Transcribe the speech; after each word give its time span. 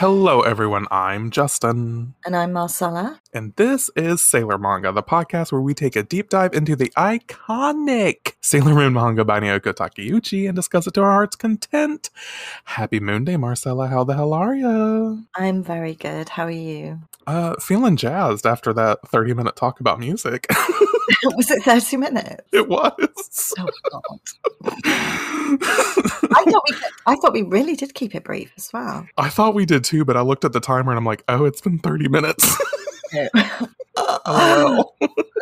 Hello, 0.00 0.40
everyone. 0.40 0.86
I'm 0.90 1.30
Justin. 1.30 2.14
And 2.24 2.34
I'm 2.34 2.54
Marcella. 2.54 3.20
And 3.34 3.54
this 3.56 3.90
is 3.94 4.22
Sailor 4.22 4.56
Manga, 4.56 4.92
the 4.92 5.02
podcast 5.02 5.52
where 5.52 5.60
we 5.60 5.74
take 5.74 5.94
a 5.94 6.02
deep 6.02 6.30
dive 6.30 6.54
into 6.54 6.74
the 6.74 6.88
iconic 6.96 8.32
Sailor 8.40 8.74
Moon 8.74 8.94
manga 8.94 9.26
by 9.26 9.40
Naoko 9.40 9.74
Takeuchi 9.74 10.48
and 10.48 10.56
discuss 10.56 10.86
it 10.86 10.94
to 10.94 11.02
our 11.02 11.10
heart's 11.10 11.36
content. 11.36 12.08
Happy 12.64 12.98
Moon 12.98 13.26
Day, 13.26 13.36
Marcella. 13.36 13.88
How 13.88 14.02
the 14.04 14.14
hell 14.14 14.32
are 14.32 14.54
you? 14.54 15.26
I'm 15.34 15.62
very 15.62 15.96
good. 15.96 16.30
How 16.30 16.46
are 16.46 16.50
you? 16.50 17.00
Uh, 17.26 17.56
feeling 17.56 17.96
jazzed 17.96 18.46
after 18.46 18.72
that 18.72 19.06
30 19.06 19.34
minute 19.34 19.54
talk 19.54 19.80
about 19.80 20.00
music. 20.00 20.46
was 21.36 21.50
it 21.50 21.62
30 21.62 21.96
minutes? 21.96 22.42
It 22.52 22.68
was. 22.68 23.54
Oh, 23.58 23.68
God. 23.90 24.20
I, 24.84 26.44
thought 26.48 26.62
we, 26.68 26.76
I 27.06 27.16
thought 27.16 27.32
we 27.32 27.42
really 27.42 27.76
did 27.76 27.94
keep 27.94 28.14
it 28.14 28.24
brief 28.24 28.52
as 28.56 28.70
well. 28.72 29.06
I 29.16 29.28
thought 29.28 29.54
we 29.54 29.66
did 29.66 29.84
too, 29.84 30.04
but 30.04 30.16
I 30.16 30.20
looked 30.20 30.44
at 30.44 30.52
the 30.52 30.60
timer 30.60 30.92
and 30.92 30.98
I'm 30.98 31.04
like, 31.04 31.24
oh, 31.28 31.44
it's 31.44 31.60
been 31.60 31.78
30 31.78 32.08
minutes. 32.08 32.56
oh. 33.96 34.92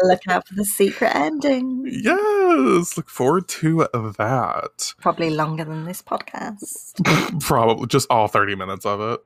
Look 0.05 0.21
out 0.29 0.47
for 0.47 0.55
the 0.55 0.65
secret 0.65 1.15
ending. 1.15 1.85
Yes, 1.87 2.97
look 2.97 3.11
forward 3.11 3.49
to 3.49 3.89
that. 4.17 4.95
Probably 5.01 5.31
longer 5.31 5.65
than 5.65 5.85
this 5.85 6.03
podcast. 6.03 7.41
Probably 7.41 7.87
just 7.87 8.07
all 8.11 8.29
30 8.29 8.55
minutes 8.55 8.87
of 8.87 9.01
it. 9.01 9.21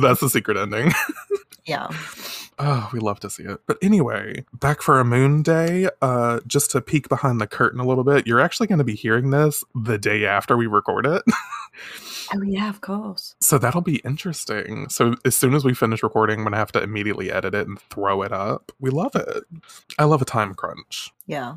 That's 0.00 0.20
the 0.20 0.30
secret 0.30 0.56
ending. 0.56 0.92
Yeah. 1.66 1.88
Oh, 2.58 2.88
we 2.92 3.00
love 3.00 3.18
to 3.20 3.30
see 3.30 3.42
it. 3.42 3.60
But 3.66 3.78
anyway, 3.82 4.44
back 4.52 4.80
for 4.80 5.00
a 5.00 5.04
moon 5.04 5.42
day. 5.42 5.88
Uh, 6.00 6.40
just 6.46 6.70
to 6.70 6.80
peek 6.80 7.08
behind 7.08 7.40
the 7.40 7.46
curtain 7.46 7.80
a 7.80 7.86
little 7.86 8.04
bit, 8.04 8.26
you're 8.26 8.40
actually 8.40 8.68
going 8.68 8.78
to 8.78 8.84
be 8.84 8.94
hearing 8.94 9.30
this 9.30 9.64
the 9.74 9.98
day 9.98 10.24
after 10.24 10.56
we 10.56 10.66
record 10.66 11.06
it. 11.06 11.22
Oh 12.32 12.42
yeah, 12.42 12.70
of 12.70 12.80
course. 12.80 13.34
So 13.40 13.58
that'll 13.58 13.80
be 13.80 13.96
interesting. 13.96 14.88
So 14.88 15.14
as 15.24 15.34
soon 15.34 15.54
as 15.54 15.64
we 15.64 15.74
finish 15.74 16.02
recording, 16.02 16.38
I'm 16.38 16.44
gonna 16.44 16.56
have 16.56 16.72
to 16.72 16.82
immediately 16.82 17.30
edit 17.30 17.54
it 17.54 17.66
and 17.66 17.78
throw 17.78 18.22
it 18.22 18.32
up. 18.32 18.72
We 18.80 18.90
love 18.90 19.14
it. 19.14 19.44
I 19.98 20.04
love 20.04 20.22
a 20.22 20.24
time 20.24 20.54
crunch. 20.54 21.12
Yeah. 21.26 21.56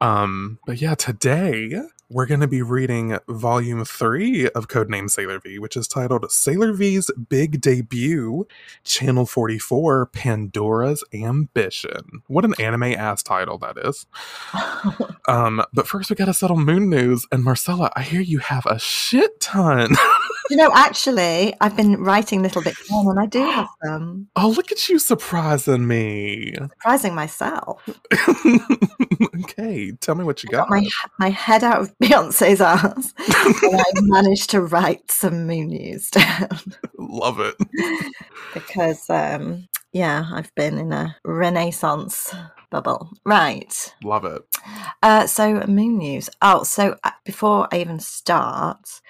Um, 0.00 0.58
but 0.66 0.80
yeah, 0.80 0.94
today 0.94 1.80
we're 2.10 2.26
going 2.26 2.40
to 2.40 2.48
be 2.48 2.62
reading 2.62 3.18
volume 3.28 3.84
three 3.84 4.48
of 4.50 4.68
Codename 4.68 5.10
Sailor 5.10 5.40
V, 5.40 5.58
which 5.58 5.76
is 5.76 5.86
titled 5.86 6.30
Sailor 6.32 6.72
V's 6.72 7.10
Big 7.28 7.60
Debut, 7.60 8.46
Channel 8.82 9.26
44 9.26 10.06
Pandora's 10.06 11.04
Ambition. 11.12 12.22
What 12.26 12.46
an 12.46 12.54
anime 12.58 12.84
ass 12.84 13.22
title 13.22 13.58
that 13.58 13.76
is. 13.76 14.06
um, 15.28 15.62
but 15.74 15.86
first, 15.86 16.08
we 16.08 16.16
got 16.16 16.26
to 16.26 16.34
settle 16.34 16.56
moon 16.56 16.88
news. 16.88 17.26
And 17.30 17.44
Marcella, 17.44 17.92
I 17.94 18.02
hear 18.02 18.22
you 18.22 18.38
have 18.38 18.64
a 18.64 18.78
shit 18.78 19.38
ton. 19.40 19.94
you 20.50 20.56
know, 20.56 20.70
actually, 20.74 21.54
I've 21.60 21.76
been 21.76 22.02
writing 22.02 22.42
little 22.42 22.62
bits 22.62 22.88
down 22.88 23.08
and 23.08 23.20
I 23.20 23.26
do 23.26 23.40
have 23.40 23.68
some. 23.84 24.28
Oh, 24.36 24.48
look 24.48 24.72
at 24.72 24.88
you 24.88 24.98
surprising 24.98 25.86
me. 25.86 26.54
Surprising 26.54 27.14
myself. 27.14 27.82
okay, 29.40 29.92
tell 30.00 30.14
me 30.14 30.24
what 30.24 30.42
you 30.42 30.50
got. 30.50 30.68
got 30.68 30.70
my, 30.70 30.86
my 31.18 31.30
head 31.30 31.64
out 31.64 31.80
of 31.80 31.98
Beyonce's 32.02 32.60
ass. 32.60 33.14
and 33.62 33.80
I 33.80 33.84
managed 34.02 34.50
to 34.50 34.60
write 34.60 35.10
some 35.10 35.46
moon 35.46 35.68
news 35.68 36.10
down. 36.10 36.48
Love 36.98 37.40
it. 37.40 37.54
because, 38.54 39.08
um, 39.10 39.68
yeah, 39.92 40.24
I've 40.32 40.54
been 40.54 40.78
in 40.78 40.92
a 40.92 41.16
renaissance 41.24 42.34
bubble. 42.70 43.10
Right. 43.24 43.94
Love 44.02 44.24
it. 44.24 44.42
Uh, 45.02 45.26
so, 45.26 45.64
moon 45.66 45.98
news. 45.98 46.28
Oh, 46.42 46.62
so 46.64 46.96
uh, 47.04 47.10
before 47.24 47.68
I 47.72 47.80
even 47.80 48.00
start, 48.00 49.00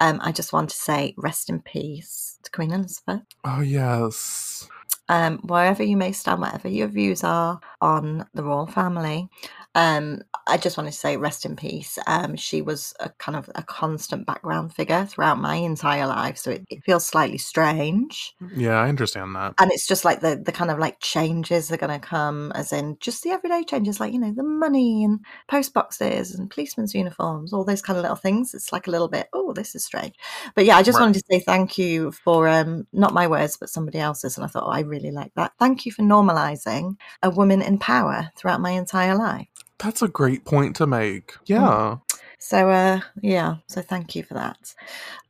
um, 0.00 0.20
I 0.22 0.32
just 0.32 0.52
want 0.52 0.70
to 0.70 0.76
say 0.76 1.14
rest 1.16 1.48
in 1.48 1.60
peace 1.60 2.38
to 2.42 2.50
Queen 2.50 2.72
Elizabeth. 2.72 3.22
Oh, 3.44 3.60
yes. 3.60 4.68
Um, 5.08 5.38
wherever 5.38 5.82
you 5.82 5.96
may 5.96 6.12
stand, 6.12 6.40
whatever 6.40 6.68
your 6.68 6.88
views 6.88 7.22
are 7.22 7.60
on 7.80 8.26
the 8.34 8.42
royal 8.42 8.66
family, 8.66 9.28
um, 9.76 10.22
I 10.46 10.56
just 10.56 10.78
want 10.78 10.88
to 10.90 10.98
say 10.98 11.18
rest 11.18 11.44
in 11.44 11.54
peace. 11.54 11.98
Um, 12.06 12.34
she 12.34 12.62
was 12.62 12.94
a 12.98 13.10
kind 13.10 13.36
of 13.36 13.50
a 13.54 13.62
constant 13.62 14.26
background 14.26 14.74
figure 14.74 15.04
throughout 15.04 15.38
my 15.38 15.56
entire 15.56 16.06
life, 16.06 16.38
so 16.38 16.52
it, 16.52 16.64
it 16.70 16.82
feels 16.82 17.04
slightly 17.04 17.36
strange. 17.36 18.34
Yeah, 18.56 18.78
I 18.80 18.88
understand 18.88 19.36
that. 19.36 19.54
And 19.58 19.70
it's 19.70 19.86
just 19.86 20.02
like 20.04 20.20
the 20.20 20.36
the 20.36 20.50
kind 20.52 20.70
of 20.70 20.78
like 20.78 21.00
changes 21.00 21.70
are 21.70 21.76
going 21.76 22.00
to 22.00 22.06
come, 22.06 22.52
as 22.54 22.72
in 22.72 22.96
just 23.00 23.22
the 23.22 23.30
everyday 23.30 23.64
changes, 23.64 24.00
like 24.00 24.14
you 24.14 24.18
know 24.18 24.32
the 24.32 24.42
money 24.42 25.04
and 25.04 25.20
post 25.48 25.74
boxes 25.74 26.34
and 26.34 26.50
policemen's 26.50 26.94
uniforms, 26.94 27.52
all 27.52 27.64
those 27.64 27.82
kind 27.82 27.98
of 27.98 28.02
little 28.02 28.16
things. 28.16 28.54
It's 28.54 28.72
like 28.72 28.86
a 28.86 28.90
little 28.90 29.08
bit, 29.08 29.28
oh, 29.34 29.52
this 29.52 29.74
is 29.74 29.84
strange. 29.84 30.14
But 30.54 30.64
yeah, 30.64 30.76
I 30.78 30.82
just 30.82 30.98
Right. 30.98 31.04
wanted 31.04 31.20
to 31.20 31.24
say 31.30 31.40
thank 31.40 31.76
you 31.76 32.12
for 32.12 32.48
um, 32.48 32.86
not 32.94 33.12
my 33.12 33.26
words, 33.26 33.58
but 33.58 33.68
somebody 33.68 33.98
else's, 33.98 34.36
and 34.38 34.44
I 34.44 34.48
thought 34.48 34.64
oh, 34.66 34.70
I 34.70 34.80
really 34.80 35.10
like 35.10 35.32
that. 35.36 35.52
Thank 35.58 35.84
you 35.84 35.92
for 35.92 36.02
normalizing 36.02 36.96
a 37.22 37.28
woman 37.30 37.60
in 37.62 37.78
power 37.78 38.30
throughout 38.36 38.60
my 38.62 38.70
entire 38.70 39.14
life. 39.16 39.48
That's 39.78 40.02
a 40.02 40.08
great 40.08 40.44
point 40.44 40.76
to 40.76 40.86
make. 40.86 41.34
Yeah. 41.46 41.98
So 42.38 42.70
uh 42.70 43.00
yeah, 43.22 43.56
so 43.66 43.80
thank 43.82 44.14
you 44.14 44.22
for 44.22 44.34
that. 44.34 44.74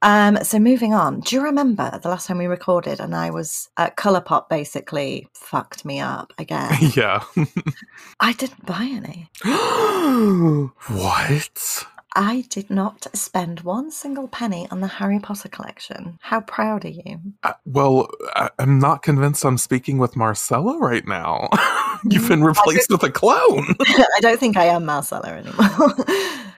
Um 0.03 0.43
so 0.43 0.59
moving 0.59 0.93
on. 0.93 1.21
Do 1.21 1.37
you 1.37 1.43
remember 1.43 1.99
the 2.03 2.09
last 2.09 2.27
time 2.27 2.39
we 2.39 2.47
recorded 2.47 3.01
and 3.01 3.15
I 3.15 3.31
was 3.31 3.69
uh, 3.77 3.91
Colourpop 3.91 4.49
basically 4.49 5.29
fucked 5.33 5.84
me 5.84 6.01
up 6.01 6.33
again. 6.39 6.73
Yeah. 6.97 7.23
I 8.21 8.33
didn't 8.33 8.67
buy 8.67 8.84
any. 8.84 9.31
what? 10.89 11.87
I 12.16 12.44
did 12.49 12.71
not 12.71 13.06
spend 13.15 13.60
one 13.60 13.91
single 13.91 14.27
penny 14.27 14.66
on 14.71 14.81
the 14.81 14.87
Harry 14.87 15.21
Potter 15.21 15.49
collection. 15.50 16.19
How 16.22 16.41
proud 16.41 16.84
are 16.87 16.88
you? 16.88 17.21
Uh, 17.43 17.53
well, 17.66 18.09
I- 18.34 18.50
I'm 18.59 18.78
not 18.78 19.03
convinced 19.03 19.44
I'm 19.44 19.59
speaking 19.59 19.99
with 19.99 20.16
Marcella 20.16 20.78
right 20.78 21.06
now. 21.06 21.49
You've 22.10 22.27
been 22.28 22.43
replaced 22.43 22.91
with 22.91 23.03
a 23.03 23.10
clone. 23.10 23.75
I 23.87 24.21
don't 24.21 24.41
think 24.41 24.56
I 24.56 24.65
am 24.65 24.87
Marcella 24.87 25.28
anymore. 25.28 25.94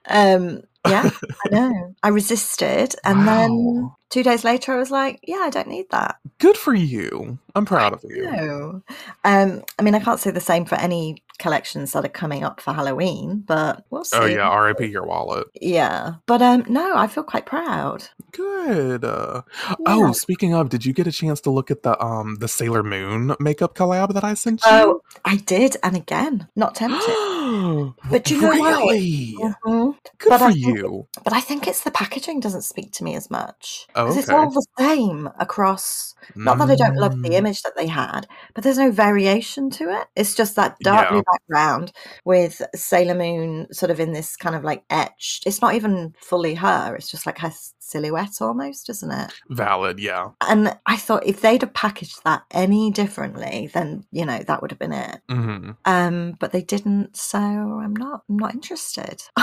um 0.09 0.63
yeah, 0.87 1.11
I 1.45 1.49
know. 1.51 1.95
I 2.03 2.09
resisted 2.09 2.95
and 3.05 3.27
then 3.27 3.51
Wow. 3.51 3.97
Two 4.11 4.23
days 4.23 4.45
later 4.45 4.73
I 4.73 4.77
was 4.79 4.91
like, 4.91 5.21
yeah, 5.23 5.41
I 5.43 5.51
don't 5.51 5.69
need 5.69 5.87
that. 5.91 6.17
Good 6.39 6.57
for 6.57 6.75
you. 6.75 7.39
I'm 7.55 7.65
proud 7.65 7.93
of 7.93 8.05
you. 8.09 8.31
No. 8.31 8.83
Um, 9.25 9.63
I 9.79 9.83
mean, 9.83 9.95
I 9.95 10.01
can't 10.01 10.21
say 10.21 10.31
the 10.31 10.41
same 10.41 10.65
for 10.65 10.77
any 10.77 11.23
collections 11.39 11.93
that 11.93 12.05
are 12.05 12.09
coming 12.09 12.43
up 12.45 12.61
for 12.61 12.73
Halloween, 12.73 13.43
but 13.47 13.85
we'll 13.91 14.05
see. 14.05 14.17
Oh 14.17 14.27
yeah, 14.27 14.49
R.I.P. 14.49 14.87
your 14.87 15.05
wallet. 15.07 15.47
Yeah. 15.61 16.15
But 16.27 16.43
um, 16.43 16.65
no, 16.69 16.97
I 16.97 17.07
feel 17.09 17.23
quite 17.25 17.47
proud. 17.47 18.05
Good. 18.33 19.05
Uh, 19.05 19.43
Yeah. 19.71 19.75
Oh, 19.87 20.13
speaking 20.13 20.55
of, 20.55 20.69
did 20.69 20.85
you 20.85 20.93
get 20.93 21.07
a 21.07 21.13
chance 21.13 21.41
to 21.43 21.51
look 21.51 21.71
at 21.71 21.83
the 21.83 22.01
um 22.03 22.37
the 22.37 22.49
Sailor 22.49 22.83
Moon 22.85 23.35
makeup 23.41 23.75
collab 23.75 24.15
that 24.15 24.25
I 24.25 24.35
sent 24.35 24.61
you? 24.65 24.71
Oh, 24.71 25.01
I 25.25 25.37
did. 25.37 25.77
And 25.83 25.97
again, 25.97 26.49
not 26.55 26.75
tempted. 26.77 27.05
But 28.11 28.31
you 28.31 28.41
know 28.41 28.49
what? 28.49 28.79
really? 28.79 29.35
Mhm. 29.41 29.95
Good 30.19 30.29
But 30.29 30.39
for 30.39 30.45
I 30.45 30.53
think- 30.53 30.77
you. 30.79 31.09
But 31.25 31.33
I 31.33 31.41
think 31.41 31.67
it's 31.67 31.83
the 31.83 31.91
packaging 31.91 32.41
doesn't 32.41 32.63
speak 32.63 32.93
to 32.93 33.05
me 33.05 33.15
as 33.15 33.31
much. 33.31 33.87
Oh, 33.99 34.05
Because 34.07 34.17
it's 34.19 34.29
all 34.31 34.51
the 34.51 34.67
same 34.79 35.29
across. 35.41 36.15
Not 36.37 36.59
that 36.59 36.71
I 36.71 36.77
don't 36.77 36.97
love 36.97 37.21
the 37.23 37.31
Mm. 37.31 37.35
image 37.39 37.63
that 37.63 37.75
they 37.77 37.87
had, 37.89 38.27
but 38.55 38.63
there's 38.63 38.79
no 38.79 38.91
variation 38.91 39.71
to 39.71 39.91
it. 39.91 40.07
It's 40.15 40.35
just 40.35 40.55
that 40.57 40.79
dark 40.81 41.09
blue 41.09 41.19
Yeah. 41.19 41.23
background 41.33 41.93
with 42.25 42.63
Sailor 42.77 43.15
Moon 43.15 43.67
sort 43.73 43.91
of 43.91 43.99
in 43.99 44.13
this 44.13 44.37
kind 44.37 44.55
of 44.55 44.63
like 44.63 44.85
etched. 44.89 45.47
It's 45.47 45.61
not 45.61 45.75
even 45.75 46.15
fully 46.21 46.55
her. 46.55 46.95
It's 46.97 47.11
just 47.11 47.27
like 47.27 47.39
her 47.39 47.53
silhouette 47.81 48.41
almost, 48.41 48.89
isn't 48.89 49.11
it? 49.11 49.33
Valid, 49.51 49.99
yeah. 49.99 50.29
And 50.47 50.79
I 50.87 50.97
thought 50.97 51.27
if 51.27 51.41
they'd 51.41 51.63
have 51.63 51.75
packaged 51.75 52.23
that 52.25 52.43
any 52.53 52.91
differently, 52.91 53.71
then 53.75 54.05
you 54.13 54.25
know 54.25 54.39
that 54.47 54.63
would 54.63 54.71
have 54.71 54.79
been 54.79 54.93
it. 54.93 55.21
hmm 55.29 55.71
Um, 55.87 56.37
but 56.39 56.53
they 56.53 56.63
didn't, 56.63 57.17
so 57.17 57.39
I'm 57.39 57.97
not. 57.97 58.23
I'm 58.29 58.37
not 58.39 58.55
interested. 58.55 59.23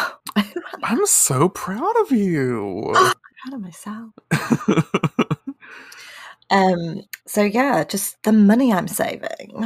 I'm 0.84 1.06
so 1.08 1.50
proud 1.50 1.96
of 2.02 2.12
you. 2.12 2.94
proud 3.46 3.54
of 3.56 3.62
myself. 3.62 4.12
Um, 6.50 7.02
so 7.28 7.44
yeah, 7.44 7.84
just 7.84 8.22
the 8.24 8.32
money 8.32 8.72
I'm 8.72 8.88
saving. 8.88 9.66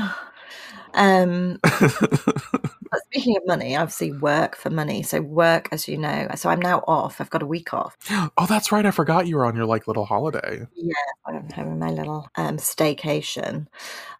Um, 0.93 1.59
but 2.91 3.01
speaking 3.05 3.37
of 3.37 3.43
money, 3.45 3.75
obviously 3.75 4.11
work 4.11 4.55
for 4.55 4.69
money. 4.69 5.03
So 5.03 5.21
work, 5.21 5.69
as 5.71 5.87
you 5.87 5.97
know, 5.97 6.27
so 6.35 6.49
I'm 6.49 6.61
now 6.61 6.83
off. 6.87 7.21
I've 7.21 7.29
got 7.29 7.43
a 7.43 7.47
week 7.47 7.73
off. 7.73 7.97
oh, 8.11 8.45
that's 8.47 8.71
right. 8.71 8.85
I 8.85 8.91
forgot 8.91 9.27
you 9.27 9.35
were 9.35 9.45
on 9.45 9.55
your 9.55 9.65
like 9.65 9.87
little 9.87 10.05
holiday. 10.05 10.67
Yeah, 10.75 10.93
I'm 11.27 11.49
having 11.49 11.79
my 11.79 11.89
little 11.89 12.29
um, 12.35 12.57
staycation. 12.57 13.67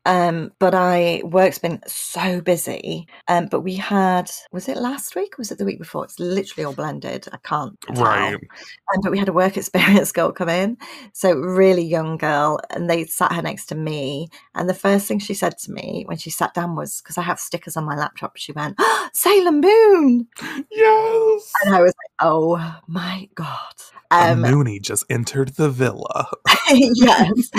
Um, 0.06 0.51
but 0.60 0.74
I 0.74 1.21
work's 1.25 1.60
been 1.60 1.81
so 1.86 2.42
busy. 2.42 3.07
Um, 3.27 3.48
but 3.48 3.62
we 3.62 3.75
had 3.75 4.31
was 4.51 4.68
it 4.69 4.77
last 4.77 5.16
week? 5.16 5.33
Or 5.33 5.39
was 5.39 5.51
it 5.51 5.57
the 5.57 5.66
week 5.66 5.80
before? 5.80 6.06
It's 6.06 6.19
literally 6.19 6.66
all 6.66 6.74
blended. 6.74 7.27
I 7.31 7.38
can't 7.44 7.80
tell. 7.81 8.04
Right. 8.04 8.33
Um, 8.33 9.01
but 9.04 9.12
we 9.12 9.19
had 9.19 9.30
a 9.30 9.33
work 9.33 9.57
experience 9.57 10.12
girl 10.12 10.31
come 10.31 10.50
in, 10.50 10.77
so 11.13 11.33
really 11.33 11.83
young 11.83 12.18
girl, 12.18 12.60
and 12.69 12.89
they 12.89 13.06
sat 13.06 13.33
her 13.33 13.42
next 13.42 13.68
to 13.68 13.75
me. 13.75 14.30
And 14.56 14.69
the 14.69 14.74
first 14.74 15.07
thing 15.07 15.19
she 15.19 15.33
said 15.33 15.57
to 15.60 15.71
me 15.71 16.04
when 16.07 16.18
she 16.18 16.30
sat 16.30 16.54
down 16.54 16.75
was 16.75 17.01
because 17.01 17.18
I 17.18 17.24
have 17.24 17.39
stickers 17.39 17.77
on 17.77 17.86
my 17.86 17.95
laptop. 17.95 18.38
She 18.38 18.51
went, 18.51 18.58
"Sailor 19.13 19.51
Moon," 19.51 20.27
Yes. 20.71 21.51
and 21.63 21.75
I 21.75 21.81
was 21.81 21.94
like, 21.97 22.11
Oh 22.21 22.79
my 22.88 23.29
god. 23.35 23.73
Um, 24.11 24.41
Mooney 24.41 24.79
just 24.79 25.06
entered 25.09 25.50
the 25.50 25.69
villa. 25.69 26.29
yes. 26.71 27.51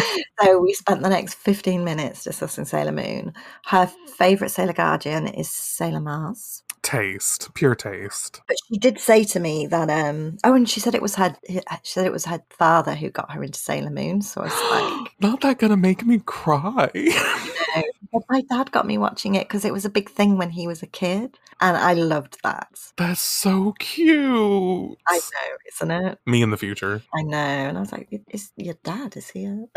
So 0.42 0.58
we 0.58 0.72
spent 0.72 1.00
the 1.02 1.08
next 1.08 1.34
15 1.34 1.84
minutes 1.84 2.24
discussing 2.24 2.64
Sailor 2.64 2.90
Moon. 2.92 3.34
Her 3.66 3.86
favourite 4.16 4.50
Sailor 4.50 4.72
Guardian 4.72 5.28
is 5.28 5.48
Sailor 5.48 6.00
Mars. 6.00 6.64
Taste, 6.82 7.54
pure 7.54 7.74
taste. 7.76 8.40
But 8.48 8.56
she 8.66 8.78
did 8.78 8.98
say 8.98 9.22
to 9.24 9.38
me 9.38 9.66
that 9.66 9.90
um 9.90 10.38
oh 10.44 10.54
and 10.54 10.68
she 10.68 10.80
said 10.80 10.94
it 10.94 11.02
was 11.02 11.14
her 11.16 11.36
she 11.46 11.60
said 11.84 12.06
it 12.06 12.12
was 12.12 12.24
her 12.24 12.42
father 12.50 12.94
who 12.94 13.10
got 13.10 13.30
her 13.32 13.44
into 13.44 13.58
Sailor 13.60 13.90
Moon. 13.90 14.20
So 14.22 14.40
I 14.40 14.44
was 14.44 14.70
like 15.04 15.12
Not 15.20 15.40
that 15.42 15.58
gonna 15.58 15.76
make 15.76 16.04
me 16.04 16.20
cry. 16.24 16.90
no. 16.94 17.82
But 18.12 18.22
my 18.28 18.42
dad 18.50 18.72
got 18.72 18.86
me 18.86 18.98
watching 18.98 19.34
it 19.34 19.46
because 19.46 19.64
it 19.64 19.72
was 19.72 19.84
a 19.84 19.90
big 19.90 20.08
thing 20.10 20.36
when 20.36 20.50
he 20.50 20.66
was 20.66 20.82
a 20.82 20.86
kid. 20.86 21.38
And 21.60 21.76
I 21.76 21.92
loved 21.92 22.38
that. 22.42 22.68
That's 22.96 23.20
so 23.20 23.74
cute. 23.78 24.98
I 25.06 25.16
know, 25.16 25.56
isn't 25.68 25.90
it? 25.90 26.18
Me 26.26 26.40
in 26.42 26.50
the 26.50 26.56
future. 26.56 27.02
I 27.14 27.22
know. 27.22 27.36
And 27.36 27.76
I 27.76 27.80
was 27.80 27.92
like, 27.92 28.08
is 28.28 28.52
your 28.56 28.76
dad, 28.82 29.16
is 29.16 29.28
he 29.28 29.44
a 29.44 29.66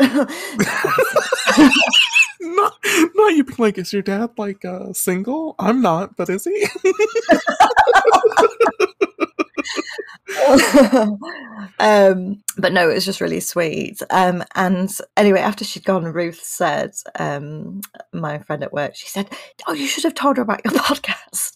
not, 2.40 2.74
not 3.14 3.34
you 3.34 3.44
being 3.44 3.56
like, 3.58 3.76
is 3.78 3.92
your 3.92 4.02
dad 4.02 4.30
like 4.38 4.64
uh, 4.64 4.92
single? 4.94 5.54
I'm 5.58 5.82
not, 5.82 6.16
but 6.16 6.30
is 6.30 6.44
he? 6.44 6.66
um, 11.78 12.42
but 12.56 12.72
no, 12.72 12.88
it 12.88 12.94
was 12.94 13.04
just 13.04 13.20
really 13.20 13.40
sweet. 13.40 14.00
Um, 14.10 14.44
and 14.54 14.90
anyway, 15.16 15.40
after 15.40 15.64
she'd 15.64 15.84
gone, 15.84 16.04
Ruth 16.04 16.40
said, 16.42 16.92
um, 17.18 17.80
my 18.12 18.38
friend 18.38 18.62
at 18.62 18.72
work, 18.72 18.94
she 18.94 19.08
said, 19.08 19.28
"Oh, 19.66 19.72
you 19.72 19.86
should 19.86 20.04
have 20.04 20.14
told 20.14 20.36
her 20.36 20.42
about 20.42 20.64
your 20.64 20.74
podcast." 20.80 21.52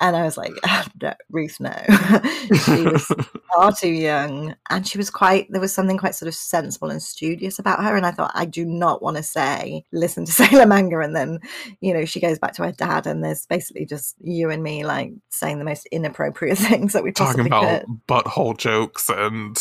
And 0.00 0.16
I 0.16 0.22
was 0.22 0.36
like, 0.36 0.52
"Ah, 0.64 0.86
no, 1.00 1.14
"Ruth, 1.30 1.58
no." 1.60 1.72
she 2.64 2.82
was 2.82 3.10
far 3.54 3.72
too 3.72 3.90
young, 3.90 4.54
and 4.70 4.86
she 4.86 4.98
was 4.98 5.10
quite. 5.10 5.46
There 5.50 5.60
was 5.60 5.74
something 5.74 5.98
quite 5.98 6.14
sort 6.14 6.28
of 6.28 6.34
sensible 6.34 6.90
and 6.90 7.02
studious 7.02 7.58
about 7.58 7.82
her. 7.82 7.96
And 7.96 8.06
I 8.06 8.10
thought, 8.10 8.32
I 8.34 8.44
do 8.44 8.64
not 8.64 9.02
want 9.02 9.16
to 9.16 9.22
say, 9.22 9.84
"Listen 9.92 10.24
to 10.26 10.32
Sailor 10.32 10.66
Manga," 10.66 11.00
and 11.00 11.16
then, 11.16 11.40
you 11.80 11.92
know, 11.92 12.04
she 12.04 12.20
goes 12.20 12.38
back 12.38 12.52
to 12.54 12.64
her 12.64 12.72
dad, 12.72 13.06
and 13.06 13.24
there's 13.24 13.46
basically 13.46 13.86
just 13.86 14.14
you 14.20 14.50
and 14.50 14.62
me 14.62 14.84
like 14.84 15.12
saying 15.30 15.58
the 15.58 15.64
most 15.64 15.86
inappropriate 15.86 16.58
things 16.58 16.92
that 16.92 17.02
we 17.02 17.12
Talking 17.12 17.46
about 17.46 17.80
could. 17.80 18.06
Butthole 18.26 18.56
jokes 18.56 19.08
and 19.08 19.56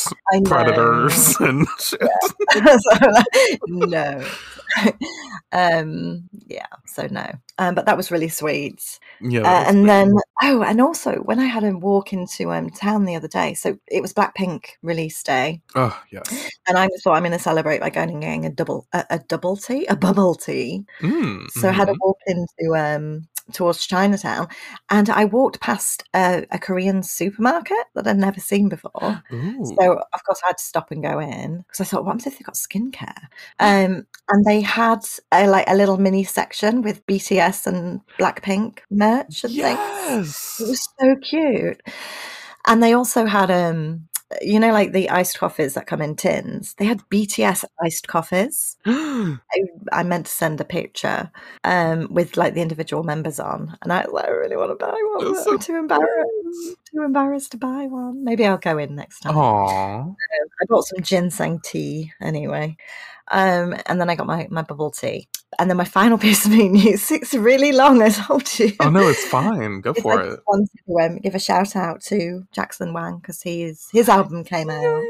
predators 0.46 1.36
and 1.40 1.68
shit. 1.80 2.02
Like, 2.56 3.60
no. 3.68 4.26
um, 5.52 6.28
yeah, 6.48 6.66
so 6.86 7.08
no. 7.10 7.26
Um, 7.58 7.76
but 7.76 7.86
that 7.86 7.98
was 7.98 8.12
really 8.12 8.28
sweet. 8.28 9.00
Yeah. 9.22 9.42
Uh, 9.42 9.70
and 9.70 9.88
then, 9.88 10.14
oh, 10.44 10.62
and 10.64 10.82
also 10.82 11.16
when 11.24 11.40
I 11.40 11.46
had 11.46 11.64
a 11.64 11.78
walk 11.78 12.14
into 12.14 12.52
um, 12.52 12.70
town 12.70 13.06
the 13.06 13.16
other 13.16 13.28
day, 13.28 13.54
so 13.54 13.78
it 13.88 14.02
was 14.02 14.14
Blackpink 14.14 14.66
release 14.82 15.24
day, 15.24 15.62
Oh, 15.76 15.98
yes. 16.12 16.50
and 16.68 16.78
I 16.78 16.88
thought 17.04 17.14
I'm 17.14 17.24
going 17.24 17.32
to 17.32 17.40
celebrate 17.40 17.80
by 17.80 17.90
going 17.90 18.10
and 18.12 18.22
getting 18.22 18.46
a 18.46 18.50
double, 18.50 18.88
a, 18.94 19.06
a 19.12 19.20
double 19.20 19.56
tea, 19.58 19.86
a 19.86 19.96
bubble 19.96 20.36
tea. 20.36 20.86
Mm, 21.02 21.50
So 21.52 21.70
I 21.70 21.72
had 21.72 21.90
a 21.90 21.94
mhm. 21.94 21.98
walk 22.02 22.18
into 22.28 22.76
um 22.76 23.28
towards 23.54 23.86
Chinatown, 23.86 24.48
and 24.90 25.08
I 25.10 25.26
walked 25.26 25.60
past 25.60 26.04
a, 26.16 26.46
a 26.52 26.58
Korean 26.58 27.04
supermarket 27.04 27.78
that 27.94 28.08
I'd 28.08 28.18
never 28.18 28.40
seen 28.40 28.70
before. 28.70 29.22
Ooh. 29.32 29.66
So 29.80 30.00
of 30.14 30.24
course 30.26 30.42
I 30.44 30.48
had 30.48 30.58
to 30.58 30.64
stop 30.64 30.92
and 30.92 31.04
go 31.04 31.20
in 31.20 31.60
because 31.60 31.82
I 31.82 31.84
thought, 31.86 32.06
what 32.06 32.18
if 32.18 32.24
they've 32.38 32.44
got 32.44 32.56
skincare? 32.56 33.28
Um, 33.60 34.08
and 34.30 34.46
they 34.46 34.62
had 34.66 35.06
a, 35.32 35.48
like 35.48 35.70
a 35.70 35.76
little 35.76 35.98
mini 35.98 36.24
section 36.24 36.82
with 36.82 37.06
BTS 37.06 37.68
and 37.68 38.02
Blackpink 38.20 38.80
merch 38.90 39.44
and 39.44 39.54
things. 39.54 39.56
yes. 39.56 40.60
It 40.60 40.68
was 40.68 40.90
so 41.00 41.16
cute. 41.18 41.82
And 42.68 42.82
they 42.82 42.94
also 42.94 43.26
had 43.26 43.52
um, 43.52 44.08
you 44.42 44.60
know, 44.60 44.72
like 44.72 44.92
the 44.92 45.10
iced 45.10 45.38
coffees 45.38 45.76
that 45.76 45.88
come 45.88 46.02
in 46.02 46.16
tins. 46.16 46.74
They 46.76 46.86
had 46.86 47.02
BTS 47.10 47.64
iced 47.84 48.08
coffees. 48.08 48.78
I, 48.86 49.40
I 49.92 50.04
meant 50.04 50.26
to 50.26 50.32
send 50.32 50.60
a 50.60 50.66
picture 50.66 51.32
um, 51.64 52.08
with 52.12 52.36
like 52.36 52.54
the 52.54 52.62
individual 52.62 53.04
members 53.04 53.40
on, 53.40 53.78
and 53.82 53.94
I, 53.94 54.02
I 54.02 54.28
really 54.30 54.58
want 54.58 54.72
to 54.72 54.86
buy 54.86 55.00
one. 55.16 55.34
That's 55.34 55.48
I'm 55.48 55.54
so 55.54 55.58
too 55.58 55.76
embarrassed. 55.76 56.78
Too 56.92 57.02
embarrassed 57.04 57.52
to 57.52 57.58
buy 57.58 57.86
one. 57.86 58.24
Maybe 58.24 58.46
I'll 58.46 58.58
go 58.58 58.78
in 58.78 58.96
next 58.96 59.20
time. 59.20 59.38
Aw. 59.38 60.02
I 60.02 60.66
bought 60.68 60.86
some 60.86 61.04
ginseng 61.04 61.60
tea 61.60 62.12
anyway. 62.22 62.78
Um, 63.30 63.76
and 63.86 64.00
then 64.00 64.10
I 64.10 64.16
got 64.16 64.28
my, 64.28 64.48
my 64.50 64.62
bubble 64.62 64.92
tea. 64.92 65.28
And 65.60 65.70
then 65.70 65.78
my 65.78 65.86
final 65.86 66.18
piece 66.26 66.46
of 66.46 66.52
news, 66.52 67.12
it's 67.12 67.34
really 67.34 67.72
long, 67.72 68.02
I 68.02 68.10
told 68.10 68.58
you. 68.60 68.74
Oh 68.80 68.90
no, 68.90 69.08
it's 69.08 69.26
fine. 69.26 69.82
Go 69.82 69.94
for 69.94 70.20
I 70.20 70.34
it. 70.34 70.40
wanted 70.48 70.70
to 70.88 71.00
um, 71.06 71.18
give 71.18 71.36
a 71.36 71.40
shout 71.40 71.76
out 71.76 72.02
to 72.04 72.44
Jackson 72.52 72.94
Wang 72.94 73.18
because 73.18 73.42
his 73.42 73.88
his 73.92 74.10
album 74.10 74.44
came 74.44 74.70
out. 74.70 75.04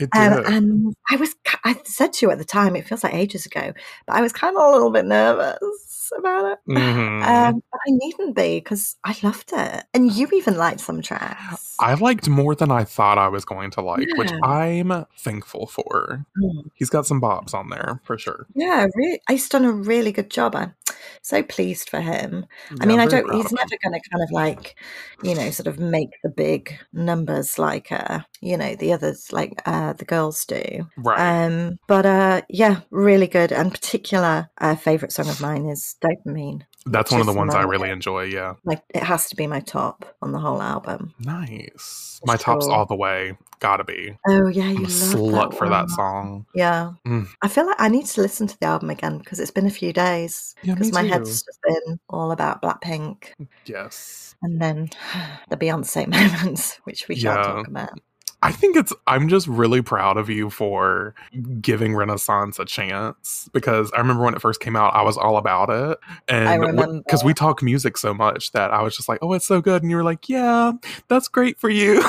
It 0.00 0.08
Um, 0.14 0.32
did. 0.34 0.46
and 0.46 0.94
I 1.10 1.16
was 1.16 1.34
I 1.64 1.76
said 1.84 2.12
to 2.14 2.26
you 2.26 2.30
at 2.32 2.38
the 2.38 2.44
time, 2.44 2.76
it 2.76 2.86
feels 2.86 3.02
like 3.04 3.14
ages 3.14 3.46
ago, 3.46 3.72
but 4.06 4.16
I 4.16 4.20
was 4.20 4.32
kind 4.32 4.56
of 4.56 4.62
a 4.62 4.70
little 4.70 4.90
bit 4.90 5.04
nervous 5.06 6.12
about 6.16 6.52
it. 6.52 6.58
Mhm. 6.68 7.26
Um, 7.26 7.62
but 7.72 7.80
I 7.86 7.90
needn't 7.90 8.36
be 8.36 8.60
because 8.60 8.96
I 9.04 9.16
loved 9.22 9.50
it. 9.52 9.84
And 9.92 10.12
you 10.12 10.28
even 10.32 10.56
liked 10.56 10.80
some 10.80 11.02
tracks. 11.02 11.74
I 11.80 11.94
liked 11.94 12.28
more 12.28 12.54
than 12.54 12.70
I 12.70 12.84
thought 12.84 13.18
I 13.18 13.28
was 13.28 13.44
going 13.44 13.70
to 13.72 13.80
like, 13.80 14.06
which 14.16 14.30
I'm 14.44 15.04
thankful 15.18 15.66
for. 15.66 16.24
Mm. 16.40 16.70
He's 16.74 16.90
got 16.90 17.06
some 17.06 17.18
bobs 17.20 17.54
on 17.54 17.70
there 17.70 18.00
for 18.04 18.16
sure. 18.18 18.46
Yeah, 18.54 18.86
really, 18.94 19.20
he's 19.28 19.48
done 19.48 19.64
a 19.64 19.72
really 19.86 20.12
good 20.12 20.30
job. 20.30 20.54
I'm 20.54 20.74
so 21.22 21.42
pleased 21.42 21.88
for 21.88 22.00
him. 22.00 22.46
I 22.80 22.84
Yeah, 22.84 22.86
mean, 22.86 23.00
I'm 23.00 23.06
I 23.06 23.06
don't. 23.06 23.32
He's 23.34 23.52
never 23.52 23.76
going 23.82 24.00
to 24.00 24.10
kind 24.10 24.22
of 24.22 24.30
like, 24.30 24.76
you 25.22 25.34
know, 25.34 25.50
sort 25.50 25.66
of 25.66 25.78
make 25.78 26.10
the 26.22 26.30
big 26.30 26.76
numbers 26.92 27.58
like, 27.58 27.90
uh, 27.92 28.20
you 28.40 28.56
know, 28.56 28.74
the 28.76 28.92
others 28.92 29.32
like 29.32 29.60
uh, 29.66 29.92
the 29.94 30.04
girls 30.04 30.44
do. 30.44 30.88
Right. 30.96 31.44
Um, 31.44 31.78
but 31.86 32.06
uh, 32.06 32.42
yeah, 32.48 32.80
really 32.90 33.26
good. 33.26 33.52
And 33.52 33.72
particular 33.72 34.48
uh, 34.58 34.76
favorite 34.76 35.12
song 35.12 35.28
of 35.28 35.40
mine 35.40 35.66
is 35.66 35.96
Dopamine. 36.00 36.62
That's 36.86 37.10
one 37.10 37.20
of 37.20 37.26
the 37.26 37.32
ones 37.32 37.54
I 37.54 37.62
really 37.62 37.90
enjoy. 37.90 38.24
Yeah. 38.24 38.54
Like 38.64 38.82
it 38.94 39.02
has 39.02 39.28
to 39.30 39.36
be 39.36 39.46
my 39.46 39.60
top 39.60 40.16
on 40.22 40.32
the 40.32 40.38
whole 40.38 40.62
album. 40.62 41.14
Nice. 41.18 42.20
My 42.24 42.34
It's 42.34 42.42
top's 42.44 42.66
all 42.66 42.86
the 42.86 42.94
way. 42.94 43.36
Gotta 43.58 43.84
be. 43.84 44.16
Oh 44.28 44.48
yeah, 44.48 44.64
you 44.68 44.76
I'm 44.76 44.84
a 44.84 44.88
love 44.88 44.90
slut 44.90 45.50
that 45.50 45.58
for 45.58 45.68
that 45.68 45.88
song. 45.90 46.46
Yeah, 46.54 46.92
Mm. 47.06 47.26
I 47.42 47.48
feel 47.48 47.66
like 47.66 47.76
I 47.80 47.88
need 47.88 48.06
to 48.06 48.20
listen 48.20 48.46
to 48.46 48.58
the 48.58 48.66
album 48.66 48.90
again 48.90 49.18
because 49.18 49.40
it's 49.40 49.50
been 49.50 49.66
a 49.66 49.70
few 49.70 49.92
days. 49.92 50.54
Yeah, 50.62 50.74
Because 50.74 50.92
my 50.92 51.02
too. 51.02 51.08
head's 51.08 51.42
just 51.42 51.58
been 51.62 51.98
all 52.08 52.32
about 52.32 52.62
Blackpink. 52.62 53.28
Yes. 53.64 54.34
and 54.42 54.60
then 54.60 54.90
the 55.48 55.56
Beyonce 55.56 56.06
moments, 56.42 56.76
which 56.84 57.08
we 57.08 57.16
shall 57.16 57.34
Yeah. 57.36 57.42
talk 57.42 57.66
about. 57.68 57.98
I 58.46 58.52
think 58.52 58.76
it's 58.76 58.92
I'm 59.08 59.28
just 59.28 59.48
really 59.48 59.82
proud 59.82 60.16
of 60.16 60.30
you 60.30 60.50
for 60.50 61.16
giving 61.60 61.96
Renaissance 61.96 62.60
a 62.60 62.64
chance 62.64 63.50
because 63.52 63.90
I 63.90 63.98
remember 63.98 64.22
when 64.22 64.34
it 64.34 64.40
first 64.40 64.60
came 64.60 64.76
out, 64.76 64.94
I 64.94 65.02
was 65.02 65.16
all 65.16 65.36
about 65.36 65.68
it. 65.68 65.98
And 66.28 66.76
because 67.04 67.24
we 67.24 67.34
talk 67.34 67.60
music 67.60 67.98
so 67.98 68.14
much 68.14 68.52
that 68.52 68.70
I 68.70 68.82
was 68.82 68.96
just 68.96 69.08
like, 69.08 69.18
oh, 69.20 69.32
it's 69.32 69.46
so 69.46 69.60
good. 69.60 69.82
And 69.82 69.90
you 69.90 69.96
were 69.96 70.04
like, 70.04 70.28
yeah, 70.28 70.74
that's 71.08 71.26
great 71.26 71.58
for 71.58 71.68
you. 71.68 72.00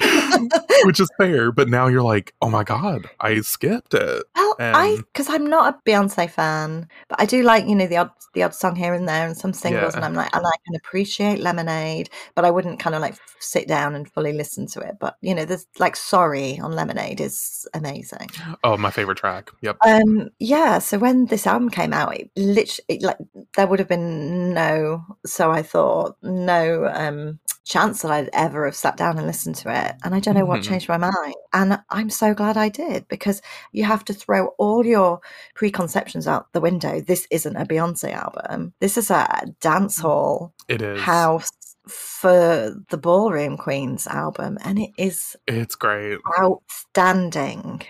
Which 0.84 1.00
is 1.00 1.10
fair. 1.18 1.50
But 1.50 1.68
now 1.68 1.88
you're 1.88 2.00
like, 2.00 2.32
oh 2.40 2.48
my 2.48 2.62
God, 2.62 3.10
I 3.18 3.40
skipped 3.40 3.94
it. 3.94 4.22
Well, 4.58 4.74
I 4.74 4.94
Um, 4.98 5.04
because 5.12 5.28
I'm 5.28 5.46
not 5.46 5.74
a 5.74 5.90
Beyonce 5.90 6.28
fan, 6.30 6.88
but 7.08 7.20
I 7.20 7.26
do 7.26 7.42
like 7.42 7.66
you 7.66 7.74
know 7.74 7.86
the 7.86 7.96
odd 7.98 8.10
the 8.34 8.42
odd 8.42 8.54
song 8.54 8.76
here 8.76 8.92
and 8.94 9.08
there 9.08 9.26
and 9.26 9.36
some 9.36 9.52
singles, 9.52 9.94
and 9.96 10.04
I'm 10.04 10.14
like 10.14 10.34
and 10.34 10.44
I 10.46 10.50
can 10.66 10.74
appreciate 10.76 11.38
Lemonade, 11.40 12.10
but 12.34 12.44
I 12.44 12.50
wouldn't 12.50 12.80
kind 12.80 12.94
of 12.96 13.00
like 13.02 13.16
sit 13.40 13.68
down 13.68 13.94
and 13.94 14.10
fully 14.10 14.32
listen 14.32 14.66
to 14.68 14.80
it. 14.80 14.96
But 15.00 15.16
you 15.22 15.34
know, 15.34 15.44
there's 15.44 15.66
like 15.78 15.96
Sorry 15.96 16.58
on 16.58 16.72
Lemonade 16.72 17.20
is 17.20 17.66
amazing. 17.74 18.28
Oh, 18.64 18.76
my 18.76 18.90
favorite 18.90 19.18
track. 19.18 19.50
Yep. 19.62 19.78
Um, 19.86 20.30
yeah. 20.40 20.78
So 20.80 20.98
when 20.98 21.26
this 21.26 21.46
album 21.46 21.70
came 21.70 21.92
out, 21.92 22.16
it 22.16 22.30
literally 22.36 22.98
like 23.00 23.18
there 23.56 23.66
would 23.66 23.78
have 23.78 23.88
been 23.88 24.52
no. 24.54 25.04
So 25.24 25.50
I 25.52 25.62
thought 25.62 26.16
no 26.22 26.90
um 26.92 27.38
chance 27.64 28.00
that 28.00 28.10
I'd 28.10 28.30
ever 28.32 28.64
have 28.64 28.74
sat 28.74 28.96
down 28.96 29.18
and 29.18 29.26
listened 29.26 29.54
to 29.56 29.68
it, 29.70 29.94
and 30.02 30.14
I 30.14 30.20
don't 30.20 30.34
know 30.34 30.44
what 30.46 30.60
Mhm. 30.60 30.64
changed 30.68 30.88
my 30.88 30.96
mind. 30.96 31.34
And 31.52 31.78
I'm 31.90 32.10
so 32.10 32.34
glad 32.34 32.56
I 32.56 32.68
did 32.70 33.06
because 33.08 33.40
you 33.72 33.84
have 33.84 34.04
to 34.06 34.14
throw 34.14 34.47
all 34.58 34.84
your 34.86 35.20
preconceptions 35.54 36.26
out 36.26 36.52
the 36.52 36.60
window. 36.60 37.00
This 37.00 37.26
isn't 37.30 37.56
a 37.56 37.64
Beyonce 37.66 38.12
album. 38.12 38.72
This 38.80 38.96
is 38.96 39.10
a 39.10 39.44
dance 39.60 39.98
mm. 39.98 40.02
hall 40.02 40.54
It 40.68 40.82
is. 40.82 41.00
house 41.00 41.50
for 41.86 42.74
the 42.90 42.98
ballroom 42.98 43.56
queens 43.56 44.06
album, 44.06 44.58
and 44.64 44.78
it 44.78 44.90
is 44.98 45.36
It's 45.46 45.74
great. 45.74 46.18
outstanding. 46.38 47.82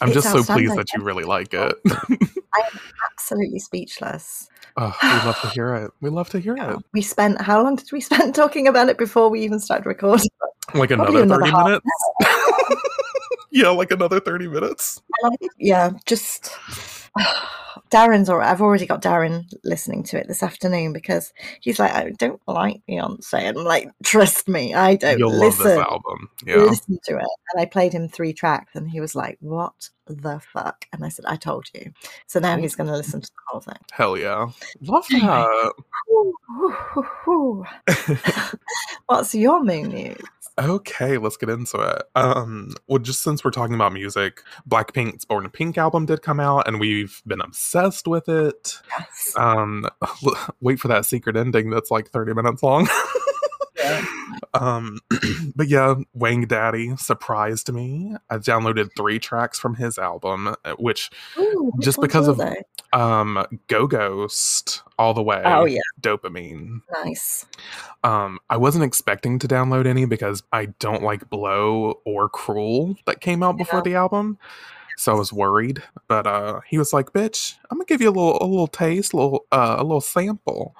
I'm 0.00 0.08
It's 0.08 0.16
just 0.16 0.30
so 0.30 0.42
pleased 0.54 0.76
that 0.76 0.92
you 0.94 1.02
really 1.02 1.24
like 1.24 1.54
it. 1.54 1.74
I'm 2.08 2.18
absolutely 3.12 3.58
speechless. 3.60 4.48
oh, 4.76 4.94
we 5.02 5.08
love 5.08 5.40
to 5.40 5.48
hear 5.48 5.74
it. 5.74 5.90
We 6.02 6.10
love 6.10 6.28
to 6.30 6.38
hear 6.38 6.54
it. 6.56 6.76
We 6.92 7.00
spent 7.00 7.40
how 7.40 7.62
long 7.62 7.76
did 7.76 7.90
we 7.92 8.00
spend 8.02 8.34
talking 8.34 8.68
about 8.68 8.90
it 8.90 8.98
before 8.98 9.30
we 9.30 9.40
even 9.40 9.58
started 9.58 9.86
recording? 9.86 10.28
Like 10.74 10.90
another 10.90 11.22
another 11.22 11.44
30 11.46 11.50
half 11.50 11.80
minutes? 13.56 13.68
yeah, 13.68 13.70
like 13.70 13.90
another 13.90 14.20
30 14.20 14.48
minutes. 14.48 15.02
yeah, 15.58 15.90
just 16.06 16.58
Darren's 17.90 18.28
or 18.28 18.42
I've 18.42 18.60
already 18.62 18.86
got 18.86 19.02
Darren 19.02 19.44
listening 19.64 20.02
to 20.04 20.18
it 20.18 20.28
this 20.28 20.42
afternoon 20.42 20.92
because 20.92 21.32
he's 21.60 21.78
like, 21.78 21.92
I 21.92 22.10
don't 22.18 22.40
like 22.46 22.80
Beyonce. 22.88 23.34
And 23.34 23.58
I'm 23.58 23.64
like, 23.64 23.90
trust 24.02 24.48
me, 24.48 24.74
I 24.74 24.96
don't 24.96 25.18
You'll 25.18 25.30
love 25.30 25.58
listen. 25.58 25.64
this 25.66 25.78
album. 25.78 26.30
Yeah. 26.44 26.56
Listen 26.56 26.98
to 27.04 27.16
it. 27.16 27.26
And 27.52 27.60
I 27.60 27.64
played 27.66 27.92
him 27.92 28.08
three 28.08 28.32
tracks 28.32 28.74
and 28.74 28.90
he 28.90 29.00
was 29.00 29.14
like, 29.14 29.38
What 29.40 29.90
the 30.06 30.40
fuck? 30.52 30.86
And 30.92 31.04
I 31.04 31.08
said, 31.08 31.24
I 31.26 31.36
told 31.36 31.66
you. 31.74 31.92
So 32.26 32.40
now 32.40 32.56
he's 32.56 32.74
gonna 32.74 32.96
listen 32.96 33.20
to 33.20 33.28
the 33.28 33.42
whole 33.46 33.60
thing. 33.60 33.78
Hell 33.92 34.16
yeah. 34.16 34.48
Love 34.80 35.06
that. 35.10 35.72
What's 39.06 39.34
your 39.34 39.62
moon 39.62 39.88
news? 39.88 40.22
Okay, 40.58 41.18
let's 41.18 41.36
get 41.36 41.50
into 41.50 41.78
it. 41.80 42.02
Um, 42.14 42.74
well, 42.86 42.98
just 42.98 43.22
since 43.22 43.44
we're 43.44 43.50
talking 43.50 43.74
about 43.74 43.92
music, 43.92 44.42
Blackpink's 44.68 45.26
Born 45.26 45.44
in 45.44 45.50
Pink 45.50 45.76
album 45.76 46.06
did 46.06 46.22
come 46.22 46.40
out, 46.40 46.66
and 46.66 46.80
we've 46.80 47.20
been 47.26 47.42
obsessed 47.42 48.08
with 48.08 48.28
it. 48.28 48.78
Yes. 48.98 49.34
Um, 49.36 49.86
wait 50.60 50.80
for 50.80 50.88
that 50.88 51.04
secret 51.04 51.36
ending 51.36 51.68
that's 51.68 51.90
like 51.90 52.08
30 52.08 52.32
minutes 52.32 52.62
long. 52.62 52.88
Um, 54.54 54.98
but 55.56 55.68
yeah, 55.68 55.94
Wang 56.14 56.46
Daddy 56.46 56.96
surprised 56.96 57.72
me. 57.72 58.14
I 58.30 58.36
downloaded 58.38 58.88
three 58.96 59.18
tracks 59.18 59.58
from 59.58 59.74
his 59.74 59.98
album, 59.98 60.54
uh, 60.64 60.74
which 60.78 61.10
Ooh, 61.38 61.72
Just 61.80 62.00
because 62.00 62.28
of- 62.28 62.38
they? 62.38 62.62
um, 62.92 63.44
Go 63.68 63.86
Ghost 63.86 64.82
all 64.98 65.12
the 65.14 65.22
way. 65.22 65.42
Oh 65.44 65.64
yeah, 65.66 65.80
Dopamine. 66.00 66.80
nice. 67.04 67.44
Um, 68.04 68.38
I 68.48 68.56
wasn't 68.56 68.84
expecting 68.84 69.38
to 69.40 69.48
download 69.48 69.86
any 69.86 70.04
because 70.06 70.42
I 70.52 70.66
don't 70.78 71.02
like 71.02 71.28
Blow 71.28 72.00
or 72.04 72.28
Cruel 72.28 72.96
that 73.06 73.20
came 73.20 73.42
out 73.42 73.56
before 73.58 73.80
Yeah. 73.80 73.84
the 73.84 73.94
album. 73.96 74.38
So 74.98 75.12
I 75.12 75.16
was 75.16 75.30
worried. 75.32 75.82
But 76.08 76.26
uh 76.26 76.60
he 76.66 76.78
was 76.78 76.92
like, 76.94 77.12
bitch, 77.12 77.56
I'm 77.70 77.76
gonna 77.78 77.84
give 77.84 78.00
you 78.00 78.08
a 78.08 78.10
little 78.16 78.38
a 78.40 78.46
little 78.46 78.66
taste, 78.68 79.12
a 79.12 79.16
little 79.16 79.44
uh, 79.52 79.76
a 79.78 79.82
little 79.82 80.00
sample. 80.00 80.74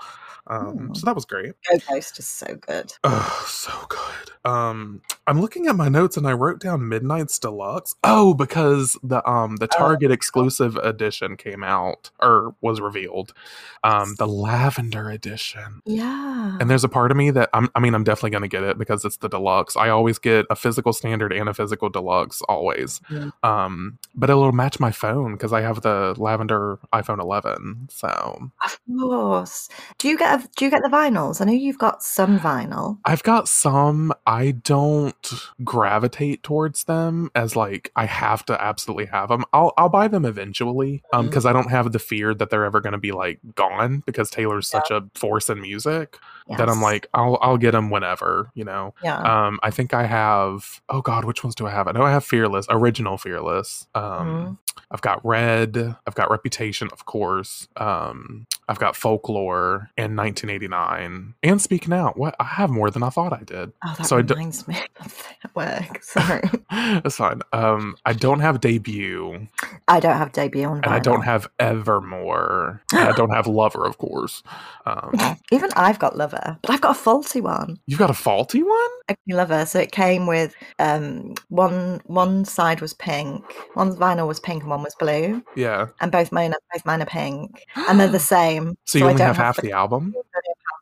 Um, 0.49 0.79
Hmm. 0.89 0.95
so 0.95 1.07
that 1.07 1.15
was 1.15 1.25
great. 1.25 1.53
Ghost 1.89 2.19
is 2.19 2.27
so 2.29 2.55
good. 2.57 2.93
Oh, 3.05 3.45
so 3.49 3.73
good. 3.89 4.31
Um, 4.47 5.03
I'm 5.27 5.41
looking 5.41 5.67
at 5.67 5.75
my 5.75 5.89
notes 5.89 6.17
and 6.17 6.27
I 6.27 6.33
wrote 6.33 6.61
down 6.61 6.89
Midnights 6.89 7.39
Deluxe. 7.41 7.97
Oh, 8.05 8.33
because 8.33 8.97
the 9.03 9.29
um 9.29 9.57
the 9.57 9.67
Oh. 9.75 9.79
Target 9.79 10.13
exclusive 10.13 10.77
edition 10.77 11.37
came 11.37 11.65
out 11.65 12.11
or 12.21 12.55
was 12.61 12.81
revealed. 12.81 13.35
Um, 13.83 14.15
the 14.19 14.29
Lavender 14.29 15.11
edition. 15.11 15.83
Yeah. 15.85 16.57
And 16.61 16.71
there's 16.71 16.85
a 16.85 16.89
part 16.89 17.11
of 17.11 17.17
me 17.17 17.31
that 17.33 17.51
I'm, 17.53 17.69
I 17.75 17.81
mean, 17.81 17.95
I'm 17.95 18.05
definitely 18.05 18.31
going 18.31 18.43
to 18.43 18.49
get 18.49 18.63
it 18.63 18.79
because 18.79 19.05
it's 19.05 19.17
the 19.17 19.29
deluxe. 19.29 19.77
I 19.77 19.89
always 19.89 20.19
get 20.19 20.47
a 20.51 20.57
physical 20.57 20.93
standard 20.93 21.33
and 21.33 21.49
a 21.49 21.55
physical 21.55 21.89
deluxe, 21.91 22.43
always. 22.43 23.01
Mm. 23.11 23.33
Um, 23.43 23.99
but 24.15 24.31
it'll 24.31 24.53
match 24.53 24.79
my 24.81 24.93
phone 24.93 25.33
because 25.33 25.53
I 25.53 25.61
have 25.63 25.83
the 25.83 26.15
lavender 26.17 26.79
iPhone 26.93 27.21
11. 27.21 27.89
So 27.91 28.51
Of 28.65 28.79
course. 28.99 29.69
Do 29.99 30.09
you 30.09 30.17
get 30.17 30.41
a, 30.41 30.49
do 30.57 30.65
you 30.65 30.71
get 30.71 30.83
the 30.83 30.89
vinyls? 30.89 31.41
I 31.41 31.45
know 31.45 31.53
you've 31.53 31.79
got 31.79 32.03
some 32.03 32.39
vinyl. 32.39 32.99
I've 33.05 33.25
got 33.25 33.49
some. 33.49 34.13
I 34.27 34.36
don't 34.53 35.33
gravitate 35.65 36.43
towards 36.43 36.85
them 36.85 37.31
as 37.35 37.57
like 37.57 37.91
I 37.97 38.07
have 38.07 38.45
to 38.47 38.63
absolutely 38.63 39.07
have 39.07 39.29
them. 39.29 39.45
I'll 39.53 39.73
I'll 39.77 39.89
buy 39.89 40.09
them 40.09 40.25
eventually. 40.25 41.03
Um, 41.13 41.27
because 41.27 41.45
I 41.47 41.53
don't 41.53 41.71
have 41.71 41.93
the 41.93 41.99
fear 41.99 42.35
that 42.35 42.51
they're 42.51 42.65
ever 42.65 42.81
going 42.81 42.93
to 42.93 42.99
be 42.99 43.13
like 43.13 43.41
gone 43.55 44.03
because 44.07 44.31
Taylor's 44.31 44.69
such 44.69 44.91
a 44.91 45.03
force 45.15 45.49
in 45.51 45.61
music 45.61 46.19
that 46.57 46.69
I'm 46.69 46.81
like 46.81 47.07
I'll 47.15 47.39
I'll 47.43 47.57
get 47.59 47.73
them 47.73 47.91
whenever 47.91 48.51
you 48.55 48.65
know. 48.65 48.95
yeah. 49.03 49.19
Um, 49.47 49.59
I 49.63 49.71
think 49.71 49.93
I 49.95 50.05
have. 50.07 50.81
Oh 50.89 51.01
God, 51.03 51.25
which 51.25 51.43
ones 51.43 51.55
do 51.55 51.67
I 51.67 51.71
have? 51.71 51.89
I 51.89 51.93
know 51.93 52.03
I 52.03 52.13
have 52.13 52.25
Fearless, 52.25 52.67
original 52.71 53.19
Fearless. 53.19 53.87
Um, 53.95 54.03
Mm-hmm. 54.27 54.53
I've 54.91 55.01
got 55.01 55.25
Red. 55.25 55.97
I've 56.07 56.15
got 56.15 56.31
Reputation, 56.31 56.89
of 56.93 57.07
course. 57.07 57.67
Um, 57.77 58.47
I've 58.69 58.79
got 58.79 58.95
Folklore 58.95 59.91
and 59.97 60.17
1989 60.17 61.35
and 61.43 61.63
Speak 61.63 61.89
Now. 61.89 62.13
What 62.15 62.37
I 62.39 62.45
have 62.45 62.71
more 62.71 62.91
than 62.91 63.03
I 63.03 63.09
thought 63.11 63.33
I 63.33 63.43
did. 63.43 63.73
oh, 63.85 63.97
so 64.05 64.19
I 64.19 64.23
d- 64.27 64.35
reminds 64.35 64.67
me 64.69 64.77
of 65.01 65.23
that 65.43 65.55
work. 65.57 66.03
Sorry. 66.03 66.43
That's 66.71 67.17
fine. 67.17 67.41
Um, 67.53 67.97
I 68.05 68.13
don't 68.13 68.41
have 68.41 68.61
Debut, 68.61 69.49
I 69.89 70.01
don't 70.01 70.17
have 70.17 70.33
debut 70.33 70.65
on 70.65 70.79
and 70.79 70.87
I 70.87 70.99
don't 70.99 71.23
have 71.23 71.49
Evermore, 71.61 72.83
I 72.93 73.13
don't 73.13 73.31
have 73.31 73.47
Lover, 73.47 73.85
of 73.87 73.99
course. 73.99 74.43
Um, 74.85 75.13
Even 75.53 75.71
I've 75.77 75.99
got 75.99 76.17
Lover, 76.17 76.59
but 76.63 76.71
I've 76.71 76.81
got 76.81 76.97
a 76.97 76.99
faulty 76.99 77.41
one. 77.41 77.79
you've 77.87 77.99
got 77.99 78.11
a 78.11 78.15
faulty 78.15 78.63
one. 78.63 78.91
I 79.09 79.17
Lover, 79.29 79.65
so 79.67 79.79
it 79.79 79.93
came 79.93 80.27
with 80.27 80.55
um 80.79 81.35
one 81.49 82.01
one 82.07 82.45
side 82.45 82.81
was 82.81 82.93
pink, 82.95 83.45
one 83.75 83.95
vinyl 83.97 84.27
was 84.27 84.41
pink 84.41 84.63
and 84.63 84.71
one 84.71 84.83
was 84.83 84.95
blue, 84.97 85.43
Yeah. 85.55 85.87
and 86.01 86.11
both 86.13 86.33
mine 86.33 86.53
are 86.53 86.61
both 86.73 86.85
mine 86.85 87.03
are 87.03 87.07
pink, 87.07 87.65
and 87.77 87.99
they're 88.01 88.09
the 88.09 88.19
same. 88.37 88.77
So 88.85 88.99
you 88.99 89.05
I 89.05 89.09
only 89.11 89.19
don't 89.19 89.27
have 89.29 89.37
half 89.37 89.57
the, 89.57 89.63
the 89.63 89.73
album. 89.73 90.15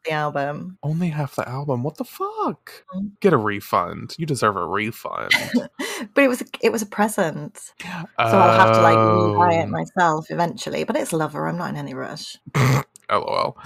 I 0.06 0.10
don't 0.10 0.22
have 0.22 0.34
the 0.34 0.40
album. 0.40 0.78
Only 0.82 1.08
half 1.08 1.36
the 1.36 1.48
album. 1.48 1.82
What 1.82 1.96
the 1.96 2.04
fuck? 2.04 2.84
Mm. 2.94 3.12
Get 3.20 3.32
a 3.32 3.36
refund. 3.36 4.14
You 4.18 4.26
deserve 4.26 4.56
a 4.56 4.66
refund. 4.66 5.30
but 6.14 6.24
it 6.24 6.28
was 6.28 6.42
a, 6.42 6.46
it 6.60 6.72
was 6.72 6.82
a 6.82 6.86
present, 6.86 7.56
so 7.56 7.88
I'll 8.18 8.58
have 8.58 8.74
to 8.74 8.82
like 8.82 8.96
rebuy 8.96 9.62
it 9.62 9.66
Oh, 9.66 9.70
myself 9.70 10.30
eventually. 10.30 10.84
But 10.84 10.96
it's 10.96 11.12
Lover. 11.12 11.46
I'm 11.46 11.58
not 11.58 11.70
in 11.70 11.76
any 11.76 11.94
rush. 11.94 12.36
LOL. 13.10 13.58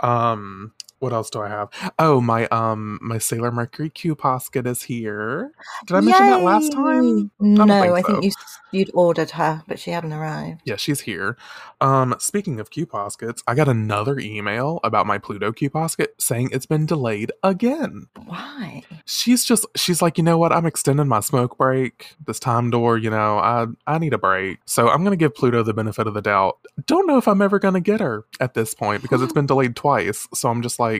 Um, 0.00 0.72
what 1.04 1.12
else 1.12 1.28
do 1.28 1.42
I 1.42 1.48
have? 1.48 1.68
Oh, 1.98 2.18
my 2.22 2.46
um, 2.48 2.98
my 3.02 3.18
Sailor 3.18 3.52
Mercury 3.52 3.90
Q 3.90 4.16
Posket 4.16 4.66
is 4.66 4.82
here. 4.82 5.52
Did 5.86 5.96
I 5.96 6.00
mention 6.00 6.26
that 6.26 6.42
last 6.42 6.72
time? 6.72 7.18
Yay! 7.18 7.28
No, 7.40 7.66
think 7.66 7.92
I 7.92 8.00
so. 8.00 8.06
think 8.06 8.24
you 8.24 8.30
you'd 8.72 8.90
ordered 8.94 9.30
her, 9.32 9.62
but 9.68 9.78
she 9.78 9.90
hadn't 9.90 10.14
arrived. 10.14 10.62
Yeah, 10.64 10.76
she's 10.76 11.00
here. 11.00 11.36
Um, 11.82 12.14
speaking 12.18 12.58
of 12.58 12.70
Q 12.70 12.86
Poskets, 12.86 13.42
I 13.46 13.54
got 13.54 13.68
another 13.68 14.18
email 14.18 14.80
about 14.82 15.06
my 15.06 15.18
Pluto 15.18 15.52
Q 15.52 15.68
Posket 15.68 16.08
saying 16.18 16.48
it's 16.52 16.64
been 16.66 16.86
delayed 16.86 17.30
again. 17.42 18.06
Why? 18.24 18.82
She's 19.04 19.44
just 19.44 19.66
she's 19.76 20.00
like, 20.00 20.16
you 20.16 20.24
know 20.24 20.38
what? 20.38 20.52
I'm 20.52 20.64
extending 20.64 21.06
my 21.06 21.20
smoke 21.20 21.58
break. 21.58 22.14
This 22.26 22.40
time 22.40 22.70
door, 22.70 22.96
you 22.96 23.10
know, 23.10 23.38
I 23.38 23.66
I 23.86 23.98
need 23.98 24.14
a 24.14 24.18
break. 24.18 24.60
So 24.64 24.88
I'm 24.88 25.04
gonna 25.04 25.16
give 25.16 25.34
Pluto 25.34 25.62
the 25.62 25.74
benefit 25.74 26.06
of 26.06 26.14
the 26.14 26.22
doubt. 26.22 26.58
Don't 26.86 27.06
know 27.06 27.18
if 27.18 27.28
I'm 27.28 27.42
ever 27.42 27.58
gonna 27.58 27.80
get 27.80 28.00
her 28.00 28.24
at 28.40 28.54
this 28.54 28.74
point 28.74 29.02
because 29.02 29.20
it's 29.20 29.34
been 29.34 29.46
delayed 29.46 29.76
twice. 29.76 30.26
So 30.32 30.48
I'm 30.48 30.62
just 30.62 30.78
like, 30.78 30.93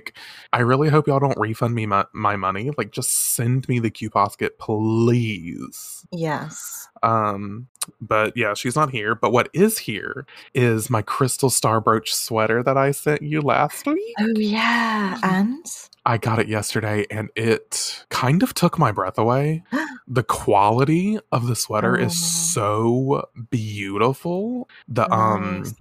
I 0.52 0.60
really 0.60 0.88
hope 0.88 1.06
y'all 1.06 1.18
don't 1.20 1.38
refund 1.38 1.74
me 1.74 1.86
my, 1.86 2.04
my 2.12 2.36
money. 2.36 2.70
Like 2.76 2.90
just 2.92 3.34
send 3.34 3.68
me 3.68 3.78
the 3.78 3.90
Q 3.90 4.10
Posket, 4.10 4.58
please. 4.58 6.06
Yes. 6.12 6.88
Um, 7.02 7.68
but 8.00 8.34
yeah, 8.36 8.54
she's 8.54 8.76
not 8.76 8.90
here. 8.90 9.14
But 9.14 9.32
what 9.32 9.48
is 9.52 9.78
here 9.78 10.26
is 10.54 10.88
my 10.90 11.02
crystal 11.02 11.50
star 11.50 11.80
brooch 11.80 12.14
sweater 12.14 12.62
that 12.62 12.76
I 12.76 12.90
sent 12.92 13.22
you 13.22 13.40
last 13.42 13.86
week. 13.86 14.14
Oh 14.20 14.32
yeah, 14.36 15.18
and 15.22 15.64
I 16.06 16.18
got 16.18 16.38
it 16.38 16.48
yesterday 16.48 17.06
and 17.10 17.30
it 17.36 18.04
kind 18.10 18.42
of 18.42 18.54
took 18.54 18.78
my 18.78 18.92
breath 18.92 19.18
away. 19.18 19.62
The 20.06 20.22
quality 20.22 21.18
of 21.32 21.46
the 21.46 21.56
sweater 21.64 21.96
is 21.96 22.12
Oh. 22.12 23.22
so 23.24 23.28
beautiful. 23.50 24.68
The 24.88 25.10
um. 25.12 25.64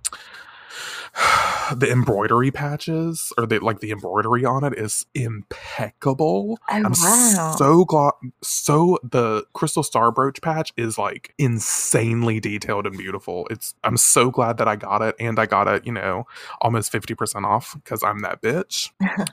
the 1.80 1.92
embroidery 1.92 2.52
patches 2.52 3.34
or 3.38 3.46
the 3.46 3.60
like 3.60 3.80
the 3.80 3.92
embroidery 3.92 4.46
on 4.46 4.64
it 4.64 4.78
is 4.78 5.06
impeccable. 5.14 6.60
oh 6.70 6.74
I'm 6.74 6.84
wow. 6.84 7.56
so 7.58 7.86
glad 7.86 8.14
so 8.42 9.00
the 9.04 9.46
crystal 9.54 9.84
star 9.84 10.12
brooch 10.12 10.42
patch 10.42 10.74
is 10.78 10.98
like 10.98 11.34
insanely 11.38 12.40
detailed 12.40 12.86
and 12.88 12.98
beautiful. 12.98 13.48
It's 13.50 13.76
I'm 13.84 13.98
so 13.98 14.32
glad 14.32 14.58
that 14.58 14.68
I 14.68 14.76
got 14.76 15.02
it 15.02 15.16
and 15.20 15.40
I 15.40 15.46
got 15.46 15.68
it, 15.68 15.86
you 15.86 15.92
know, 15.92 16.26
almost 16.62 16.92
50% 16.92 17.46
off 17.46 17.76
because 17.76 18.04
I'm 18.04 18.20
that 18.20 18.42
bitch. 18.42 18.92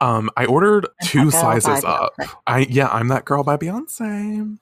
Um, 0.00 0.30
I 0.36 0.44
ordered 0.44 0.86
I'm 1.00 1.06
two 1.08 1.30
that 1.30 1.32
girl 1.32 1.42
by 1.42 1.58
sizes 1.58 1.84
up. 1.84 2.14
Beyonce. 2.18 2.34
I 2.46 2.58
yeah, 2.70 2.88
I'm 2.88 3.08
that 3.08 3.24
girl 3.24 3.42
by 3.42 3.56
Beyonce. 3.56 4.58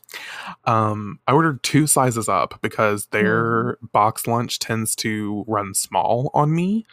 Um, 0.65 1.19
I 1.27 1.33
ordered 1.33 1.63
two 1.63 1.87
sizes 1.87 2.29
up 2.29 2.59
because 2.63 3.07
their 3.07 3.77
BoxLunch 3.95 4.59
tends 4.59 4.97
to 4.97 5.45
run 5.47 5.75
small 5.75 6.31
on 6.33 6.55
me. 6.55 6.87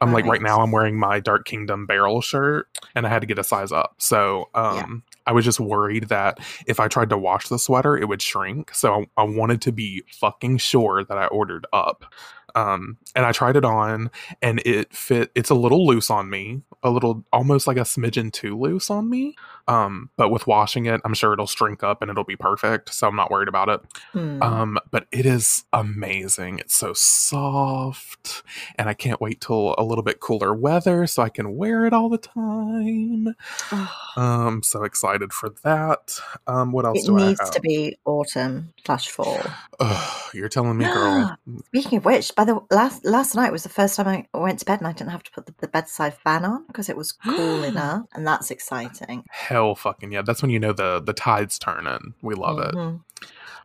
I'm 0.00 0.12
like 0.12 0.26
right 0.26 0.42
now 0.42 0.60
I'm 0.60 0.70
wearing 0.70 0.98
my 0.98 1.20
Dark 1.20 1.46
Kingdom 1.46 1.86
barrel 1.86 2.20
shirt 2.20 2.68
and 2.94 3.06
I 3.06 3.08
had 3.08 3.20
to 3.20 3.26
get 3.26 3.38
a 3.38 3.44
size 3.44 3.72
up. 3.72 3.94
So 3.98 4.50
um 4.54 5.02
I 5.26 5.32
was 5.32 5.44
just 5.44 5.60
worried 5.60 6.08
that 6.08 6.38
if 6.66 6.80
I 6.80 6.88
tried 6.88 7.10
to 7.10 7.18
wash 7.18 7.48
the 7.48 7.58
sweater, 7.58 7.96
it 7.96 8.08
would 8.08 8.20
shrink. 8.20 8.74
So 8.74 9.06
I, 9.16 9.22
I 9.22 9.24
wanted 9.24 9.62
to 9.62 9.72
be 9.72 10.02
fucking 10.10 10.58
sure 10.58 11.04
that 11.04 11.16
I 11.16 11.26
ordered 11.26 11.66
up. 11.72 12.04
Um, 12.54 12.98
and 13.14 13.26
I 13.26 13.32
tried 13.32 13.56
it 13.56 13.64
on, 13.64 14.10
and 14.42 14.60
it 14.64 14.94
fit. 14.94 15.30
It's 15.34 15.50
a 15.50 15.54
little 15.54 15.86
loose 15.86 16.10
on 16.10 16.30
me, 16.30 16.62
a 16.82 16.90
little 16.90 17.24
almost 17.32 17.66
like 17.66 17.76
a 17.76 17.80
smidgen 17.80 18.32
too 18.32 18.58
loose 18.58 18.90
on 18.90 19.08
me. 19.10 19.36
Um, 19.66 20.10
but 20.16 20.30
with 20.30 20.46
washing 20.46 20.86
it, 20.86 21.00
I'm 21.04 21.14
sure 21.14 21.32
it'll 21.32 21.46
shrink 21.46 21.82
up 21.82 22.02
and 22.02 22.10
it'll 22.10 22.24
be 22.24 22.36
perfect. 22.36 22.92
So 22.92 23.08
I'm 23.08 23.16
not 23.16 23.30
worried 23.30 23.48
about 23.48 23.68
it. 23.70 23.80
Mm. 24.14 24.42
Um, 24.42 24.78
but 24.90 25.06
it 25.10 25.24
is 25.24 25.64
amazing. 25.72 26.58
It's 26.58 26.74
so 26.74 26.92
soft, 26.92 28.42
and 28.76 28.88
I 28.88 28.94
can't 28.94 29.20
wait 29.20 29.40
till 29.40 29.74
a 29.78 29.84
little 29.84 30.04
bit 30.04 30.20
cooler 30.20 30.54
weather 30.54 31.06
so 31.06 31.22
I 31.22 31.28
can 31.30 31.56
wear 31.56 31.86
it 31.86 31.92
all 31.92 32.08
the 32.08 32.18
time. 32.18 33.34
Um, 34.16 34.62
so 34.62 34.84
excited 34.84 35.32
for 35.32 35.50
that. 35.64 36.20
Um, 36.46 36.70
what 36.70 36.84
else 36.84 37.02
it 37.02 37.06
do 37.06 37.16
needs 37.16 37.40
I 37.40 37.44
have? 37.46 37.54
to 37.54 37.60
be 37.60 37.96
autumn 38.04 38.72
slash 38.86 39.08
fall. 39.08 39.42
Ugh, 39.80 40.20
you're 40.34 40.48
telling 40.48 40.78
me, 40.78 40.84
girl. 40.84 41.36
Speaking 41.66 41.98
of 41.98 42.04
which, 42.04 42.32
by 42.36 42.43
the 42.44 42.60
last 42.70 43.04
last 43.04 43.34
night 43.34 43.52
was 43.52 43.62
the 43.62 43.68
first 43.68 43.96
time 43.96 44.26
I 44.32 44.38
went 44.38 44.58
to 44.60 44.64
bed 44.64 44.80
and 44.80 44.86
I 44.86 44.92
didn't 44.92 45.10
have 45.10 45.22
to 45.24 45.30
put 45.30 45.46
the, 45.46 45.54
the 45.58 45.68
bedside 45.68 46.14
fan 46.14 46.44
on 46.44 46.66
because 46.66 46.88
it 46.88 46.96
was 46.96 47.12
cool 47.12 47.64
enough, 47.64 48.06
and 48.14 48.26
that's 48.26 48.50
exciting. 48.50 49.24
Hell, 49.30 49.74
fucking 49.74 50.12
yeah! 50.12 50.22
That's 50.22 50.42
when 50.42 50.50
you 50.50 50.60
know 50.60 50.72
the 50.72 51.00
the 51.00 51.12
tide's 51.12 51.58
turning. 51.58 52.14
We 52.22 52.34
love 52.34 52.58
it. 52.58 52.74
Mm-hmm. 52.74 52.96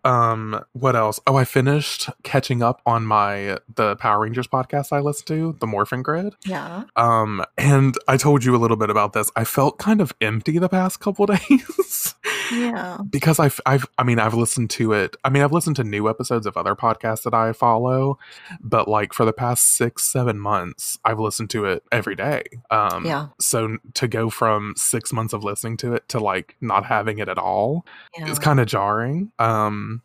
Um, 0.04 0.64
what 0.74 0.96
else? 0.96 1.20
Oh, 1.28 1.36
I 1.36 1.46
finished 1.46 2.10
catching 2.24 2.62
up 2.64 2.82
on 2.86 3.06
my 3.06 3.58
the 3.76 3.96
Power 3.98 4.22
Rangers 4.22 4.48
podcast 4.48 4.92
I 4.92 5.00
listened 5.00 5.28
to, 5.28 5.58
the 5.60 5.68
Morphin 5.68 6.02
Grid. 6.04 6.36
Yeah. 6.46 6.84
Um, 6.96 7.44
and 7.58 7.96
I 8.08 8.18
told 8.18 8.44
you 8.44 8.56
a 8.56 8.58
little 8.58 8.78
bit 8.78 8.90
about 8.90 9.14
this. 9.14 9.30
I 9.36 9.44
felt 9.44 9.78
kind 9.78 10.02
of 10.02 10.14
empty 10.22 10.58
the 10.58 10.70
past 10.70 11.00
couple 11.00 11.26
days 11.50 12.16
Yeah. 12.52 12.98
because 13.10 13.40
I've, 13.40 13.60
I've, 13.66 13.86
I 13.98 14.04
mean, 14.04 14.20
I've 14.20 14.34
listened 14.34 14.70
to 14.72 14.94
it. 14.94 15.16
I 15.24 15.30
mean, 15.30 15.44
I've 15.44 15.52
listened 15.52 15.76
to 15.78 15.84
new 15.84 16.10
episodes 16.10 16.46
of 16.46 16.56
other 16.58 16.76
podcasts 16.76 17.24
that 17.24 17.34
I 17.34 17.54
follow, 17.54 18.18
but 18.62 18.88
like 18.88 19.14
for 19.14 19.26
the 19.26 19.34
past 19.34 19.76
six, 19.76 20.04
seven 20.04 20.40
months, 20.40 20.98
I've 21.06 21.20
listened 21.20 21.50
to 21.52 21.66
it 21.66 21.84
every 21.92 22.16
day. 22.16 22.44
Um, 22.72 23.06
Yeah. 23.06 23.28
So 23.40 23.78
to 23.96 24.08
go 24.08 24.30
from 24.30 24.74
six 24.78 25.12
months 25.14 25.34
of 25.34 25.44
listening 25.44 25.78
to 25.78 25.94
it 25.94 26.08
to 26.10 26.20
like 26.20 26.56
not 26.62 26.86
having 26.86 27.20
it 27.20 27.28
at 27.28 27.38
all 27.38 27.86
Yeah. 28.18 28.30
it's 28.30 28.40
kind 28.40 28.60
of 28.60 28.68
jarring. 28.68 29.32
Um, 29.40 29.89
yeah 29.90 29.98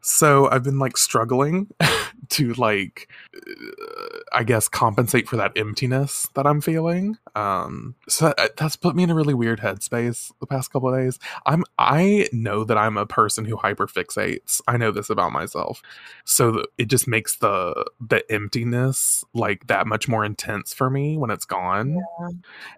so 0.00 0.48
I've 0.50 0.62
been 0.62 0.78
like 0.78 0.96
struggling 0.96 1.68
to 2.30 2.52
like, 2.54 3.10
uh, 3.34 4.18
I 4.32 4.44
guess, 4.44 4.68
compensate 4.68 5.28
for 5.28 5.36
that 5.36 5.52
emptiness 5.56 6.28
that 6.34 6.46
I'm 6.46 6.60
feeling. 6.60 7.16
Um, 7.34 7.94
so 8.08 8.32
that, 8.36 8.56
that's 8.56 8.76
put 8.76 8.94
me 8.96 9.02
in 9.02 9.10
a 9.10 9.14
really 9.14 9.34
weird 9.34 9.60
headspace 9.60 10.32
the 10.40 10.46
past 10.46 10.72
couple 10.72 10.92
of 10.92 11.00
days. 11.00 11.18
I'm 11.46 11.64
I 11.78 12.28
know 12.32 12.64
that 12.64 12.76
I'm 12.76 12.96
a 12.96 13.06
person 13.06 13.44
who 13.44 13.56
hyperfixates. 13.56 14.60
I 14.66 14.76
know 14.76 14.90
this 14.90 15.10
about 15.10 15.32
myself, 15.32 15.82
so 16.24 16.64
it 16.76 16.88
just 16.88 17.08
makes 17.08 17.36
the 17.36 17.86
the 18.00 18.30
emptiness 18.30 19.24
like 19.34 19.66
that 19.68 19.86
much 19.86 20.08
more 20.08 20.24
intense 20.24 20.72
for 20.74 20.90
me 20.90 21.16
when 21.16 21.30
it's 21.30 21.44
gone. 21.44 21.96
Yeah. 22.20 22.28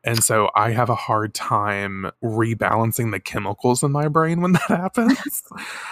And 0.05 0.25
so 0.25 0.51
I 0.55 0.71
have 0.71 0.91
a 0.91 0.95
hard 0.95 1.35
time 1.35 2.11
rebalancing 2.23 3.13
the 3.13 3.21
chemicals 3.21 3.83
in 3.83 3.93
my 3.93 4.09
brain 4.09 4.41
when 4.41 4.53
that 4.53 4.63
happens. 4.69 5.43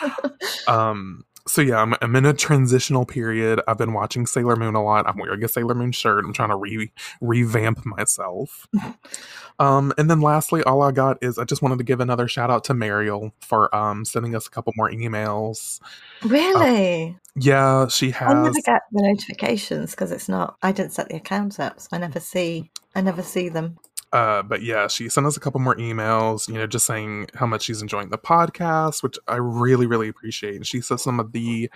um 0.68 1.24
so 1.48 1.62
yeah, 1.62 1.80
I'm, 1.80 1.94
I'm 2.00 2.14
in 2.14 2.26
a 2.26 2.34
transitional 2.34 3.06
period. 3.06 3.60
I've 3.66 3.78
been 3.78 3.92
watching 3.92 4.26
Sailor 4.26 4.56
Moon 4.56 4.74
a 4.74 4.82
lot. 4.82 5.06
I'm 5.08 5.18
wearing 5.18 5.42
a 5.42 5.48
Sailor 5.48 5.74
Moon 5.74 5.92
shirt. 5.92 6.24
I'm 6.24 6.32
trying 6.32 6.50
to 6.50 6.56
re 6.56 6.92
revamp 7.20 7.84
myself. 7.86 8.68
um, 9.58 9.92
and 9.96 10.10
then 10.10 10.20
lastly, 10.20 10.62
all 10.62 10.82
I 10.82 10.92
got 10.92 11.18
is 11.22 11.38
I 11.38 11.44
just 11.44 11.62
wanted 11.62 11.78
to 11.78 11.84
give 11.84 12.00
another 12.00 12.28
shout 12.28 12.50
out 12.50 12.64
to 12.64 12.74
Mariel 12.74 13.32
for 13.40 13.74
um 13.74 14.04
sending 14.04 14.34
us 14.34 14.46
a 14.46 14.50
couple 14.50 14.72
more 14.76 14.90
emails. 14.90 15.80
Really? 16.22 17.16
Yeah, 17.34 17.88
she 17.88 18.10
has. 18.10 18.28
I 18.28 18.42
never 18.42 18.60
get 18.64 18.82
the 18.92 19.02
notifications 19.02 19.92
because 19.92 20.12
it's 20.12 20.28
not. 20.28 20.56
I 20.62 20.72
didn't 20.72 20.92
set 20.92 21.08
the 21.08 21.16
accounts 21.16 21.58
up, 21.58 21.80
so 21.80 21.88
I 21.92 21.98
never 21.98 22.20
see. 22.20 22.70
I 22.94 23.00
never 23.00 23.22
see 23.22 23.48
them. 23.48 23.78
Uh, 24.12 24.42
but 24.42 24.62
yeah, 24.62 24.88
she 24.88 25.08
sent 25.08 25.26
us 25.26 25.36
a 25.36 25.40
couple 25.40 25.60
more 25.60 25.76
emails, 25.76 26.48
you 26.48 26.54
know, 26.54 26.66
just 26.66 26.86
saying 26.86 27.28
how 27.34 27.46
much 27.46 27.62
she's 27.62 27.82
enjoying 27.82 28.08
the 28.08 28.18
podcast, 28.18 29.02
which 29.02 29.18
I 29.28 29.36
really, 29.36 29.86
really 29.86 30.08
appreciate. 30.08 30.56
And 30.56 30.66
she 30.66 30.80
says 30.80 31.02
some 31.02 31.20
of 31.20 31.32
the 31.32 31.70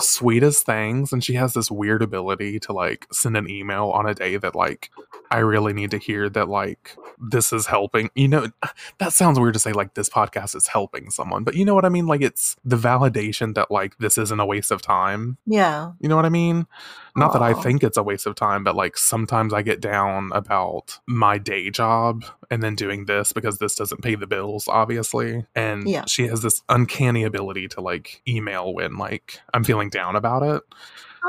sweetest 0.00 0.64
things, 0.64 1.12
and 1.12 1.24
she 1.24 1.34
has 1.34 1.54
this 1.54 1.70
weird 1.70 2.02
ability 2.02 2.60
to 2.60 2.72
like 2.72 3.06
send 3.12 3.36
an 3.36 3.50
email 3.50 3.90
on 3.90 4.06
a 4.06 4.14
day 4.14 4.36
that 4.36 4.54
like 4.54 4.90
I 5.30 5.38
really 5.38 5.72
need 5.72 5.90
to 5.90 5.98
hear 5.98 6.28
that 6.30 6.48
like 6.48 6.96
this 7.18 7.52
is 7.52 7.66
helping. 7.66 8.10
You 8.14 8.28
know, 8.28 8.46
that 8.98 9.12
sounds 9.12 9.40
weird 9.40 9.54
to 9.54 9.60
say 9.60 9.72
like 9.72 9.94
this 9.94 10.08
podcast 10.08 10.54
is 10.54 10.68
helping 10.68 11.10
someone, 11.10 11.42
but 11.42 11.54
you 11.54 11.64
know 11.64 11.74
what 11.74 11.84
I 11.84 11.88
mean? 11.88 12.06
Like 12.06 12.22
it's 12.22 12.54
the 12.64 12.76
validation 12.76 13.54
that 13.54 13.70
like 13.70 13.98
this 13.98 14.18
isn't 14.18 14.40
a 14.40 14.46
waste 14.46 14.70
of 14.70 14.82
time. 14.82 15.38
Yeah. 15.46 15.92
You 16.00 16.08
know 16.08 16.16
what 16.16 16.26
I 16.26 16.30
mean? 16.30 16.66
Not 17.14 17.32
that 17.34 17.42
I 17.42 17.52
think 17.54 17.82
it's 17.82 17.96
a 17.96 18.02
waste 18.02 18.26
of 18.26 18.34
time, 18.34 18.64
but 18.64 18.74
like 18.74 18.96
sometimes 18.96 19.52
I 19.52 19.62
get 19.62 19.80
down 19.80 20.30
about 20.32 20.98
my 21.06 21.38
day 21.38 21.70
job 21.70 22.24
and 22.50 22.62
then 22.62 22.74
doing 22.74 23.04
this 23.04 23.32
because 23.32 23.58
this 23.58 23.74
doesn't 23.74 24.02
pay 24.02 24.14
the 24.14 24.26
bills, 24.26 24.66
obviously. 24.68 25.44
And 25.54 25.88
Yeah. 25.88 26.04
she 26.06 26.26
has 26.28 26.42
this 26.42 26.62
uncanny 26.68 27.24
ability 27.24 27.68
to 27.68 27.80
like 27.80 28.22
email 28.26 28.72
when 28.72 28.96
like 28.96 29.40
I'm 29.52 29.64
feeling 29.64 29.90
down 29.90 30.16
about 30.16 30.42
it. 30.42 30.62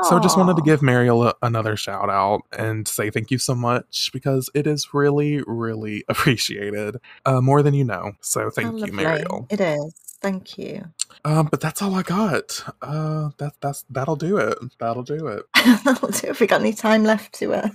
So 0.02 0.16
I 0.16 0.20
just 0.20 0.36
wanted 0.36 0.56
to 0.56 0.62
give 0.62 0.82
Mariel 0.82 1.22
a, 1.28 1.34
another 1.40 1.76
shout 1.76 2.10
out 2.10 2.40
and 2.58 2.88
say 2.88 3.10
thank 3.10 3.30
you 3.30 3.38
so 3.38 3.54
much 3.54 4.10
because 4.12 4.50
it 4.52 4.66
is 4.66 4.92
really, 4.92 5.40
really 5.46 6.02
appreciated. 6.08 6.96
Uh, 7.24 7.40
more 7.40 7.62
than 7.62 7.74
you 7.74 7.84
know. 7.84 8.12
So 8.20 8.50
thank 8.50 8.84
you. 8.84 8.92
Mariel. 8.92 9.46
It 9.50 9.60
is. 9.60 9.94
Thank 10.24 10.56
you. 10.56 10.82
Um, 11.26 11.48
but 11.50 11.60
that's 11.60 11.82
all 11.82 11.94
I 11.94 12.02
got. 12.02 12.64
Uh, 12.80 13.28
that 13.36 13.52
that's 13.60 13.84
that'll 13.90 14.16
do 14.16 14.38
it. 14.38 14.56
That'll 14.80 15.02
do 15.02 15.26
it. 15.26 15.44
That'll 15.84 16.08
do. 16.08 16.28
Have 16.28 16.40
we 16.40 16.46
got 16.46 16.62
any 16.62 16.72
time 16.72 17.04
left 17.04 17.34
to 17.40 17.52
uh, 17.52 17.68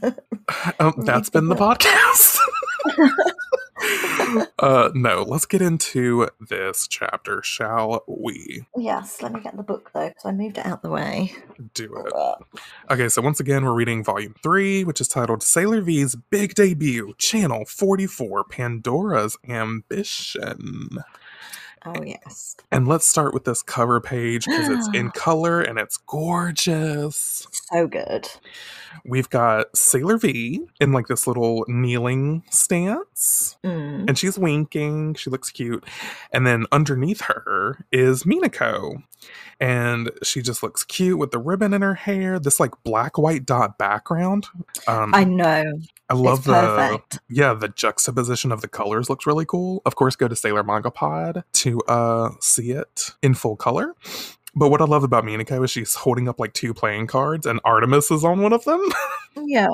Um, 0.80 0.96
that's 1.06 1.30
been 1.30 1.48
the 1.48 1.56
podcast. 1.56 2.40
uh, 4.58 4.90
no, 4.96 5.22
let's 5.28 5.46
get 5.46 5.62
into 5.62 6.28
this 6.40 6.88
chapter, 6.88 7.44
shall 7.44 8.04
we? 8.08 8.66
Yes, 8.76 9.22
let 9.22 9.32
me 9.32 9.42
get 9.42 9.56
the 9.56 9.62
book 9.62 9.92
though, 9.94 10.08
because 10.08 10.26
I 10.26 10.32
moved 10.32 10.58
it 10.58 10.66
out 10.66 10.82
the 10.82 10.90
way. 10.90 11.32
Do 11.76 12.04
it. 12.04 12.62
Okay, 12.90 13.10
so 13.10 13.22
once 13.22 13.40
again, 13.40 13.64
we're 13.64 13.74
reading 13.74 14.04
volume 14.04 14.34
three, 14.42 14.84
which 14.84 15.00
is 15.00 15.08
titled 15.08 15.44
Sailor 15.44 15.82
V's 15.82 16.16
Big 16.32 16.56
Debut, 16.56 17.14
Channel 17.20 17.66
44 17.66 18.44
Pandora's 18.46 19.38
Ambition. 19.48 20.98
Oh 21.86 22.04
yes. 22.04 22.56
And 22.72 22.88
let's 22.88 23.06
start 23.08 23.34
with 23.34 23.46
this 23.46 23.64
cover 23.64 24.02
page 24.02 24.46
because 24.46 24.70
it's 24.70 24.90
in 24.96 25.12
color 25.16 25.62
and 25.62 25.80
it's 25.80 25.98
gorgeous. 25.98 27.48
So 27.72 27.88
good. 27.88 28.28
We've 29.06 29.30
got 29.30 29.76
Sailor 29.76 30.18
V 30.18 30.62
in 30.80 30.92
like 30.92 31.08
this 31.08 31.28
little 31.28 31.66
kneeling 31.68 32.44
stance. 32.50 33.58
Mm. 33.64 34.08
and 34.08 34.18
she's 34.18 34.38
winking. 34.38 35.16
She 35.16 35.30
looks 35.30 35.52
cute. 35.52 35.86
And 36.32 36.46
then 36.46 36.66
underneath 36.72 37.22
her 37.22 37.86
is 37.92 38.24
Minako. 38.24 39.04
And 39.60 40.10
she 40.24 40.42
just 40.42 40.64
looks 40.64 40.84
cute 40.86 41.18
with 41.20 41.32
the 41.32 41.40
ribbon 41.40 41.74
in 41.74 41.82
her 41.82 41.94
hair, 41.96 42.40
this 42.40 42.60
like 42.60 42.72
black 42.84 43.18
white 43.18 43.46
dot 43.46 43.78
background. 43.78 44.48
Um, 44.88 45.14
I 45.14 45.26
know. 45.26 45.66
I, 46.10 46.14
love 46.14 46.40
it's 46.40 46.48
the 46.48 46.54
perfect. 46.54 47.20
yeah, 47.30 47.54
the 47.54 47.68
juxtaposition 47.68 48.52
of 48.54 48.62
the 48.62 48.70
colors 48.70 49.10
looks 49.10 49.28
really 49.28 49.46
cool. 49.46 49.82
Of 49.86 49.96
course, 49.96 50.16
go 50.16 50.30
to 50.30 50.36
Sailor 50.36 50.64
Manga 50.64 50.90
Pod 50.90 51.44
to 51.54 51.82
uh 51.82 52.32
see 52.40 52.72
it 52.72 53.12
in 53.22 53.34
full 53.34 53.58
color. 53.58 53.94
But 54.60 54.72
what 54.72 54.82
I 54.82 54.86
love 54.86 55.06
about 55.06 55.24
Minako 55.24 55.64
is 55.64 55.72
she's 55.72 55.96
holding 55.96 56.28
up 56.28 56.38
like 56.38 56.52
two 56.52 56.74
playing 56.74 57.08
cards, 57.08 57.46
and 57.46 57.62
Artemis 57.64 58.12
is 58.12 58.26
on 58.26 58.42
one 58.42 58.54
of 58.54 58.66
them. 58.66 58.82
Yeah. 59.46 59.68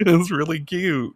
It 0.00 0.08
is 0.08 0.30
really 0.30 0.58
cute. 0.58 1.14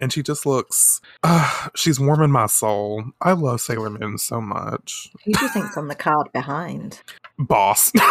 And 0.00 0.12
she 0.12 0.22
just 0.22 0.44
looks, 0.44 1.00
uh, 1.22 1.68
she's 1.74 1.98
warming 1.98 2.32
my 2.32 2.46
soul. 2.46 3.04
I 3.22 3.32
love 3.32 3.60
Sailor 3.60 3.90
Moon 3.90 4.18
so 4.18 4.40
much. 4.40 5.10
Who 5.24 5.32
do 5.32 5.44
you 5.44 5.48
think's 5.48 5.76
on 5.76 5.88
the 5.88 5.94
card 5.94 6.30
behind? 6.32 7.00
Boss. 7.38 7.92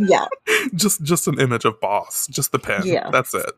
Yeah. 0.00 0.26
just 0.74 1.02
just 1.02 1.26
an 1.28 1.38
image 1.40 1.64
of 1.64 1.78
boss. 1.80 2.26
Just 2.28 2.52
the 2.52 2.58
pen. 2.58 2.82
Yeah. 2.84 3.10
That's 3.10 3.34
it. 3.34 3.50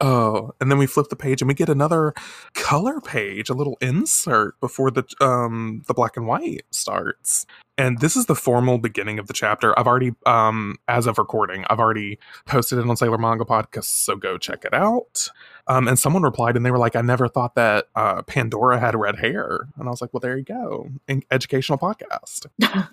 Oh, 0.00 0.52
and 0.60 0.70
then 0.70 0.78
we 0.78 0.86
flip 0.86 1.08
the 1.08 1.16
page 1.16 1.40
and 1.40 1.48
we 1.48 1.54
get 1.54 1.68
another 1.68 2.12
color 2.54 3.00
page, 3.00 3.48
a 3.48 3.54
little 3.54 3.78
insert 3.80 4.60
before 4.60 4.90
the 4.90 5.04
um 5.20 5.82
the 5.86 5.94
black 5.94 6.16
and 6.16 6.26
white 6.26 6.64
starts. 6.70 7.46
And 7.80 7.98
this 7.98 8.14
is 8.14 8.26
the 8.26 8.34
formal 8.34 8.76
beginning 8.76 9.18
of 9.18 9.26
the 9.26 9.32
chapter. 9.32 9.76
I've 9.78 9.86
already 9.86 10.12
um 10.26 10.76
as 10.86 11.06
of 11.06 11.16
recording, 11.16 11.64
I've 11.70 11.80
already 11.80 12.18
posted 12.44 12.78
it 12.78 12.86
on 12.86 12.94
Sailor 12.94 13.16
Manga 13.16 13.46
Podcast, 13.46 13.84
so 13.84 14.16
go 14.16 14.36
check 14.36 14.66
it 14.66 14.74
out. 14.74 15.30
Um, 15.66 15.88
and 15.88 15.98
someone 15.98 16.22
replied 16.22 16.56
and 16.56 16.66
they 16.66 16.70
were 16.70 16.78
like, 16.78 16.94
I 16.94 17.00
never 17.00 17.26
thought 17.26 17.54
that 17.54 17.86
uh, 17.94 18.22
Pandora 18.22 18.78
had 18.80 18.94
red 18.94 19.20
hair. 19.20 19.68
And 19.76 19.86
I 19.86 19.90
was 19.90 20.00
like, 20.02 20.12
well, 20.12 20.20
there 20.20 20.36
you 20.36 20.42
go. 20.42 20.88
An 21.08 21.22
educational 21.30 21.78
podcast. 21.78 22.46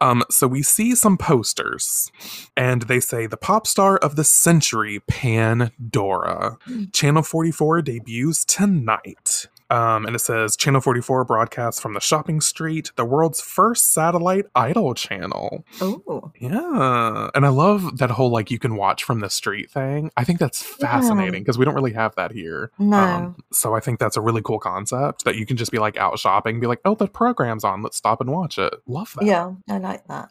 Um, 0.00 0.24
so 0.28 0.48
we 0.48 0.60
see 0.62 0.96
some 0.96 1.16
posters, 1.16 2.10
and 2.56 2.82
they 2.82 2.98
say 2.98 3.28
the 3.28 3.36
pop 3.36 3.64
star 3.64 3.96
of 3.96 4.16
the 4.16 4.24
century, 4.24 5.00
Pandora. 5.06 6.58
Channel 6.92 7.22
44 7.22 7.82
debuts 7.82 8.44
tonight. 8.44 9.46
Um, 9.68 10.06
and 10.06 10.14
it 10.14 10.20
says 10.20 10.56
Channel 10.56 10.80
44 10.80 11.24
broadcasts 11.24 11.80
from 11.80 11.94
the 11.94 12.00
shopping 12.00 12.40
street, 12.40 12.92
the 12.96 13.04
world's 13.04 13.40
first 13.40 13.92
satellite 13.92 14.46
idol 14.54 14.94
channel. 14.94 15.64
Oh, 15.80 16.30
Yeah. 16.38 17.30
And 17.34 17.44
I 17.44 17.48
love 17.48 17.98
that 17.98 18.10
whole 18.10 18.30
like 18.30 18.50
you 18.50 18.58
can 18.58 18.76
watch 18.76 19.02
from 19.04 19.20
the 19.20 19.28
street 19.30 19.70
thing. 19.70 20.10
I 20.16 20.24
think 20.24 20.38
that's 20.38 20.62
fascinating 20.62 21.42
because 21.42 21.58
we 21.58 21.64
don't 21.64 21.74
really 21.74 21.92
have 21.94 22.14
that 22.16 22.32
here. 22.32 22.70
no. 22.78 22.96
Um, 22.96 23.36
so 23.52 23.74
I 23.74 23.80
think 23.80 23.98
that's 23.98 24.16
a 24.16 24.20
really 24.20 24.42
cool 24.42 24.58
concept 24.58 25.24
that 25.24 25.36
you 25.36 25.46
can 25.46 25.56
just 25.56 25.72
be 25.72 25.78
like 25.78 25.96
out 25.96 26.18
shopping, 26.18 26.60
be 26.60 26.66
like, 26.66 26.80
oh, 26.84 26.94
the 26.94 27.08
program's 27.08 27.64
on. 27.64 27.82
Let's 27.82 27.96
stop 27.96 28.20
and 28.20 28.30
watch 28.30 28.58
it. 28.58 28.74
Love 28.86 29.14
that. 29.18 29.26
yeah, 29.26 29.52
I 29.68 29.78
like 29.78 30.06
that. 30.08 30.30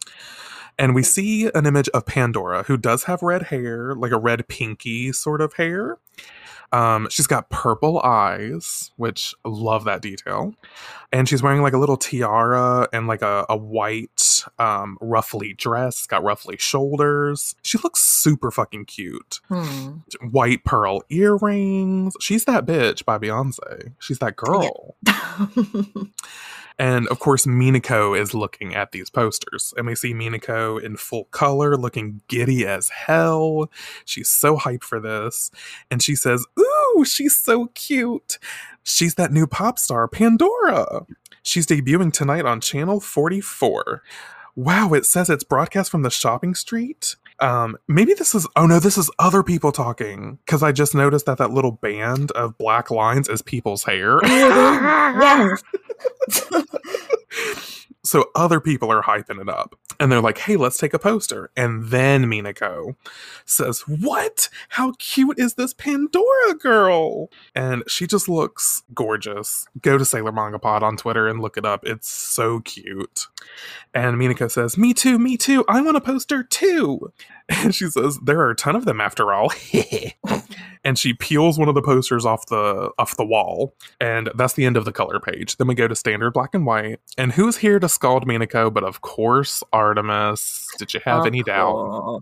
And 0.78 0.94
we 0.94 1.04
see 1.04 1.50
an 1.56 1.66
image 1.66 1.88
of 1.90 2.06
Pandora, 2.06 2.64
who 2.64 2.76
does 2.78 3.06
have 3.06 3.22
red 3.22 3.44
hair, 3.44 3.96
like 3.96 4.12
a 4.12 4.18
red 4.18 4.48
pinky 4.50 5.14
sort 5.14 5.40
of 5.42 5.54
hair. 5.54 6.00
Um, 6.72 7.08
she's 7.10 7.28
got 7.28 7.50
purple 7.50 8.00
eyes, 8.02 8.92
which 8.98 9.34
love 9.44 9.86
that 9.86 10.02
detail. 10.02 10.54
And 11.12 11.30
she's 11.30 11.42
wearing 11.42 11.62
like 11.62 11.74
a 11.74 11.78
little 11.78 11.98
tiara 11.98 12.90
and 12.92 13.08
like 13.08 13.22
a, 13.22 13.46
a 13.48 13.56
white, 13.56 14.44
um, 14.60 14.98
ruffly 15.00 15.54
dress, 15.54 16.06
got 16.06 16.24
ruffly 16.24 16.58
shoulders. 16.58 17.56
She 17.62 17.78
looks 17.78 18.02
super 18.02 18.52
fucking 18.52 18.86
cute. 18.86 19.40
Hmm. 19.48 20.00
White 20.30 20.66
pearl 20.66 21.04
earrings. 21.10 22.16
She's 22.20 22.46
that 22.46 22.66
bitch 22.66 23.06
by 23.06 23.18
Beyonce. 23.18 23.94
She's 24.00 24.20
that 24.20 24.36
girl. 24.36 24.96
And 26.78 27.08
of 27.08 27.20
course, 27.20 27.46
Minako 27.46 28.20
is 28.20 28.34
looking 28.34 28.76
at 28.76 28.92
these 28.92 29.10
posters. 29.10 29.74
And 29.78 29.88
we 29.88 29.96
see 29.96 30.14
Minako 30.14 30.82
in 30.82 30.98
full 30.98 31.26
color, 31.26 31.78
looking 31.78 32.22
giddy 32.28 32.66
as 32.66 32.90
hell. 32.90 33.72
She's 34.04 34.30
so 34.30 34.58
hyped 34.58 34.84
for 34.84 35.00
this. 35.00 35.52
And 35.90 36.02
she 36.04 36.16
says, 36.16 36.46
Ooh, 36.60 37.06
she's 37.06 37.36
so 37.36 37.68
cute. 37.68 38.38
She's 38.84 39.16
that 39.16 39.32
new 39.32 39.48
pop 39.48 39.80
star, 39.80 40.08
Pandora. 40.08 41.06
She's 41.44 41.68
debuting 41.68 42.12
tonight 42.12 42.46
on 42.46 42.60
Channel 42.60 43.00
44. 43.00 44.02
Wow, 44.56 44.94
it 44.94 45.06
says 45.06 45.30
it's 45.30 45.44
broadcast 45.44 45.92
from 45.92 46.02
the 46.02 46.10
shopping 46.10 46.56
street. 46.56 47.16
Um, 47.40 47.78
maybe 47.88 48.14
this 48.14 48.34
is 48.34 48.48
oh 48.56 48.66
no, 48.66 48.80
this 48.80 48.98
is 48.98 49.10
other 49.20 49.44
people 49.44 49.72
talking. 49.72 50.40
Cause 50.48 50.64
I 50.64 50.72
just 50.72 50.96
noticed 50.96 51.26
that 51.26 51.38
that 51.38 51.52
little 51.52 51.72
band 51.72 52.32
of 52.32 52.58
black 52.58 52.90
lines 52.92 53.28
is 53.28 53.42
people's 53.42 53.84
hair. 53.84 54.20
yes. 54.24 55.64
So 58.06 58.30
other 58.36 58.60
people 58.60 58.92
are 58.92 59.02
hyping 59.02 59.42
it 59.42 59.50
up. 59.50 59.76
And 60.00 60.12
they're 60.12 60.22
like, 60.22 60.38
hey, 60.38 60.58
let's 60.58 60.78
take 60.78 60.94
a 60.94 61.00
poster. 61.00 61.50
And 61.56 61.86
then 61.86 62.26
Minako 62.26 62.96
says, 63.46 63.82
What? 63.88 64.50
How 64.70 64.94
cute 65.00 65.40
is 65.40 65.56
this 65.56 65.74
Pandora 65.74 66.56
girl? 66.60 67.30
And 67.56 67.84
she 67.88 68.06
just 68.06 68.28
looks 68.28 68.84
gorgeous. 68.94 69.68
Go 69.82 69.98
to 69.98 70.06
Sailor 70.06 70.32
Manga 70.32 70.60
Pod 70.60 70.84
on 70.84 70.98
Twitter 70.98 71.28
and 71.28 71.40
look 71.40 71.58
it 71.58 71.66
up. 71.66 71.86
It's 71.86 72.10
so 72.10 72.60
cute. 72.62 73.28
And 73.94 74.18
Minako 74.18 74.52
says, 74.52 74.78
Me 74.78 74.94
too, 74.94 75.18
me 75.18 75.38
too. 75.38 75.64
I 75.68 75.82
want 75.82 75.98
a 75.98 76.02
poster 76.02 76.44
too. 76.44 77.12
And 77.50 77.76
she 77.76 77.88
says, 77.90 78.20
There 78.24 78.40
are 78.40 78.50
a 78.50 78.56
ton 78.56 78.76
of 78.76 78.86
them 78.86 79.00
after 79.00 79.34
all. 79.34 79.52
and 80.84 80.98
she 80.98 81.14
peels 81.14 81.58
one 81.60 81.68
of 81.70 81.76
the 81.76 81.82
posters 81.82 82.26
off 82.26 82.46
the 82.48 82.92
off 82.98 83.18
the 83.18 83.26
wall. 83.26 83.76
And 84.00 84.30
that's 84.36 84.54
the 84.54 84.66
end 84.66 84.78
of 84.78 84.86
the 84.86 84.92
color 84.92 85.20
page. 85.20 85.58
Then 85.58 85.68
we 85.68 85.76
go 85.76 85.88
to 85.88 85.96
standard 85.96 86.32
black 86.32 86.54
and 86.54 86.66
white. 86.66 87.00
And 87.18 87.34
who's 87.34 87.58
here 87.58 87.80
to 87.80 87.90
scald 87.90 88.28
Minako? 88.28 88.74
But 88.74 88.84
of 88.84 89.02
course, 89.02 89.64
Artemis. 89.74 90.68
Did 90.78 90.94
you 90.94 91.02
have 91.06 91.22
Of 91.22 91.28
any 91.28 91.44
doubt? 91.44 92.22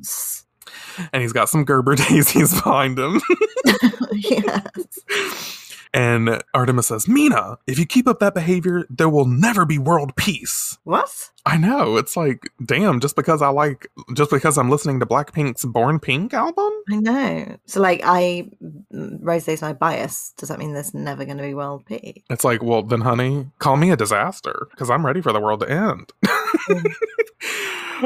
And 1.12 1.21
he's 1.21 1.33
got 1.33 1.49
some 1.49 1.65
Gerber 1.65 1.95
daisies 2.09 2.53
behind 2.53 2.97
him. 2.97 3.21
yes. 4.13 5.62
And 5.93 6.41
Artemis 6.56 6.88
says, 6.88 7.08
Mina, 7.08 7.60
if 7.67 7.77
you 7.77 7.86
keep 7.86 8.08
up 8.08 8.19
that 8.19 8.34
behavior, 8.34 8.86
there 8.89 9.10
will 9.10 9.25
never 9.25 9.63
be 9.63 9.77
world 9.77 10.15
peace. 10.15 10.79
What? 10.84 11.29
I 11.45 11.58
know. 11.58 11.97
It's 11.97 12.17
like, 12.17 12.49
damn, 12.65 12.99
just 12.99 13.15
because 13.15 13.43
I 13.43 13.49
like, 13.49 13.88
just 14.15 14.32
because 14.32 14.58
I'm 14.58 14.71
listening 14.71 14.99
to 15.01 15.06
Blackpink's 15.06 15.65
Born 15.65 15.99
Pink 15.99 16.34
album? 16.34 16.71
I 16.89 16.95
know. 16.95 17.58
So, 17.67 17.79
like, 17.79 18.01
I 18.03 18.49
Rosé's 18.91 19.62
my 19.62 19.73
bias. 19.73 20.34
Does 20.38 20.49
that 20.49 20.58
mean 20.58 20.73
there's 20.73 20.95
never 20.95 21.25
going 21.25 21.38
to 21.38 21.43
be 21.43 21.53
world 21.53 21.86
peace? 21.86 22.23
It's 22.29 22.43
like, 22.43 22.63
well, 22.63 22.82
then, 22.82 23.01
honey, 23.01 23.47
call 23.60 23.77
me 23.77 23.91
a 23.91 23.97
disaster 23.97 24.67
because 24.71 24.89
I'm 24.89 25.06
ready 25.06 25.21
for 25.21 25.32
the 25.32 25.41
world 25.41 25.60
to 25.60 25.69
end. 25.69 26.12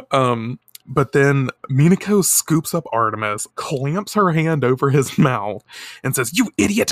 um, 0.12 0.60
but 0.86 1.12
then 1.12 1.50
Minako 1.70 2.24
scoops 2.24 2.74
up 2.74 2.86
Artemis, 2.92 3.48
clamps 3.56 4.14
her 4.14 4.32
hand 4.32 4.64
over 4.64 4.90
his 4.90 5.18
mouth, 5.18 5.64
and 6.04 6.16
says, 6.16 6.38
You 6.38 6.52
idiot! 6.58 6.92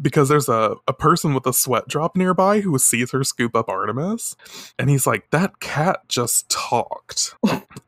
Because 0.00 0.28
there's 0.28 0.48
a, 0.48 0.76
a 0.86 0.92
person 0.92 1.34
with 1.34 1.46
a 1.46 1.52
sweat 1.52 1.88
drop 1.88 2.16
nearby 2.16 2.60
who 2.60 2.78
sees 2.78 3.10
her 3.12 3.24
scoop 3.24 3.54
up 3.56 3.68
Artemis. 3.68 4.36
And 4.78 4.90
he's 4.90 5.06
like, 5.06 5.30
That 5.30 5.60
cat 5.60 6.00
just 6.08 6.48
talked. 6.48 7.34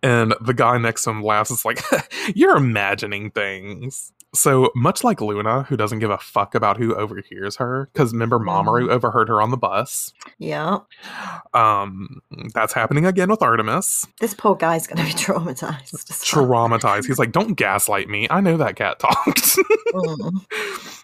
and 0.03 0.35
the 0.41 0.55
guy 0.55 0.79
next 0.79 1.05
to 1.05 1.11
him 1.11 1.23
laughs. 1.23 1.51
It's 1.51 1.65
like, 1.65 1.81
You're 2.35 2.57
imagining 2.57 3.31
things. 3.31 4.13
So 4.35 4.73
much 4.75 5.05
like 5.05 5.21
Luna, 5.21 5.63
who 5.63 5.77
doesn't 5.77 6.01
give 6.01 6.11
a 6.11 6.19
fuck 6.19 6.57
about 6.57 6.77
who 6.77 6.93
overhears 6.97 7.55
her, 7.59 7.89
because 7.93 8.13
remember 8.13 8.41
Mamoru 8.41 8.89
overheard 8.91 9.29
her 9.29 9.41
on 9.41 9.53
the 9.53 9.57
bus. 9.57 10.13
Yeah. 10.39 10.79
Um, 11.53 12.21
that's 12.53 12.73
happening 12.73 13.07
again 13.07 13.31
with 13.31 13.43
Artemis. 13.43 14.09
This 14.21 14.35
poor 14.35 14.57
guy's 14.57 14.89
going 14.89 14.99
to 14.99 15.05
be 15.05 15.11
traumatized. 15.23 15.95
Traumatized. 16.25 17.07
He's 17.07 17.19
like, 17.21 17.31
"Don't 17.31 17.55
gaslight 17.55 18.09
me. 18.09 18.27
I 18.29 18.41
know 18.41 18.57
that 18.57 18.75
cat 18.75 18.99
talked." 18.99 19.57
Mm. 19.95 20.45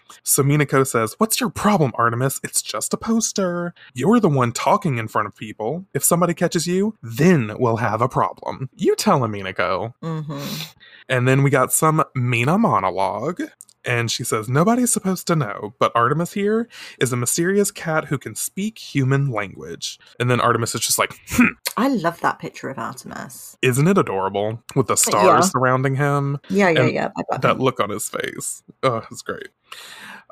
so 0.23 0.43
Minako 0.43 0.85
says, 0.85 1.15
"What's 1.17 1.39
your 1.39 1.49
problem, 1.49 1.91
Artemis? 1.95 2.39
It's 2.43 2.61
just 2.61 2.93
a 2.93 2.97
poster. 2.97 3.73
You're 3.93 4.19
the 4.19 4.29
one 4.29 4.51
talking 4.51 4.97
in 4.97 5.07
front 5.07 5.27
of 5.27 5.35
people. 5.35 5.85
If 5.93 6.03
somebody 6.03 6.33
catches 6.33 6.67
you, 6.67 6.95
then 7.01 7.55
we'll 7.59 7.77
have 7.77 8.01
a 8.01 8.09
problem. 8.09 8.69
You 8.75 8.95
tell 8.95 9.23
him, 9.23 9.33
Minako." 9.33 9.93
Mhm. 10.03 10.73
And 11.09 11.27
then 11.27 11.43
we 11.43 11.49
got 11.49 11.73
some 11.73 12.03
Mina 12.15 12.57
monologue. 12.57 13.41
And 13.85 14.11
she 14.11 14.23
says, 14.23 14.47
Nobody's 14.47 14.93
supposed 14.93 15.25
to 15.27 15.35
know, 15.35 15.73
but 15.79 15.91
Artemis 15.95 16.33
here 16.33 16.67
is 16.99 17.11
a 17.11 17.17
mysterious 17.17 17.71
cat 17.71 18.05
who 18.05 18.17
can 18.17 18.35
speak 18.35 18.77
human 18.77 19.31
language. 19.31 19.97
And 20.19 20.29
then 20.29 20.39
Artemis 20.39 20.75
is 20.75 20.81
just 20.81 20.99
like, 20.99 21.17
hmm, 21.29 21.53
I 21.77 21.87
love 21.87 22.19
that 22.21 22.39
picture 22.39 22.69
of 22.69 22.77
Artemis. 22.77 23.57
isn't 23.61 23.87
it 23.87 23.97
adorable? 23.97 24.61
With 24.75 24.87
the 24.87 24.95
stars 24.97 25.25
Yeah. 25.25 25.39
surrounding 25.41 25.95
him, 25.95 26.39
Yeah, 26.49 26.69
yeah, 26.69 26.85
yeah. 26.85 27.09
That 27.41 27.43
him. 27.55 27.59
look 27.59 27.79
on 27.79 27.89
his 27.89 28.07
face. 28.07 28.61
Oh, 28.83 29.03
it's 29.11 29.21
great. 29.23 29.47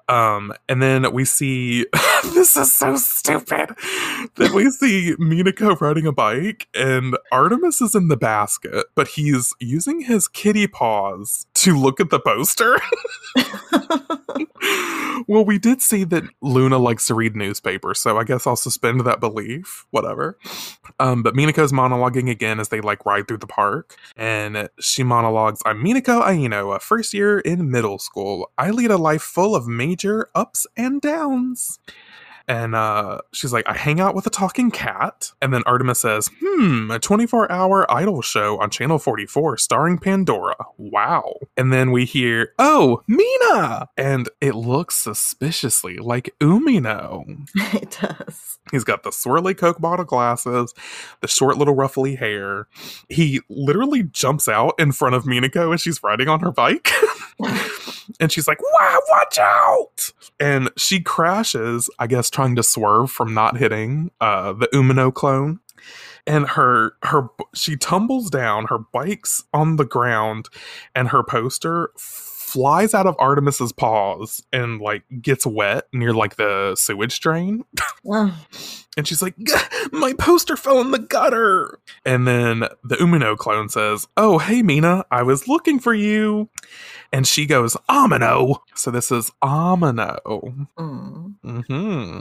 Um, 0.10 0.52
and 0.68 0.82
then 0.82 1.14
we 1.14 1.24
see 1.24 1.86
this 2.34 2.58
is 2.58 2.74
so 2.74 2.96
stupid. 2.98 3.76
Then 4.36 4.54
we 4.54 4.70
see 4.72 5.16
Minako 5.20 5.80
riding 5.80 6.08
a 6.08 6.12
bike, 6.12 6.68
and 6.74 7.16
Artemis 7.32 7.80
is 7.80 7.94
in 7.94 8.08
the 8.08 8.18
basket, 8.18 8.88
but 8.96 9.10
he's 9.10 9.54
using 9.60 10.02
his 10.02 10.28
kitty 10.28 10.66
paws 10.66 11.46
to 11.54 11.78
look 11.78 12.00
at 12.00 12.10
the 12.10 12.20
poster. 12.20 12.82
well, 15.28 15.46
we 15.46 15.60
did 15.60 15.82
see 15.82 16.04
that 16.06 16.24
Luna 16.42 16.80
likes 16.80 17.06
to 17.08 17.14
read 17.14 17.36
newspapers, 17.36 18.00
so 18.00 18.18
I 18.18 18.24
guess 18.24 18.48
I'll 18.48 18.56
suspend 18.56 19.02
that 19.02 19.20
belief. 19.20 19.86
Whatever. 19.92 20.40
Um, 21.00 21.22
but 21.22 21.36
Minako's 21.36 21.72
monologuing 21.72 22.32
again 22.32 22.60
as 22.60 22.70
they 22.70 22.82
like 22.82 23.06
ride 23.06 23.28
through 23.28 23.38
the 23.38 23.48
park, 23.48 23.96
and 24.18 24.70
she 24.80 25.04
monologues, 25.04 25.62
"I'm 25.66 25.84
Minako 25.84 26.26
Aino, 26.26 26.72
a 26.72 26.80
first 26.80 27.14
year 27.14 27.40
in 27.40 27.70
middle 27.70 28.00
school. 28.00 28.52
I 28.58 28.72
lead 28.72 28.90
a 28.90 28.98
life 28.98 29.22
full 29.22 29.56
of 29.56 29.68
major 29.68 29.99
ups 30.36 30.66
and 30.78 31.02
downs." 31.02 31.80
And 32.50 32.74
uh, 32.74 33.20
she's 33.32 33.54
like, 33.54 33.70
I 33.70 33.78
hang 33.78 34.00
out 34.00 34.16
with 34.16 34.26
a 34.26 34.32
talking 34.32 34.72
cat. 34.72 35.32
And 35.40 35.54
then 35.54 35.62
Artemis 35.68 36.00
says, 36.00 36.32
Hmm, 36.42 36.90
a 36.90 36.98
24 36.98 37.50
hour 37.52 37.90
idol 37.92 38.24
show 38.24 38.60
on 38.60 38.72
Channel 38.72 38.98
44 38.98 39.58
starring 39.58 40.00
Pandora. 40.00 40.56
Wow. 40.80 41.36
And 41.56 41.72
then 41.72 41.92
we 41.92 42.06
hear, 42.06 42.54
Oh, 42.58 43.04
Mina! 43.08 43.88
And 43.96 44.30
it 44.42 44.56
looks 44.56 44.98
suspiciously 44.98 45.98
like 45.98 46.34
Umino. 46.40 47.48
it 47.56 47.96
does. 48.02 48.58
He's 48.72 48.84
got 48.84 49.04
the 49.04 49.12
swirly 49.12 49.56
Coke 49.56 49.80
bottle 49.80 50.06
glasses, 50.06 50.74
the 51.22 51.28
short 51.28 51.58
little 51.58 51.76
ruffly 51.76 52.16
hair. 52.16 52.68
He 53.10 53.42
literally 53.48 54.04
jumps 54.04 54.48
out 54.48 54.74
in 54.80 54.92
front 54.92 55.14
of 55.14 55.26
Minako 55.26 55.72
as 55.76 55.82
she's 55.82 56.02
riding 56.02 56.28
on 56.28 56.40
her 56.40 56.52
bike. 56.52 56.90
and 58.20 58.32
she's 58.32 58.48
like, 58.48 58.60
wow, 58.62 59.00
watch 59.10 59.38
out! 59.40 60.12
And 60.40 60.70
she 60.78 61.02
crashes, 61.02 61.90
I 62.00 62.08
guess, 62.08 62.30
trying 62.30 62.56
to 62.56 62.64
swerve 62.64 63.12
from 63.12 63.34
not 63.34 63.58
hitting 63.58 64.12
uh, 64.22 64.54
the 64.54 64.68
Umino 64.74 65.14
clone. 65.14 65.60
And 66.28 66.48
her 66.50 66.94
her 67.04 67.30
she 67.56 67.76
tumbles 67.76 68.30
down, 68.30 68.66
her 68.68 68.78
bike's 68.78 69.46
on 69.54 69.78
the 69.78 69.86
ground, 69.86 70.48
and 70.94 71.08
her 71.08 71.24
poster 71.24 71.92
flies 72.50 72.94
out 72.94 73.06
of 73.08 73.16
Artemis's 73.20 73.72
paws 73.72 74.44
and 74.52 74.82
like 74.82 75.04
gets 75.22 75.46
wet 75.46 75.86
near 75.94 76.14
like 76.14 76.36
the 76.36 76.76
sewage 76.76 77.20
drain. 77.20 77.64
Oh, 78.06 78.36
And 79.00 79.08
she's 79.08 79.22
like, 79.22 79.36
My 79.94 80.12
poster 80.12 80.58
fell 80.58 80.82
in 80.82 80.92
the 80.92 81.00
gutter. 81.00 81.80
And 82.06 82.28
then 82.28 82.66
the 82.84 82.98
Umino 82.98 83.38
clone 83.38 83.70
says, 83.70 84.10
Oh, 84.18 84.40
hey, 84.40 84.62
Mina, 84.62 85.06
I 85.10 85.24
was 85.24 85.48
looking 85.48 85.80
for 85.80 85.94
you. 85.94 86.50
And 87.14 87.26
she 87.26 87.46
goes, 87.46 87.78
Amano. 87.90 88.58
So 88.76 88.92
this 88.92 89.10
is 89.10 89.32
Amano. 89.42 90.68
Mm. 90.78 91.36
hmm 91.42 92.20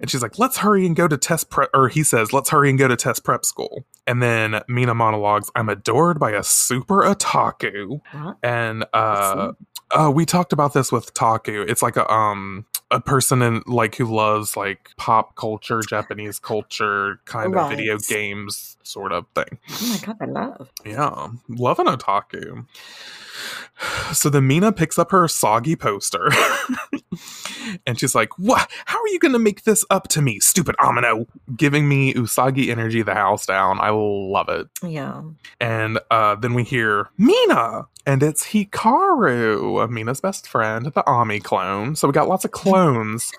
And 0.00 0.10
she's 0.10 0.20
like, 0.20 0.38
let's 0.38 0.58
hurry 0.58 0.84
and 0.84 0.94
go 0.94 1.08
to 1.08 1.16
test 1.16 1.48
prep. 1.48 1.70
Or 1.72 1.88
he 1.88 2.02
says, 2.02 2.34
let's 2.34 2.50
hurry 2.50 2.68
and 2.68 2.78
go 2.78 2.88
to 2.88 2.96
test 2.96 3.24
prep 3.24 3.46
school. 3.46 3.86
And 4.06 4.22
then 4.22 4.60
Mina 4.68 4.94
monologues, 4.94 5.50
I'm 5.54 5.70
adored 5.70 6.20
by 6.20 6.32
a 6.32 6.42
super 6.42 7.04
otaku. 7.04 8.02
What? 8.12 8.36
And 8.42 8.84
uh, 8.92 9.52
uh, 9.90 10.12
we 10.14 10.26
talked 10.26 10.52
about 10.52 10.74
this 10.74 10.92
with 10.92 11.14
Taku. 11.14 11.62
It's 11.62 11.80
like 11.82 11.96
a 11.96 12.06
um 12.12 12.66
a 12.90 13.00
person 13.00 13.42
in 13.42 13.62
like 13.66 13.96
who 13.96 14.04
loves 14.04 14.56
like 14.56 14.90
pop 14.96 15.34
culture, 15.36 15.80
Japanese 15.80 16.38
culture, 16.38 17.20
kind 17.24 17.54
of 17.54 17.70
video 17.70 17.98
games 17.98 18.76
sort 18.82 19.12
of 19.12 19.26
thing. 19.34 19.58
Oh 19.70 19.88
my 19.90 19.98
god, 20.06 20.16
I 20.20 20.24
love. 20.24 20.72
Yeah, 20.84 21.28
love 21.48 21.78
an 21.78 21.86
otaku. 21.86 22.66
So 24.12 24.28
the 24.28 24.40
Mina 24.40 24.72
picks 24.72 24.98
up 24.98 25.10
her 25.10 25.28
soggy 25.28 25.76
poster 25.76 26.30
and 27.86 27.98
she's 27.98 28.14
like, 28.14 28.38
What? 28.38 28.68
How 28.86 28.98
are 29.00 29.08
you 29.08 29.18
going 29.18 29.32
to 29.32 29.38
make 29.38 29.64
this 29.64 29.84
up 29.90 30.08
to 30.08 30.22
me, 30.22 30.40
stupid 30.40 30.76
Amano? 30.76 31.26
Giving 31.56 31.88
me 31.88 32.14
Usagi 32.14 32.70
energy 32.70 33.02
the 33.02 33.14
house 33.14 33.46
down. 33.46 33.78
I 33.80 33.90
love 33.90 34.48
it. 34.48 34.66
Yeah. 34.82 35.22
And 35.60 36.00
uh, 36.10 36.34
then 36.34 36.54
we 36.54 36.64
hear 36.64 37.08
Mina, 37.18 37.86
and 38.06 38.22
it's 38.22 38.48
Hikaru, 38.48 39.88
Mina's 39.90 40.20
best 40.20 40.48
friend, 40.48 40.86
the 40.86 41.06
Ami 41.06 41.40
clone. 41.40 41.94
So 41.94 42.08
we 42.08 42.12
got 42.12 42.28
lots 42.28 42.44
of 42.44 42.50
clones 42.50 43.32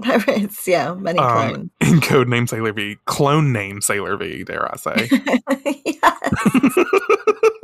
there 0.00 0.24
is, 0.28 0.58
yeah, 0.66 0.94
many 0.94 1.18
um, 1.18 1.30
clones. 1.30 1.70
in 1.80 2.00
Codename 2.00 2.48
Sailor 2.48 2.72
V, 2.72 2.96
clone 3.06 3.52
name 3.52 3.80
Sailor 3.80 4.16
V, 4.16 4.44
dare 4.44 4.70
I 4.72 4.76
say. 4.76 5.08
yes. 5.84 7.54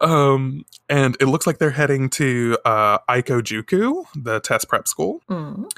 Um, 0.00 0.64
and 0.88 1.16
it 1.20 1.26
looks 1.26 1.46
like 1.46 1.58
they're 1.58 1.70
heading 1.70 2.08
to 2.10 2.56
uh, 2.64 2.98
Aiko 3.08 3.40
Juku, 3.42 4.04
the 4.14 4.40
test 4.40 4.68
prep 4.68 4.88
school. 4.88 5.20
Mm. 5.28 5.70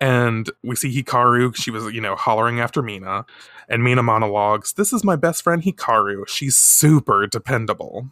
And 0.00 0.50
we 0.62 0.76
see 0.76 1.02
Hikaru. 1.02 1.54
She 1.56 1.70
was, 1.70 1.84
you 1.92 2.00
know, 2.00 2.14
hollering 2.16 2.60
after 2.60 2.82
Mina. 2.82 3.24
And 3.68 3.82
Mina 3.84 4.02
monologues, 4.02 4.72
This 4.74 4.92
is 4.92 5.04
my 5.04 5.16
best 5.16 5.42
friend 5.42 5.62
Hikaru. 5.62 6.26
She's 6.28 6.56
super 6.56 7.26
dependable. 7.26 8.08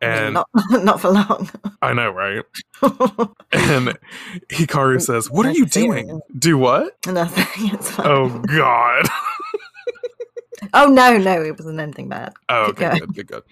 And 0.00 0.34
not 0.34 0.48
not 0.70 1.00
for 1.00 1.10
long. 1.10 1.50
I 1.82 1.92
know, 1.92 2.10
right? 2.10 2.44
And 3.52 3.98
Hikaru 4.50 5.00
says, 5.00 5.30
What 5.30 5.46
are 5.46 5.52
you 5.52 5.66
to 5.66 5.72
see 5.72 5.86
her. 5.86 5.94
doing? 6.02 6.20
Do 6.38 6.58
what? 6.58 6.96
Nothing. 7.06 7.78
Oh, 7.98 8.38
God. 8.40 9.06
Oh, 10.72 10.86
no, 10.86 11.16
no, 11.18 11.42
it 11.42 11.56
wasn't 11.58 11.80
anything 11.80 12.08
bad. 12.08 12.32
Oh, 12.48 12.66
okay, 12.70 12.98
good, 12.98 13.14
good, 13.14 13.26
good. 13.26 13.42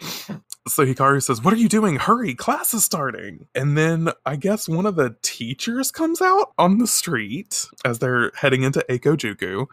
So 0.67 0.87
Hikaru 0.87 1.23
says, 1.23 1.43
What 1.43 1.53
are 1.53 1.59
you 1.59 1.69
doing? 1.69 1.97
Hurry, 1.97 2.35
class 2.35 2.73
is 2.73 2.85
starting. 2.85 3.47
And 3.55 3.77
then 3.77 4.11
I 4.25 4.37
guess 4.37 4.69
one 4.69 4.87
of 4.87 4.97
the 4.97 5.15
teachers 5.21 5.91
comes 5.91 6.23
out 6.23 6.53
on 6.59 6.79
the 6.79 6.87
street 6.87 7.67
as 7.85 7.99
they're 7.99 8.31
heading 8.35 8.63
into 8.63 8.85
Eikojuku. 8.89 9.67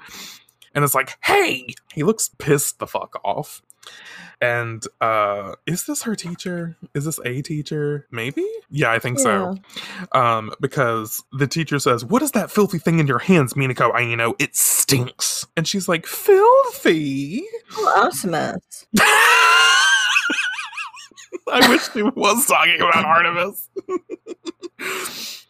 And 0.75 0.83
it's 0.83 0.95
like, 0.95 1.17
Hey! 1.23 1.67
He 1.93 2.03
looks 2.03 2.29
pissed 2.37 2.79
the 2.79 2.87
fuck 2.87 3.21
off. 3.23 3.61
And 4.41 4.83
uh 4.99 5.53
is 5.65 5.85
this 5.85 6.03
her 6.03 6.15
teacher? 6.15 6.75
Is 6.93 7.05
this 7.05 7.19
a 7.23 7.41
teacher? 7.41 8.05
Maybe? 8.11 8.45
Yeah, 8.69 8.91
I 8.91 8.99
think 8.99 9.17
so. 9.17 9.55
Um, 10.11 10.51
because 10.59 11.23
the 11.31 11.47
teacher 11.47 11.79
says, 11.79 12.03
What 12.03 12.21
is 12.21 12.31
that 12.31 12.51
filthy 12.51 12.79
thing 12.79 12.99
in 12.99 13.07
your 13.07 13.19
hands, 13.19 13.53
Minako? 13.53 13.93
Aino? 13.95 14.33
it 14.39 14.55
stinks. 14.57 15.47
And 15.55 15.65
she's 15.65 15.87
like, 15.87 16.05
Filthy? 16.05 17.43
Oh, 17.77 18.03
Artemis. 18.03 18.87
I 21.51 21.69
wish 21.69 21.91
she 21.91 22.03
was 22.03 22.45
talking 22.45 22.81
about 22.81 23.05
Artemis. 23.05 23.69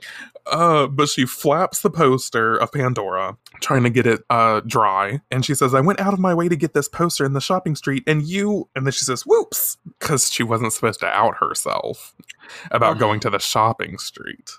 uh, 0.47 0.87
but 0.87 1.09
she 1.09 1.25
flaps 1.25 1.81
the 1.81 1.89
poster 1.89 2.55
of 2.55 2.71
Pandora, 2.71 3.37
trying 3.61 3.83
to 3.83 3.89
get 3.89 4.05
it 4.07 4.21
uh, 4.29 4.61
dry. 4.65 5.21
And 5.29 5.45
she 5.45 5.55
says, 5.55 5.73
I 5.73 5.81
went 5.81 5.99
out 5.99 6.13
of 6.13 6.19
my 6.19 6.33
way 6.33 6.49
to 6.49 6.55
get 6.55 6.73
this 6.73 6.87
poster 6.87 7.25
in 7.25 7.33
the 7.33 7.41
shopping 7.41 7.75
street, 7.75 8.03
and 8.07 8.23
you. 8.23 8.69
And 8.75 8.85
then 8.85 8.91
she 8.91 9.05
says, 9.05 9.23
Whoops, 9.23 9.77
because 9.99 10.31
she 10.31 10.43
wasn't 10.43 10.73
supposed 10.73 10.99
to 11.01 11.07
out 11.07 11.37
herself 11.37 12.13
about 12.71 12.91
Uh-huh. 12.91 12.99
going 12.99 13.19
to 13.21 13.29
the 13.29 13.39
shopping 13.39 13.97
street. 13.97 14.51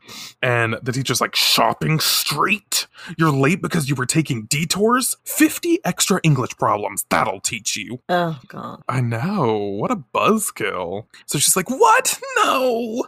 And 0.43 0.77
the 0.83 0.93
teacher's 0.93 1.21
like, 1.21 1.35
Shopping 1.35 1.99
street? 2.01 2.87
You're 3.19 3.33
late 3.33 3.61
because 3.61 3.89
you 3.89 3.95
were 3.97 4.07
taking 4.07 4.45
detours? 4.47 5.17
50 5.25 5.81
extra 5.85 6.21
English 6.23 6.57
problems. 6.57 7.05
That'll 7.11 7.41
teach 7.41 7.77
you. 7.77 8.01
Oh, 8.09 8.39
God. 8.47 8.83
I 8.89 9.01
know. 9.01 9.57
What 9.57 9.91
a 9.91 9.97
buzzkill. 9.97 11.07
So 11.27 11.39
she's 11.39 11.57
like, 11.57 11.69
What? 11.69 12.19
No. 12.45 13.05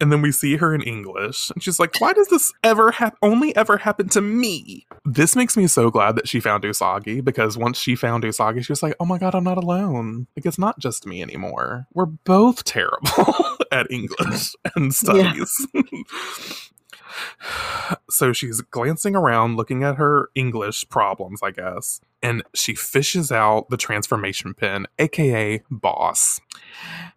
And 0.00 0.10
then 0.10 0.22
we 0.22 0.32
see 0.32 0.56
her 0.56 0.74
in 0.74 0.80
English. 0.82 1.50
And 1.50 1.62
she's 1.62 1.78
like, 1.78 2.00
Why 2.00 2.12
does 2.14 2.28
this 2.28 2.52
ever 2.62 2.92
hap- 2.92 3.18
only 3.22 3.54
ever 3.56 3.78
happen 3.78 4.08
to 4.10 4.20
me? 4.20 4.86
This 5.04 5.36
makes 5.36 5.56
me 5.56 5.66
so 5.66 5.90
glad 5.90 6.16
that 6.16 6.28
she 6.28 6.40
found 6.40 6.64
Usagi 6.64 7.22
because 7.22 7.58
once 7.58 7.78
she 7.78 7.94
found 7.94 8.24
Usagi, 8.24 8.64
she 8.64 8.72
was 8.72 8.82
like, 8.82 8.94
Oh 8.98 9.04
my 9.04 9.18
God, 9.18 9.34
I'm 9.34 9.44
not 9.44 9.58
alone. 9.58 10.26
Like, 10.36 10.46
it's 10.46 10.58
not 10.58 10.78
just 10.78 11.06
me 11.06 11.22
anymore. 11.22 11.86
We're 11.92 12.06
both 12.06 12.64
terrible 12.64 13.34
at 13.72 13.90
English 13.90 14.54
and 14.74 14.94
studies. 14.94 15.66
so 18.10 18.32
she's 18.32 18.60
glancing 18.60 19.14
around, 19.16 19.56
looking 19.56 19.82
at 19.82 19.96
her 19.96 20.30
English 20.34 20.88
problems, 20.88 21.40
I 21.42 21.50
guess, 21.50 22.00
and 22.22 22.42
she 22.54 22.74
fishes 22.74 23.30
out 23.30 23.68
the 23.70 23.76
transformation 23.76 24.54
pen, 24.54 24.86
aka 24.98 25.62
Boss. 25.70 26.40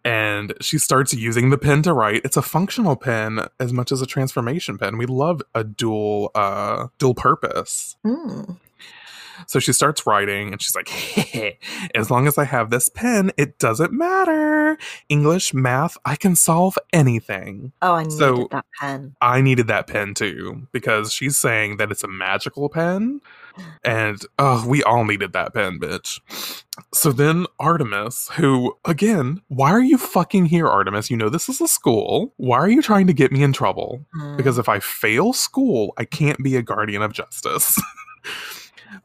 And 0.04 0.54
she 0.60 0.78
starts 0.78 1.14
using 1.14 1.50
the 1.50 1.58
pen 1.58 1.82
to 1.82 1.92
write. 1.92 2.22
It's 2.24 2.36
a 2.36 2.42
functional 2.42 2.96
pen 2.96 3.48
as 3.58 3.72
much 3.72 3.90
as 3.92 4.02
a 4.02 4.06
transformation 4.06 4.78
pen. 4.78 4.98
We 4.98 5.06
love 5.06 5.42
a 5.54 5.64
dual 5.64 6.30
uh 6.34 6.88
dual 6.98 7.14
purpose. 7.14 7.96
Mm. 8.04 8.58
So 9.46 9.58
she 9.58 9.72
starts 9.72 10.06
writing 10.06 10.52
and 10.52 10.60
she's 10.60 10.74
like, 10.74 10.90
as 11.94 12.10
long 12.10 12.26
as 12.26 12.38
I 12.38 12.44
have 12.44 12.70
this 12.70 12.88
pen, 12.88 13.30
it 13.36 13.58
doesn't 13.58 13.92
matter. 13.92 14.76
English, 15.08 15.54
math, 15.54 15.96
I 16.04 16.16
can 16.16 16.34
solve 16.36 16.76
anything. 16.92 17.72
Oh, 17.82 17.94
I 17.94 18.02
needed 18.02 18.18
So- 18.18 18.48
that 18.50 18.64
pen. 18.80 19.16
I 19.20 19.40
needed 19.40 19.66
that 19.68 19.86
pen 19.86 20.14
too 20.14 20.66
because 20.72 21.12
she's 21.12 21.38
saying 21.38 21.76
that 21.76 21.90
it's 21.90 22.04
a 22.04 22.08
magical 22.08 22.68
pen. 22.68 23.20
And 23.84 24.22
oh, 24.38 24.64
we 24.68 24.84
all 24.84 25.04
needed 25.04 25.32
that 25.32 25.52
pen, 25.52 25.80
bitch. 25.80 26.20
So 26.94 27.10
then 27.10 27.46
Artemis, 27.58 28.28
who, 28.34 28.76
again, 28.84 29.42
why 29.48 29.70
are 29.72 29.82
you 29.82 29.98
fucking 29.98 30.46
here, 30.46 30.68
Artemis? 30.68 31.10
You 31.10 31.16
know 31.16 31.28
this 31.28 31.48
is 31.48 31.60
a 31.60 31.66
school. 31.66 32.32
Why 32.36 32.58
are 32.58 32.68
you 32.68 32.82
trying 32.82 33.08
to 33.08 33.12
get 33.12 33.32
me 33.32 33.42
in 33.42 33.52
trouble? 33.52 34.06
Mm. 34.14 34.36
Because 34.36 34.58
if 34.58 34.68
I 34.68 34.78
fail 34.78 35.32
school, 35.32 35.92
I 35.96 36.04
can't 36.04 36.40
be 36.42 36.54
a 36.54 36.62
guardian 36.62 37.02
of 37.02 37.12
justice. 37.12 37.80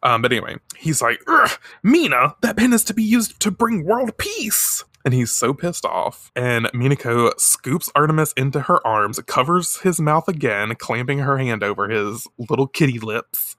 um, 0.03 0.21
but 0.21 0.31
anyway, 0.31 0.57
he's 0.77 1.01
like, 1.01 1.21
"Ugh, 1.27 1.51
Mina, 1.83 2.35
that 2.41 2.57
pen 2.57 2.73
is 2.73 2.83
to 2.85 2.93
be 2.93 3.03
used 3.03 3.39
to 3.41 3.51
bring 3.51 3.85
world 3.85 4.17
peace. 4.17 4.83
And 5.05 5.13
he's 5.13 5.31
so 5.31 5.53
pissed 5.53 5.85
off. 5.85 6.31
And 6.35 6.67
Minako 6.67 7.37
scoops 7.39 7.89
Artemis 7.93 8.33
into 8.37 8.61
her 8.61 8.85
arms, 8.87 9.19
covers 9.27 9.77
his 9.79 9.99
mouth 9.99 10.27
again, 10.27 10.75
clamping 10.75 11.19
her 11.19 11.37
hand 11.37 11.61
over 11.63 11.89
his 11.89 12.25
little 12.37 12.67
kitty 12.67 12.99
lips. 12.99 13.55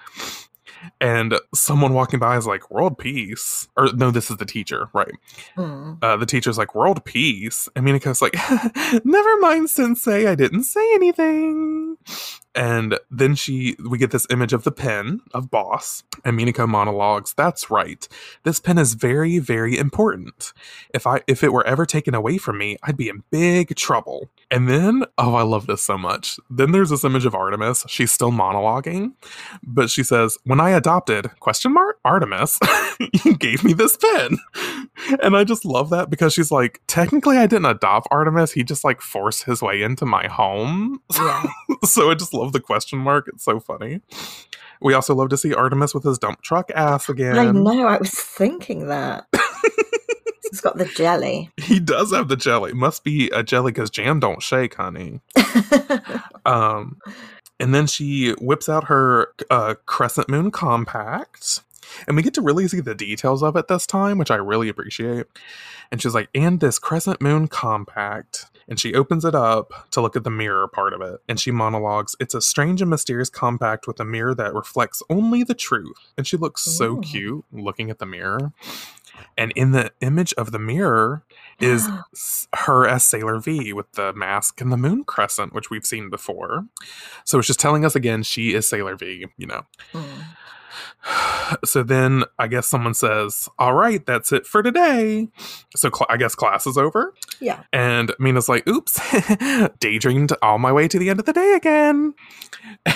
And 1.00 1.34
someone 1.54 1.94
walking 1.94 2.20
by 2.20 2.36
is 2.36 2.46
like, 2.46 2.70
World 2.70 2.98
peace. 2.98 3.68
Or 3.76 3.92
no, 3.94 4.10
this 4.10 4.30
is 4.30 4.36
the 4.36 4.44
teacher, 4.44 4.88
right? 4.92 5.12
Mm. 5.56 5.98
uh, 6.02 6.16
the 6.16 6.26
teacher's 6.26 6.58
like, 6.58 6.74
world 6.74 7.04
peace. 7.04 7.68
And 7.74 7.86
Minako's 7.86 8.22
like, 8.22 8.34
never 9.04 9.36
mind, 9.38 9.70
sensei, 9.70 10.26
I 10.26 10.34
didn't 10.34 10.64
say 10.64 10.94
anything. 10.94 11.96
And 12.54 12.98
then 13.10 13.34
she, 13.34 13.76
we 13.88 13.98
get 13.98 14.12
this 14.12 14.26
image 14.30 14.52
of 14.52 14.62
the 14.62 14.70
pen 14.70 15.20
of 15.32 15.50
Boss, 15.50 16.04
and 16.24 16.38
Minako 16.38 16.68
monologues, 16.68 17.34
that's 17.34 17.68
right. 17.70 18.06
This 18.44 18.60
pen 18.60 18.78
is 18.78 18.94
very, 18.94 19.38
very 19.40 19.76
important. 19.76 20.52
If 20.92 21.06
I, 21.06 21.22
if 21.26 21.42
it 21.42 21.52
were 21.52 21.66
ever 21.66 21.84
taken 21.84 22.14
away 22.14 22.38
from 22.38 22.58
me, 22.58 22.76
I'd 22.82 22.96
be 22.96 23.08
in 23.08 23.24
big 23.30 23.74
trouble. 23.74 24.30
And 24.50 24.68
then, 24.68 25.04
oh, 25.18 25.34
I 25.34 25.42
love 25.42 25.66
this 25.66 25.82
so 25.82 25.98
much. 25.98 26.38
Then 26.50 26.72
there's 26.72 26.90
this 26.90 27.04
image 27.04 27.26
of 27.26 27.34
Artemis. 27.34 27.84
She's 27.88 28.12
still 28.12 28.30
monologuing, 28.30 29.12
but 29.62 29.90
she 29.90 30.02
says, 30.02 30.38
when 30.44 30.60
I 30.60 30.70
adopted, 30.70 31.30
question 31.40 31.72
mark, 31.72 31.98
Artemis, 32.04 32.58
you 33.24 33.36
gave 33.36 33.64
me 33.64 33.72
this 33.72 33.96
pen. 33.96 34.38
And 35.22 35.36
I 35.36 35.44
just 35.44 35.64
love 35.64 35.90
that 35.90 36.10
because 36.10 36.32
she's 36.32 36.50
like, 36.50 36.80
technically, 36.86 37.36
I 37.36 37.46
didn't 37.46 37.66
adopt 37.66 38.08
Artemis. 38.10 38.52
He 38.52 38.62
just 38.62 38.84
like 38.84 39.00
forced 39.00 39.44
his 39.44 39.62
way 39.62 39.82
into 39.82 40.06
my 40.06 40.26
home. 40.28 41.00
Yeah. 41.14 41.44
so 41.84 42.10
I 42.10 42.14
just 42.14 42.34
love 42.34 42.52
the 42.52 42.60
question 42.60 42.98
mark. 42.98 43.28
It's 43.28 43.44
so 43.44 43.60
funny. 43.60 44.00
We 44.80 44.94
also 44.94 45.14
love 45.14 45.30
to 45.30 45.36
see 45.36 45.54
Artemis 45.54 45.94
with 45.94 46.04
his 46.04 46.18
dump 46.18 46.42
truck 46.42 46.70
ass 46.74 47.08
again. 47.08 47.38
I 47.38 47.50
know. 47.50 47.86
I 47.86 47.96
was 47.96 48.10
thinking 48.10 48.88
that. 48.88 49.26
It's 50.54 50.60
got 50.60 50.78
the 50.78 50.84
jelly. 50.84 51.50
He 51.60 51.80
does 51.80 52.12
have 52.12 52.28
the 52.28 52.36
jelly. 52.36 52.72
Must 52.72 53.02
be 53.02 53.28
a 53.30 53.42
jelly 53.42 53.72
because 53.72 53.90
jam 53.90 54.20
don't 54.20 54.40
shake, 54.40 54.76
honey. 54.76 55.20
Um, 56.46 56.98
And 57.58 57.74
then 57.74 57.86
she 57.88 58.32
whips 58.34 58.68
out 58.68 58.84
her 58.84 59.32
uh, 59.50 59.74
Crescent 59.86 60.28
Moon 60.28 60.52
Compact. 60.52 61.60
And 62.06 62.16
we 62.16 62.22
get 62.22 62.34
to 62.34 62.42
really 62.42 62.68
see 62.68 62.80
the 62.80 62.94
details 62.94 63.42
of 63.42 63.56
it 63.56 63.66
this 63.66 63.84
time, 63.86 64.18
which 64.18 64.30
I 64.30 64.36
really 64.36 64.68
appreciate. 64.68 65.26
And 65.90 66.00
she's 66.00 66.14
like, 66.14 66.28
and 66.34 66.60
this 66.60 66.78
Crescent 66.78 67.20
Moon 67.20 67.48
Compact. 67.48 68.46
And 68.68 68.78
she 68.78 68.94
opens 68.94 69.24
it 69.24 69.34
up 69.34 69.90
to 69.90 70.00
look 70.00 70.16
at 70.16 70.24
the 70.24 70.30
mirror 70.30 70.68
part 70.68 70.92
of 70.92 71.00
it. 71.00 71.20
And 71.28 71.40
she 71.40 71.50
monologues, 71.50 72.14
It's 72.20 72.34
a 72.34 72.40
strange 72.40 72.80
and 72.80 72.90
mysterious 72.90 73.28
compact 73.30 73.86
with 73.88 73.98
a 74.00 74.04
mirror 74.04 74.34
that 74.36 74.54
reflects 74.54 75.02
only 75.10 75.42
the 75.42 75.54
truth. 75.54 75.96
And 76.16 76.26
she 76.26 76.36
looks 76.36 76.62
so 76.62 76.98
cute 76.98 77.44
looking 77.52 77.90
at 77.90 77.98
the 77.98 78.06
mirror. 78.06 78.52
And 79.36 79.52
in 79.56 79.72
the 79.72 79.92
image 80.00 80.32
of 80.34 80.52
the 80.52 80.58
mirror 80.58 81.24
is 81.60 81.88
her 82.54 82.86
as 82.86 83.04
Sailor 83.04 83.38
V 83.40 83.72
with 83.72 83.90
the 83.92 84.12
mask 84.12 84.60
and 84.60 84.72
the 84.72 84.76
moon 84.76 85.04
crescent, 85.04 85.52
which 85.52 85.70
we've 85.70 85.86
seen 85.86 86.10
before. 86.10 86.66
So 87.24 87.38
it's 87.38 87.46
just 87.46 87.60
telling 87.60 87.84
us 87.84 87.94
again 87.94 88.22
she 88.22 88.54
is 88.54 88.68
Sailor 88.68 88.96
V, 88.96 89.26
you 89.36 89.46
know. 89.46 89.62
Mm. 89.92 90.24
So 91.64 91.82
then 91.82 92.24
I 92.38 92.46
guess 92.48 92.66
someone 92.66 92.94
says, 92.94 93.48
All 93.58 93.74
right, 93.74 94.04
that's 94.04 94.32
it 94.32 94.46
for 94.46 94.62
today. 94.62 95.28
So 95.76 95.90
cl- 95.90 96.06
I 96.08 96.16
guess 96.16 96.34
class 96.34 96.66
is 96.66 96.78
over. 96.78 97.14
Yeah. 97.40 97.62
And 97.72 98.12
Mina's 98.18 98.48
like, 98.48 98.66
Oops, 98.68 98.92
daydreamed 99.80 100.32
all 100.42 100.58
my 100.58 100.72
way 100.72 100.88
to 100.88 100.98
the 100.98 101.10
end 101.10 101.20
of 101.20 101.26
the 101.26 101.32
day 101.32 101.52
again. 101.54 102.14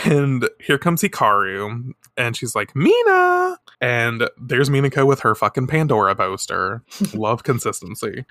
And 0.05 0.49
here 0.61 0.79
comes 0.79 1.03
Hikaru. 1.03 1.93
And 2.17 2.37
she's 2.37 2.55
like, 2.55 2.75
Mina. 2.75 3.59
And 3.81 4.29
there's 4.41 4.71
Minako 4.71 5.07
with 5.07 5.21
her 5.21 5.35
fucking 5.35 5.69
Pandora 5.69 6.17
poster. 6.17 6.83
Love 7.15 7.43
consistency. 7.45 8.25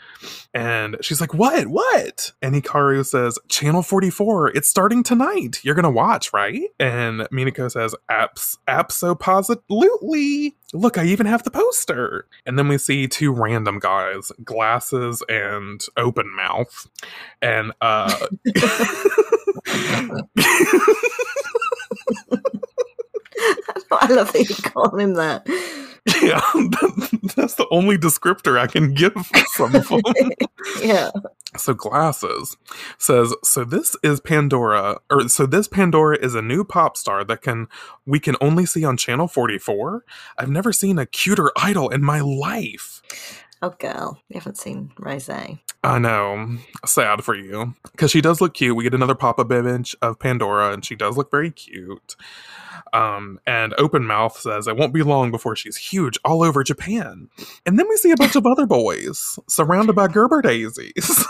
And 0.54 0.98
she's 1.02 1.22
like, 1.22 1.34
What? 1.34 1.68
What? 1.68 2.32
And 2.42 2.56
Hikaru 2.56 3.06
says, 3.06 3.38
Channel 3.50 3.84
44, 3.84 4.50
it's 4.50 4.68
starting 4.70 5.04
tonight. 5.04 5.60
You're 5.64 5.76
going 5.76 5.84
to 5.84 5.90
watch, 5.90 6.34
right? 6.34 6.64
And 6.80 7.22
Minako 7.32 7.72
says, 7.72 7.96
Abs- 8.10 8.58
Absolutely. 9.38 10.56
Look, 10.74 10.98
I 10.98 11.06
even 11.06 11.26
have 11.26 11.44
the 11.44 11.52
poster. 11.52 12.26
And 12.46 12.58
then 12.58 12.68
we 12.68 12.78
see 12.78 13.08
two 13.08 13.32
random 13.32 13.80
guys, 13.80 14.32
glasses 14.44 15.24
and 15.30 15.82
open 15.96 16.34
mouth. 16.36 16.88
And, 17.42 17.72
uh, 17.82 18.28
I 23.92 24.08
love 24.14 24.34
that 24.34 24.50
you 24.50 24.56
call 24.56 24.98
him 24.98 25.14
that. 25.16 25.48
yeah, 26.22 26.42
that's 27.36 27.56
the 27.56 27.68
only 27.70 27.98
descriptor 27.98 28.58
I 28.58 28.68
can 28.68 28.94
give 28.94 29.14
some 29.54 29.76
of 29.76 29.88
them. 29.90 30.02
yeah. 30.82 31.12
So 31.58 31.74
glasses 31.74 32.56
says 32.98 33.34
so 33.44 33.64
this 33.64 33.96
is 34.04 34.20
Pandora 34.20 35.00
or 35.10 35.28
so 35.28 35.46
this 35.46 35.68
Pandora 35.68 36.18
is 36.18 36.36
a 36.36 36.42
new 36.42 36.64
pop 36.64 36.98
star 36.98 37.24
that 37.26 37.42
can 37.42 37.68
we 38.06 38.20
can 38.20 38.36
only 38.42 38.66
see 38.66 38.86
on 38.86 38.98
channel 38.98 39.28
44. 39.28 40.06
I've 40.38 40.50
never 40.50 40.72
seen 40.72 40.98
a 40.98 41.06
cuter 41.06 41.52
idol 41.58 41.90
in 41.90 42.04
my 42.04 42.22
life. 42.22 43.02
Oh, 43.62 43.72
girl. 43.80 44.22
You 44.30 44.36
haven't 44.36 44.58
seen 44.58 44.92
Rosé. 45.00 45.60
I 45.88 46.00
know. 46.00 46.58
Sad 46.86 47.24
for 47.24 47.34
you. 47.34 47.74
Because 47.92 48.12
she 48.12 48.20
does 48.20 48.42
look 48.42 48.54
cute. 48.54 48.76
We 48.76 48.84
get 48.84 48.94
another 48.94 49.16
pop 49.16 49.40
up 49.40 49.52
image 49.52 49.96
of 50.02 50.20
Pandora, 50.20 50.74
and 50.74 50.84
she 50.84 50.96
does 50.96 51.16
look 51.16 51.32
very 51.32 51.50
cute. 51.50 52.18
Um, 52.92 53.40
and 53.48 53.74
Open 53.78 54.06
Mouth 54.06 54.38
says 54.38 54.68
it 54.68 54.76
won't 54.76 54.94
be 54.94 55.02
long 55.02 55.32
before 55.32 55.56
she's 55.56 55.78
huge 55.78 56.18
all 56.26 56.44
over 56.44 56.62
Japan. 56.64 57.30
And 57.66 57.80
then 57.80 57.88
we 57.88 57.96
see 57.96 58.12
a 58.12 58.18
bunch 58.18 58.36
of 58.36 58.46
other 58.46 58.66
boys 58.66 59.40
surrounded 59.48 59.94
by 59.94 60.08
Gerber 60.08 60.42
daisies. 60.42 61.26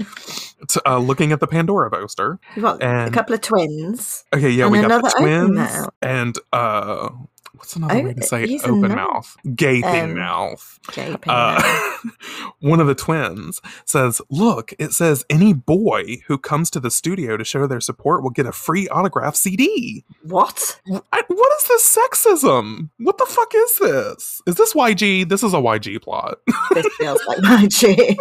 T- 0.68 0.80
uh, 0.86 0.98
looking 0.98 1.32
at 1.32 1.40
the 1.40 1.46
Pandora 1.46 1.90
poster. 1.90 2.38
Got 2.58 2.82
a 2.82 3.10
couple 3.10 3.34
of 3.34 3.42
twins. 3.42 4.24
Okay, 4.34 4.50
yeah, 4.50 4.64
And 4.64 4.72
we 4.72 4.80
got 4.80 5.02
the 5.02 5.14
twins 5.18 5.88
and 6.02 6.36
uh 6.52 7.10
what's 7.58 7.76
another 7.76 7.94
Oh, 7.96 8.02
way 8.02 8.14
to 8.14 8.22
say 8.22 8.46
use 8.46 8.64
open 8.64 8.88
mouth? 8.94 9.36
Gaping 9.54 9.84
Um, 10.10 10.14
mouth. 10.16 10.78
JP. 10.88 11.24
Uh, 11.26 11.98
one 12.60 12.80
of 12.80 12.86
the 12.86 12.94
twins 12.94 13.60
says, 13.84 14.20
Look, 14.30 14.72
it 14.78 14.92
says 14.92 15.24
any 15.28 15.52
boy 15.52 16.22
who 16.26 16.38
comes 16.38 16.70
to 16.70 16.80
the 16.80 16.90
studio 16.90 17.36
to 17.36 17.44
show 17.44 17.66
their 17.66 17.80
support 17.80 18.22
will 18.22 18.30
get 18.30 18.46
a 18.46 18.52
free 18.52 18.88
autograph 18.88 19.36
CD. 19.36 20.04
what? 20.22 20.80
I, 21.12 21.22
what 21.26 21.52
is 21.58 21.68
this 21.68 21.96
sexism? 21.98 22.90
What 22.98 23.18
the 23.18 23.26
fuck 23.26 23.52
is 23.54 23.78
this? 23.78 24.42
Is 24.46 24.54
this 24.56 24.72
YG? 24.74 25.28
This 25.28 25.42
is 25.42 25.52
a 25.54 25.58
YG 25.58 26.00
plot. 26.02 26.38
This 26.74 26.86
feels 26.98 27.20
like 27.26 27.38
my 27.42 27.66
dream. 27.68 28.16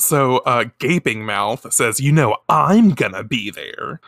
So, 0.00 0.38
uh, 0.38 0.64
Gaping 0.78 1.24
Mouth 1.26 1.72
says, 1.72 1.98
You 2.00 2.12
know, 2.12 2.36
I'm 2.48 2.90
gonna 2.90 3.24
be 3.24 3.50
there. 3.50 4.00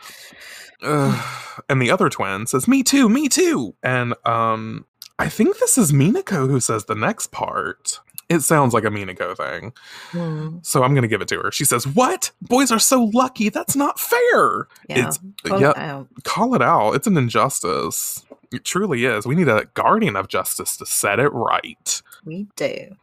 And 1.69 1.81
the 1.81 1.91
other 1.91 2.09
twin 2.09 2.47
says, 2.47 2.67
Me 2.67 2.81
too, 2.81 3.09
me 3.09 3.27
too. 3.27 3.75
And 3.83 4.13
um, 4.25 4.85
I 5.19 5.27
think 5.29 5.59
this 5.59 5.77
is 5.77 5.91
Minako 5.91 6.49
who 6.49 6.59
says 6.59 6.85
the 6.85 6.95
next 6.95 7.31
part. 7.31 7.99
It 8.29 8.39
sounds 8.39 8.73
like 8.73 8.85
a 8.85 8.89
Minako 8.89 9.35
thing. 9.35 9.73
Hmm. 10.11 10.57
So 10.61 10.83
I'm 10.83 10.95
gonna 10.95 11.09
give 11.09 11.21
it 11.21 11.27
to 11.27 11.39
her. 11.41 11.51
She 11.51 11.65
says, 11.65 11.85
What? 11.85 12.31
Boys 12.41 12.71
are 12.71 12.79
so 12.79 13.11
lucky. 13.13 13.49
That's 13.49 13.75
not 13.75 13.99
fair. 13.99 14.67
Yeah. 14.87 15.07
It's 15.07 15.19
Call 15.43 15.57
it 15.57 15.61
yeah, 15.61 15.73
out. 15.75 16.07
call 16.23 16.55
it 16.55 16.61
out. 16.61 16.93
It's 16.93 17.07
an 17.07 17.17
injustice. 17.17 18.23
It 18.53 18.63
truly 18.63 19.05
is. 19.05 19.25
We 19.25 19.35
need 19.35 19.49
a 19.49 19.65
guardian 19.73 20.15
of 20.15 20.29
justice 20.29 20.77
to 20.77 20.85
set 20.85 21.19
it 21.19 21.29
right. 21.29 22.01
We 22.25 22.47
do. 22.55 22.95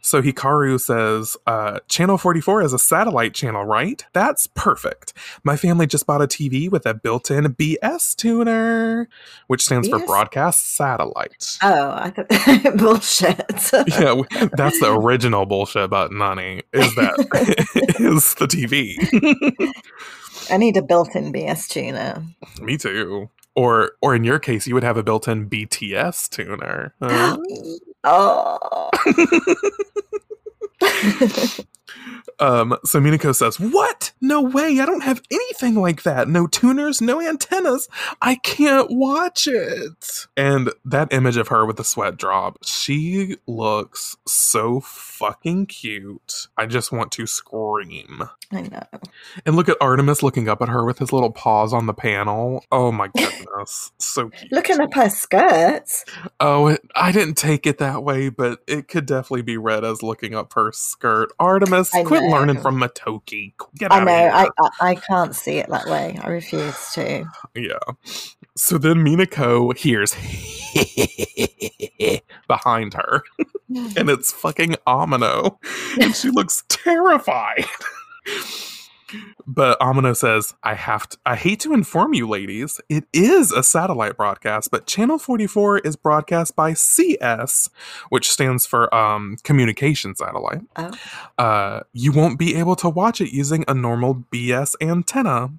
So 0.00 0.22
Hikaru 0.22 0.80
says, 0.80 1.36
uh, 1.46 1.80
Channel 1.88 2.18
44 2.18 2.62
is 2.62 2.72
a 2.72 2.78
satellite 2.78 3.34
channel, 3.34 3.64
right? 3.64 4.04
That's 4.12 4.46
perfect. 4.48 5.12
My 5.44 5.56
family 5.56 5.86
just 5.86 6.06
bought 6.06 6.22
a 6.22 6.26
TV 6.26 6.70
with 6.70 6.86
a 6.86 6.94
built 6.94 7.30
in 7.30 7.44
BS 7.54 8.14
tuner, 8.16 9.08
which 9.46 9.64
stands 9.64 9.88
for 9.88 10.04
broadcast 10.04 10.74
satellite. 10.74 11.58
Oh, 11.62 11.90
I 11.92 12.10
thought 12.10 12.76
bullshit. 12.76 13.70
yeah, 13.88 14.22
that's 14.56 14.80
the 14.80 14.96
original 14.98 15.46
bullshit 15.46 15.90
button, 15.90 16.20
honey. 16.20 16.62
Is 16.72 16.94
that 16.94 17.14
is 18.00 18.34
the 18.34 18.46
TV? 18.46 18.96
I 20.50 20.56
need 20.56 20.76
a 20.76 20.82
built-in 20.82 21.32
BS 21.32 21.68
tuner. 21.68 22.24
Me 22.60 22.76
too. 22.76 23.30
Or, 23.54 23.92
or 24.00 24.14
in 24.14 24.24
your 24.24 24.38
case, 24.38 24.66
you 24.66 24.74
would 24.74 24.84
have 24.84 24.96
a 24.96 25.02
built-in 25.02 25.48
BTS 25.48 26.28
tuner. 26.30 26.94
Uh, 27.00 27.36
oh. 28.04 28.90
Um, 32.40 32.76
so 32.86 32.98
Minako 33.00 33.34
says, 33.34 33.60
What? 33.60 34.12
No 34.20 34.40
way. 34.40 34.80
I 34.80 34.86
don't 34.86 35.02
have 35.02 35.22
anything 35.30 35.74
like 35.74 36.02
that. 36.04 36.28
No 36.28 36.46
tuners, 36.46 37.00
no 37.02 37.20
antennas. 37.20 37.88
I 38.22 38.36
can't 38.36 38.90
watch 38.90 39.46
it. 39.46 40.26
And 40.36 40.72
that 40.84 41.12
image 41.12 41.36
of 41.36 41.48
her 41.48 41.66
with 41.66 41.76
the 41.76 41.84
sweat 41.84 42.16
drop, 42.16 42.64
she 42.64 43.36
looks 43.46 44.16
so 44.26 44.80
fucking 44.80 45.66
cute. 45.66 46.48
I 46.56 46.64
just 46.66 46.92
want 46.92 47.12
to 47.12 47.26
scream. 47.26 48.22
I 48.50 48.62
know. 48.62 48.86
And 49.46 49.56
look 49.56 49.68
at 49.68 49.76
Artemis 49.80 50.22
looking 50.22 50.48
up 50.48 50.60
at 50.62 50.68
her 50.68 50.84
with 50.84 50.98
his 50.98 51.12
little 51.12 51.30
paws 51.30 51.72
on 51.72 51.86
the 51.86 51.94
panel. 51.94 52.64
Oh 52.72 52.90
my 52.90 53.08
goodness. 53.16 53.92
so 53.98 54.30
cute. 54.30 54.52
Looking 54.52 54.80
up 54.80 54.92
her 54.94 55.08
skirts. 55.08 56.04
Oh, 56.40 56.68
it, 56.68 56.80
I 56.96 57.12
didn't 57.12 57.34
take 57.34 57.66
it 57.66 57.78
that 57.78 58.02
way, 58.02 58.28
but 58.28 58.60
it 58.66 58.88
could 58.88 59.06
definitely 59.06 59.42
be 59.42 59.56
read 59.56 59.84
as 59.84 60.02
looking 60.02 60.34
up 60.34 60.52
her 60.54 60.72
skirt. 60.72 61.32
Artemis, 61.38 61.90
quit 61.90 62.22
learning 62.24 62.60
from 62.60 62.80
Motoki. 62.80 63.52
Get 63.76 63.92
I 63.92 63.98
out 64.00 64.04
know. 64.04 64.12
of 64.12 64.18
here. 64.18 64.30
I, 64.32 64.48
I 64.80 64.90
I 64.90 64.94
can't 64.96 65.34
see 65.34 65.58
it 65.58 65.68
that 65.68 65.86
way. 65.86 66.18
I 66.22 66.28
refuse 66.28 66.92
to. 66.94 67.24
Yeah. 67.54 67.78
So 68.56 68.78
then 68.78 68.96
Minako 69.04 69.76
hears 69.76 70.14
behind 72.48 72.94
her, 72.94 73.22
and 73.96 74.10
it's 74.10 74.32
fucking 74.32 74.76
Amano, 74.86 75.58
and 76.00 76.14
she 76.14 76.30
looks 76.30 76.64
terrified. 76.68 77.64
But 79.46 79.78
Amano 79.80 80.16
says, 80.16 80.54
I 80.62 80.74
have 80.74 81.08
to, 81.08 81.18
I 81.26 81.36
hate 81.36 81.60
to 81.60 81.72
inform 81.72 82.14
you, 82.14 82.28
ladies, 82.28 82.80
it 82.88 83.04
is 83.12 83.52
a 83.52 83.62
satellite 83.62 84.16
broadcast, 84.16 84.70
but 84.70 84.86
Channel 84.86 85.18
44 85.18 85.78
is 85.80 85.96
broadcast 85.96 86.56
by 86.56 86.74
CS, 86.74 87.70
which 88.08 88.30
stands 88.30 88.66
for 88.66 88.92
um, 88.94 89.36
Communication 89.42 90.14
Satellite. 90.14 90.62
Oh. 90.76 90.92
Uh, 91.38 91.80
you 91.92 92.12
won't 92.12 92.38
be 92.38 92.54
able 92.56 92.76
to 92.76 92.88
watch 92.88 93.20
it 93.20 93.32
using 93.32 93.64
a 93.66 93.74
normal 93.74 94.24
BS 94.32 94.74
antenna. 94.80 95.50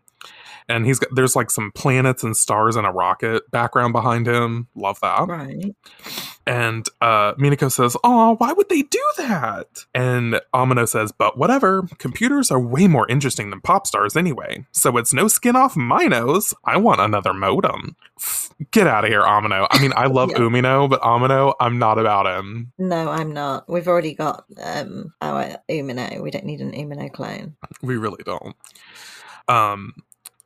And 0.70 0.86
he's 0.86 1.00
got, 1.00 1.14
there's 1.14 1.36
like 1.36 1.52
some 1.52 1.72
planets 1.74 2.24
and 2.24 2.38
stars 2.38 2.76
and 2.76 2.88
a 2.88 2.92
rocket 2.92 3.50
background 3.52 3.94
behind 3.94 4.28
him. 4.28 4.68
Love 4.76 5.00
that. 5.02 5.28
Right. 5.28 5.76
And 6.48 6.88
uh, 7.02 7.34
Minako 7.36 7.72
says, 7.72 7.96
"Oh, 8.04 8.36
why 8.40 8.52
would 8.54 8.70
they 8.70 8.82
do 8.82 9.04
that?" 9.18 9.86
And 9.94 10.42
Amano 10.54 10.88
says, 10.88 11.12
"But 11.12 11.38
whatever. 11.38 11.88
Computers 12.00 12.50
are 12.52 12.60
way 12.60 12.88
more 12.88 13.08
interesting 13.10 13.50
than 13.50 13.62
pop 13.62 13.86
stars 13.86 14.18
anyway. 14.18 14.66
So 14.72 14.98
it's 14.98 15.14
no 15.14 15.28
skin 15.28 15.56
off 15.56 15.76
my 15.76 16.06
nose. 16.06 16.54
I 16.66 16.78
want 16.78 17.00
another 17.02 17.34
modem. 17.34 17.96
Get 18.72 18.88
out 18.88 19.04
of 19.06 19.10
here, 19.12 19.22
Amano. 19.22 19.68
I 19.72 19.80
mean, 19.82 19.94
I 19.96 20.08
love 20.08 20.32
Yeah. 20.32 20.38
Umino, 20.40 20.90
but 20.90 21.02
Amano, 21.02 21.54
I'm 21.60 21.78
not 21.78 22.00
about 22.00 22.26
him. 22.26 22.72
No, 22.78 23.10
I'm 23.10 23.34
not. 23.34 23.70
We've 23.70 23.88
already 23.88 24.14
got 24.14 24.46
um 24.64 25.14
our 25.22 25.58
Umino. 25.70 26.22
We 26.22 26.32
don't 26.32 26.46
need 26.46 26.62
an 26.62 26.72
Umino 26.72 27.12
clone. 27.12 27.56
We 27.82 27.98
really 27.98 28.24
don't." 28.24 28.56
Um. 29.48 29.94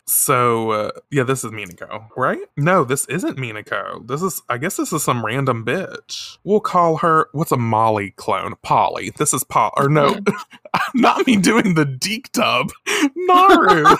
So 0.08 0.72
uh, 0.72 0.92
yeah, 1.12 1.24
this 1.24 1.44
is 1.44 1.52
Minako, 1.52 2.08
right? 2.16 2.40
No, 2.58 2.84
this 2.84 3.06
isn't 3.08 3.38
Minako. 3.38 4.08
This 4.08 4.22
is, 4.22 4.42
I 4.50 4.58
guess, 4.58 4.78
this 4.78 4.94
is 4.94 5.04
some 5.04 5.26
random 5.26 5.66
bitch. 5.66 6.38
We'll 6.44 6.60
call 6.60 6.98
her. 6.98 7.28
What's 7.32 7.52
a 7.52 7.58
Molly 7.58 8.12
clone? 8.12 8.56
Polly. 8.62 9.12
This 9.18 9.34
is 9.34 9.44
Paul. 9.44 9.72
Or 9.78 9.90
no, 9.90 10.18
not 10.96 11.26
me 11.28 11.38
doing 11.38 11.74
the 11.76 11.86
deek 11.86 12.32
dub. 12.32 12.72
Naru. 13.16 13.86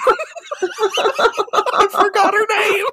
I 0.64 1.88
forgot 1.92 2.34
her 2.34 2.48
name. 2.50 2.86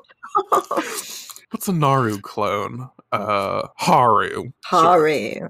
What's 1.50 1.68
a 1.68 1.72
Naru 1.72 2.18
clone? 2.20 2.90
Uh, 3.12 3.68
Haru. 3.76 4.52
Haru. 4.64 5.48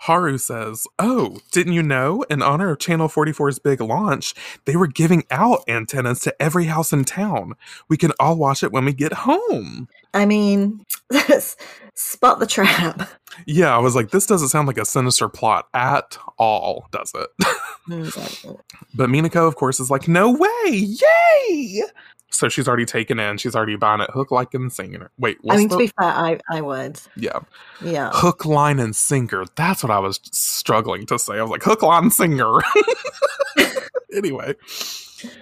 Haru 0.00 0.38
says, 0.38 0.86
Oh, 0.98 1.38
didn't 1.52 1.72
you 1.72 1.82
know? 1.82 2.22
In 2.28 2.42
honor 2.42 2.70
of 2.70 2.78
Channel 2.80 3.08
44's 3.08 3.58
big 3.60 3.80
launch, 3.80 4.34
they 4.64 4.76
were 4.76 4.86
giving 4.88 5.24
out 5.30 5.62
antennas 5.68 6.20
to 6.20 6.42
every 6.42 6.64
house 6.64 6.92
in 6.92 7.04
town. 7.04 7.54
We 7.88 7.96
can 7.96 8.12
all 8.18 8.36
watch 8.36 8.62
it 8.62 8.72
when 8.72 8.84
we 8.84 8.92
get 8.92 9.12
home. 9.12 9.88
I 10.12 10.26
mean, 10.26 10.84
spot 11.94 12.40
the 12.40 12.46
trap. 12.46 13.08
Yeah, 13.46 13.74
I 13.74 13.78
was 13.78 13.94
like, 13.94 14.10
this 14.10 14.26
doesn't 14.26 14.48
sound 14.48 14.66
like 14.66 14.78
a 14.78 14.84
sinister 14.84 15.28
plot 15.28 15.68
at 15.74 16.18
all, 16.38 16.88
does 16.92 17.12
it? 17.14 17.28
Mm, 17.88 18.60
but 18.92 19.08
Minako, 19.08 19.48
of 19.48 19.56
course, 19.56 19.80
is 19.80 19.90
like, 19.90 20.08
no 20.08 20.30
way! 20.30 20.70
Yay! 20.70 21.82
So 22.38 22.48
she's 22.48 22.68
already 22.68 22.84
taken 22.84 23.18
in. 23.18 23.36
She's 23.38 23.56
already 23.56 23.74
buying 23.74 24.00
it 24.00 24.10
hook, 24.12 24.30
line, 24.30 24.46
and 24.52 24.72
sinker. 24.72 25.10
Wait, 25.18 25.38
I 25.50 25.56
mean, 25.56 25.66
the- 25.66 25.74
to 25.74 25.78
be 25.78 25.86
fair, 25.88 26.06
I, 26.06 26.38
I 26.48 26.60
would. 26.60 27.00
yeah, 27.16 27.40
Yeah. 27.82 28.10
hook, 28.14 28.44
line, 28.46 28.78
and 28.78 28.94
sinker. 28.94 29.44
That's 29.56 29.82
what 29.82 29.90
I 29.90 29.98
was 29.98 30.20
struggling 30.30 31.04
to 31.06 31.18
say. 31.18 31.32
I 31.40 31.42
was 31.42 31.50
like, 31.50 31.64
hook, 31.64 31.82
line, 31.82 32.12
singer. 32.12 32.60
anyway, 34.14 34.54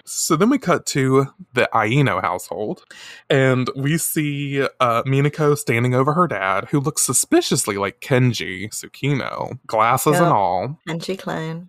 so 0.06 0.36
then 0.36 0.48
we 0.48 0.56
cut 0.56 0.86
to 0.86 1.26
the 1.52 1.68
Aino 1.76 2.18
household, 2.22 2.82
and 3.28 3.68
we 3.76 3.98
see 3.98 4.62
uh, 4.80 5.02
Minako 5.02 5.58
standing 5.58 5.94
over 5.94 6.14
her 6.14 6.26
dad, 6.26 6.68
who 6.70 6.80
looks 6.80 7.02
suspiciously 7.02 7.76
like 7.76 8.00
Kenji 8.00 8.70
Tsukino, 8.70 9.58
glasses 9.66 10.16
and 10.16 10.32
all. 10.32 10.78
Kenji 10.88 11.04
she 11.04 11.16
clone. 11.18 11.68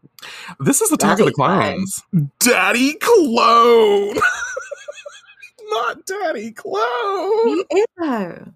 This 0.62 0.80
is 0.82 0.88
the 0.90 0.96
Attack 0.96 1.20
of 1.20 1.26
the 1.26 1.32
Daddy 1.32 1.34
clone. 1.34 1.60
Clones. 1.60 2.04
Daddy 2.40 2.94
Clone! 2.94 4.16
Not 5.70 6.06
Daddy 6.06 6.52
Clone! 6.52 7.48
He 7.48 7.66
is 7.78 7.86
though. 7.98 8.54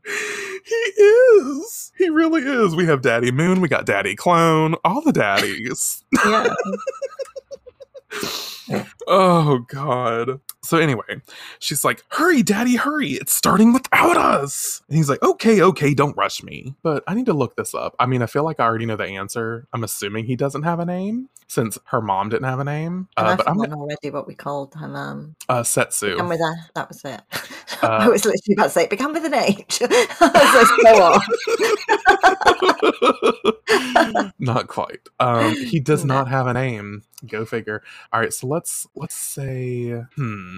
He 0.65 0.75
is. 0.75 1.91
He 1.97 2.09
really 2.09 2.41
is. 2.41 2.75
We 2.75 2.85
have 2.85 3.01
Daddy 3.01 3.31
Moon, 3.31 3.61
we 3.61 3.67
got 3.67 3.85
Daddy 3.85 4.15
Clone, 4.15 4.75
all 4.85 5.01
the 5.01 5.11
daddies. 5.11 6.03
Yeah. 6.13 6.53
oh 9.07 9.59
god. 9.67 10.39
So 10.63 10.77
anyway, 10.77 11.21
she's 11.59 11.83
like, 11.83 12.03
"Hurry, 12.09 12.43
Daddy, 12.43 12.75
hurry! 12.75 13.11
It's 13.13 13.33
starting 13.33 13.73
without 13.73 14.15
us." 14.17 14.81
And 14.87 14.97
he's 14.97 15.09
like, 15.09 15.21
"Okay, 15.23 15.61
okay, 15.61 15.93
don't 15.95 16.15
rush 16.15 16.43
me." 16.43 16.75
But 16.83 17.03
I 17.07 17.15
need 17.15 17.25
to 17.25 17.33
look 17.33 17.55
this 17.55 17.73
up. 17.73 17.95
I 17.99 18.05
mean, 18.05 18.21
I 18.21 18.27
feel 18.27 18.43
like 18.43 18.59
I 18.59 18.65
already 18.65 18.85
know 18.85 18.95
the 18.95 19.05
answer. 19.05 19.67
I'm 19.73 19.83
assuming 19.83 20.25
he 20.25 20.35
doesn't 20.35 20.63
have 20.63 20.79
a 20.79 20.85
name 20.85 21.29
since 21.47 21.77
her 21.85 21.99
mom 22.01 22.29
didn't 22.29 22.45
have 22.45 22.59
a 22.59 22.63
name. 22.63 23.07
Uh, 23.17 23.35
but 23.35 23.47
I'm 23.49 23.57
forgot 23.57 23.75
already 23.77 24.11
what 24.11 24.27
we 24.27 24.35
called 24.35 24.73
her 24.75 24.87
mum. 24.87 25.35
uh, 25.49 25.63
Setsu. 25.63 26.11
Began 26.11 26.29
with 26.29 26.39
a. 26.39 26.55
That 26.75 26.87
was 26.89 27.03
it. 27.05 27.21
Uh, 27.81 27.87
I 27.87 28.09
was 28.09 28.23
literally 28.25 28.53
about 28.53 28.65
to 28.65 28.69
say, 28.69 28.85
began 28.85 29.11
with 29.11 29.25
an 29.25 29.33
H. 29.33 29.81
I 29.89 30.05
was 30.21 30.69
like, 30.83 30.93
go 30.93 31.01
on. 34.21 34.31
not 34.39 34.67
quite. 34.67 34.99
Um, 35.19 35.55
he 35.55 35.79
does 35.79 36.05
No. 36.05 36.15
not 36.15 36.27
have 36.27 36.45
a 36.45 36.53
name. 36.53 37.01
Go 37.25 37.43
figure. 37.43 37.81
All 38.13 38.19
right, 38.19 38.31
so 38.33 38.45
let's 38.45 38.85
let's 38.95 39.15
say, 39.15 40.03
hmm. 40.15 40.50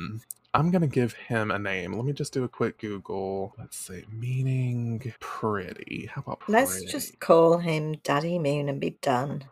I'm 0.55 0.69
gonna 0.69 0.87
give 0.87 1.13
him 1.13 1.49
a 1.49 1.57
name. 1.57 1.93
Let 1.93 2.05
me 2.05 2.13
just 2.13 2.31
do 2.31 2.43
a 2.43 2.47
quick 2.47 2.77
Google. 2.77 3.55
Let's 3.57 3.75
say 3.75 4.03
meaning 4.11 5.13
pretty. 5.19 6.09
How 6.13 6.21
about 6.21 6.41
pretty? 6.41 6.59
Let's 6.59 6.83
just 6.83 7.19
call 7.19 7.57
him 7.57 7.95
Daddy 8.03 8.37
Moon 8.37 8.69
and 8.69 8.79
be 8.79 8.91
done. 9.01 9.43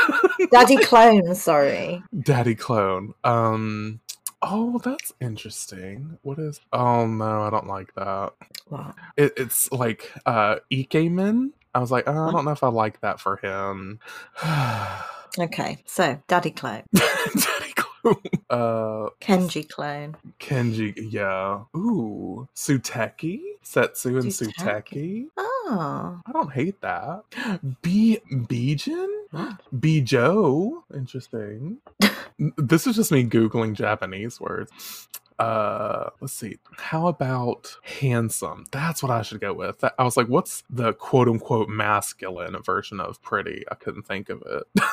Daddy 0.50 0.76
Clone, 0.78 1.34
sorry. 1.34 2.02
Daddy 2.20 2.54
clone. 2.56 3.14
Um. 3.22 4.00
Oh, 4.40 4.78
that's 4.84 5.12
interesting. 5.20 6.18
What 6.22 6.38
is? 6.38 6.60
Oh 6.72 7.06
no, 7.06 7.42
I 7.42 7.50
don't 7.50 7.66
like 7.66 7.94
that. 7.94 8.32
What? 8.66 8.94
It, 9.16 9.32
it's 9.36 9.70
like 9.70 10.12
uh 10.26 10.56
Ikemen. 10.72 11.52
I 11.74 11.78
was 11.80 11.92
like, 11.92 12.04
oh, 12.08 12.28
I 12.28 12.32
don't 12.32 12.44
know 12.44 12.50
if 12.50 12.64
I 12.64 12.68
like 12.68 13.00
that 13.02 13.20
for 13.20 13.36
him. 13.36 14.00
Okay, 15.38 15.78
so 15.84 16.20
Daddy 16.26 16.50
Clone. 16.50 16.82
Daddy 16.94 17.67
clone. 17.67 17.67
Uh, 18.50 19.10
Kenji 19.20 19.68
Clone. 19.68 20.16
Kenji, 20.40 20.94
yeah. 21.10 21.60
Ooh, 21.76 22.48
Suteki, 22.56 23.40
Setsu 23.62 24.16
and 24.18 24.30
Suteki. 24.30 25.26
Oh. 25.36 26.20
I 26.26 26.32
don't 26.32 26.50
hate 26.52 26.80
that. 26.80 27.24
B 27.82 28.20
Bijin? 28.32 29.08
Bijo. 29.76 30.82
Interesting. 30.94 31.78
This 32.56 32.86
is 32.86 32.94
just 32.94 33.10
me 33.10 33.24
googling 33.24 33.72
Japanese 33.74 34.40
words. 34.40 34.70
Uh, 35.40 36.10
let's 36.20 36.32
see. 36.32 36.58
How 36.76 37.08
about 37.08 37.76
handsome? 37.82 38.64
That's 38.70 39.02
what 39.02 39.10
I 39.10 39.22
should 39.22 39.40
go 39.40 39.52
with. 39.52 39.82
I 39.82 40.04
was 40.04 40.16
like, 40.16 40.28
what's 40.28 40.62
the 40.70 40.92
quote 40.94 41.28
unquote 41.28 41.68
masculine 41.68 42.60
version 42.62 43.00
of 43.00 43.20
pretty? 43.22 43.64
I 43.70 43.74
couldn't 43.74 44.02
think 44.04 44.28
of 44.30 44.42
it. 44.46 44.64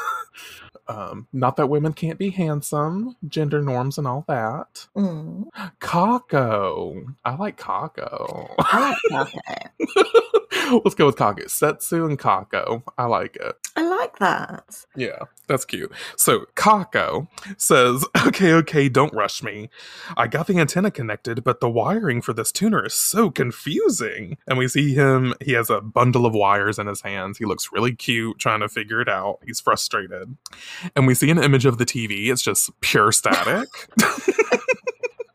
um, 0.88 1.28
not 1.34 1.56
that 1.58 1.68
women 1.68 1.94
can't 1.94 2.20
be 2.20 2.30
handsome, 2.30 3.16
gender 3.28 3.62
norms 3.62 3.98
and 3.98 4.08
all 4.08 4.24
that. 4.28 4.88
Mm. 4.96 5.46
Kako. 5.80 7.16
I 7.24 7.36
like 7.36 7.58
Kako. 7.58 8.54
I 8.60 8.96
like 9.12 9.34
that. 9.34 10.32
Let's 10.84 10.96
go 10.96 11.06
with 11.06 11.16
Kako. 11.16 11.50
Setsu 11.50 12.06
and 12.06 12.20
Kako. 12.20 12.84
I 12.98 13.06
like 13.06 13.36
it. 13.36 13.56
I 13.76 13.88
like 13.88 14.20
that. 14.20 14.86
Yeah, 14.96 15.20
that's 15.48 15.66
cute. 15.66 15.92
So 16.18 16.46
Kako 16.56 17.28
says, 17.58 18.06
Okay, 18.26 18.54
okay, 18.54 18.90
don't 18.90 19.14
rush 19.14 19.44
me. 19.44 19.70
I 20.16 20.28
got 20.28 20.48
the 20.48 20.58
antenna 20.60 20.92
connected, 20.92 21.44
but 21.44 21.60
the 21.60 21.70
wiring 21.70 22.22
for 22.22 22.34
this 22.34 22.52
tuner 22.52 22.86
is 22.86 22.94
so 22.94 23.30
confusing. 23.30 24.38
And 24.48 24.58
we 24.58 24.68
see 24.68 24.94
him, 24.94 25.34
he 25.44 25.54
has 25.54 25.70
a 25.70 25.82
bundle 25.82 26.26
of 26.26 26.34
wires 26.34 26.80
in 26.80 26.88
his 26.88 27.02
hands. 27.02 27.38
He 27.38 27.46
looks 27.46 27.70
really 27.72 27.96
cute 27.96 28.40
trying 28.40 28.62
to 28.62 28.70
figure 28.70 29.02
it 29.02 29.10
out. 29.10 29.40
He's 29.46 29.60
frustrated. 29.60 30.36
And 30.96 31.08
we 31.08 31.16
see 31.16 31.30
an 31.30 31.44
image 31.44 31.66
of 31.66 31.78
the 31.78 31.86
TV. 31.86 32.32
It's 32.32 32.42
just 32.42 32.70
pure 32.82 33.12
static. 33.12 33.68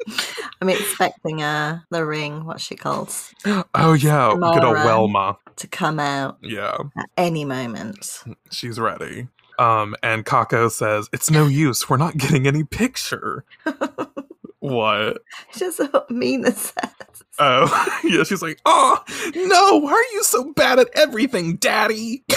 I'm 0.60 0.68
expecting 0.68 1.42
uh, 1.42 1.80
the 1.90 2.04
ring, 2.04 2.44
what's 2.44 2.62
she 2.62 2.76
called, 2.76 3.14
oh, 3.46 3.92
yeah, 3.94 4.34
good 4.34 4.64
old. 4.64 4.76
Welma. 4.78 5.36
to 5.56 5.66
come 5.66 5.98
out 5.98 6.38
Yeah. 6.42 6.76
at 6.96 7.06
any 7.16 7.44
moment. 7.44 8.22
She's 8.50 8.78
ready. 8.78 9.28
Um, 9.58 9.94
and 10.02 10.24
Kako 10.24 10.70
says, 10.70 11.08
It's 11.12 11.30
no 11.30 11.46
use. 11.46 11.88
We're 11.88 11.96
not 11.98 12.16
getting 12.16 12.46
any 12.46 12.64
picture. 12.64 13.44
what? 14.60 15.18
Just 15.56 15.80
what 15.80 16.10
Mina 16.10 16.52
says. 16.52 16.90
Oh, 17.38 18.00
yeah. 18.04 18.24
She's 18.24 18.42
like, 18.42 18.60
Oh, 18.66 19.02
no. 19.34 19.76
Why 19.78 19.92
are 19.92 20.14
you 20.14 20.22
so 20.24 20.52
bad 20.54 20.78
at 20.78 20.88
everything, 20.94 21.56
Daddy? 21.56 22.24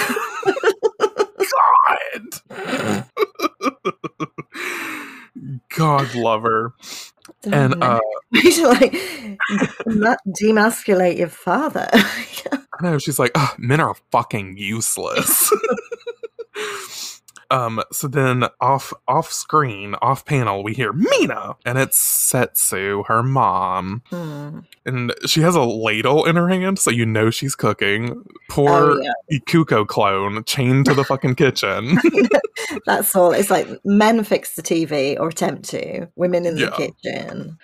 God. 2.50 3.04
God 5.76 6.14
love 6.16 6.44
her. 6.44 6.74
And, 7.44 7.82
uh, 7.84 8.00
She's 8.34 8.62
like, 8.62 8.94
demasculate 10.28 11.18
your 11.18 11.30
father. 11.30 11.88
I 11.94 12.60
know 12.82 12.98
she's 12.98 13.20
like, 13.20 13.36
men 13.58 13.80
are 13.80 13.96
fucking 14.12 14.58
useless. 14.58 15.52
um, 17.54 17.82
so 17.92 18.08
then 18.08 18.46
off 18.60 18.92
off 19.08 19.32
screen, 19.32 19.94
off 20.02 20.26
panel, 20.26 20.64
we 20.64 20.74
hear 20.74 20.92
Mina, 20.92 21.56
and 21.66 21.78
it's 21.78 21.98
Setsu, 21.98 23.04
her 23.08 23.22
mom, 23.22 24.02
Hmm. 24.10 24.60
and 24.86 25.14
she 25.28 25.42
has 25.42 25.56
a 25.56 25.62
ladle 25.62 26.26
in 26.26 26.36
her 26.36 26.50
hand, 26.50 26.80
so 26.80 26.90
you 26.90 27.06
know 27.06 27.30
she's 27.30 27.56
cooking. 27.56 28.24
Poor 28.50 28.72
Oh, 28.72 29.02
yeah. 29.02 29.40
Ikuko 29.40 29.88
clone 29.88 30.44
chained 30.46 30.86
to 30.88 30.94
the 30.96 31.04
fucking 31.04 31.36
kitchen. 31.36 31.98
That's 32.88 33.16
all. 33.16 33.32
It's 33.32 33.52
like 33.52 33.68
men 33.86 34.24
fix 34.24 34.56
the 34.56 34.64
TV 34.64 35.20
or 35.20 35.28
attempt 35.30 35.70
to, 35.70 36.08
women 36.16 36.46
in 36.48 36.56
the 36.56 36.72
kitchen. 36.72 37.58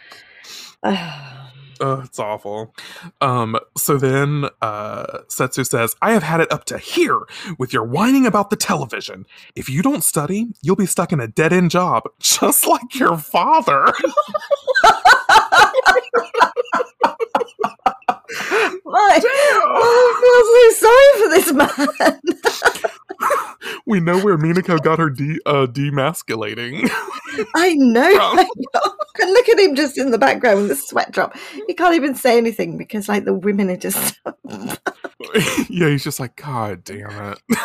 Oh, 1.83 2.01
it's 2.05 2.19
awful. 2.19 2.73
Um, 3.21 3.55
so 3.77 3.97
then 3.97 4.45
uh 4.61 5.19
Setsu 5.29 5.63
says, 5.65 5.95
I 6.01 6.11
have 6.13 6.23
had 6.23 6.41
it 6.41 6.51
up 6.51 6.65
to 6.65 6.77
here 6.79 7.19
with 7.59 7.71
your 7.73 7.83
whining 7.85 8.25
about 8.25 8.49
the 8.49 8.55
television. 8.57 9.25
If 9.55 9.69
you 9.69 9.81
don't 9.83 10.03
study, 10.03 10.47
you'll 10.63 10.75
be 10.77 10.85
stuck 10.87 11.11
in 11.13 11.19
a 11.19 11.27
dead-end 11.27 11.69
job, 11.71 12.03
just 12.19 12.65
like 12.67 12.95
your 12.95 13.17
father. 13.17 13.87
My, 18.85 19.09
I 19.11 19.19
feel 20.21 20.43
so 20.53 20.71
sorry 20.87 21.11
for 21.21 21.29
this 21.29 21.53
man. 21.53 21.89
we 23.85 23.99
know 23.99 24.19
where 24.19 24.37
Minako 24.37 24.81
got 24.83 24.99
her 24.99 25.09
de- 25.09 25.39
uh, 25.45 25.67
demasculating. 25.67 26.89
I 27.55 27.73
know. 27.75 28.01
I 28.03 28.43
know. 28.43 28.81
And 29.21 29.31
look 29.31 29.49
at 29.49 29.59
him 29.59 29.75
just 29.75 29.97
in 29.97 30.11
the 30.11 30.17
background 30.17 30.59
with 30.59 30.69
the 30.69 30.75
sweat 30.75 31.11
drop. 31.11 31.35
He 31.67 31.73
can't 31.73 31.95
even 31.95 32.15
say 32.15 32.37
anything 32.37 32.77
because, 32.77 33.09
like, 33.09 33.25
the 33.25 33.33
women 33.33 33.69
are 33.69 33.77
just. 33.77 34.19
yeah, 35.69 35.89
he's 35.89 36.03
just 36.03 36.19
like, 36.19 36.35
God 36.35 36.83
damn 36.83 37.33
it. 37.33 37.39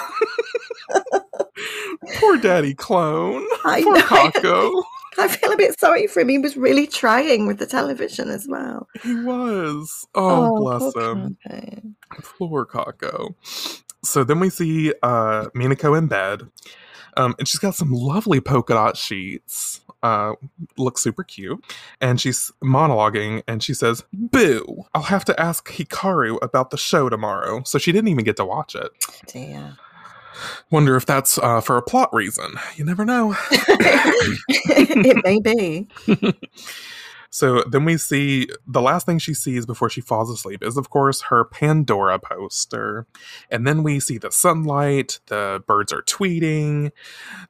Poor 2.17 2.37
daddy 2.39 2.75
clone. 2.75 3.47
I 3.65 3.83
Poor 3.83 3.95
know. 3.95 4.01
Kako. 4.03 4.83
I 5.19 5.29
feel 5.29 5.53
a 5.53 5.57
bit 5.57 5.79
sorry 5.79 6.07
for 6.07 6.21
him. 6.21 6.29
He 6.29 6.39
was 6.39 6.57
really 6.57 6.87
trying 6.87 7.47
with 7.47 7.59
the 7.59 7.67
television 7.67 8.31
as 8.31 8.47
well. 8.49 8.89
He 9.03 9.15
was. 9.15 10.07
Oh, 10.15 10.59
bless 10.61 10.93
poor 10.93 11.13
him. 11.13 11.37
Kako. 11.47 11.95
Poor 12.23 12.67
Kako. 12.67 13.35
So 14.03 14.25
then 14.25 14.41
we 14.41 14.51
see 14.51 14.93
uh 15.03 15.47
Minako 15.55 15.97
in 15.97 16.09
bed. 16.09 16.43
Um, 17.17 17.35
and 17.39 17.47
she's 17.47 17.61
got 17.61 17.75
some 17.77 17.93
lovely 17.93 18.41
polka 18.41 18.75
dot 18.75 18.97
sheets. 18.97 19.81
Uh, 20.03 20.35
look 20.77 20.99
super 20.99 21.23
cute. 21.23 21.65
And 22.01 22.21
she's 22.21 22.53
monologuing 22.63 23.43
and 23.49 23.63
she 23.63 23.73
says, 23.73 24.05
Boo, 24.13 24.85
I'll 24.95 25.03
have 25.03 25.25
to 25.27 25.41
ask 25.41 25.71
Hikaru 25.71 26.39
about 26.43 26.71
the 26.71 26.77
show 26.77 27.09
tomorrow. 27.09 27.63
So 27.65 27.79
she 27.79 27.93
didn't 27.93 28.09
even 28.09 28.25
get 28.25 28.37
to 28.37 28.45
watch 28.45 28.75
it. 28.75 28.91
Dear. 29.29 29.77
Wonder 30.71 30.97
if 30.97 31.07
that's 31.07 31.39
uh, 31.39 31.61
for 31.61 31.77
a 31.77 31.83
plot 31.83 32.13
reason. 32.13 32.55
You 32.77 32.85
never 32.85 33.05
know. 33.05 33.35
it 33.51 35.25
may 35.25 35.41
be. 35.41 35.89
So 37.35 37.65
then 37.65 37.85
we 37.85 37.97
see 37.97 38.47
the 38.65 38.81
last 38.81 39.07
thing 39.07 39.19
she 39.19 39.35
sees 39.35 39.67
before 39.67 39.91
she 39.91 40.01
falls 40.01 40.31
asleep 40.31 40.63
is, 40.63 40.77
of 40.77 40.91
course, 40.91 41.23
her 41.23 41.45
Pandora 41.45 42.17
poster. 42.21 43.09
And 43.51 43.67
then 43.67 43.83
we 43.83 43.99
see 43.99 44.19
the 44.19 44.31
sunlight, 44.31 45.19
the 45.27 45.61
birds 45.67 45.93
are 45.93 46.03
tweeting, 46.03 46.93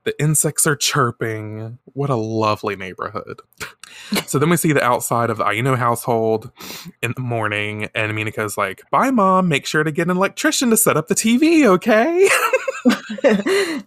the 0.04 0.18
insects 0.18 0.66
are 0.66 0.74
chirping. 0.74 1.78
What 1.84 2.08
a 2.08 2.14
lovely 2.14 2.76
neighborhood. 2.76 3.42
so 4.26 4.38
then 4.38 4.48
we 4.48 4.56
see 4.56 4.72
the 4.72 4.82
outside 4.82 5.28
of 5.28 5.36
the 5.36 5.44
Aino 5.44 5.76
household 5.76 6.50
in 7.02 7.12
the 7.14 7.20
morning, 7.20 7.90
and 7.94 8.10
Minako's 8.12 8.56
like, 8.56 8.80
Bye, 8.90 9.10
mom. 9.10 9.48
Make 9.48 9.66
sure 9.66 9.84
to 9.84 9.92
get 9.92 10.08
an 10.08 10.16
electrician 10.16 10.70
to 10.70 10.78
set 10.78 10.96
up 10.96 11.08
the 11.08 11.14
TV, 11.14 11.66
okay? 11.66 12.26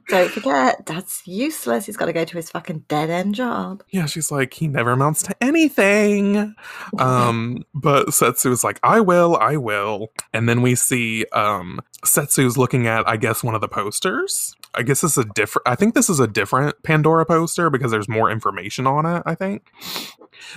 Don't 0.08 0.32
forget, 0.32 0.86
Dad's 0.86 1.22
useless. 1.26 1.86
He's 1.86 1.98
got 1.98 2.06
to 2.06 2.14
go 2.14 2.26
to 2.26 2.36
his 2.38 2.50
fucking 2.50 2.86
dead 2.88 3.10
end 3.10 3.36
job. 3.36 3.84
yeah, 3.92 4.06
she's 4.06 4.32
like, 4.32 4.54
He 4.54 4.68
never 4.68 4.92
amounts 4.92 5.24
to 5.24 5.36
anything. 5.42 6.56
Um, 6.98 7.66
but 7.74 8.14
Setsu 8.14 8.38
Setsu's 8.38 8.64
like, 8.64 8.80
I 8.84 9.02
will, 9.02 9.36
I 9.38 9.58
will. 9.58 10.10
And 10.34 10.48
then 10.48 10.62
we 10.62 10.76
see 10.76 11.26
um 11.34 11.80
Setsu's 12.04 12.58
looking 12.58 12.88
at, 12.88 13.08
I 13.08 13.18
guess, 13.18 13.44
one 13.44 13.56
of 13.56 13.62
the 13.62 13.68
posters. 13.68 14.56
I 14.78 14.84
guess 14.84 15.02
this 15.02 15.18
is 15.18 15.26
a 15.26 15.26
different 15.34 15.68
I 15.68 15.76
think 15.76 15.96
this 15.96 16.10
is 16.10 16.20
a 16.20 16.28
different 16.28 16.84
Pandora 16.84 17.26
poster 17.26 17.70
because 17.70 17.92
there's 17.92 18.08
more 18.08 18.30
information 18.30 18.86
on 18.86 19.06
it, 19.06 19.24
I 19.26 19.36
think. 19.36 19.72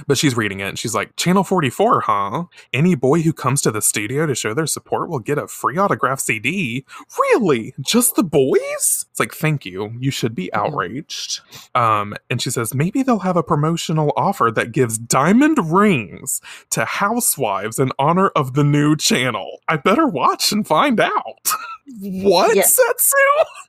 But 0.07 0.19
she's 0.19 0.37
reading 0.37 0.61
it 0.61 0.69
and 0.69 0.79
she's 0.79 0.95
like, 0.95 1.17
Channel 1.17 1.45
44, 1.45 2.03
huh? 2.03 2.45
Any 2.73 2.95
boy 2.95 3.23
who 3.23 3.33
comes 3.33 3.63
to 3.63 3.71
the 3.71 3.81
studio 3.83 4.27
to 4.27 4.35
show 4.35 4.53
their 4.53 4.67
support 4.67 5.09
will 5.09 5.19
get 5.19 5.39
a 5.39 5.49
free 5.49 5.79
autograph 5.79 6.21
CD. 6.21 6.85
Really? 7.19 7.75
Just 7.81 8.17
the 8.17 8.23
boys? 8.23 9.07
It's 9.11 9.19
like, 9.19 9.33
thank 9.33 9.65
you. 9.65 9.95
You 9.99 10.11
should 10.11 10.35
be 10.35 10.53
outraged. 10.53 11.41
Um, 11.75 12.15
and 12.29 12.43
she 12.43 12.51
says, 12.51 12.75
maybe 12.75 13.03
they'll 13.03 13.21
have 13.21 13.37
a 13.37 13.43
promotional 13.43 14.13
offer 14.17 14.51
that 14.55 14.73
gives 14.73 14.99
diamond 14.99 15.59
rings 15.73 16.41
to 16.71 16.85
housewives 16.85 17.79
in 17.79 17.93
honor 17.99 18.29
of 18.29 18.55
the 18.55 18.65
new 18.65 18.97
channel. 18.97 19.61
I 19.69 19.77
better 19.77 20.07
watch 20.07 20.53
and 20.53 20.67
find 20.67 21.01
out. 21.01 21.53
what, 22.01 22.57
Yeah. 22.57 22.63
Setsu? 22.63 23.17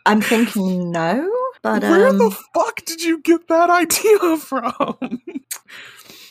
I'm 0.06 0.22
thinking 0.22 0.92
no, 0.92 1.30
but 1.62 1.84
Where 1.84 2.08
um, 2.08 2.18
the 2.18 2.32
fuck 2.54 2.84
did 2.86 3.04
you 3.04 3.20
get 3.22 3.48
that 3.50 3.70
idea 3.72 4.38
from? 4.38 5.22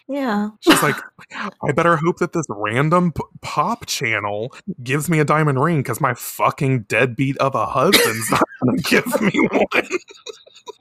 yeah. 0.09 0.51
She's 0.61 0.83
like, 0.83 0.97
I 1.63 1.73
better 1.73 1.97
hope 1.97 2.19
that 2.19 2.33
this 2.33 2.47
random 2.49 3.13
p- 3.13 3.23
pop 3.43 3.87
channel 3.87 4.53
gives 4.83 5.09
me 5.09 5.21
a 5.21 5.25
diamond 5.25 5.63
ring 5.63 5.79
because 5.79 6.01
my 6.01 6.15
fucking 6.15 6.83
deadbeat 6.85 7.37
of 7.39 7.55
a 7.55 7.67
husband's 7.67 8.31
not 8.31 8.43
gonna 8.65 8.79
give 8.83 9.21
me 9.21 9.49
one. 9.51 9.89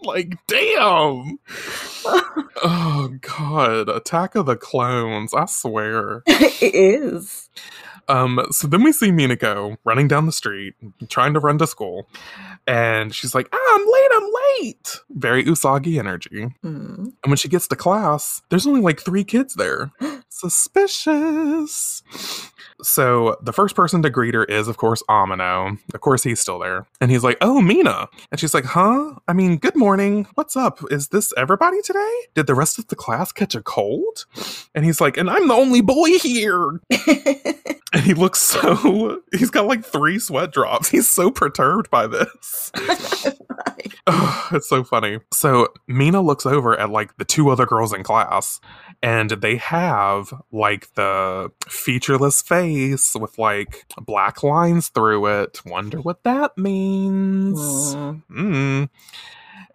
like, 0.01 0.37
damn. 0.47 1.39
Oh 2.63 3.09
god, 3.21 3.89
Attack 3.89 4.35
of 4.35 4.45
the 4.47 4.55
Clones, 4.57 5.33
I 5.33 5.45
swear. 5.45 6.23
it 6.27 6.73
is. 6.75 7.49
Um, 8.09 8.45
so 8.51 8.67
then 8.67 8.83
we 8.83 8.91
see 8.91 9.11
Minako 9.11 9.77
running 9.85 10.07
down 10.07 10.25
the 10.25 10.31
street, 10.31 10.73
trying 11.09 11.33
to 11.35 11.39
run 11.39 11.57
to 11.59 11.67
school, 11.67 12.09
and 12.67 13.13
she's 13.13 13.33
like, 13.33 13.47
ah, 13.53 13.75
I'm 13.75 13.85
late, 13.85 14.09
I'm 14.13 14.31
late. 14.59 14.99
Very 15.11 15.43
Usagi 15.43 15.97
energy. 15.97 16.53
Hmm. 16.61 17.05
And 17.23 17.29
when 17.29 17.37
she 17.37 17.47
gets 17.47 17.67
to 17.67 17.75
class, 17.75 18.41
there's 18.49 18.67
only 18.67 18.81
like 18.81 18.99
three 18.99 19.23
kids 19.23 19.55
there. 19.55 19.91
Suspicious. 20.29 22.03
So 22.81 23.37
the 23.41 23.51
first 23.51 23.75
person 23.75 24.01
to 24.03 24.09
greet 24.09 24.33
her 24.33 24.45
is, 24.45 24.67
of 24.67 24.77
course, 24.77 25.03
Amano. 25.09 25.77
Of 25.93 26.01
course, 26.01 26.23
he's 26.23 26.39
still 26.39 26.59
there. 26.59 26.87
And 27.01 27.11
he's 27.11 27.23
like, 27.23 27.37
Oh, 27.41 27.61
Mina. 27.61 28.07
And 28.31 28.39
she's 28.39 28.53
like, 28.53 28.65
Huh? 28.65 29.15
I 29.27 29.33
mean, 29.33 29.57
good 29.57 29.75
morning. 29.75 30.27
What's 30.35 30.55
up? 30.55 30.79
Is 30.91 31.09
this 31.09 31.33
everybody 31.35 31.81
today? 31.81 32.19
Did 32.35 32.47
the 32.47 32.55
rest 32.55 32.79
of 32.79 32.87
the 32.87 32.95
class 32.95 33.31
catch 33.31 33.55
a 33.55 33.61
cold? 33.61 34.25
And 34.73 34.85
he's 34.85 35.01
like, 35.01 35.17
And 35.17 35.29
I'm 35.29 35.47
the 35.47 35.55
only 35.55 35.81
boy 35.81 36.17
here. 36.19 36.79
And 37.91 38.03
he 38.03 38.13
looks 38.13 38.39
so, 38.39 39.21
he's 39.33 39.49
got 39.49 39.65
like 39.65 39.83
three 39.83 40.19
sweat 40.19 40.51
drops. 40.51 40.89
He's 40.89 41.09
so 41.09 41.31
perturbed 41.31 41.89
by 41.89 42.07
this. 42.07 42.71
Ugh, 44.07 44.47
it's 44.53 44.69
so 44.69 44.83
funny. 44.83 45.19
So 45.33 45.69
Mina 45.87 46.21
looks 46.21 46.45
over 46.45 46.79
at 46.79 46.89
like 46.89 47.17
the 47.17 47.25
two 47.25 47.49
other 47.49 47.65
girls 47.65 47.93
in 47.93 48.03
class, 48.03 48.59
and 49.01 49.29
they 49.31 49.55
have 49.57 50.33
like 50.51 50.93
the 50.93 51.51
featureless 51.67 52.41
face 52.41 53.15
with 53.15 53.37
like 53.37 53.85
black 53.99 54.43
lines 54.43 54.89
through 54.89 55.25
it. 55.41 55.61
Wonder 55.65 55.99
what 55.99 56.23
that 56.23 56.57
means. 56.57 57.93
Hmm. 57.93 58.19
Mm. 58.29 58.89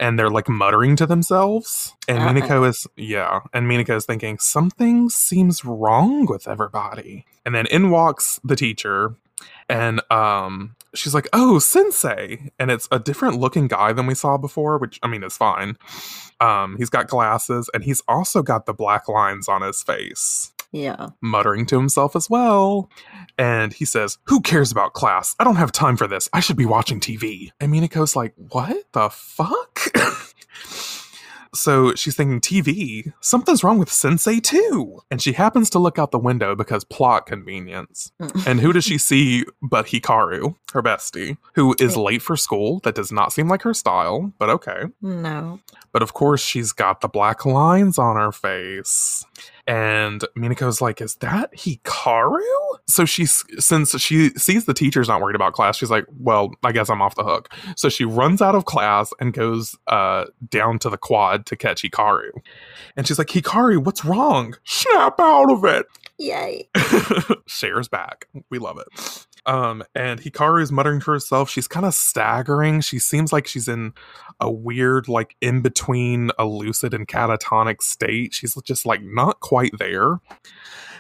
And 0.01 0.19
they're 0.19 0.31
like 0.31 0.49
muttering 0.49 0.97
to 0.97 1.07
themselves. 1.07 1.95
And 2.09 2.19
Uh-uh. 2.19 2.33
Minako 2.33 2.69
is, 2.69 2.87
yeah. 2.97 3.41
And 3.53 3.67
Minako 3.67 3.97
is 3.97 4.07
thinking, 4.07 4.39
something 4.39 5.09
seems 5.09 5.65
wrong 5.65 6.27
with 6.27 6.49
everybody. 6.49 7.27
And 7.45 7.55
then 7.55 7.67
in 7.67 7.91
walks 7.91 8.41
the 8.43 8.57
teacher. 8.57 9.15
And 9.69 10.01
um, 10.11 10.75
she's 10.95 11.15
like, 11.15 11.29
oh, 11.33 11.59
sensei. 11.59 12.51
And 12.59 12.71
it's 12.71 12.89
a 12.91 12.99
different 12.99 13.39
looking 13.39 13.69
guy 13.69 13.93
than 13.93 14.07
we 14.07 14.15
saw 14.15 14.37
before, 14.37 14.79
which 14.79 14.99
I 15.03 15.09
mean 15.09 15.23
is 15.23 15.37
fine. 15.37 15.77
Um, 16.41 16.77
he's 16.77 16.91
got 16.91 17.09
glasses 17.09 17.71
and 17.73 17.85
he's 17.85 18.03
also 18.09 18.43
got 18.43 18.67
the 18.67 18.75
black 18.75 19.09
lines 19.09 19.49
on 19.49 19.63
his 19.63 19.83
face 19.83 20.54
Yeah. 20.75 21.11
muttering 21.21 21.67
to 21.67 21.79
himself 21.79 22.17
as 22.17 22.29
well. 22.29 22.91
And 23.39 23.73
he 23.73 23.85
says, 23.85 24.19
Who 24.25 24.41
cares 24.41 24.73
about 24.73 24.93
class? 24.93 25.37
I 25.39 25.45
don't 25.45 25.57
have 25.57 25.71
time 25.71 25.97
for 25.97 26.09
this. 26.09 26.29
I 26.33 26.41
should 26.41 26.57
be 26.57 26.67
watching 26.67 26.99
TV. 27.01 27.51
And 27.61 27.73
Minako's 27.73 28.17
like, 28.17 28.35
What 28.37 28.85
the 28.93 29.09
fuck? 29.11 29.81
so 31.55 31.95
she's 31.95 32.17
thinking, 32.17 32.41
TV? 32.41 33.13
Something's 33.21 33.63
wrong 33.63 33.79
with 33.79 33.91
Sensei 33.91 34.41
too. 34.41 35.01
And 35.13 35.23
she 35.23 35.33
happens 35.33 35.71
to 35.71 35.79
look 35.79 35.99
out 35.99 36.11
the 36.11 36.19
window 36.19 36.57
because 36.57 36.85
plot 36.85 37.27
convenience. 37.27 38.11
Mm. 38.21 38.47
And 38.47 38.61
who 38.61 38.73
does 38.73 38.85
she 38.85 38.99
see 39.11 39.45
but 39.63 39.87
Hikaru, 39.87 40.57
her 40.73 40.83
bestie, 40.83 41.37
who 41.55 41.77
is 41.79 41.97
late 41.97 42.23
for 42.23 42.37
school? 42.37 42.81
That 42.81 42.97
does 42.97 43.13
not 43.13 43.33
seem 43.33 43.49
like 43.49 43.63
her 43.63 43.75
style, 43.75 44.33
but 44.39 44.51
okay. 44.51 44.85
No. 45.01 45.61
But 45.93 46.03
of 46.03 46.15
course, 46.15 46.43
she's 46.45 46.73
got 46.73 47.01
the 47.01 47.09
black 47.09 47.47
lines 47.47 47.97
on 47.97 48.17
her 48.17 48.33
face. 48.33 49.25
And 49.67 50.25
Minako's 50.37 50.81
like, 50.81 51.01
Is 51.01 51.17
that 51.17 51.53
Hikaru? 51.55 52.41
So 52.87 53.05
she's, 53.05 53.45
since 53.59 53.99
she 54.01 54.31
sees 54.31 54.67
the 54.67 54.75
teacher's 54.75 55.09
not 55.09 55.21
worried 55.21 55.37
about 55.37 55.55
class, 55.55 55.77
she's 55.77 55.91
like, 55.91 56.05
Well, 56.19 56.53
I 56.63 56.73
guess 56.73 56.91
I'm 56.91 57.01
off 57.01 57.15
the 57.15 57.25
hook. 57.25 57.53
So 57.77 57.89
she 57.89 58.05
runs 58.05 58.43
out 58.43 58.55
of 58.55 58.67
class 58.67 59.13
and 59.21 59.33
goes 59.33 59.77
uh, 59.87 60.27
down 60.49 60.79
to 60.81 60.91
the 60.91 60.99
quad 60.99 61.47
to 61.47 61.57
catch 61.57 61.83
Hikaru. 61.83 62.31
And 62.97 63.07
she's 63.07 63.19
like, 63.19 63.29
Hikaru, 63.29 63.83
what's 63.85 64.05
wrong? 64.05 64.55
Snap 64.65 65.19
out 65.19 65.51
of 65.51 65.65
it. 65.65 65.87
Yay. 66.19 66.69
Shares 67.47 67.89
back. 67.89 68.29
We 68.51 68.59
love 68.59 68.79
it. 68.79 69.27
Um, 69.47 69.85
and 69.95 70.21
Hikaru's 70.21 70.73
muttering 70.73 71.01
to 71.01 71.11
herself. 71.11 71.51
She's 71.51 71.69
kind 71.69 71.85
of 71.87 71.95
staggering. 71.95 72.81
She 72.81 72.99
seems 72.99 73.33
like 73.33 73.47
she's 73.47 73.69
in 73.69 73.93
a 74.41 74.51
weird, 74.51 75.09
like 75.09 75.37
in 75.41 75.61
between 75.61 76.31
a 76.39 76.47
lucid 76.47 76.95
and 76.95 77.07
catatonic 77.07 77.83
state. 77.83 78.35
She's 78.35 78.55
just 78.63 78.87
like 78.87 79.03
not 79.03 79.41
quite 79.41 79.73
there. 79.79 80.21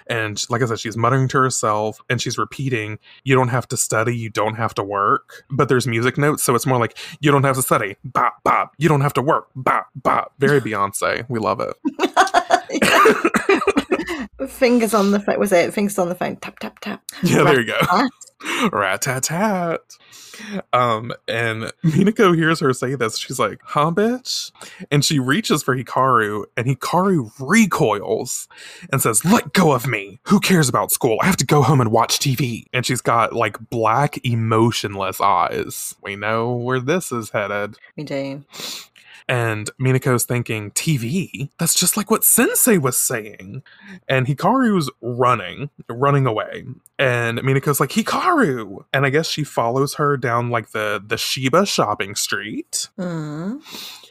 And 0.06 0.42
like 0.50 0.62
I 0.62 0.66
said, 0.66 0.80
she's 0.80 0.96
muttering 0.96 1.28
to 1.28 1.38
herself 1.38 2.00
and 2.10 2.20
she's 2.20 2.36
repeating, 2.36 2.98
You 3.24 3.34
don't 3.34 3.48
have 3.48 3.66
to 3.68 3.76
study, 3.76 4.16
you 4.16 4.28
don't 4.28 4.56
have 4.56 4.74
to 4.74 4.82
work. 4.82 5.44
But 5.50 5.68
there's 5.68 5.86
music 5.86 6.18
notes, 6.18 6.42
so 6.42 6.54
it's 6.54 6.66
more 6.66 6.78
like, 6.78 6.98
You 7.20 7.30
don't 7.30 7.44
have 7.44 7.56
to 7.56 7.62
study, 7.62 7.96
bop, 8.04 8.42
bop. 8.44 8.74
You 8.78 8.88
don't 8.88 9.00
have 9.00 9.14
to 9.14 9.22
work, 9.22 9.48
bop, 9.56 9.88
bop. 9.94 10.32
Very 10.38 10.60
Beyonce. 10.64 11.24
We 11.28 11.38
love 11.38 11.60
it. 11.60 11.74
Fingers 14.46 14.94
on 14.94 15.10
the 15.10 15.20
phone. 15.20 15.38
Was 15.38 15.52
it 15.52 15.72
fingers 15.74 15.98
on 15.98 16.08
the 16.08 16.14
phone? 16.14 16.36
Tap 16.36 16.58
tap 16.58 16.78
tap. 16.80 17.02
Yeah, 17.22 17.44
there 17.44 17.60
you 17.60 17.66
go. 17.66 18.08
Rat 18.72 19.02
tat 19.02 19.24
tat. 19.24 19.80
Um, 20.72 21.12
and 21.28 21.72
Minako 21.84 22.34
hears 22.34 22.60
her 22.60 22.72
say 22.72 22.94
this. 22.94 23.18
She's 23.18 23.38
like, 23.38 23.60
huh, 23.64 23.92
bitch? 23.92 24.50
And 24.90 25.04
she 25.04 25.18
reaches 25.18 25.62
for 25.62 25.76
Hikaru, 25.76 26.44
and 26.56 26.66
Hikaru 26.66 27.30
recoils 27.38 28.48
and 28.92 29.00
says, 29.00 29.24
Let 29.24 29.52
go 29.52 29.72
of 29.72 29.86
me. 29.86 30.20
Who 30.24 30.40
cares 30.40 30.68
about 30.68 30.90
school? 30.90 31.18
I 31.22 31.26
have 31.26 31.36
to 31.38 31.46
go 31.46 31.62
home 31.62 31.80
and 31.80 31.90
watch 31.92 32.18
TV. 32.18 32.64
And 32.72 32.84
she's 32.84 33.00
got 33.00 33.32
like 33.32 33.58
black, 33.70 34.24
emotionless 34.26 35.20
eyes. 35.20 35.94
We 36.02 36.16
know 36.16 36.52
where 36.52 36.80
this 36.80 37.12
is 37.12 37.30
headed. 37.30 37.76
We 37.96 38.04
do. 38.04 38.44
And 39.28 39.70
Minako's 39.80 40.24
thinking, 40.24 40.70
TV? 40.72 41.48
That's 41.58 41.74
just 41.74 41.96
like 41.96 42.10
what 42.10 42.24
Sensei 42.24 42.78
was 42.78 42.96
saying. 42.96 43.62
And 44.08 44.26
Hikaru's 44.26 44.90
running, 45.00 45.70
running 45.88 46.26
away. 46.26 46.64
And 46.98 47.38
Minako's 47.38 47.80
like, 47.80 47.90
Hikaru! 47.90 48.84
And 48.92 49.06
I 49.06 49.10
guess 49.10 49.26
she 49.26 49.44
follows 49.44 49.94
her 49.94 50.16
down 50.16 50.50
like 50.50 50.70
the, 50.70 51.02
the 51.04 51.16
Shiba 51.16 51.64
shopping 51.64 52.14
street. 52.14 52.88
Mm. 52.98 53.62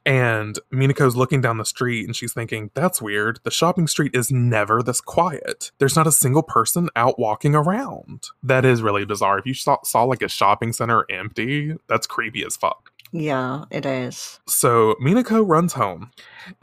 And 0.05 0.59
Minako's 0.71 1.15
looking 1.15 1.41
down 1.41 1.57
the 1.57 1.65
street 1.65 2.05
and 2.05 2.15
she's 2.15 2.33
thinking, 2.33 2.71
that's 2.73 3.01
weird. 3.01 3.39
The 3.43 3.51
shopping 3.51 3.87
street 3.87 4.15
is 4.15 4.31
never 4.31 4.83
this 4.83 4.99
quiet. 4.99 5.71
There's 5.77 5.95
not 5.95 6.07
a 6.07 6.11
single 6.11 6.43
person 6.43 6.89
out 6.95 7.17
walking 7.17 7.55
around. 7.55 8.27
That 8.41 8.65
is 8.65 8.81
really 8.81 9.05
bizarre. 9.05 9.39
If 9.39 9.45
you 9.45 9.53
saw, 9.53 9.77
saw 9.83 10.03
like 10.03 10.21
a 10.21 10.27
shopping 10.27 10.73
center 10.73 11.05
empty, 11.09 11.75
that's 11.87 12.07
creepy 12.07 12.43
as 12.43 12.57
fuck. 12.57 12.91
Yeah, 13.15 13.65
it 13.69 13.85
is. 13.85 14.39
So 14.47 14.95
Minako 14.99 15.47
runs 15.47 15.73
home 15.73 16.09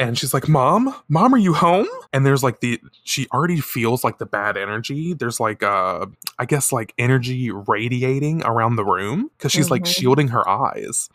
and 0.00 0.18
she's 0.18 0.34
like, 0.34 0.48
Mom, 0.48 0.92
Mom, 1.08 1.32
are 1.32 1.38
you 1.38 1.54
home? 1.54 1.86
And 2.12 2.26
there's 2.26 2.42
like 2.42 2.58
the, 2.60 2.80
she 3.04 3.28
already 3.32 3.60
feels 3.60 4.02
like 4.02 4.18
the 4.18 4.26
bad 4.26 4.56
energy. 4.56 5.14
There's 5.14 5.38
like, 5.38 5.62
uh, 5.62 6.06
I 6.40 6.44
guess 6.46 6.72
like 6.72 6.92
energy 6.98 7.52
radiating 7.52 8.42
around 8.44 8.74
the 8.76 8.84
room 8.84 9.30
because 9.38 9.52
she's 9.52 9.70
like 9.70 9.84
Mhm. 9.84 9.94
shielding 9.94 10.28
her 10.28 10.46
eyes. 10.48 11.08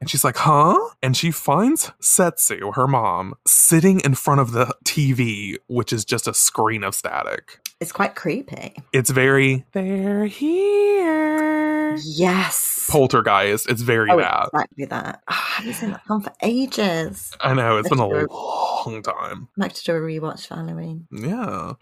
And 0.00 0.10
she's 0.10 0.24
like, 0.24 0.36
huh? 0.36 0.76
And 1.00 1.16
she 1.16 1.30
finds 1.30 1.92
Setsu, 2.00 2.72
her 2.72 2.88
mom, 2.88 3.34
sitting 3.46 4.00
in 4.00 4.16
front 4.16 4.40
of 4.40 4.50
the 4.50 4.74
TV, 4.84 5.58
which 5.68 5.92
is 5.92 6.04
just 6.04 6.26
a 6.26 6.34
screen 6.34 6.82
of 6.82 6.96
static. 6.96 7.60
It's 7.82 7.90
quite 7.90 8.14
creepy. 8.14 8.76
It's 8.92 9.10
very, 9.10 9.64
they're 9.72 10.26
here. 10.26 11.96
Yes. 12.00 12.86
Poltergeist. 12.88 13.68
It's 13.68 13.82
very 13.82 14.08
Oh, 14.08 14.18
bad. 14.18 14.46
exactly 14.52 14.84
that. 14.84 15.20
Oh, 15.28 15.32
I 15.32 15.34
haven't 15.56 15.74
seen 15.74 15.90
that 15.90 16.06
film 16.06 16.22
for 16.22 16.32
ages. 16.42 17.32
I 17.40 17.54
know, 17.54 17.78
it's 17.78 17.88
been 17.88 17.98
a 17.98 18.06
long 18.06 19.02
time. 19.02 19.48
I'd 19.58 19.60
like 19.60 19.72
to 19.74 19.82
do 19.82 19.92
a 19.96 20.00
rewatch 20.00 20.46
for 20.46 20.54
Halloween. 20.54 21.08
Yeah. 21.10 21.72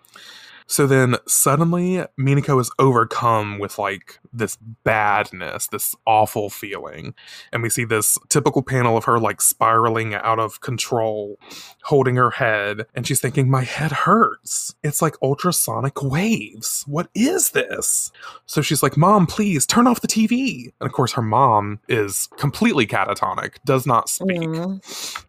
So 0.71 0.87
then 0.87 1.17
suddenly 1.27 2.05
Minako 2.17 2.61
is 2.61 2.71
overcome 2.79 3.59
with 3.59 3.77
like 3.77 4.21
this 4.33 4.57
badness, 4.85 5.67
this 5.67 5.97
awful 6.07 6.49
feeling. 6.49 7.13
And 7.53 7.61
we 7.61 7.69
see 7.71 7.85
this 7.85 8.17
typical 8.29 8.63
panel 8.63 8.97
of 8.97 9.05
her 9.07 9.19
like 9.19 9.41
spiraling 9.41 10.15
out 10.15 10.39
of 10.39 10.61
control, 10.61 11.41
holding 11.83 12.15
her 12.15 12.31
head. 12.31 12.87
And 12.95 13.05
she's 13.05 13.21
thinking, 13.21 13.51
My 13.51 13.65
head 13.65 13.91
hurts. 13.91 14.77
It's 14.85 15.03
like 15.03 15.17
ultrasonic 15.21 16.05
waves. 16.05 16.85
What 16.87 17.09
is 17.17 17.51
this? 17.51 18.13
So 18.47 18.63
she's 18.63 18.81
like, 18.81 18.97
Mom, 18.97 19.27
please 19.27 19.67
turn 19.67 19.89
off 19.89 20.03
the 20.03 20.07
TV. 20.07 20.73
And 20.81 20.87
of 20.87 20.93
course, 20.93 21.11
her 21.15 21.23
mom 21.23 21.81
is 21.89 22.29
completely 22.37 22.87
catatonic, 22.87 23.57
does 23.65 23.89
not 23.89 24.09
speak 24.09 24.31
Mm. 24.41 24.81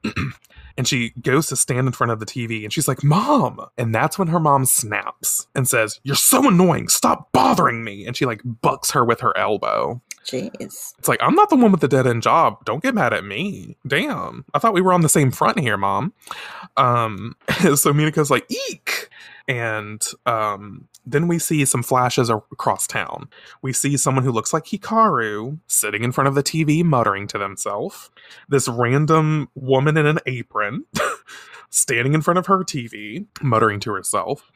and 0.78 0.88
she 0.88 1.12
goes 1.22 1.48
to 1.48 1.56
stand 1.56 1.88
in 1.88 1.94
front 1.94 2.12
of 2.12 2.20
the 2.20 2.26
TV 2.26 2.64
and 2.64 2.74
she's 2.74 2.88
like, 2.88 3.04
Mom. 3.04 3.60
And 3.78 3.94
that's 3.94 4.18
when 4.18 4.28
her 4.28 4.40
mom 4.40 4.66
snaps 4.66 5.48
and 5.56 5.68
says, 5.68 6.00
You're 6.04 6.16
so 6.16 6.48
annoying. 6.48 6.88
Stop 6.88 7.32
bothering 7.32 7.84
me. 7.84 8.06
And 8.06 8.16
she 8.16 8.26
like 8.26 8.42
bucks 8.44 8.92
her 8.92 9.06
with 9.06 9.20
her 9.22 9.36
elbow. 9.38 10.02
Jeez. 10.26 10.94
It's 11.00 11.08
like, 11.08 11.22
I'm 11.22 11.36
not 11.36 11.50
the 11.50 11.56
one 11.56 11.72
with 11.72 11.82
the 11.82 11.88
dead 11.88 12.08
end 12.08 12.22
job. 12.22 12.64
Don't 12.66 12.84
get 12.84 12.96
mad 12.96 13.14
at 13.14 13.26
me. 13.26 13.76
Damn. 13.88 14.46
I 14.54 14.60
thought 14.60 14.74
we 14.74 14.82
were 14.82 14.94
on 14.94 15.02
the 15.02 15.10
same 15.10 15.32
front 15.32 15.60
here, 15.60 15.78
Mom. 15.78 16.14
Um, 16.78 17.36
so 17.50 17.92
Minako's 17.94 18.32
like, 18.32 18.50
Eek. 18.70 19.10
And 19.52 20.02
um, 20.26 20.88
then 21.06 21.28
we 21.28 21.38
see 21.38 21.66
some 21.66 21.84
flashes 21.84 22.30
across 22.30 22.88
town. 22.88 23.28
We 23.62 23.74
see 23.74 23.98
someone 23.98 24.24
who 24.24 24.32
looks 24.32 24.54
like 24.54 24.64
Hikaru 24.64 25.60
sitting 25.68 26.06
in 26.06 26.14
front 26.14 26.30
of 26.30 26.36
the 26.36 26.44
TV, 26.44 26.86
muttering 26.86 27.28
to 27.28 27.38
themselves. 27.38 28.10
This 28.48 28.70
random 28.70 29.50
woman 29.54 29.98
in 29.98 30.06
an 30.06 30.20
apron 30.26 30.86
standing 31.70 32.14
in 32.14 32.22
front 32.22 32.38
of 32.38 32.46
her 32.48 32.64
TV, 32.64 33.26
muttering 33.42 33.82
to 33.82 33.92
herself. 33.94 34.52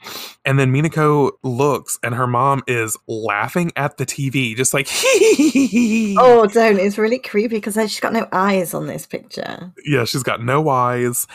And 0.45 0.57
then 0.57 0.71
Minako 0.71 1.31
looks, 1.43 1.99
and 2.01 2.15
her 2.15 2.27
mom 2.27 2.63
is 2.67 2.97
laughing 3.07 3.71
at 3.75 3.97
the 3.97 4.05
TV, 4.05 4.55
just 4.55 4.73
like, 4.73 4.87
Oh, 6.17 6.47
don't. 6.47 6.79
It's 6.79 6.97
really 6.97 7.19
creepy 7.19 7.55
because 7.55 7.75
she's 7.75 7.99
got 7.99 8.13
no 8.13 8.27
eyes 8.31 8.73
on 8.73 8.87
this 8.87 9.05
picture. 9.05 9.73
yeah, 9.85 10.05
she's 10.05 10.23
got 10.23 10.41
no 10.41 10.69
eyes, 10.69 11.27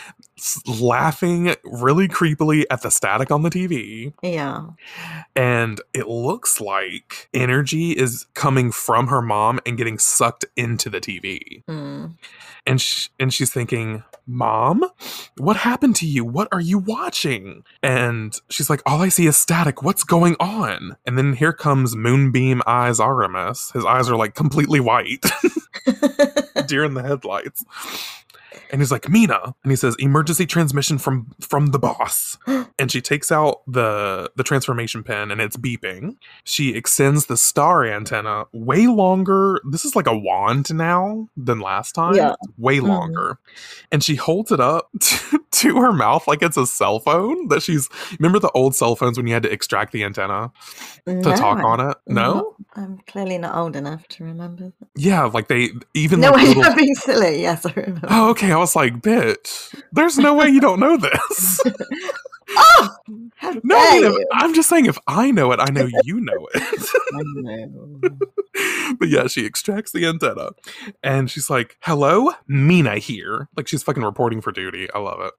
laughing 0.66 1.54
really 1.64 2.08
creepily 2.08 2.64
at 2.70 2.82
the 2.82 2.90
static 2.90 3.30
on 3.30 3.42
the 3.42 3.50
TV. 3.50 4.12
Yeah. 4.22 4.66
and 5.36 5.80
it 5.94 6.06
looks 6.08 6.60
like 6.60 7.28
energy 7.34 7.92
is 7.92 8.26
coming 8.34 8.72
from 8.72 9.08
her 9.08 9.22
mom 9.22 9.60
and 9.66 9.76
getting 9.76 9.98
sucked 9.98 10.44
into 10.56 10.88
the 10.90 11.00
TV. 11.00 11.64
Mm. 11.66 12.14
And 12.66 12.80
sh- 12.80 13.08
and 13.18 13.32
she's 13.32 13.50
thinking, 13.50 14.02
"Mom, 14.26 14.84
what 15.38 15.56
happened 15.56 15.96
to 15.96 16.06
you? 16.06 16.24
What 16.24 16.46
are 16.52 16.60
you 16.60 16.78
watching?" 16.78 17.64
And 17.82 18.38
she's 18.50 18.68
like, 18.68 18.82
"All 18.84 19.00
I 19.00 19.08
see 19.08 19.26
is 19.26 19.36
static. 19.38 19.82
What's 19.82 20.04
going 20.04 20.36
on?" 20.38 20.96
And 21.06 21.16
then 21.16 21.32
here 21.32 21.54
comes 21.54 21.96
Moonbeam 21.96 22.60
Eyes 22.66 23.00
Artemis. 23.00 23.70
His 23.72 23.84
eyes 23.86 24.10
are 24.10 24.16
like 24.16 24.34
completely 24.34 24.78
white, 24.78 25.24
deer 26.66 26.84
in 26.84 26.94
the 26.94 27.02
headlights. 27.02 27.64
And 28.70 28.80
he's 28.80 28.90
like, 28.90 29.08
Mina. 29.08 29.54
And 29.62 29.70
he 29.72 29.76
says, 29.76 29.96
emergency 29.98 30.46
transmission 30.46 30.98
from 30.98 31.32
from 31.40 31.68
the 31.68 31.78
boss. 31.78 32.38
and 32.78 32.90
she 32.90 33.00
takes 33.00 33.30
out 33.32 33.60
the 33.66 34.30
the 34.36 34.42
transformation 34.42 35.02
pin 35.02 35.30
and 35.30 35.40
it's 35.40 35.56
beeping. 35.56 36.16
She 36.44 36.74
extends 36.74 37.26
the 37.26 37.36
star 37.36 37.84
antenna 37.84 38.44
way 38.52 38.86
longer. 38.86 39.60
This 39.70 39.84
is 39.84 39.94
like 39.96 40.06
a 40.06 40.16
wand 40.16 40.72
now 40.74 41.28
than 41.36 41.60
last 41.60 41.92
time. 41.94 42.14
Yeah. 42.14 42.34
Way 42.58 42.78
Mhm. 42.78 42.88
longer. 42.88 43.38
And 43.92 44.02
she 44.02 44.14
holds 44.16 44.50
it 44.52 44.60
up 44.60 44.88
to, 45.00 45.40
to 45.60 45.76
her 45.80 45.92
mouth 45.92 46.26
like 46.26 46.42
it's 46.42 46.56
a 46.56 46.66
cell 46.66 46.98
phone 47.00 47.48
that 47.48 47.62
she's 47.62 47.88
remember 48.18 48.38
the 48.38 48.50
old 48.50 48.74
cell 48.74 48.96
phones 48.96 49.16
when 49.16 49.26
you 49.26 49.32
had 49.34 49.42
to 49.42 49.50
extract 49.52 49.92
the 49.92 50.04
antenna 50.04 50.50
to 51.06 51.14
no, 51.14 51.36
talk 51.36 51.58
I- 51.58 51.62
on 51.62 51.80
it? 51.90 51.96
No? 52.06 52.56
I'm 52.76 52.98
clearly 53.06 53.38
not 53.38 53.54
old 53.56 53.74
enough 53.76 54.06
to 54.08 54.24
remember. 54.24 54.72
that. 54.80 54.88
Yeah, 54.96 55.24
like 55.24 55.48
they 55.48 55.70
even 55.94 56.20
No, 56.20 56.30
like 56.30 56.46
I'm 56.48 56.56
little 56.56 56.74
being 56.76 56.94
silly. 56.94 57.40
Yes, 57.40 57.66
I 57.66 57.72
remember. 57.72 58.06
Oh, 58.10 58.30
okay. 58.30 58.52
I 58.52 58.56
was 58.56 58.76
like, 58.76 59.00
bitch, 59.00 59.74
there's 59.92 60.18
no 60.18 60.34
way 60.34 60.48
you 60.48 60.60
don't 60.60 60.78
know 60.80 60.96
this. 60.96 61.60
oh, 62.56 62.90
no, 63.64 63.76
I 63.76 64.00
mean, 64.00 64.24
I'm 64.32 64.54
just 64.54 64.68
saying, 64.68 64.86
if 64.86 64.98
I 65.06 65.30
know 65.30 65.52
it, 65.52 65.60
I 65.60 65.70
know 65.70 65.88
you 66.04 66.20
know 66.20 66.48
it. 66.54 66.90
Know. 67.12 68.00
but 68.98 69.08
yeah, 69.08 69.26
she 69.26 69.44
extracts 69.44 69.92
the 69.92 70.06
antenna 70.06 70.50
and 71.02 71.30
she's 71.30 71.50
like, 71.50 71.76
hello, 71.82 72.30
Mina 72.46 72.98
here. 72.98 73.48
Like 73.56 73.66
she's 73.66 73.82
fucking 73.82 74.02
reporting 74.02 74.40
for 74.40 74.52
duty. 74.52 74.88
I 74.94 74.98
love 75.00 75.20
it. 75.20 75.32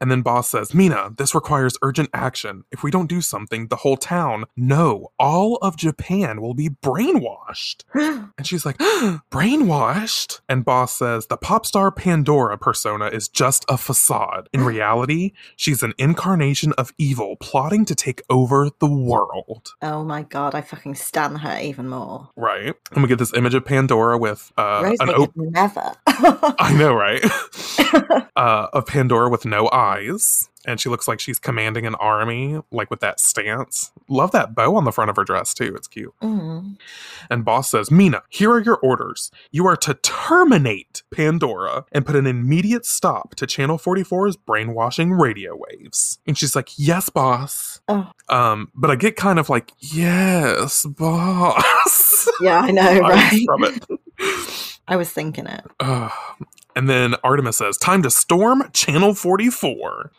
And 0.00 0.10
then 0.10 0.22
boss 0.22 0.50
says, 0.50 0.74
Mina, 0.74 1.10
this 1.16 1.34
requires 1.34 1.76
urgent 1.82 2.08
action. 2.14 2.64
If 2.70 2.82
we 2.82 2.90
don't 2.90 3.08
do 3.08 3.20
something, 3.20 3.68
the 3.68 3.76
whole 3.76 3.96
town, 3.96 4.44
no, 4.56 5.08
all 5.18 5.56
of 5.56 5.76
Japan 5.76 6.40
will 6.40 6.54
be 6.54 6.68
brainwashed. 6.68 7.84
And 8.38 8.46
she's 8.46 8.64
like, 8.64 8.78
brainwashed? 9.30 10.40
And 10.48 10.64
Boss 10.64 10.96
says, 10.96 11.26
the 11.26 11.36
pop 11.36 11.66
star 11.66 11.90
Pandora 11.92 12.56
persona 12.58 13.06
is 13.06 13.28
just 13.28 13.64
a 13.68 13.76
facade. 13.76 14.48
In 14.52 14.64
reality, 14.64 15.32
she's 15.56 15.82
an 15.82 15.92
incarnation 15.98 16.31
of 16.72 16.92
evil 16.98 17.36
plotting 17.36 17.84
to 17.84 17.94
take 17.94 18.22
over 18.30 18.70
the 18.78 18.86
world. 18.86 19.74
oh 19.82 20.04
my 20.04 20.22
god, 20.22 20.54
I 20.54 20.60
fucking 20.60 20.94
stan 20.94 21.36
her 21.36 21.58
even 21.60 21.88
more. 21.88 22.30
Right? 22.36 22.74
And 22.92 23.02
we 23.02 23.08
get 23.08 23.18
this 23.18 23.34
image 23.34 23.54
of 23.54 23.64
Pandora 23.64 24.18
with 24.18 24.52
uh, 24.56 24.94
an 25.00 25.10
open. 25.10 25.50
never. 25.52 25.92
I 26.06 26.74
know, 26.78 26.94
right? 26.94 27.24
uh, 28.36 28.68
of 28.72 28.86
Pandora 28.86 29.28
with 29.28 29.44
no 29.44 29.68
eyes. 29.72 30.48
And 30.66 30.80
she 30.80 30.88
looks 30.88 31.08
like 31.08 31.18
she's 31.20 31.38
commanding 31.38 31.86
an 31.86 31.94
army, 31.96 32.60
like 32.70 32.90
with 32.90 33.00
that 33.00 33.18
stance. 33.18 33.90
Love 34.08 34.30
that 34.32 34.54
bow 34.54 34.76
on 34.76 34.84
the 34.84 34.92
front 34.92 35.10
of 35.10 35.16
her 35.16 35.24
dress, 35.24 35.54
too. 35.54 35.74
It's 35.74 35.88
cute. 35.88 36.14
Mm. 36.22 36.76
And 37.30 37.44
boss 37.44 37.70
says, 37.70 37.90
Mina, 37.90 38.22
here 38.28 38.50
are 38.52 38.60
your 38.60 38.76
orders. 38.76 39.30
You 39.50 39.66
are 39.66 39.76
to 39.78 39.94
terminate 39.94 41.02
Pandora 41.12 41.84
and 41.92 42.06
put 42.06 42.16
an 42.16 42.26
immediate 42.26 42.86
stop 42.86 43.34
to 43.36 43.46
Channel 43.46 43.78
44's 43.78 44.36
brainwashing 44.36 45.12
radio 45.12 45.56
waves. 45.56 46.18
And 46.26 46.38
she's 46.38 46.54
like, 46.54 46.70
Yes, 46.76 47.08
boss. 47.08 47.80
Oh. 47.88 48.10
Um, 48.28 48.70
but 48.74 48.90
I 48.90 48.96
get 48.96 49.16
kind 49.16 49.38
of 49.38 49.48
like, 49.48 49.72
Yes, 49.80 50.86
boss. 50.86 52.28
Yeah, 52.40 52.60
I 52.60 52.70
know, 52.70 53.00
right? 53.00 53.44
from 53.46 53.64
it. 53.64 53.84
I 54.88 54.96
was 54.96 55.10
thinking 55.10 55.46
it. 55.46 55.64
Ugh. 55.80 56.10
And 56.74 56.88
then 56.88 57.16
Artemis 57.22 57.58
says, 57.58 57.76
Time 57.76 58.02
to 58.02 58.10
storm 58.10 58.64
Channel 58.72 59.12
44. 59.14 60.10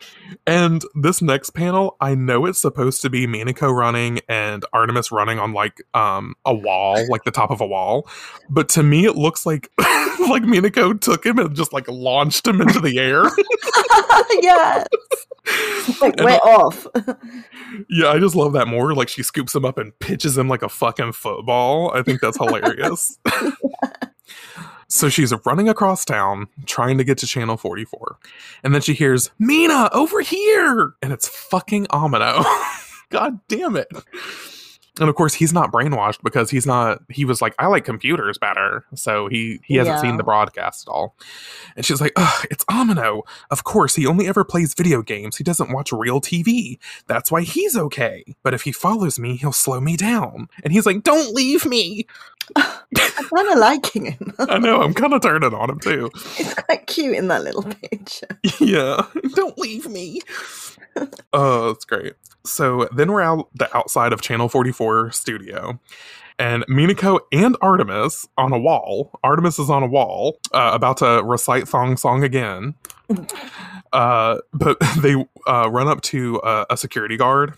And 0.45 0.83
this 0.93 1.19
next 1.19 1.51
panel, 1.51 1.97
I 1.99 2.13
know 2.13 2.45
it's 2.45 2.61
supposed 2.61 3.01
to 3.01 3.09
be 3.09 3.25
Minako 3.25 3.75
running 3.75 4.19
and 4.29 4.63
Artemis 4.71 5.11
running 5.11 5.39
on 5.39 5.53
like 5.53 5.81
um 5.95 6.35
a 6.45 6.53
wall, 6.53 7.07
like 7.09 7.23
the 7.23 7.31
top 7.31 7.49
of 7.49 7.59
a 7.59 7.65
wall. 7.65 8.07
But 8.51 8.69
to 8.69 8.83
me 8.83 9.05
it 9.05 9.15
looks 9.15 9.47
like 9.47 9.71
like 9.79 10.43
Minako 10.43 11.01
took 11.01 11.25
him 11.25 11.39
and 11.39 11.55
just 11.55 11.73
like 11.73 11.87
launched 11.87 12.47
him 12.47 12.61
into 12.61 12.79
the 12.79 12.99
air. 12.99 13.23
yes. 14.41 14.85
Like 15.99 16.15
way 16.17 16.37
off. 16.37 16.87
yeah, 17.89 18.09
I 18.09 18.17
just 18.19 18.33
love 18.33 18.53
that 18.53 18.67
more. 18.67 18.93
Like 18.93 19.09
she 19.09 19.23
scoops 19.23 19.53
him 19.53 19.65
up 19.65 19.77
and 19.77 19.97
pitches 19.99 20.37
him 20.37 20.47
like 20.47 20.61
a 20.61 20.69
fucking 20.69 21.11
football. 21.11 21.91
I 21.93 22.01
think 22.01 22.21
that's 22.21 22.37
hilarious. 22.37 23.17
So 24.87 25.09
she's 25.09 25.33
running 25.45 25.67
across 25.69 26.05
town 26.05 26.47
trying 26.65 26.97
to 26.97 27.03
get 27.03 27.17
to 27.19 27.27
channel 27.27 27.57
44. 27.57 28.17
And 28.63 28.73
then 28.73 28.81
she 28.81 28.93
hears, 28.93 29.31
Mina, 29.39 29.89
over 29.91 30.21
here! 30.21 30.93
And 31.01 31.11
it's 31.11 31.27
fucking 31.27 31.87
Amano. 31.87 32.43
God 33.09 33.39
damn 33.47 33.75
it. 33.75 33.87
And 34.99 35.09
of 35.09 35.15
course, 35.15 35.33
he's 35.33 35.51
not 35.51 35.71
brainwashed 35.71 36.21
because 36.23 36.51
he's 36.51 36.67
not. 36.67 36.99
He 37.09 37.25
was 37.25 37.41
like, 37.41 37.55
"I 37.57 37.65
like 37.65 37.83
computers 37.83 38.37
better," 38.37 38.85
so 38.93 39.27
he 39.27 39.59
he 39.63 39.75
hasn't 39.75 39.95
Yeah. 39.97 40.01
seen 40.01 40.17
the 40.17 40.23
broadcast 40.23 40.87
at 40.87 40.91
all. 40.91 41.15
And 41.75 41.83
she's 41.83 41.99
like, 41.99 42.11
Ugh, 42.15 42.45
"It's 42.51 42.63
Amano. 42.65 43.23
Of 43.49 43.63
course, 43.63 43.95
he 43.95 44.05
only 44.05 44.27
ever 44.27 44.43
plays 44.43 44.75
video 44.75 45.01
games. 45.01 45.37
He 45.37 45.43
doesn't 45.43 45.71
watch 45.73 45.91
real 45.91 46.21
TV. 46.21 46.77
That's 47.07 47.31
why 47.31 47.41
he's 47.41 47.75
okay. 47.75 48.35
But 48.43 48.53
if 48.53 48.61
he 48.63 48.71
follows 48.71 49.17
me, 49.17 49.35
he'll 49.35 49.51
slow 49.51 49.81
me 49.81 49.97
down." 49.97 50.47
And 50.63 50.71
he's 50.71 50.85
like, 50.85 51.01
"Don't 51.01 51.33
leave 51.33 51.65
me." 51.65 52.05
I'm 52.55 53.29
kind 53.33 53.49
of 53.51 53.57
liking 53.57 54.05
him. 54.11 54.33
I 54.39 54.59
know. 54.59 54.81
I'm 54.81 54.93
kind 54.93 55.13
of 55.13 55.21
turning 55.21 55.53
on 55.55 55.69
him 55.71 55.79
too. 55.79 56.11
It's 56.37 56.53
quite 56.53 56.85
cute 56.87 57.15
in 57.15 57.29
that 57.29 57.43
little 57.43 57.63
picture. 57.63 58.27
yeah. 58.59 59.07
Don't 59.33 59.57
leave 59.57 59.87
me. 59.87 60.21
Oh, 61.31 61.67
that's 61.69 61.85
great. 61.85 62.13
So 62.45 62.87
then 62.93 63.11
we're 63.11 63.21
out 63.21 63.49
the 63.55 63.75
outside 63.75 64.13
of 64.13 64.21
Channel 64.21 64.49
44 64.49 65.11
studio. 65.11 65.79
And 66.39 66.65
Minako 66.65 67.19
and 67.31 67.55
Artemis 67.61 68.27
on 68.37 68.51
a 68.51 68.59
wall. 68.59 69.11
Artemis 69.23 69.59
is 69.59 69.69
on 69.69 69.83
a 69.83 69.87
wall, 69.87 70.39
uh, 70.51 70.71
about 70.73 70.97
to 70.97 71.21
recite 71.23 71.67
Thong 71.67 71.95
Song 71.97 72.23
again. 72.23 72.75
Uh, 73.93 74.39
but 74.51 74.77
they 75.01 75.13
uh, 75.47 75.69
run 75.71 75.87
up 75.87 76.01
to 76.01 76.41
uh, 76.41 76.65
a 76.69 76.75
security 76.75 77.15
guard, 77.15 77.53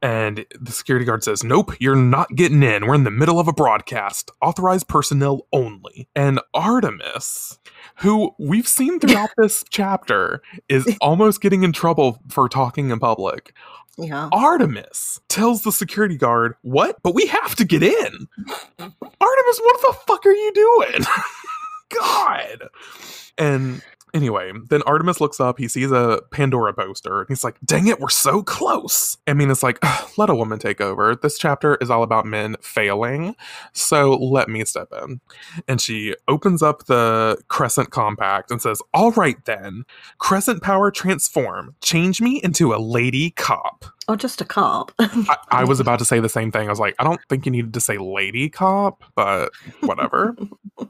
and 0.00 0.46
the 0.60 0.72
security 0.72 1.04
guard 1.04 1.24
says, 1.24 1.42
Nope, 1.42 1.72
you're 1.80 1.96
not 1.96 2.34
getting 2.34 2.62
in. 2.62 2.86
We're 2.86 2.94
in 2.94 3.04
the 3.04 3.10
middle 3.10 3.40
of 3.40 3.48
a 3.48 3.52
broadcast. 3.52 4.30
Authorized 4.40 4.88
personnel 4.88 5.46
only. 5.52 6.08
And 6.14 6.40
Artemis, 6.54 7.58
who 7.96 8.34
we've 8.38 8.68
seen 8.68 9.00
throughout 9.00 9.30
this 9.36 9.64
chapter, 9.68 10.42
is 10.68 10.96
almost 11.00 11.40
getting 11.40 11.64
in 11.64 11.72
trouble 11.72 12.22
for 12.28 12.48
talking 12.48 12.90
in 12.90 13.00
public. 13.00 13.52
Yeah. 13.98 14.28
Artemis 14.32 15.20
tells 15.28 15.62
the 15.62 15.72
security 15.72 16.16
guard, 16.16 16.54
What? 16.62 17.02
But 17.02 17.14
we 17.14 17.26
have 17.26 17.54
to 17.56 17.64
get 17.64 17.82
in. 17.82 18.28
Artemis, 18.78 19.60
what 19.60 19.80
the 19.80 19.96
fuck 20.06 20.26
are 20.26 20.32
you 20.32 20.52
doing? 20.54 21.04
God. 21.94 22.68
And 23.38 23.82
anyway, 24.14 24.52
then 24.68 24.82
Artemis 24.82 25.20
looks 25.20 25.40
up, 25.40 25.58
he 25.58 25.68
sees 25.68 25.90
a 25.90 26.22
Pandora 26.30 26.72
poster, 26.72 27.20
and 27.20 27.28
he's 27.28 27.44
like, 27.44 27.56
Dang 27.64 27.86
it, 27.86 28.00
we're 28.00 28.08
so 28.08 28.42
close. 28.42 29.16
I 29.26 29.34
mean, 29.34 29.50
it's 29.50 29.62
like, 29.62 29.78
let 30.18 30.30
a 30.30 30.34
woman 30.34 30.58
take 30.58 30.80
over. 30.80 31.14
This 31.14 31.38
chapter 31.38 31.76
is 31.76 31.90
all 31.90 32.02
about 32.02 32.26
men 32.26 32.56
failing, 32.60 33.36
so 33.72 34.14
let 34.14 34.48
me 34.48 34.64
step 34.64 34.88
in. 35.02 35.20
And 35.68 35.80
she 35.80 36.14
opens 36.28 36.62
up 36.62 36.86
the 36.86 37.38
Crescent 37.48 37.90
Compact 37.90 38.50
and 38.50 38.60
says, 38.60 38.80
All 38.94 39.12
right 39.12 39.42
then, 39.44 39.84
Crescent 40.18 40.62
Power 40.62 40.90
Transform, 40.90 41.74
change 41.80 42.20
me 42.20 42.40
into 42.42 42.74
a 42.74 42.78
lady 42.78 43.30
cop. 43.30 43.84
Or 44.08 44.16
just 44.16 44.40
a 44.40 44.44
cop. 44.44 44.92
I, 45.00 45.36
I 45.50 45.64
was 45.64 45.80
about 45.80 45.98
to 45.98 46.04
say 46.04 46.20
the 46.20 46.28
same 46.28 46.52
thing. 46.52 46.68
I 46.68 46.70
was 46.70 46.78
like, 46.78 46.94
I 47.00 47.04
don't 47.04 47.20
think 47.28 47.44
you 47.44 47.50
needed 47.50 47.74
to 47.74 47.80
say 47.80 47.98
lady 47.98 48.48
cop, 48.48 49.02
but 49.16 49.50
whatever. 49.80 50.36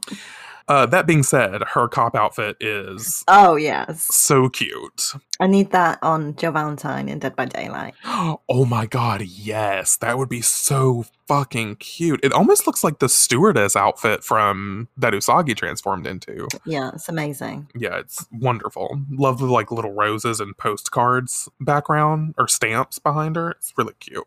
uh, 0.67 0.85
that 0.87 1.07
being 1.07 1.23
said, 1.23 1.63
her 1.73 1.87
cop 1.87 2.15
outfit 2.15 2.57
is 2.59 3.23
oh, 3.27 3.55
yes. 3.55 4.07
so 4.13 4.49
cute. 4.49 5.13
I 5.39 5.47
need 5.47 5.71
that 5.71 5.99
on 6.01 6.35
Jill 6.35 6.51
Valentine 6.51 7.07
in 7.07 7.19
Dead 7.19 7.35
by 7.35 7.45
Daylight. 7.45 7.95
Oh 8.49 8.65
my 8.65 8.85
god, 8.85 9.21
yes. 9.21 9.97
That 9.97 10.17
would 10.17 10.29
be 10.29 10.41
so 10.41 11.05
fucking 11.27 11.75
cute. 11.75 12.19
It 12.23 12.31
almost 12.31 12.65
looks 12.65 12.83
like 12.83 12.99
the 12.99 13.09
stewardess 13.09 13.75
outfit 13.75 14.23
from 14.23 14.87
that 14.97 15.13
Usagi 15.13 15.55
transformed 15.55 16.07
into. 16.07 16.47
Yeah, 16.65 16.91
it's 16.93 17.09
amazing. 17.09 17.69
Yeah, 17.75 17.97
it's 17.99 18.25
wonderful. 18.31 19.01
Love 19.11 19.39
the 19.39 19.45
like 19.45 19.71
little 19.71 19.91
roses 19.91 20.39
and 20.39 20.57
postcards 20.57 21.49
background 21.59 22.35
or 22.37 22.47
stamps 22.47 22.99
behind 22.99 23.35
her. 23.35 23.51
It's 23.51 23.73
really 23.77 23.93
cute. 23.99 24.25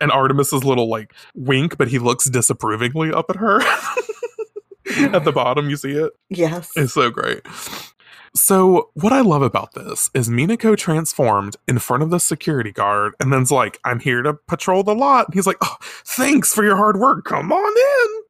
And 0.00 0.10
Artemis's 0.10 0.64
little 0.64 0.88
like 0.88 1.12
wink, 1.34 1.76
but 1.76 1.88
he 1.88 1.98
looks 1.98 2.30
disapprovingly 2.30 3.12
up 3.12 3.26
at 3.30 3.36
her. 3.36 3.60
at 5.12 5.24
the 5.24 5.32
bottom, 5.32 5.70
you 5.70 5.76
see 5.76 5.92
it. 5.92 6.12
Yes. 6.28 6.70
It's 6.76 6.94
so 6.94 7.10
great. 7.10 7.40
So, 8.34 8.90
what 8.92 9.14
I 9.14 9.22
love 9.22 9.40
about 9.40 9.72
this 9.72 10.10
is 10.12 10.28
Minako 10.28 10.76
transformed 10.76 11.56
in 11.66 11.78
front 11.78 12.02
of 12.02 12.10
the 12.10 12.18
security 12.18 12.70
guard 12.70 13.14
and 13.18 13.32
then's 13.32 13.50
like, 13.50 13.78
I'm 13.82 13.98
here 13.98 14.20
to 14.22 14.34
patrol 14.34 14.82
the 14.82 14.94
lot. 14.94 15.26
And 15.28 15.34
he's 15.34 15.46
like, 15.46 15.56
Oh, 15.62 15.76
thanks 16.04 16.52
for 16.52 16.62
your 16.62 16.76
hard 16.76 16.98
work. 16.98 17.24
Come 17.24 17.50
on 17.52 17.74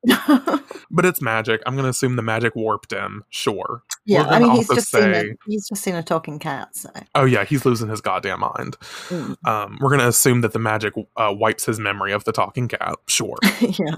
in. 0.06 0.60
But 0.90 1.04
it's 1.04 1.20
magic. 1.20 1.60
I'm 1.66 1.74
going 1.74 1.84
to 1.84 1.90
assume 1.90 2.14
the 2.16 2.22
magic 2.22 2.54
warped 2.54 2.92
him. 2.92 3.24
Sure. 3.28 3.82
Yeah, 4.06 4.22
I 4.22 4.38
mean, 4.38 4.52
he's 4.52 4.68
just, 4.68 4.90
seen 4.90 5.14
a, 5.14 5.24
he's 5.46 5.68
just 5.68 5.82
seen 5.82 5.96
a 5.96 6.02
talking 6.02 6.38
cat, 6.38 6.76
so. 6.76 6.90
Oh, 7.16 7.24
yeah, 7.24 7.44
he's 7.44 7.66
losing 7.66 7.88
his 7.88 8.00
goddamn 8.00 8.40
mind. 8.40 8.76
Mm. 9.08 9.36
Um, 9.46 9.78
we're 9.80 9.88
going 9.88 10.00
to 10.00 10.08
assume 10.08 10.42
that 10.42 10.52
the 10.52 10.60
magic 10.60 10.94
uh, 11.16 11.34
wipes 11.36 11.66
his 11.66 11.80
memory 11.80 12.12
of 12.12 12.22
the 12.22 12.32
talking 12.32 12.68
cat. 12.68 12.94
Sure. 13.08 13.36
yeah. 13.60 13.96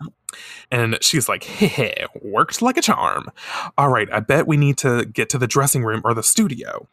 And 0.71 0.99
she's 1.03 1.29
like, 1.29 1.45
heh, 1.45 2.07
worked 2.23 2.63
like 2.63 2.77
a 2.77 2.83
charm. 2.83 3.27
All 3.77 3.91
right, 3.91 4.09
I 4.13 4.21
bet 4.21 4.47
we 4.47 4.57
need 4.57 4.79
to 4.79 5.05
get 5.05 5.29
to 5.31 5.39
the 5.39 5.47
dressing 5.47 5.85
room 5.85 6.03
or 6.05 6.15
the 6.15 6.23
studio. 6.23 6.87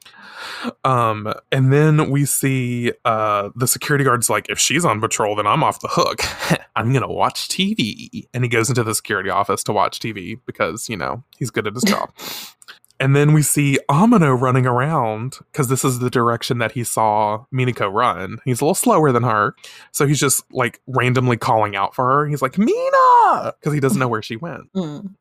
Um, 0.84 1.34
and 1.52 1.74
then 1.74 2.10
we 2.10 2.26
see 2.26 2.92
uh 3.04 3.50
the 3.56 3.68
security 3.68 4.04
guard's 4.04 4.30
like, 4.30 4.48
if 4.50 4.60
she's 4.60 4.86
on 4.86 5.02
patrol, 5.02 5.36
then 5.36 5.48
I'm 5.48 5.64
off 5.64 5.82
the 5.82 5.90
hook. 5.90 6.22
I'm 6.76 6.94
gonna 6.94 7.12
watch 7.12 7.50
TV. 7.50 8.28
And 8.34 8.44
he 8.44 8.50
goes 8.50 8.70
into 8.70 8.84
the 8.84 8.96
security 8.96 9.30
office 9.30 9.64
to 9.66 9.74
watch 9.74 10.00
TV 10.00 10.40
because, 10.46 10.88
you 10.88 10.96
know, 10.96 11.24
he's 11.38 11.50
good 11.50 11.68
at 11.68 11.74
his 11.74 11.84
job. 11.84 12.12
And 13.00 13.16
then 13.16 13.34
we 13.34 13.42
see 13.42 13.78
Amano 13.90 14.40
running 14.40 14.66
around 14.66 15.40
because 15.52 15.68
this 15.68 15.84
is 15.84 16.00
the 16.00 16.10
direction 16.10 16.60
that 16.60 16.72
he 16.72 16.84
saw 16.84 17.46
Minako 17.54 17.92
run. 17.92 18.38
He's 18.46 18.62
a 18.62 18.64
little 18.64 18.76
slower 18.76 19.12
than 19.12 19.24
her. 19.24 19.56
So 19.92 20.08
he's 20.08 20.20
just 20.20 20.44
like 20.52 20.82
randomly 20.88 21.38
calling 21.38 21.76
out 21.76 21.94
for 21.94 22.06
her. 22.06 22.28
He's 22.28 22.42
like, 22.42 22.58
Mina! 22.58 23.54
Because 23.60 23.74
he 23.74 23.80
doesn't 23.80 24.00
know 24.00 24.08
where 24.08 24.22
she 24.22 24.38
went. 24.38 24.72
Mm. 24.74 25.16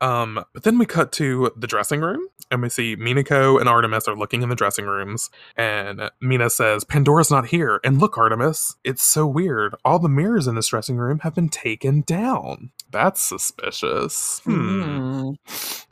Um, 0.00 0.44
but 0.52 0.62
then 0.62 0.78
we 0.78 0.86
cut 0.86 1.10
to 1.12 1.50
the 1.56 1.66
dressing 1.66 2.00
room 2.00 2.28
and 2.50 2.62
we 2.62 2.68
see 2.68 2.96
Minako 2.96 3.58
and 3.58 3.68
Artemis 3.68 4.06
are 4.06 4.16
looking 4.16 4.42
in 4.42 4.48
the 4.48 4.54
dressing 4.54 4.86
rooms. 4.86 5.30
And 5.56 6.10
Mina 6.20 6.50
says, 6.50 6.84
Pandora's 6.84 7.30
not 7.30 7.46
here. 7.46 7.80
And 7.82 7.98
look, 7.98 8.16
Artemis, 8.16 8.76
it's 8.84 9.02
so 9.02 9.26
weird. 9.26 9.74
All 9.84 9.98
the 9.98 10.08
mirrors 10.08 10.46
in 10.46 10.54
this 10.54 10.68
dressing 10.68 10.96
room 10.96 11.20
have 11.20 11.34
been 11.34 11.48
taken 11.48 12.02
down. 12.02 12.70
That's 12.90 13.22
suspicious. 13.22 14.40
Hmm. 14.44 14.82
Mm. 14.82 15.84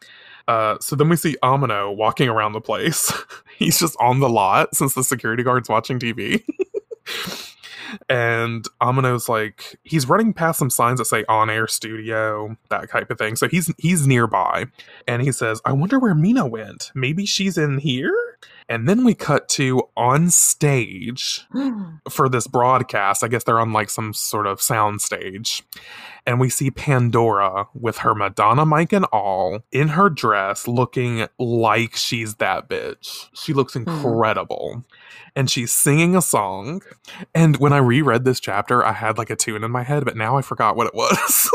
Uh, 0.48 0.78
so 0.80 0.94
then 0.94 1.08
we 1.08 1.16
see 1.16 1.36
Amano 1.42 1.94
walking 1.94 2.28
around 2.28 2.52
the 2.52 2.60
place. 2.60 3.12
He's 3.58 3.78
just 3.80 3.96
on 4.00 4.20
the 4.20 4.28
lot 4.28 4.74
since 4.74 4.94
the 4.94 5.02
security 5.02 5.42
guard's 5.42 5.68
watching 5.68 5.98
TV. 5.98 6.44
and 8.08 8.66
Amano's 8.80 9.28
like 9.28 9.78
he's 9.82 10.08
running 10.08 10.32
past 10.32 10.58
some 10.58 10.70
signs 10.70 10.98
that 10.98 11.06
say 11.06 11.24
on 11.28 11.50
air 11.50 11.66
studio, 11.66 12.56
that 12.68 12.90
type 12.90 13.10
of 13.10 13.18
thing. 13.18 13.36
So 13.36 13.48
he's 13.48 13.72
he's 13.78 14.06
nearby 14.06 14.66
and 15.08 15.22
he 15.22 15.32
says, 15.32 15.60
I 15.64 15.72
wonder 15.72 15.98
where 15.98 16.14
Mina 16.14 16.46
went. 16.46 16.90
Maybe 16.94 17.26
she's 17.26 17.56
in 17.56 17.78
here? 17.78 18.14
And 18.68 18.88
then 18.88 19.04
we 19.04 19.14
cut 19.14 19.48
to 19.50 19.88
on 19.96 20.30
stage 20.30 21.46
for 22.10 22.28
this 22.28 22.46
broadcast. 22.46 23.22
I 23.22 23.28
guess 23.28 23.44
they're 23.44 23.60
on 23.60 23.72
like 23.72 23.90
some 23.90 24.12
sort 24.12 24.46
of 24.46 24.60
sound 24.60 25.00
stage. 25.00 25.62
And 26.26 26.40
we 26.40 26.48
see 26.48 26.72
Pandora 26.72 27.68
with 27.74 27.98
her 27.98 28.14
Madonna 28.14 28.66
mic 28.66 28.92
and 28.92 29.04
all 29.06 29.60
in 29.70 29.88
her 29.88 30.10
dress 30.10 30.66
looking 30.66 31.28
like 31.38 31.94
she's 31.94 32.36
that 32.36 32.68
bitch. 32.68 33.28
She 33.32 33.52
looks 33.52 33.74
hmm. 33.74 33.80
incredible. 33.80 34.84
And 35.36 35.48
she's 35.48 35.70
singing 35.70 36.16
a 36.16 36.22
song. 36.22 36.82
And 37.34 37.58
when 37.58 37.72
I 37.72 37.78
reread 37.78 38.24
this 38.24 38.40
chapter, 38.40 38.84
I 38.84 38.92
had 38.92 39.18
like 39.18 39.30
a 39.30 39.36
tune 39.36 39.62
in 39.62 39.70
my 39.70 39.84
head, 39.84 40.04
but 40.04 40.16
now 40.16 40.36
I 40.36 40.42
forgot 40.42 40.76
what 40.76 40.88
it 40.88 40.94
was. 40.94 41.50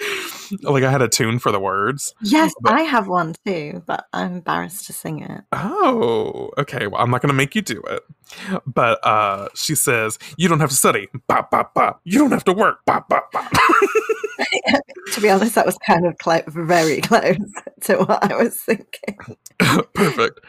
like 0.62 0.84
I 0.84 0.90
had 0.90 1.02
a 1.02 1.08
tune 1.08 1.38
for 1.38 1.52
the 1.52 1.60
words. 1.60 2.14
Yes, 2.22 2.52
But- 2.60 2.72
I 2.72 2.82
have 2.82 3.08
one 3.08 3.34
too, 3.44 3.82
but 3.86 4.06
I'm 4.12 4.34
embarrassed 4.36 4.86
to 4.86 4.92
sing 4.92 5.20
it. 5.22 5.42
Oh, 5.52 6.50
okay. 6.58 6.86
Well, 6.86 7.00
I'm 7.00 7.10
not 7.10 7.22
going 7.22 7.28
to 7.28 7.34
make 7.34 7.54
you 7.54 7.62
do 7.62 7.80
it. 7.88 8.02
But 8.66 9.04
uh, 9.06 9.48
she 9.54 9.74
says, 9.74 10.18
You 10.36 10.48
don't 10.48 10.60
have 10.60 10.70
to 10.70 10.76
study. 10.76 11.08
Bop, 11.28 11.50
bop, 11.50 11.74
bop. 11.74 12.00
You 12.04 12.18
don't 12.18 12.32
have 12.32 12.44
to 12.44 12.52
work. 12.52 12.84
Bop, 12.86 13.08
bop, 13.08 13.30
bop. 13.32 13.52
To 15.12 15.20
be 15.20 15.30
honest, 15.30 15.54
that 15.54 15.64
was 15.64 15.78
kind 15.86 16.04
of 16.06 16.18
clo- 16.18 16.42
very 16.46 17.00
close 17.00 17.36
to 17.82 17.96
what 17.98 18.22
I 18.30 18.36
was 18.36 18.56
thinking. 18.60 19.16
Perfect. 19.94 20.40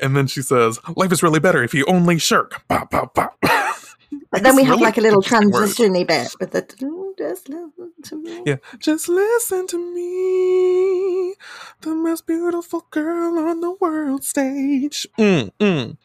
And 0.00 0.16
then 0.16 0.26
she 0.26 0.42
says, 0.42 0.80
Life 0.96 1.12
is 1.12 1.22
really 1.22 1.38
better 1.38 1.62
if 1.62 1.72
you 1.74 1.84
only 1.86 2.18
shirk. 2.18 2.62
Bah, 2.68 2.84
bah, 2.90 3.06
bah. 3.14 3.28
But 4.30 4.42
then 4.42 4.56
we 4.56 4.62
It's 4.62 4.68
have 4.68 4.78
really 4.78 4.84
like 4.84 4.98
a 4.98 5.00
little 5.00 5.22
transition-y 5.22 6.04
bit 6.04 6.34
with 6.40 6.52
the 6.52 6.62
just 7.18 7.48
listen 7.48 7.92
to 8.04 8.16
me. 8.16 8.42
Yeah. 8.46 8.56
Just 8.78 9.08
listen 9.08 9.66
to 9.68 9.94
me, 9.94 11.34
the 11.80 11.94
most 11.94 12.26
beautiful 12.26 12.86
girl 12.90 13.38
on 13.38 13.60
the 13.60 13.72
world 13.72 14.24
stage. 14.24 15.06
Mm, 15.18 15.50
mm. 15.58 15.96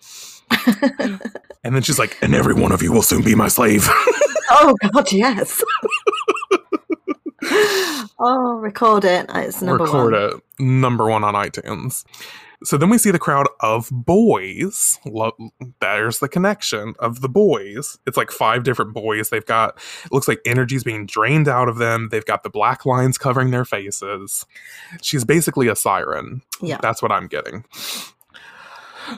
and 1.64 1.76
then 1.76 1.82
she's 1.82 1.99
like, 1.99 2.18
and 2.22 2.34
every 2.34 2.54
one 2.54 2.72
of 2.72 2.82
you 2.82 2.91
will 2.91 3.04
soon 3.04 3.24
be 3.24 3.36
my 3.36 3.47
slave. 3.47 3.88
Oh 4.56 4.76
God, 4.93 5.12
yes. 5.12 5.64
oh, 8.20 8.58
record 8.62 9.04
it. 9.04 9.26
It's 9.34 9.62
number 9.64 9.86
Record 9.86 10.14
one. 10.14 10.24
it. 10.24 10.43
Number 10.60 11.10
one 11.10 11.24
on 11.24 11.34
iTunes. 11.34 12.06
So 12.64 12.78
then 12.78 12.89
we 12.89 12.97
see 12.97 13.11
the 13.11 13.20
crowd 13.20 13.47
of 13.59 13.89
boys. 13.91 14.99
Lo- 15.05 15.36
There's 15.82 16.20
the 16.20 16.30
connection 16.30 16.93
of 16.99 17.22
the 17.22 17.30
boys. 17.30 17.97
It's 18.07 18.18
like 18.18 18.32
five 18.32 18.64
different 18.64 18.93
boys. 18.93 19.30
They've 19.30 19.45
got, 19.45 19.78
it 20.05 20.11
looks 20.11 20.28
like 20.28 20.39
energy's 20.45 20.84
being 20.84 21.05
drained 21.05 21.47
out 21.47 21.68
of 21.68 21.78
them. 21.78 22.09
They've 22.09 22.26
got 22.26 22.43
the 22.43 22.49
black 22.49 22.86
lines 22.86 23.18
covering 23.18 23.51
their 23.51 23.66
faces. 23.66 24.45
She's 25.01 25.26
basically 25.26 25.68
a 25.68 25.76
siren. 25.76 26.41
Yeah. 26.61 26.78
That's 26.82 27.01
what 27.01 27.11
I'm 27.11 27.28
getting. 27.28 27.66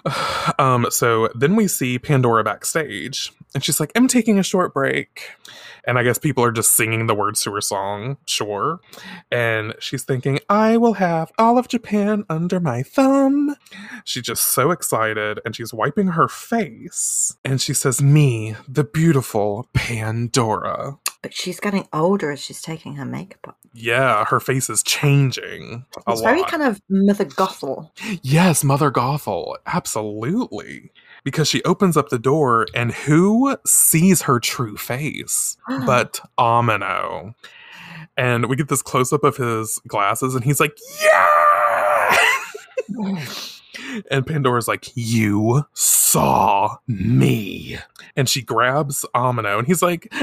Um, 0.57 0.87
so 0.89 1.29
then 1.35 1.55
we 1.55 1.67
see 1.67 1.99
Pandora 1.99 2.43
backstage, 2.43 3.33
and 3.53 3.63
she's 3.63 3.79
like, 3.79 3.91
I'm 3.95 4.07
taking 4.07 4.39
a 4.39 4.43
short 4.43 4.73
break. 4.73 5.31
And 5.87 5.99
I 5.99 6.03
guess 6.03 6.17
people 6.17 6.43
are 6.43 6.51
just 6.51 6.75
singing 6.75 7.07
the 7.07 7.15
words 7.15 7.41
to 7.43 7.51
her 7.51 7.61
song, 7.61 8.17
sure. 8.25 8.79
And 9.31 9.73
she's 9.79 10.03
thinking, 10.03 10.39
I 10.49 10.77
will 10.77 10.93
have 10.93 11.31
all 11.37 11.57
of 11.57 11.67
Japan 11.67 12.25
under 12.29 12.59
my 12.59 12.83
thumb. 12.83 13.55
She's 14.03 14.23
just 14.23 14.43
so 14.43 14.71
excited, 14.71 15.39
and 15.45 15.55
she's 15.55 15.73
wiping 15.73 16.07
her 16.09 16.27
face. 16.27 17.35
And 17.43 17.59
she 17.59 17.73
says, 17.73 18.01
Me, 18.01 18.55
the 18.67 18.83
beautiful 18.83 19.67
Pandora. 19.73 20.97
But 21.25 21.33
she's 21.33 21.59
getting 21.59 21.87
older 21.91 22.29
as 22.29 22.39
she's 22.39 22.61
taking 22.61 22.97
her 22.97 23.03
makeup 23.05 23.39
off. 23.47 23.55
Yeah, 23.73 24.25
her 24.25 24.39
face 24.39 24.69
is 24.69 24.83
changing 24.83 25.83
a 26.05 26.11
It's 26.11 26.21
lot. 26.21 26.29
very 26.29 26.43
kind 26.43 26.61
of 26.61 26.79
Mother 26.87 27.25
Gothel. 27.25 27.89
Yes, 28.21 28.63
Mother 28.63 28.91
Gothel. 28.91 29.55
Absolutely. 29.65 30.91
Because 31.23 31.47
she 31.47 31.63
opens 31.63 31.97
up 31.97 32.09
the 32.09 32.19
door 32.19 32.67
and 32.75 32.91
who 32.93 33.57
sees 33.65 34.21
her 34.21 34.39
true 34.39 34.77
face 34.77 35.57
but 35.87 36.19
Amano? 36.37 37.33
And 38.15 38.45
we 38.47 38.55
get 38.55 38.67
this 38.67 38.83
close 38.83 39.11
up 39.11 39.23
of 39.23 39.37
his 39.37 39.79
glasses 39.87 40.35
and 40.35 40.43
he's 40.43 40.59
like, 40.59 40.77
Yeah! 41.01 42.17
and 44.11 44.27
Pandora's 44.27 44.67
like, 44.67 44.91
You 44.93 45.65
saw 45.73 46.77
me. 46.87 47.79
And 48.15 48.29
she 48.29 48.43
grabs 48.43 49.05
Amano 49.15 49.57
and 49.57 49.67
he's 49.67 49.81
like, 49.81 50.13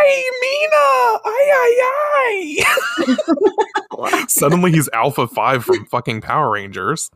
Ay, 0.00 0.24
Mina! 0.40 1.20
Ay, 1.24 1.46
ay, 1.60 2.64
ay! 3.04 4.24
Suddenly 4.28 4.72
he's 4.72 4.88
Alpha 4.94 5.26
5 5.26 5.64
from 5.64 5.84
fucking 5.86 6.22
Power 6.22 6.50
Rangers. 6.52 7.10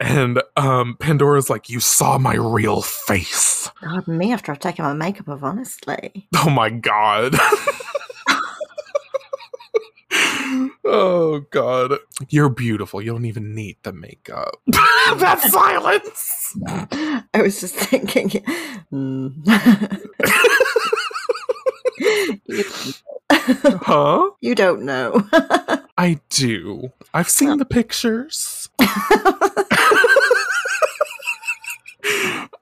and 0.00 0.42
um 0.56 0.96
Pandora's 0.98 1.50
like, 1.50 1.68
You 1.68 1.80
saw 1.80 2.16
my 2.16 2.34
real 2.34 2.80
face. 2.82 3.70
God, 3.82 4.08
me 4.08 4.32
after 4.32 4.52
I've 4.52 4.58
taken 4.58 4.84
my 4.86 4.94
makeup 4.94 5.28
off, 5.28 5.42
honestly. 5.42 6.28
Oh 6.44 6.48
my 6.50 6.70
god. 6.70 7.34
oh 10.84 11.44
god. 11.50 11.98
You're 12.30 12.48
beautiful. 12.48 13.02
You 13.02 13.12
don't 13.12 13.26
even 13.26 13.54
need 13.54 13.76
the 13.82 13.92
makeup. 13.92 14.54
that 14.66 15.40
silence. 15.42 16.56
I 17.34 17.42
was 17.42 17.60
just 17.60 17.74
thinking. 17.76 18.42
hmm. 18.90 19.28
You, 22.46 22.64
Huh? 23.30 24.30
you 24.40 24.54
don't 24.54 24.82
know. 24.82 25.22
I 25.98 26.20
do. 26.30 26.92
I've 27.14 27.28
seen 27.28 27.58
the 27.58 27.64
pictures. 27.64 28.68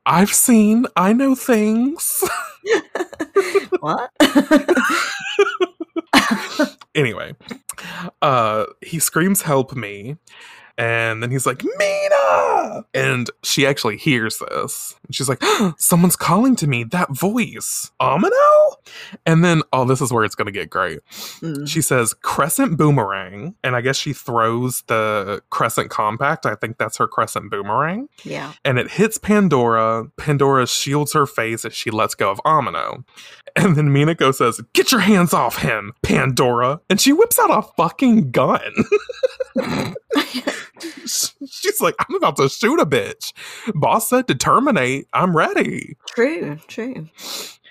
I've 0.06 0.32
seen, 0.32 0.86
I 0.96 1.12
know 1.12 1.34
things. 1.34 2.24
what? 3.80 4.10
anyway, 6.94 7.34
uh, 8.22 8.64
he 8.82 8.98
screams, 8.98 9.42
Help 9.42 9.74
me. 9.76 10.16
And 10.80 11.22
then 11.22 11.30
he's 11.30 11.44
like, 11.44 11.62
Mina! 11.62 12.84
And 12.94 13.28
she 13.42 13.66
actually 13.66 13.98
hears 13.98 14.38
this. 14.38 14.96
And 15.06 15.14
she's 15.14 15.28
like, 15.28 15.42
Someone's 15.76 16.16
calling 16.16 16.56
to 16.56 16.66
me. 16.66 16.84
That 16.84 17.14
voice. 17.14 17.90
Amano? 18.00 18.76
And 19.26 19.44
then, 19.44 19.60
oh, 19.74 19.84
this 19.84 20.00
is 20.00 20.10
where 20.10 20.24
it's 20.24 20.34
going 20.34 20.46
to 20.46 20.52
get 20.52 20.70
great. 20.70 21.00
Mm. 21.40 21.68
She 21.68 21.82
says, 21.82 22.14
Crescent 22.14 22.78
boomerang. 22.78 23.54
And 23.62 23.76
I 23.76 23.82
guess 23.82 23.96
she 23.96 24.14
throws 24.14 24.80
the 24.86 25.42
crescent 25.50 25.90
compact. 25.90 26.46
I 26.46 26.54
think 26.54 26.78
that's 26.78 26.96
her 26.96 27.06
crescent 27.06 27.50
boomerang. 27.50 28.08
Yeah. 28.24 28.54
And 28.64 28.78
it 28.78 28.90
hits 28.90 29.18
Pandora. 29.18 30.06
Pandora 30.16 30.66
shields 30.66 31.12
her 31.12 31.26
face 31.26 31.66
as 31.66 31.74
she 31.74 31.90
lets 31.90 32.14
go 32.14 32.30
of 32.30 32.38
Amano. 32.46 33.04
And 33.54 33.76
then 33.76 33.90
Minako 33.90 34.34
says, 34.34 34.62
Get 34.72 34.92
your 34.92 35.02
hands 35.02 35.34
off 35.34 35.58
him, 35.58 35.92
Pandora. 36.02 36.80
And 36.88 36.98
she 36.98 37.12
whips 37.12 37.38
out 37.38 37.50
a 37.50 37.60
fucking 37.76 38.30
gun. 38.30 38.72
She's 41.06 41.80
like, 41.80 41.94
I'm 41.98 42.14
about 42.14 42.36
to 42.36 42.48
shoot 42.48 42.80
a 42.80 42.86
bitch. 42.86 43.32
Boss 43.74 44.08
said 44.08 44.28
to 44.28 44.34
terminate. 44.34 45.06
I'm 45.12 45.36
ready. 45.36 45.96
True, 46.08 46.58
true. 46.68 47.08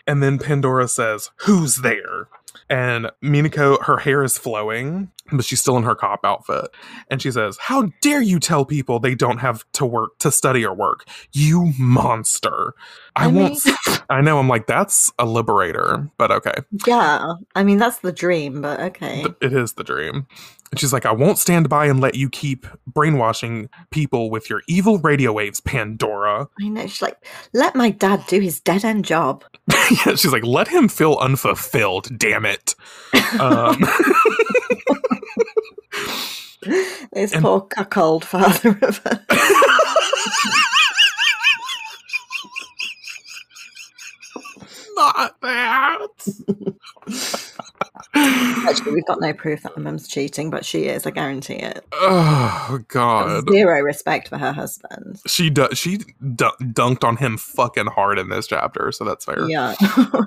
And 0.07 0.24
then 0.24 0.39
Pandora 0.39 0.88
says, 0.88 1.30
Who's 1.38 1.78
there? 1.78 2.28
And 2.72 3.10
Minako, 3.24 3.84
her 3.84 3.97
hair 3.97 4.24
is 4.24 4.38
flowing, 4.38 5.12
but 5.32 5.43
she's 5.45 5.60
still 5.60 5.78
in 5.78 5.84
her 5.84 5.95
cop 5.95 6.20
outfit. 6.24 6.68
And 7.10 7.20
she 7.22 7.32
says, 7.32 7.57
How 7.60 7.91
dare 8.01 8.22
you 8.22 8.39
tell 8.39 8.64
people 8.66 8.99
they 8.99 9.16
don't 9.16 9.39
have 9.39 9.64
to 9.74 9.86
work, 9.86 10.18
to 10.20 10.32
study 10.32 10.66
or 10.66 10.74
work? 10.74 11.07
You 11.32 11.74
monster. 11.80 12.74
I, 13.16 13.26
I 13.26 13.28
won't. 13.28 13.66
mean- 13.66 13.76
I 14.12 14.22
know, 14.22 14.39
I'm 14.39 14.47
like, 14.47 14.66
that's 14.66 15.12
a 15.20 15.26
liberator, 15.26 16.10
but 16.18 16.32
okay. 16.32 16.55
Yeah. 16.88 17.34
I 17.53 17.64
mean, 17.64 17.78
that's 17.78 17.99
the 17.99 18.12
dream, 18.12 18.62
but 18.62 18.80
okay. 18.80 19.24
It 19.41 19.53
is 19.53 19.74
the 19.74 19.84
dream. 19.84 20.26
And 20.72 20.80
she's 20.80 20.93
like, 20.93 21.05
I 21.05 21.11
won't 21.11 21.39
stand 21.39 21.67
by 21.67 21.88
and 21.88 21.99
let 21.99 22.15
you 22.15 22.30
keep 22.30 22.67
brainwashing 22.86 23.70
people 23.89 24.30
with 24.30 24.49
your 24.49 24.61
evil 24.67 24.99
radio 24.99 25.34
waves, 25.34 25.59
Pandora. 25.61 26.47
I 26.61 26.67
know. 26.70 26.86
She's 26.88 27.01
like, 27.01 27.17
let 27.53 27.76
my 27.76 27.89
dad 27.89 28.24
do 28.28 28.39
his 28.39 28.59
dead 28.59 28.86
end 28.86 29.03
job. 29.05 29.43
yeah, 29.91 30.15
she's 30.15 30.32
like, 30.32 30.45
let 30.45 30.67
him 30.67 30.88
feel 30.88 31.17
unfulfilled, 31.17 32.17
damn 32.20 32.45
it. 32.45 32.76
Um, 33.39 33.84
This 37.13 37.32
And- 37.34 37.41
poor 37.41 37.61
cuckold 37.61 38.26
father 38.26 38.78
of 38.82 38.97
her. 38.97 39.26
not 44.95 45.39
that. 45.41 46.07
Actually, 48.70 48.93
we've 48.93 49.05
got 49.05 49.20
no 49.22 49.34
proof 49.34 49.63
that 49.63 49.76
my 49.76 49.84
mum's 49.84 50.07
cheating, 50.07 50.49
but 50.49 50.65
she 50.65 50.86
is. 50.86 51.05
I 51.05 51.11
guarantee 51.11 51.55
it. 51.55 51.86
oh 51.93 52.80
God. 52.88 53.49
Zero 53.49 53.82
respect 53.82 54.28
for 54.28 54.38
her 54.38 54.51
husband. 54.53 55.20
She 55.28 55.49
du- 55.49 55.74
she 55.76 55.97
du- 56.36 56.51
dunked 56.61 57.03
on 57.03 57.17
him 57.17 57.38
fucking 57.38 57.88
hard 57.88 58.20
in 58.20 58.30
this 58.30 58.47
chapter, 58.47 58.91
so 58.91 59.03
that's 59.03 59.26
fair. 59.26 59.47
Yeah. 59.49 59.76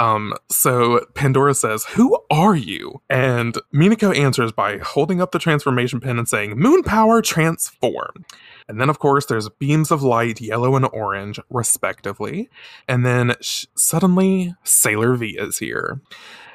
Um, 0.00 0.32
so 0.48 1.04
Pandora 1.14 1.52
says, 1.52 1.84
Who 1.84 2.18
are 2.30 2.56
you? 2.56 3.02
And 3.10 3.58
Minako 3.74 4.16
answers 4.16 4.50
by 4.50 4.78
holding 4.78 5.20
up 5.20 5.30
the 5.30 5.38
transformation 5.38 6.00
pin 6.00 6.18
and 6.18 6.26
saying, 6.26 6.56
Moon 6.58 6.82
power 6.82 7.20
transform. 7.20 8.24
And 8.66 8.80
then, 8.80 8.88
of 8.88 8.98
course, 8.98 9.26
there's 9.26 9.50
beams 9.50 9.90
of 9.90 10.02
light, 10.02 10.40
yellow 10.40 10.74
and 10.74 10.88
orange, 10.90 11.38
respectively. 11.50 12.48
And 12.88 13.04
then 13.04 13.34
sh- 13.42 13.66
suddenly, 13.74 14.54
Sailor 14.64 15.16
V 15.16 15.36
is 15.38 15.58
here. 15.58 16.00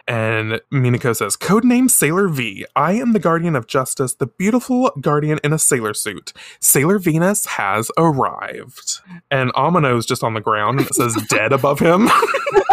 And 0.07 0.61
Minako 0.71 1.15
says, 1.15 1.35
Codename 1.35 1.89
Sailor 1.89 2.27
V. 2.27 2.65
I 2.75 2.93
am 2.93 3.13
the 3.13 3.19
guardian 3.19 3.55
of 3.55 3.67
justice, 3.67 4.13
the 4.13 4.27
beautiful 4.27 4.91
guardian 5.01 5.39
in 5.43 5.51
a 5.51 5.59
sailor 5.59 5.93
suit. 5.93 6.31
Sailor 6.59 6.99
Venus 6.99 7.45
has 7.45 7.91
arrived. 7.97 8.99
And 9.31 9.51
Amano's 9.53 10.05
just 10.05 10.23
on 10.23 10.35
the 10.35 10.41
ground 10.41 10.79
and 10.79 10.87
it 10.87 10.93
says 10.93 11.15
dead 11.29 11.51
above 11.53 11.79
him. 11.79 12.07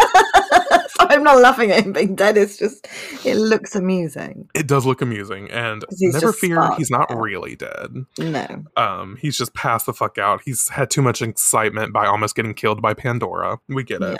I'm 1.13 1.23
not 1.23 1.41
laughing 1.41 1.71
at 1.71 1.85
him 1.85 1.93
being 1.93 2.15
dead. 2.15 2.37
It's 2.37 2.57
just 2.57 2.87
it 3.25 3.35
looks 3.35 3.75
amusing. 3.75 4.49
It 4.53 4.67
does 4.67 4.85
look 4.85 5.01
amusing, 5.01 5.49
and 5.51 5.83
never 5.91 6.33
fear, 6.33 6.55
sparked 6.55 6.77
he's 6.77 6.91
not 6.91 7.13
really 7.15 7.55
dead. 7.55 8.05
No. 8.17 8.65
Um, 8.77 9.17
he's 9.21 9.37
just 9.37 9.53
passed 9.53 9.85
the 9.85 9.93
fuck 9.93 10.17
out. 10.17 10.41
He's 10.45 10.69
had 10.69 10.89
too 10.89 11.01
much 11.01 11.21
excitement 11.21 11.93
by 11.93 12.05
almost 12.05 12.35
getting 12.35 12.53
killed 12.53 12.81
by 12.81 12.93
Pandora. 12.93 13.59
We 13.67 13.83
get 13.83 14.01
it, 14.01 14.19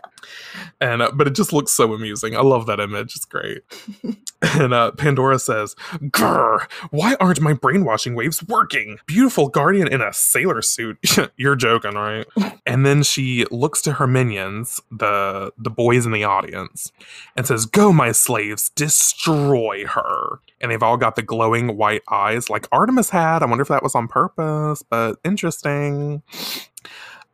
and 0.79 1.01
uh, 1.01 1.11
but 1.13 1.27
it 1.27 1.35
just 1.35 1.53
looks 1.53 1.71
so 1.71 1.93
amusing. 1.93 2.35
I 2.35 2.41
love 2.41 2.65
that 2.67 2.79
image. 2.79 3.15
It's 3.15 3.25
great. 3.25 3.63
and 4.41 4.73
uh, 4.73 4.91
Pandora 4.91 5.39
says, 5.39 5.75
"Grr, 5.95 6.69
why 6.91 7.15
aren't 7.19 7.41
my 7.41 7.53
brainwashing 7.53 8.15
waves 8.15 8.43
working? 8.43 8.97
Beautiful 9.05 9.49
guardian 9.49 9.87
in 9.87 10.01
a 10.01 10.13
sailor 10.13 10.61
suit. 10.61 10.97
You're 11.37 11.55
joking, 11.55 11.93
right?" 11.93 12.25
and 12.65 12.85
then 12.85 13.03
she 13.03 13.45
looks 13.51 13.81
to 13.83 13.93
her 13.93 14.07
minions, 14.07 14.81
the 14.91 15.53
the 15.57 15.69
boys 15.69 16.05
in 16.05 16.11
the 16.11 16.23
audience, 16.23 16.82
and 17.35 17.47
says, 17.47 17.65
Go, 17.65 17.93
my 17.93 18.11
slaves, 18.11 18.69
destroy 18.69 19.85
her. 19.85 20.39
And 20.61 20.71
they've 20.71 20.83
all 20.83 20.97
got 20.97 21.15
the 21.15 21.21
glowing 21.21 21.77
white 21.77 22.03
eyes 22.09 22.49
like 22.49 22.67
Artemis 22.71 23.09
had. 23.09 23.43
I 23.43 23.45
wonder 23.45 23.61
if 23.61 23.67
that 23.67 23.83
was 23.83 23.95
on 23.95 24.07
purpose, 24.07 24.83
but 24.83 25.17
interesting. 25.23 26.23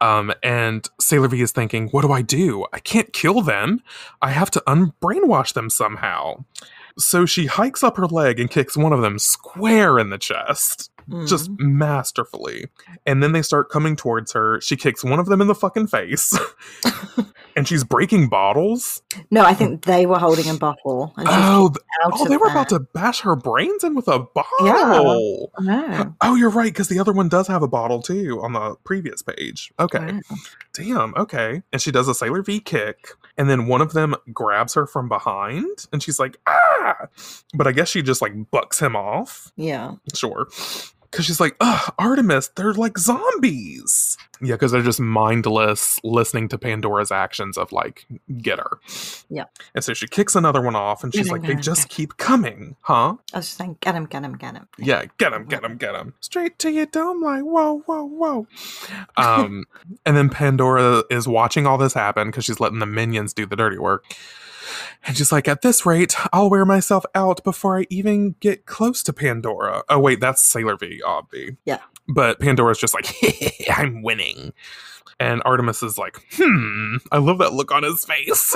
Um, 0.02 0.34
and 0.44 0.88
Sailor 1.00 1.28
V 1.28 1.42
is 1.42 1.52
thinking, 1.52 1.90
What 1.90 2.04
do 2.04 2.12
I 2.12 2.22
do? 2.22 2.66
I 2.74 2.80
can't 2.80 3.12
kill 3.14 3.42
them. 3.42 3.82
I 4.22 4.32
have 4.32 4.52
to 4.52 4.64
unbrainwash 4.66 5.54
them 5.54 5.70
somehow. 5.70 6.46
So 6.98 7.26
she 7.26 7.46
hikes 7.46 7.84
up 7.84 7.98
her 7.98 8.08
leg 8.08 8.40
and 8.40 8.50
kicks 8.50 8.76
one 8.76 8.94
of 8.94 9.02
them 9.02 9.20
square 9.20 10.00
in 10.00 10.10
the 10.10 10.18
chest 10.18 10.92
just 11.28 11.50
Mm. 11.52 11.58
masterfully. 11.60 12.66
And 13.06 13.22
then 13.24 13.32
they 13.32 13.42
start 13.42 13.70
coming 13.70 13.96
towards 13.96 14.34
her. 14.34 14.60
She 14.62 14.76
kicks 14.76 15.04
one 15.04 15.20
of 15.20 15.26
them 15.28 15.42
in 15.42 15.48
the 15.48 15.56
fucking 15.56 15.88
face. 15.88 16.38
and 17.56 17.68
she's 17.68 17.84
breaking 17.84 18.30
bottles. 18.30 19.02
no, 19.32 19.44
I 19.44 19.54
think 19.54 19.86
they 19.86 20.06
were 20.06 20.20
holding 20.20 20.50
a 20.50 20.54
bottle. 20.56 21.14
And 21.18 21.28
Oh, 21.30 21.74
oh 22.06 22.28
they 22.28 22.38
were 22.38 22.48
there. 22.48 22.56
about 22.56 22.70
to 22.70 22.80
bash 22.80 23.22
her 23.22 23.36
brains 23.36 23.84
in 23.84 23.96
with 23.96 24.08
a 24.08 24.20
bottle. 24.20 25.52
No. 25.60 26.16
Oh, 26.22 26.36
you're 26.36 26.50
right, 26.50 26.72
because 26.72 26.88
the 26.88 27.00
other 27.00 27.12
one 27.14 27.30
does 27.30 27.48
have 27.48 27.64
a 27.64 27.68
bottle 27.68 28.02
too 28.02 28.40
on 28.42 28.54
the 28.54 28.76
previous 28.84 29.22
page. 29.22 29.72
Okay. 29.80 30.14
Wow. 30.30 30.38
Damn, 30.74 31.14
okay. 31.16 31.62
And 31.74 31.82
she 31.82 31.92
does 31.92 32.08
a 32.08 32.14
Sailor 32.16 32.42
V 32.44 32.60
kick, 32.60 33.10
and 33.38 33.50
then 33.50 33.68
one 33.68 33.82
of 33.82 33.94
them 33.94 34.16
grabs 34.32 34.74
her 34.76 34.86
from 34.88 35.10
behind, 35.10 35.88
and 35.92 36.02
she's 36.02 36.20
like, 36.20 36.38
ah! 36.48 36.96
But 37.54 37.68
I 37.68 37.72
guess 37.72 37.90
she 37.90 38.02
just 38.02 38.22
like 38.22 38.34
bucks 38.52 38.80
him 38.80 38.96
off. 38.96 39.52
Yeah. 39.58 39.94
Sure. 40.14 40.48
Because 41.12 41.26
she's 41.26 41.40
like, 41.40 41.56
ugh, 41.60 41.94
Artemis, 41.98 42.50
they're 42.50 42.74
like 42.74 42.98
zombies. 42.98 44.18
Yeah, 44.42 44.56
because 44.56 44.72
they're 44.72 44.82
just 44.82 45.00
mindless 45.00 46.00
listening 46.04 46.48
to 46.50 46.58
Pandora's 46.58 47.12
actions 47.12 47.58
of 47.58 47.72
like, 47.72 48.06
get 48.38 48.60
her. 48.60 48.80
Yeah. 49.30 49.46
And 49.76 49.84
so 49.84 49.94
she 49.94 50.08
kicks 50.08 50.36
another 50.36 50.62
one 50.62 50.76
off 50.76 51.04
and 51.04 51.14
she's 51.14 51.26
Get 51.26 51.32
like, 51.34 51.42
get 51.42 51.48
they 51.48 51.54
him, 51.56 51.62
just 51.62 51.90
keep 51.90 52.18
coming, 52.18 52.76
huh? 52.82 53.16
I 53.34 53.38
was 53.38 53.48
just 53.48 53.58
saying, 53.58 53.78
get 53.82 53.96
him, 53.96 54.06
get 54.06 54.24
him, 54.24 54.38
get 54.38 54.56
him. 54.56 54.68
Yeah, 54.78 55.06
get 55.18 55.34
him, 55.34 55.46
get 55.46 55.64
him, 55.64 55.78
get 55.78 55.96
him. 55.96 56.14
Straight 56.22 56.58
to 56.60 56.72
your 56.72 56.86
dome, 56.86 57.22
like, 57.22 57.44
whoa, 57.44 57.80
whoa, 57.86 58.04
whoa. 58.04 58.48
Um, 59.18 59.66
and 60.06 60.16
then 60.16 60.30
Pandora 60.30 61.04
is 61.10 61.28
watching 61.28 61.68
all 61.68 61.78
this 61.78 61.94
happen 61.94 62.30
because 62.30 62.46
she's 62.46 62.60
letting 62.60 62.80
the 62.80 62.86
minions 62.86 63.34
do 63.34 63.46
the 63.46 63.56
dirty 63.56 63.78
work. 63.78 64.06
And 65.06 65.18
she's 65.18 65.32
like, 65.32 65.48
at 65.48 65.62
this 65.62 65.86
rate, 65.86 66.16
I'll 66.34 66.50
wear 66.50 66.66
myself 66.66 67.06
out 67.16 67.44
before 67.44 67.80
I 67.80 67.86
even 67.90 68.36
get 68.40 68.66
close 68.66 69.04
to 69.04 69.14
Pandora. 69.14 69.84
Oh, 69.90 70.00
wait, 70.00 70.20
that's 70.20 70.42
Sailor 70.46 70.78
V, 70.78 71.02
obvi. 71.06 71.58
Yeah. 71.66 71.80
But 72.08 72.40
Pandora's 72.40 72.80
just 72.80 72.94
like, 72.94 73.14
I'm 73.72 74.02
winning. 74.02 74.54
And 75.20 75.42
Artemis 75.46 75.84
is 75.84 75.98
like, 75.98 76.24
hmm, 76.34 76.98
I 77.12 77.18
love 77.18 77.40
that 77.40 77.54
look 77.54 77.72
on 77.72 77.84
his 77.84 78.06
face. 78.06 78.56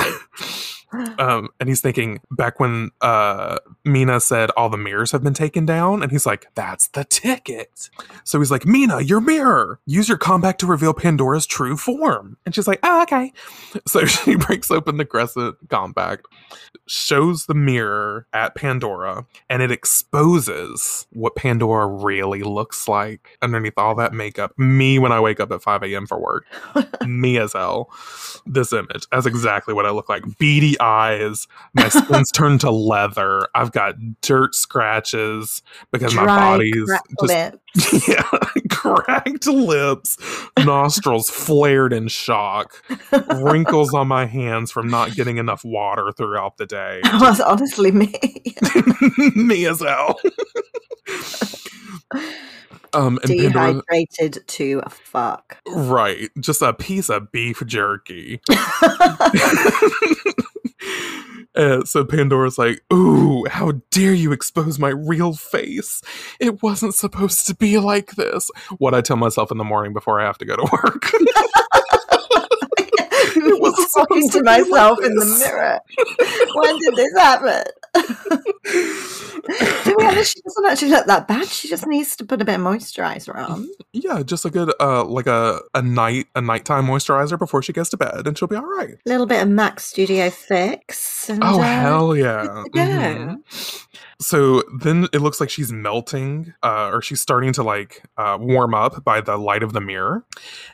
um, 1.19 1.49
and 1.59 1.69
he's 1.69 1.81
thinking 1.81 2.21
back 2.31 2.59
when 2.59 2.91
uh, 3.01 3.57
Mina 3.83 4.19
said 4.19 4.51
all 4.51 4.69
the 4.69 4.77
mirrors 4.77 5.11
have 5.11 5.23
been 5.23 5.33
taken 5.33 5.65
down, 5.65 6.03
and 6.03 6.11
he's 6.11 6.25
like, 6.25 6.47
"That's 6.55 6.87
the 6.89 7.03
ticket." 7.03 7.89
So 8.23 8.39
he's 8.39 8.51
like, 8.51 8.65
"Mina, 8.65 9.01
your 9.01 9.21
mirror. 9.21 9.79
Use 9.85 10.07
your 10.07 10.17
compact 10.17 10.59
to 10.61 10.65
reveal 10.65 10.93
Pandora's 10.93 11.45
true 11.45 11.77
form." 11.77 12.37
And 12.45 12.53
she's 12.53 12.67
like, 12.67 12.79
"Oh, 12.83 13.01
okay." 13.03 13.31
So 13.87 14.05
she 14.05 14.35
breaks 14.35 14.71
open 14.71 14.97
the 14.97 15.05
crescent 15.05 15.57
compact, 15.69 16.27
shows 16.87 17.45
the 17.45 17.53
mirror 17.53 18.27
at 18.33 18.55
Pandora, 18.55 19.25
and 19.49 19.61
it 19.61 19.71
exposes 19.71 21.07
what 21.11 21.35
Pandora 21.35 21.87
really 21.87 22.43
looks 22.43 22.87
like 22.87 23.37
underneath 23.41 23.73
all 23.77 23.95
that 23.95 24.13
makeup. 24.13 24.57
Me 24.57 24.99
when 24.99 25.11
I 25.11 25.19
wake 25.19 25.39
up 25.39 25.51
at 25.51 25.61
5 25.61 25.83
a.m. 25.83 26.07
for 26.07 26.19
work. 26.19 26.45
Me 27.05 27.37
as 27.37 27.53
hell. 27.53 27.89
This 28.45 28.73
image. 28.73 29.07
That's 29.11 29.25
exactly 29.25 29.73
what 29.73 29.85
I 29.85 29.91
look 29.91 30.09
like. 30.09 30.23
Beady 30.37 30.77
eyes. 30.83 31.47
My 31.73 31.89
skin's 31.89 32.31
turned 32.33 32.61
to 32.61 32.71
leather. 32.71 33.47
I've 33.55 33.71
got 33.71 33.95
dirt 34.21 34.53
scratches 34.53 35.61
because 35.91 36.13
my 36.13 36.25
body's 36.25 36.85
cracked 36.85 37.13
just 37.21 37.53
lips. 37.75 38.07
yeah, 38.07 38.29
cracked 38.69 39.47
lips, 39.47 40.17
nostrils 40.59 41.29
flared 41.29 41.93
in 41.93 42.07
shock, 42.07 42.73
wrinkles 43.35 43.93
on 43.93 44.07
my 44.07 44.25
hands 44.25 44.71
from 44.71 44.87
not 44.89 45.15
getting 45.15 45.37
enough 45.37 45.63
water 45.63 46.11
throughout 46.11 46.57
the 46.57 46.65
day. 46.65 46.99
That's 47.19 47.39
honestly 47.39 47.91
me. 47.91 48.13
Me 49.35 49.65
as 49.65 49.79
hell. 49.81 50.19
um, 52.93 53.19
and 53.23 53.29
Pandora, 53.29 53.73
Dehydrated 53.73 54.47
to 54.47 54.81
fuck. 54.89 55.57
right, 55.67 56.29
just 56.39 56.61
a 56.61 56.73
piece 56.73 57.09
of 57.09 57.31
beef 57.31 57.61
jerky. 57.65 58.41
Uh, 61.55 61.83
so 61.85 62.03
Pandora's 62.03 62.57
like, 62.57 62.81
Ooh, 62.91 63.45
how 63.45 63.73
dare 63.91 64.13
you 64.13 64.31
expose 64.31 64.79
my 64.79 64.89
real 64.89 65.33
face? 65.33 66.01
It 66.39 66.63
wasn't 66.63 66.95
supposed 66.95 67.45
to 67.47 67.55
be 67.55 67.77
like 67.77 68.11
this. 68.11 68.49
What 68.79 68.95
I 68.95 69.01
tell 69.01 69.17
myself 69.17 69.51
in 69.51 69.59
the 69.59 69.63
morning 69.63 69.93
before 69.93 70.19
I 70.19 70.25
have 70.25 70.37
to 70.39 70.45
go 70.45 70.55
to 70.55 70.67
work. 70.71 71.11
wasn't 73.59 73.91
talking 73.93 74.29
to 74.31 74.39
be 74.39 74.45
like 74.45 74.67
myself 74.69 74.99
in 75.03 75.15
the 75.15 75.25
mirror. 75.39 75.79
when 76.55 76.77
did 76.79 76.95
this 76.95 77.13
happen? 77.17 77.63
to 78.65 79.95
be 79.97 80.05
honest, 80.05 80.33
she 80.33 80.41
doesn't 80.41 80.65
actually 80.65 80.89
look 80.89 81.05
that 81.05 81.27
bad. 81.27 81.47
She 81.47 81.67
just 81.67 81.85
needs 81.85 82.15
to 82.17 82.25
put 82.25 82.41
a 82.41 82.45
bit 82.45 82.55
of 82.55 82.61
moisturizer 82.61 83.35
on. 83.35 83.69
yeah, 83.91 84.23
just 84.23 84.45
a 84.45 84.49
good 84.49 84.73
uh 84.79 85.03
like 85.05 85.27
a, 85.27 85.59
a 85.73 85.81
night 85.81 86.27
a 86.35 86.41
nighttime 86.41 86.85
moisturizer 86.87 87.37
before 87.37 87.61
she 87.61 87.73
gets 87.73 87.89
to 87.89 87.97
bed 87.97 88.25
and 88.25 88.37
she'll 88.37 88.47
be 88.47 88.55
all 88.55 88.65
right. 88.65 88.95
A 89.05 89.09
little 89.09 89.25
bit 89.25 89.41
of 89.41 89.49
Mac 89.49 89.79
Studio 89.79 90.29
Fix. 90.29 91.29
And, 91.29 91.43
Oh 91.43 91.59
uh, 91.59 91.63
hell 91.63 92.15
yeah. 92.15 92.45
go. 92.73 92.79
Mhm. 92.79 93.85
So 94.19 94.63
then 94.79 95.07
it 95.13 95.19
looks 95.19 95.39
like 95.39 95.49
she's 95.49 95.71
melting, 95.71 96.53
uh, 96.63 96.89
or 96.91 97.01
she's 97.01 97.21
starting 97.21 97.53
to 97.53 97.63
like 97.63 98.03
uh, 98.17 98.37
warm 98.39 98.73
up 98.73 99.03
by 99.03 99.21
the 99.21 99.37
light 99.37 99.63
of 99.63 99.73
the 99.73 99.81
mirror. 99.81 100.25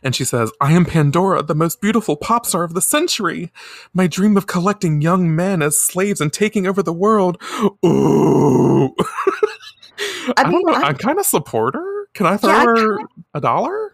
And 0.03 0.15
she 0.15 0.23
says, 0.23 0.51
I 0.61 0.73
am 0.73 0.85
Pandora, 0.85 1.43
the 1.43 1.55
most 1.55 1.81
beautiful 1.81 2.15
pop 2.15 2.45
star 2.45 2.63
of 2.63 2.73
the 2.73 2.81
century. 2.81 3.51
My 3.93 4.07
dream 4.07 4.37
of 4.37 4.47
collecting 4.47 5.01
young 5.01 5.35
men 5.35 5.61
as 5.61 5.79
slaves 5.79 6.21
and 6.21 6.31
taking 6.31 6.67
over 6.67 6.83
the 6.83 6.93
world. 6.93 7.41
Ooh. 7.85 8.95
I, 10.37 10.49
mean. 10.49 10.67
I 10.69 10.89
am 10.89 10.95
kind 10.95 11.19
of 11.19 11.25
support 11.25 11.75
her. 11.75 12.07
Can 12.13 12.25
I 12.25 12.37
throw 12.37 12.49
Yeah, 12.51 12.65
her 12.65 12.99
a 13.33 13.41
dollar? 13.41 13.93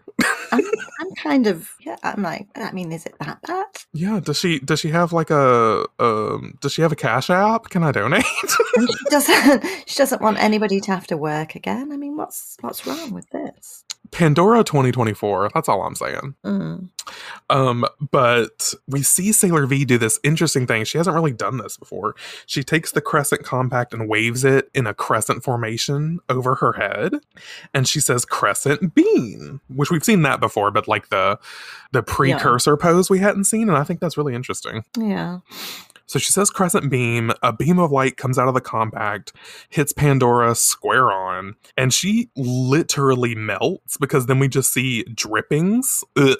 I'm, 0.52 0.60
I'm 1.00 1.14
kind 1.22 1.46
of 1.46 1.70
yeah. 1.80 1.96
I'm 2.02 2.22
like, 2.22 2.48
I 2.56 2.72
mean, 2.72 2.92
is 2.92 3.04
it 3.06 3.14
that 3.20 3.42
bad? 3.42 3.66
Yeah. 3.92 4.20
Does 4.20 4.38
she 4.38 4.60
does 4.60 4.80
she 4.80 4.90
have 4.90 5.12
like 5.12 5.30
a 5.30 5.84
um 5.98 6.58
does 6.60 6.72
she 6.72 6.82
have 6.82 6.92
a 6.92 6.96
cash 6.96 7.28
app? 7.30 7.64
Can 7.70 7.82
I 7.82 7.92
donate? 7.92 8.24
She 8.24 8.86
doesn't. 9.10 9.64
She 9.86 9.96
doesn't 9.98 10.22
want 10.22 10.38
anybody 10.38 10.80
to 10.80 10.90
have 10.92 11.06
to 11.08 11.16
work 11.16 11.54
again. 11.54 11.92
I 11.92 11.96
mean, 11.96 12.16
what's 12.16 12.56
what's 12.60 12.86
wrong 12.86 13.12
with 13.12 13.28
this? 13.30 13.84
Pandora 14.10 14.64
2024. 14.64 15.50
That's 15.54 15.68
all 15.68 15.82
I'm 15.82 15.94
saying. 15.94 16.34
Mm. 16.44 16.88
Um, 17.50 17.86
but 18.10 18.74
we 18.88 19.02
see 19.02 19.32
Sailor 19.32 19.66
V 19.66 19.84
do 19.84 19.98
this 19.98 20.18
interesting 20.24 20.66
thing. 20.66 20.84
She 20.84 20.98
hasn't 20.98 21.14
really 21.14 21.32
done 21.32 21.58
this 21.58 21.76
before. 21.76 22.16
She 22.46 22.62
takes 22.62 22.92
the 22.92 23.00
crescent 23.00 23.44
compact 23.44 23.92
and 23.92 24.08
waves 24.08 24.44
it 24.44 24.70
in 24.74 24.86
a 24.86 24.94
crescent 24.94 25.44
formation 25.44 26.18
over 26.28 26.56
her 26.56 26.72
head, 26.72 27.14
and 27.72 27.86
she 27.86 28.00
says 28.00 28.24
crescent 28.24 28.94
beam, 28.94 29.60
which 29.68 29.90
we've 29.90 30.04
seen 30.04 30.22
that 30.22 30.40
before, 30.40 30.70
but 30.70 30.88
like 30.88 31.08
the 31.08 31.38
the 31.92 32.02
precursor 32.02 32.76
pose 32.76 33.08
we 33.08 33.20
hadn't 33.20 33.44
seen, 33.44 33.68
and 33.68 33.78
I 33.78 33.84
think 33.84 34.00
that's 34.00 34.16
really 34.16 34.34
interesting. 34.34 34.84
Yeah. 34.98 35.40
So 36.06 36.18
she 36.18 36.30
says 36.32 36.50
crescent 36.50 36.90
beam, 36.90 37.32
a 37.42 37.52
beam 37.52 37.78
of 37.78 37.90
light 37.90 38.16
comes 38.16 38.38
out 38.38 38.48
of 38.48 38.54
the 38.54 38.60
compact, 38.60 39.32
hits 39.70 39.92
Pandora 39.92 40.54
square 40.54 41.10
on, 41.10 41.54
and 41.76 41.92
she 41.92 42.30
literally 42.36 43.34
melts 43.34 43.96
because 43.96 44.26
then 44.26 44.38
we 44.38 44.48
just 44.48 44.72
see 44.72 45.02
drippings 45.14 46.04
ugh, 46.16 46.36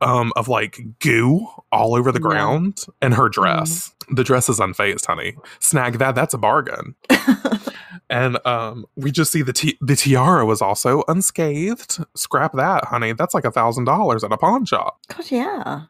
um, 0.00 0.32
of 0.36 0.48
like 0.48 0.78
goo 1.00 1.46
all 1.72 1.94
over 1.94 2.12
the 2.12 2.18
Yeah. 2.20 2.28
ground 2.28 2.84
and 3.00 3.14
her 3.14 3.28
dress. 3.28 3.94
The 4.10 4.24
dress 4.24 4.48
is 4.48 4.58
unfazed, 4.60 5.06
honey. 5.06 5.36
Snag 5.60 5.98
that, 5.98 6.14
that's 6.14 6.34
a 6.34 6.38
bargain. 6.38 6.94
and 8.10 8.38
um, 8.46 8.86
we 8.96 9.10
just 9.10 9.32
see 9.32 9.42
the 9.42 9.52
ti- 9.52 9.78
the 9.80 9.96
tiara 9.96 10.46
was 10.46 10.62
also 10.62 11.02
unscathed. 11.08 11.98
Scrap 12.14 12.52
that, 12.54 12.84
honey. 12.86 13.12
That's 13.12 13.34
like 13.34 13.44
a 13.44 13.50
thousand 13.50 13.84
dollars 13.84 14.24
at 14.24 14.32
a 14.32 14.36
pawn 14.38 14.64
shop. 14.64 14.98
God, 15.08 15.30
yeah. 15.30 15.82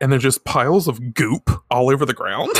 And 0.00 0.10
there's 0.12 0.22
just 0.22 0.44
piles 0.44 0.88
of 0.88 1.14
goop 1.14 1.50
all 1.70 1.90
over 1.90 2.04
the 2.06 2.14
ground. 2.14 2.50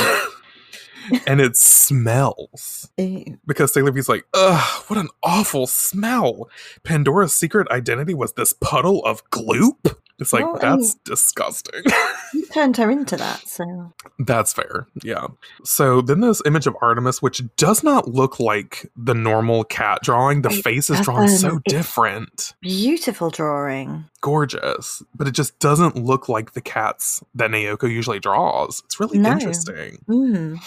and 1.27 1.41
it 1.41 1.55
smells 1.57 2.89
Ew. 2.97 3.37
because 3.45 3.73
Sailor 3.73 3.91
V's 3.91 4.07
like, 4.09 4.25
ugh, 4.33 4.83
what 4.87 4.99
an 4.99 5.09
awful 5.23 5.67
smell. 5.67 6.49
Pandora's 6.83 7.35
secret 7.35 7.67
identity 7.69 8.13
was 8.13 8.33
this 8.33 8.53
puddle 8.53 9.03
of 9.05 9.27
gloop. 9.29 9.95
It's 10.19 10.31
like, 10.33 10.45
Well, 10.45 10.59
that's 10.59 10.95
disgusting. 11.03 11.83
You 12.33 12.45
turned 12.45 12.77
her 12.77 12.89
into 12.89 13.17
that, 13.17 13.45
so 13.45 13.91
That's 14.19 14.53
fair. 14.53 14.87
Yeah. 15.03 15.27
So 15.65 15.99
then 16.01 16.21
this 16.21 16.41
image 16.45 16.65
of 16.65 16.77
Artemis, 16.81 17.21
which 17.21 17.41
does 17.57 17.83
not 17.83 18.07
look 18.07 18.39
like 18.39 18.89
the 18.95 19.13
normal 19.13 19.65
cat 19.65 19.99
drawing, 20.01 20.43
the 20.43 20.49
It 20.49 20.63
face 20.63 20.89
is 20.89 21.01
drawn 21.01 21.27
so 21.27 21.59
different. 21.65 22.53
beautiful 22.61 23.31
drawing. 23.31 24.05
Gorgeous. 24.21 25.03
But 25.15 25.27
it 25.27 25.31
just 25.31 25.57
doesn't 25.59 25.95
look 25.95 26.29
like 26.29 26.53
the 26.53 26.61
cats 26.61 27.23
that 27.35 27.51
Naoko 27.51 27.89
usually 27.91 28.19
draws. 28.19 28.81
It's 28.85 28.99
really 28.99 29.17
No. 29.19 29.31
interesting. 29.31 30.03
Mm. 30.07 30.59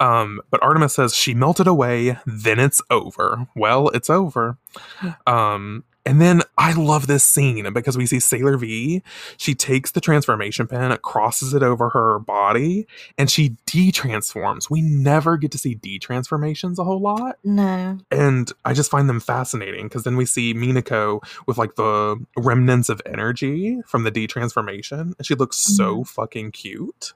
Um, 0.00 0.40
but 0.50 0.62
Artemis 0.62 0.94
says 0.94 1.14
she 1.14 1.34
melted 1.34 1.66
away, 1.66 2.18
then 2.26 2.58
it's 2.58 2.82
over. 2.90 3.46
Well, 3.54 3.88
it's 3.90 4.10
over. 4.10 4.58
Um, 5.26 5.84
and 6.06 6.20
then 6.20 6.42
I 6.58 6.72
love 6.72 7.06
this 7.06 7.24
scene 7.24 7.72
because 7.72 7.96
we 7.96 8.06
see 8.06 8.20
Sailor 8.20 8.56
V. 8.56 9.02
She 9.36 9.54
takes 9.54 9.92
the 9.92 10.00
transformation 10.00 10.66
pen, 10.66 10.96
crosses 10.98 11.54
it 11.54 11.62
over 11.62 11.90
her 11.90 12.18
body, 12.18 12.86
and 13.16 13.30
she 13.30 13.56
de-transforms. 13.66 14.68
We 14.70 14.82
never 14.82 15.36
get 15.36 15.50
to 15.52 15.58
see 15.58 15.74
de-transformations 15.74 16.78
a 16.78 16.84
whole 16.84 17.00
lot, 17.00 17.38
No. 17.42 17.98
and 18.10 18.52
I 18.64 18.74
just 18.74 18.90
find 18.90 19.08
them 19.08 19.20
fascinating 19.20 19.86
because 19.86 20.04
then 20.04 20.16
we 20.16 20.26
see 20.26 20.54
Minako 20.54 21.24
with 21.46 21.58
like 21.58 21.76
the 21.76 22.22
remnants 22.36 22.88
of 22.88 23.00
energy 23.06 23.80
from 23.86 24.04
the 24.04 24.10
de-transformation, 24.10 25.14
and 25.16 25.26
she 25.26 25.34
looks 25.34 25.56
so 25.56 25.96
mm-hmm. 25.96 26.02
fucking 26.02 26.52
cute. 26.52 27.12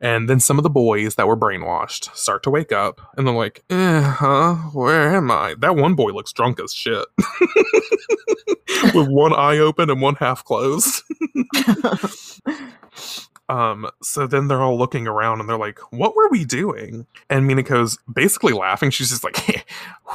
And 0.00 0.28
then 0.28 0.40
some 0.40 0.58
of 0.58 0.62
the 0.62 0.70
boys 0.70 1.14
that 1.14 1.26
were 1.26 1.36
brainwashed 1.36 2.14
start 2.14 2.42
to 2.44 2.50
wake 2.50 2.72
up 2.72 3.00
and 3.16 3.26
they're 3.26 3.34
like, 3.34 3.64
eh, 3.70 4.02
huh? 4.02 4.54
Where 4.72 5.14
am 5.14 5.30
I? 5.30 5.54
That 5.58 5.76
one 5.76 5.94
boy 5.94 6.10
looks 6.10 6.32
drunk 6.32 6.60
as 6.60 6.72
shit. 6.72 7.06
With 8.94 9.08
one 9.08 9.32
eye 9.32 9.58
open 9.58 9.90
and 9.90 10.00
one 10.02 10.16
half 10.16 10.44
closed. 10.44 11.02
Um, 13.48 13.88
so 14.02 14.26
then 14.26 14.48
they're 14.48 14.62
all 14.62 14.78
looking 14.78 15.06
around 15.06 15.40
and 15.40 15.48
they're 15.48 15.58
like, 15.58 15.78
what 15.92 16.16
were 16.16 16.28
we 16.30 16.44
doing? 16.44 17.06
And 17.28 17.48
Minako's 17.48 17.98
basically 18.12 18.52
laughing. 18.52 18.90
She's 18.90 19.10
just 19.10 19.24
like, 19.24 19.66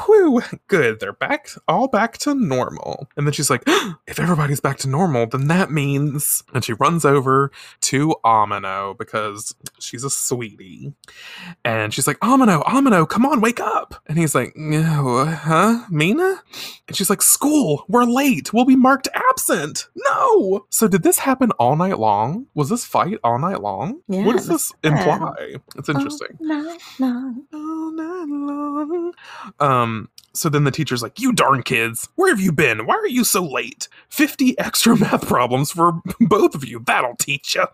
whew, 0.06 0.42
good. 0.68 1.00
They're 1.00 1.14
back, 1.14 1.50
all 1.68 1.88
back 1.88 2.18
to 2.20 2.34
normal. 2.34 3.08
And 3.16 3.28
then 3.28 3.34
she's 3.34 3.50
like, 3.50 3.64
if 4.08 4.20
everybody's 4.20 4.60
back 4.60 4.78
to 4.80 4.90
normal, 4.90 5.28
then 5.28 5.48
that 5.48 5.72
means. 5.72 6.44
And 6.54 6.64
she 6.64 6.74
runs 6.74 7.06
over 7.06 7.52
to 7.82 8.16
Amano 8.26 8.98
because 8.98 9.56
she's 9.80 10.04
a 10.04 10.10
sweetie. 10.10 10.94
And 11.64 11.94
she's 11.94 12.08
like, 12.08 12.20
Amano, 12.20 12.64
Amano, 12.64 13.08
come 13.08 13.26
on, 13.26 13.42
wake 13.42 13.60
up. 13.60 14.02
And 14.08 14.18
he's 14.18 14.34
like, 14.34 14.56
no, 14.56 15.26
huh? 15.26 15.86
Mina? 15.90 16.42
And 16.88 16.98
she's 16.98 17.10
like, 17.10 17.22
school, 17.22 17.86
we're 17.88 18.06
late. 18.06 18.54
We'll 18.54 18.66
be 18.66 18.76
marked 18.76 19.08
absent. 19.14 19.88
No. 19.96 20.66
So 20.70 20.88
did 20.88 21.04
this 21.04 21.20
happen 21.20 21.52
all 21.52 21.76
night 21.76 22.00
long? 22.00 22.48
Was 22.56 22.70
this 22.70 22.86
fight 22.86 23.19
all 23.24 23.40
night 23.40 23.62
long? 23.62 24.02
Yeah, 24.08 24.26
what 24.26 24.36
does 24.36 24.48
this 24.48 24.72
imply? 24.84 25.56
It's 25.76 25.90
interesting. 25.90 26.38
No, 26.40 26.78
no. 27.00 27.36
All 27.54 27.92
night 27.92 28.26
long. 28.30 29.14
Um, 29.60 30.10
so 30.34 30.50
then 30.50 30.64
the 30.64 30.72
teacher's 30.72 31.02
like, 31.02 31.20
You 31.20 31.34
darn 31.34 31.64
kids, 31.64 32.08
where 32.16 32.30
have 32.30 32.40
you 32.40 32.52
been? 32.52 32.86
Why 32.86 32.96
are 32.96 33.08
you 33.08 33.24
so 33.24 33.44
late? 33.44 33.88
50 34.10 34.58
extra 34.60 34.98
math 35.00 35.28
problems 35.28 35.72
for 35.72 36.02
both 36.20 36.56
of 36.56 36.66
you. 36.66 36.82
That'll 36.86 37.16
teach 37.16 37.56
you. 37.56 37.66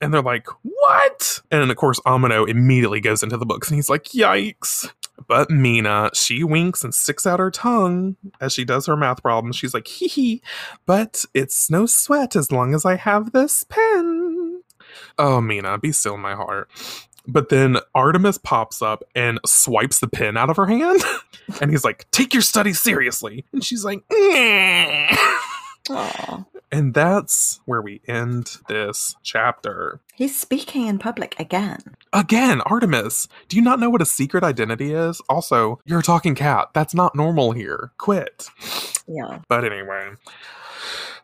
And 0.00 0.12
they're 0.12 0.22
like, 0.22 0.46
What? 0.62 1.40
And 1.50 1.70
of 1.70 1.76
course, 1.76 2.00
Amano 2.00 2.48
immediately 2.48 3.00
goes 3.00 3.22
into 3.22 3.36
the 3.36 3.46
books 3.46 3.68
and 3.68 3.76
he's 3.76 3.90
like, 3.90 4.04
Yikes. 4.04 4.90
But 5.28 5.50
Mina, 5.50 6.10
she 6.14 6.42
winks 6.42 6.82
and 6.82 6.94
sticks 6.94 7.26
out 7.26 7.38
her 7.38 7.50
tongue 7.50 8.16
as 8.40 8.52
she 8.52 8.64
does 8.64 8.86
her 8.86 8.96
math 8.96 9.22
problems. 9.22 9.56
She's 9.56 9.74
like, 9.74 9.86
hee 9.86 10.08
hee, 10.08 10.42
but 10.86 11.24
it's 11.34 11.70
no 11.70 11.86
sweat 11.86 12.34
as 12.34 12.50
long 12.50 12.74
as 12.74 12.84
I 12.84 12.96
have 12.96 13.32
this 13.32 13.64
pen. 13.64 14.21
Oh, 15.18 15.40
Mina, 15.40 15.78
be 15.78 15.92
still 15.92 16.14
in 16.14 16.20
my 16.20 16.34
heart. 16.34 16.68
But 17.26 17.50
then 17.50 17.76
Artemis 17.94 18.38
pops 18.38 18.82
up 18.82 19.04
and 19.14 19.38
swipes 19.46 20.00
the 20.00 20.08
pen 20.08 20.36
out 20.36 20.50
of 20.50 20.56
her 20.56 20.66
hand. 20.66 21.02
and 21.60 21.70
he's 21.70 21.84
like, 21.84 22.10
Take 22.10 22.34
your 22.34 22.42
studies 22.42 22.80
seriously. 22.80 23.44
And 23.52 23.64
she's 23.64 23.84
like. 23.84 24.02
And 26.72 26.94
that's 26.94 27.60
where 27.66 27.82
we 27.82 28.00
end 28.08 28.56
this 28.66 29.14
chapter. 29.22 30.00
He's 30.14 30.38
speaking 30.38 30.86
in 30.86 30.98
public 30.98 31.38
again. 31.38 31.80
Again, 32.14 32.62
Artemis, 32.62 33.28
do 33.48 33.56
you 33.56 33.62
not 33.62 33.78
know 33.78 33.90
what 33.90 34.00
a 34.00 34.06
secret 34.06 34.42
identity 34.42 34.94
is? 34.94 35.20
Also, 35.28 35.80
you're 35.84 35.98
a 35.98 36.02
talking 36.02 36.34
cat. 36.34 36.70
That's 36.72 36.94
not 36.94 37.14
normal 37.14 37.52
here. 37.52 37.90
Quit. 37.98 38.48
Yeah. 39.06 39.40
But 39.48 39.64
anyway, 39.64 40.12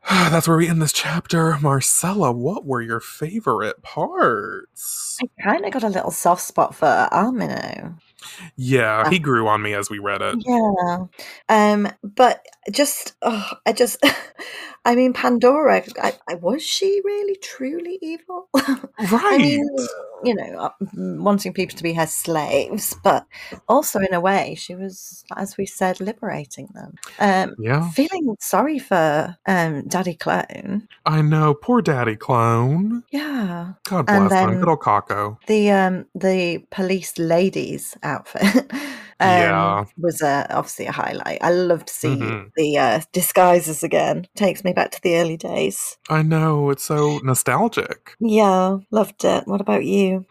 that's 0.31 0.49
where 0.49 0.57
we 0.57 0.69
end 0.69 0.81
this 0.81 0.93
chapter. 0.93 1.59
Marcella, 1.61 2.33
what 2.33 2.65
were 2.65 2.81
your 2.81 2.99
favorite 2.99 3.83
parts? 3.83 5.19
I 5.23 5.43
kind 5.43 5.67
of 5.67 5.71
got 5.71 5.83
a 5.83 5.89
little 5.89 6.11
soft 6.11 6.41
spot 6.41 6.75
for 6.75 7.09
Amano. 7.13 7.99
Yeah, 8.57 9.09
he 9.11 9.19
grew 9.19 9.47
on 9.49 9.63
me 9.63 9.75
as 9.75 9.91
we 9.91 9.99
read 9.99 10.23
it. 10.23 10.37
Yeah. 10.47 11.07
Um, 11.49 11.89
but 12.03 12.45
just, 12.71 13.15
oh, 13.23 13.49
I 13.67 13.73
just, 13.73 14.05
I 14.85 14.95
mean, 14.95 15.13
Pandora, 15.13 15.83
I, 16.03 16.15
I, 16.29 16.35
was 16.37 16.63
she 16.63 17.01
really 17.05 17.37
truly 17.37 17.99
evil? 18.01 18.49
Right. 18.55 18.89
I 19.13 19.39
mean, 19.39 19.69
you 20.25 20.35
know, 20.35 20.59
uh, 20.59 20.71
mm, 20.83 21.21
wanting 21.23 21.53
people 21.53 21.77
to 21.77 21.83
be 21.83 21.93
her 21.93 22.07
slaves, 22.07 22.97
but 23.05 23.27
also 23.69 23.99
in 24.01 24.15
a 24.15 24.21
way, 24.21 24.55
she 24.57 24.75
was, 24.75 25.25
as 25.37 25.57
we 25.57 25.67
said, 25.67 26.01
liberating 26.01 26.69
them. 26.75 26.95
Um, 27.19 27.55
yeah, 27.59 27.91
feeling 27.91 28.35
sorry 28.41 28.79
for 28.79 29.37
um, 29.47 29.87
Daddy 29.89 30.15
Clone. 30.15 30.89
I 31.07 31.23
know. 31.23 31.55
Poor 31.55 31.83
daddy 31.83 32.17
clone. 32.17 33.03
Yeah. 33.11 33.73
God 33.89 34.07
bless 34.07 34.19
him. 34.23 34.29
then- 34.29 34.59
Good 34.61 34.69
old 34.69 34.81
Kako. 34.81 35.39
The 35.47 35.71
um 35.71 36.07
the 36.15 36.65
police 36.71 37.19
ladies 37.19 37.97
outfit 38.09 38.73
um, 39.21 39.29
Yeah. 39.39 39.85
was 39.99 40.23
uh, 40.23 40.47
obviously 40.51 40.87
a 40.87 40.93
highlight. 40.93 41.39
I 41.43 41.51
love 41.51 41.85
to 41.85 41.93
see 41.93 42.09
Mhm. 42.17 42.51
the 42.57 42.79
uh, 42.79 43.01
disguises 43.13 43.83
again. 43.83 44.27
Takes 44.37 44.65
me 44.65 44.73
back 44.73 44.91
to 44.93 45.01
the 45.03 45.17
early 45.17 45.37
days. 45.37 45.97
I 46.09 46.23
know. 46.23 46.71
It's 46.71 46.85
so 46.85 47.19
nostalgic. 47.23 48.15
Yeah, 48.21 48.79
loved 48.91 49.25
it. 49.25 49.47
What 49.47 49.61
about 49.61 49.85
you? 49.85 50.25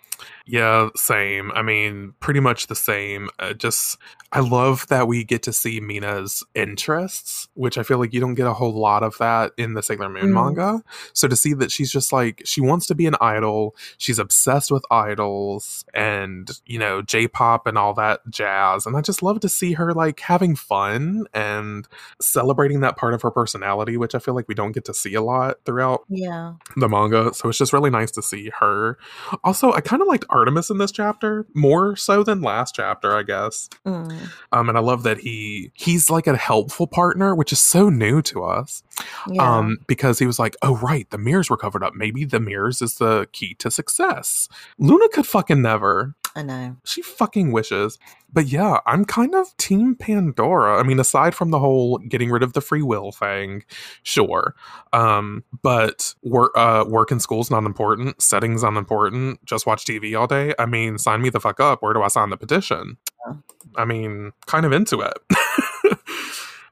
Yeah, 0.47 0.89
same. 0.95 1.51
I 1.51 1.61
mean, 1.61 2.13
pretty 2.21 2.39
much 2.39 2.67
the 2.67 2.75
same. 2.75 3.29
Uh, 3.37 3.53
just, 3.53 3.97
I 4.31 4.39
love 4.39 4.87
that 4.87 5.07
we 5.07 5.23
get 5.25 5.43
to 5.43 5.53
see 5.53 5.79
Mina's 5.81 6.43
interests, 6.55 7.47
which 7.53 7.77
I 7.77 7.83
feel 7.83 7.97
like 7.97 8.13
you 8.13 8.19
don't 8.21 8.33
get 8.35 8.47
a 8.47 8.53
whole 8.53 8.73
lot 8.73 9.03
of 9.03 9.17
that 9.17 9.51
in 9.57 9.73
the 9.73 9.83
Sailor 9.83 10.09
Moon 10.09 10.27
Mm. 10.29 10.33
manga. 10.33 10.83
So 11.13 11.27
to 11.27 11.35
see 11.35 11.53
that 11.55 11.71
she's 11.71 11.91
just 11.91 12.13
like, 12.13 12.41
she 12.45 12.61
wants 12.61 12.85
to 12.87 12.95
be 12.95 13.05
an 13.07 13.15
idol, 13.19 13.75
she's 13.97 14.19
obsessed 14.19 14.71
with 14.71 14.83
idols 14.89 15.83
and, 15.93 16.49
you 16.65 16.79
know, 16.79 17.01
J 17.01 17.27
pop 17.27 17.67
and 17.67 17.77
all 17.77 17.93
that 17.95 18.21
jazz. 18.29 18.85
And 18.85 18.95
I 18.95 19.01
just 19.01 19.21
love 19.21 19.39
to 19.41 19.49
see 19.49 19.73
her 19.73 19.93
like 19.93 20.19
having 20.21 20.55
fun 20.55 21.25
and 21.33 21.87
celebrating 22.21 22.79
that 22.81 22.95
part 22.97 23.13
of 23.13 23.21
her 23.21 23.31
personality, 23.31 23.97
which 23.97 24.15
I 24.15 24.19
feel 24.19 24.33
like 24.33 24.47
we 24.47 24.55
don't 24.55 24.71
get 24.71 24.85
to 24.85 24.93
see 24.93 25.13
a 25.13 25.21
lot 25.21 25.57
throughout 25.65 26.05
Yeah, 26.09 26.53
the 26.77 26.87
manga. 26.87 27.33
So 27.33 27.49
it's 27.49 27.57
just 27.57 27.73
really 27.73 27.89
nice 27.89 28.11
to 28.11 28.21
see 28.21 28.49
her. 28.59 28.97
Also, 29.43 29.73
I 29.73 29.81
kind 29.81 30.01
of 30.01 30.07
liked 30.07 30.25
Artemis 30.37 30.69
in 30.69 30.77
this 30.77 30.91
chapter 30.91 31.45
more 31.53 31.95
so 31.95 32.23
than 32.23 32.41
last 32.41 32.75
chapter, 32.75 33.15
I 33.15 33.23
guess. 33.23 33.69
Mm. 33.85 34.29
Um, 34.51 34.69
and 34.69 34.77
I 34.77 34.81
love 34.81 35.03
that 35.03 35.19
he 35.19 35.71
he's 35.73 36.09
like 36.09 36.27
a 36.27 36.37
helpful 36.37 36.87
partner, 36.87 37.35
which 37.35 37.51
is 37.51 37.59
so 37.59 37.89
new 37.89 38.21
to 38.23 38.43
us. 38.43 38.83
yeah. 39.29 39.57
Um, 39.57 39.77
because 39.87 40.19
he 40.19 40.25
was 40.25 40.39
like, 40.39 40.55
"Oh 40.61 40.77
right, 40.77 41.09
the 41.09 41.17
mirrors 41.17 41.49
were 41.49 41.57
covered 41.57 41.83
up. 41.83 41.93
Maybe 41.95 42.25
the 42.25 42.39
mirrors 42.39 42.81
is 42.81 42.95
the 42.95 43.27
key 43.31 43.55
to 43.55 43.71
success." 43.71 44.47
Luna 44.77 45.09
could 45.09 45.27
fucking 45.27 45.61
never. 45.61 46.15
I 46.37 46.43
know. 46.43 46.77
She 46.85 47.01
fucking 47.01 47.51
wishes. 47.51 47.97
But 48.31 48.45
yeah, 48.45 48.79
I'm 48.85 49.05
kind 49.05 49.33
of 49.33 49.57
team 49.57 49.95
Pandora. 49.95 50.79
I 50.79 50.83
mean, 50.83 50.99
aside 50.99 51.33
from 51.33 51.49
the 51.49 51.57
whole 51.57 51.97
getting 51.97 52.29
rid 52.29 52.43
of 52.43 52.53
the 52.53 52.61
free 52.61 52.83
will 52.83 53.11
thing, 53.11 53.63
sure. 54.03 54.53
Um, 54.93 55.43
but 55.63 56.13
work 56.21 56.51
uh 56.55 56.85
work 56.87 57.11
in 57.11 57.19
school's 57.19 57.49
not 57.49 57.63
important, 57.63 58.21
settings 58.21 58.61
unimportant, 58.61 59.43
just 59.45 59.65
watch 59.65 59.83
TV 59.83 60.17
all 60.17 60.27
day. 60.27 60.53
I 60.59 60.67
mean, 60.67 60.99
sign 60.99 61.23
me 61.23 61.29
the 61.29 61.39
fuck 61.39 61.59
up. 61.59 61.81
Where 61.81 61.93
do 61.93 62.03
I 62.03 62.07
sign 62.07 62.29
the 62.29 62.37
petition? 62.37 62.97
Yeah. 63.25 63.37
I 63.75 63.85
mean, 63.85 64.31
kind 64.45 64.63
of 64.63 64.71
into 64.71 65.01
it. 65.01 65.17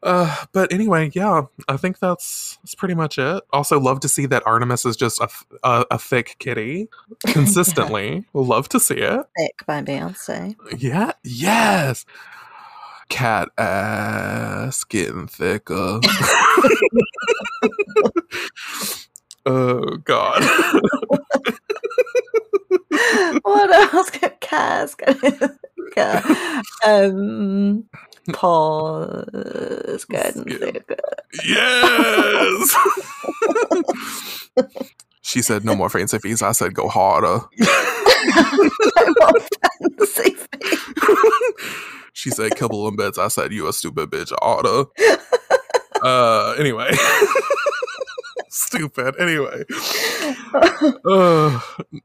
Uh, 0.06 0.46
but 0.54 0.72
anyway, 0.72 1.10
yeah, 1.14 1.42
I 1.68 1.78
think 1.78 2.00
that's 2.00 2.58
that's 2.62 2.76
pretty 2.76 2.94
much 2.94 3.18
it. 3.18 3.44
Also, 3.52 3.80
love 3.80 4.00
to 4.02 4.08
see 4.08 4.28
that 4.28 4.46
Artemis 4.46 4.86
is 4.86 4.96
just 4.96 5.20
a, 5.20 5.28
a, 5.64 5.86
a 5.92 6.00
thick 6.00 6.36
kitty 6.40 6.88
consistently. 7.28 8.24
Love 8.34 8.70
to 8.70 8.80
see 8.80 8.96
it. 8.96 9.26
Thique 9.40 9.66
by 9.66 9.82
Beyonce. 9.82 10.56
Yeah, 10.78 11.12
yes. 11.24 12.06
Cat 13.10 13.50
ass 13.58 14.84
getting 14.84 15.28
thicker. 15.28 16.00
Oh 19.48 19.98
God. 20.04 20.42
what 23.44 23.94
else? 23.94 24.10
Cass. 24.42 24.96
um, 26.84 27.86
Good. 28.32 29.30
and 30.36 30.46
say 30.60 30.72
good. 30.72 30.84
yes. 31.46 32.76
she 35.22 35.42
said 35.42 35.66
no 35.66 35.76
more 35.76 35.90
fancy 35.90 36.20
fees. 36.20 36.42
I 36.42 36.52
said 36.54 36.74
go 36.74 36.88
harder. 36.88 37.40
No 38.28 39.14
more 39.20 39.40
fancy 40.02 40.32
feet. 40.34 40.48
she 42.14 42.30
said 42.32 42.56
couple 42.56 42.88
of 42.88 42.98
beds. 42.98 43.20
I 43.20 43.28
said 43.28 43.52
you 43.52 43.68
a 43.68 43.74
stupid 43.74 44.10
bitch. 44.10 44.32
Harder. 44.42 44.86
Uh. 46.02 46.56
Anyway. 46.58 46.92
Stupid. 48.56 49.16
Anyway. 49.20 49.64
Uh, 51.06 51.60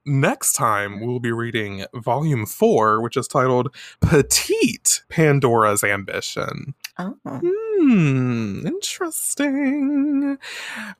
next 0.05 0.53
time 0.55 1.01
we'll 1.01 1.21
be 1.21 1.33
reading 1.33 1.85
volume 1.95 2.45
four, 2.47 3.01
which 3.01 3.17
is 3.17 3.27
titled 3.29 3.75
Petite 4.01 5.03
Pandora's 5.09 5.83
Ambition. 5.85 6.75
oh. 6.99 7.17
Hmm, 7.25 8.67
interesting. 8.67 10.37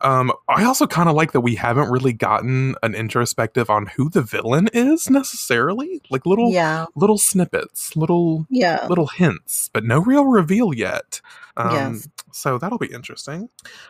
Um, 0.01 0.33
I 0.49 0.65
also 0.65 0.87
kind 0.87 1.09
of 1.11 1.15
like 1.15 1.33
that 1.33 1.43
we 1.43 1.55
haven't 1.57 1.91
really 1.91 2.13
gotten 2.15 2.75
an 2.83 2.95
introspective 2.95 3.69
on 3.69 3.87
who 3.87 4.09
the 4.09 4.23
villain 4.23 4.69
is 4.73 5.11
necessarily. 5.11 6.01
Like 6.11 6.25
little 6.25 6.53
Yeah. 6.53 6.87
little 6.95 7.19
snippets, 7.19 7.95
little 7.97 8.47
Yeah. 8.49 8.87
little 8.89 9.09
hints, 9.09 9.69
but 9.73 9.85
no 9.85 9.99
real 10.01 10.25
reveal 10.25 10.73
yet. 10.73 11.21
Um, 11.61 11.95
Yes. 11.95 12.09
So 12.33 12.59
that'll 12.59 12.79
be 12.79 12.93
interesting. 12.93 13.49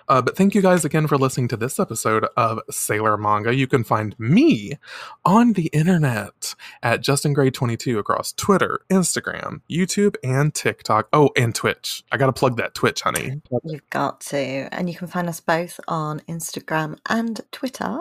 Uh, 0.08 0.22
but 0.22 0.36
thank 0.36 0.54
you 0.54 0.62
guys 0.62 0.84
again 0.84 1.06
for 1.06 1.18
listening 1.18 1.48
to 1.48 1.56
this 1.56 1.78
episode 1.78 2.26
of 2.36 2.60
Sailor 2.70 3.16
Manga. 3.16 3.54
You 3.54 3.66
can 3.66 3.84
find 3.84 4.18
me 4.18 4.78
on 5.24 5.52
the 5.52 5.66
internet 5.66 6.54
at 6.82 7.02
Justin 7.02 7.32
Gray 7.32 7.50
22 7.50 7.98
across 7.98 8.32
Twitter, 8.32 8.80
Instagram, 8.90 9.60
YouTube, 9.70 10.16
and 10.24 10.54
TikTok. 10.54 11.08
Oh, 11.12 11.30
and 11.36 11.54
Twitch. 11.54 12.02
I 12.12 12.16
got 12.16 12.26
to 12.26 12.32
plug 12.32 12.56
that 12.56 12.74
Twitch, 12.74 13.02
honey. 13.02 13.40
You've 13.64 13.90
got 13.90 14.20
to. 14.22 14.68
And 14.72 14.88
you 14.88 14.96
can 14.96 15.06
find 15.06 15.28
us 15.28 15.40
both 15.40 15.78
on 15.86 16.20
Instagram 16.20 16.98
and 17.08 17.40
Twitter 17.52 17.98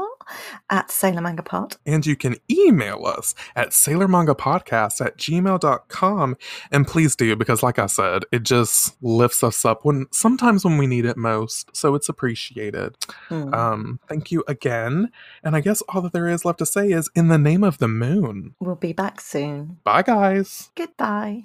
at 0.70 0.92
Sailor 0.92 1.22
Manga 1.22 1.44
Pod. 1.44 1.78
And 1.86 2.06
you 2.06 2.16
can 2.16 2.36
email 2.50 3.06
us 3.06 3.36
at 3.56 3.70
sailormangapodcast 3.70 5.06
at 5.06 5.18
gmail.com. 5.18 6.38
And 6.72 6.88
please 6.88 7.16
do, 7.16 7.36
because 7.36 7.64
like 7.64 7.80
I 7.80 7.86
said, 7.86 8.24
it 8.32 8.44
just 8.44 8.96
lifts 9.02 9.44
us 9.44 9.66
up 9.66 9.86
when 9.86 10.08
sometimes 10.12 10.64
when 10.66 10.78
we 10.78 10.88
need 10.88 11.06
it 11.06 11.18
most. 11.18 11.76
So 11.76 11.96
it's 11.96 12.10
appreciated. 12.10 12.96
Hmm. 13.28 13.54
Um, 13.54 14.00
thank 14.08 14.32
you 14.32 14.44
again. 14.48 15.12
And 15.44 15.56
I 15.56 15.62
guess 15.62 15.82
all 15.90 16.02
that 16.02 16.14
there 16.14 16.28
is 16.28 16.46
left 16.46 16.60
to 16.60 16.66
say 16.66 16.92
is 16.92 17.10
in 17.16 17.28
the 17.28 17.38
name 17.38 17.64
of 17.64 17.78
the 17.78 17.88
moon. 17.88 18.56
we'll 18.60 18.76
be 18.76 18.94
back 18.94 19.22
soon. 19.22 19.80
Bye, 19.84 20.04
guys. 20.04 20.70
Goodbye. 20.76 21.42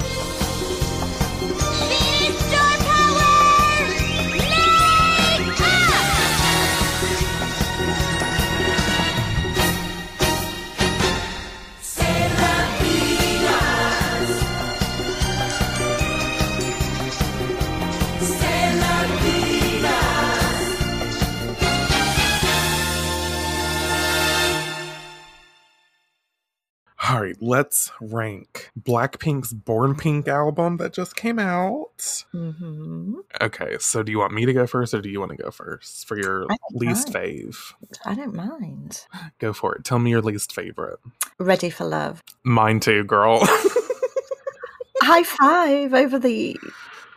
All 27.07 27.21
right, 27.21 27.37
let's 27.41 27.93
rank 28.01 28.71
Blackpink's 28.81 29.53
Born 29.53 29.95
Pink 29.95 30.27
album 30.27 30.79
that 30.79 30.95
just 30.95 31.17
came 31.17 31.39
out. 31.39 32.25
hmm 32.33 33.17
Okay, 33.43 33.77
so 33.79 34.03
do 34.03 34.11
you 34.11 34.19
want 34.19 34.33
me 34.33 34.47
to 34.47 34.55
go 34.55 34.67
first 34.67 34.95
or 34.95 35.03
do 35.03 35.11
you 35.11 35.21
want 35.21 35.33
to 35.33 35.37
go 35.37 35.51
first 35.51 36.09
for 36.09 36.17
your 36.19 36.47
least 36.73 37.13
mind. 37.13 37.27
fave? 37.27 37.75
I 38.07 38.15
don't 38.15 38.35
mind. 38.35 39.07
Go 39.39 39.53
for 39.53 39.75
it. 39.75 39.85
Tell 39.85 39.99
me 39.99 40.11
your 40.11 40.23
least 40.23 40.55
favorite. 40.55 40.99
Ready 41.39 41.69
for 41.69 41.85
love. 41.85 42.23
Mine 42.43 42.81
too, 42.81 43.05
girl. 43.05 43.41
High 45.03 45.25
five 45.25 45.93
over 45.93 46.19
the 46.19 46.57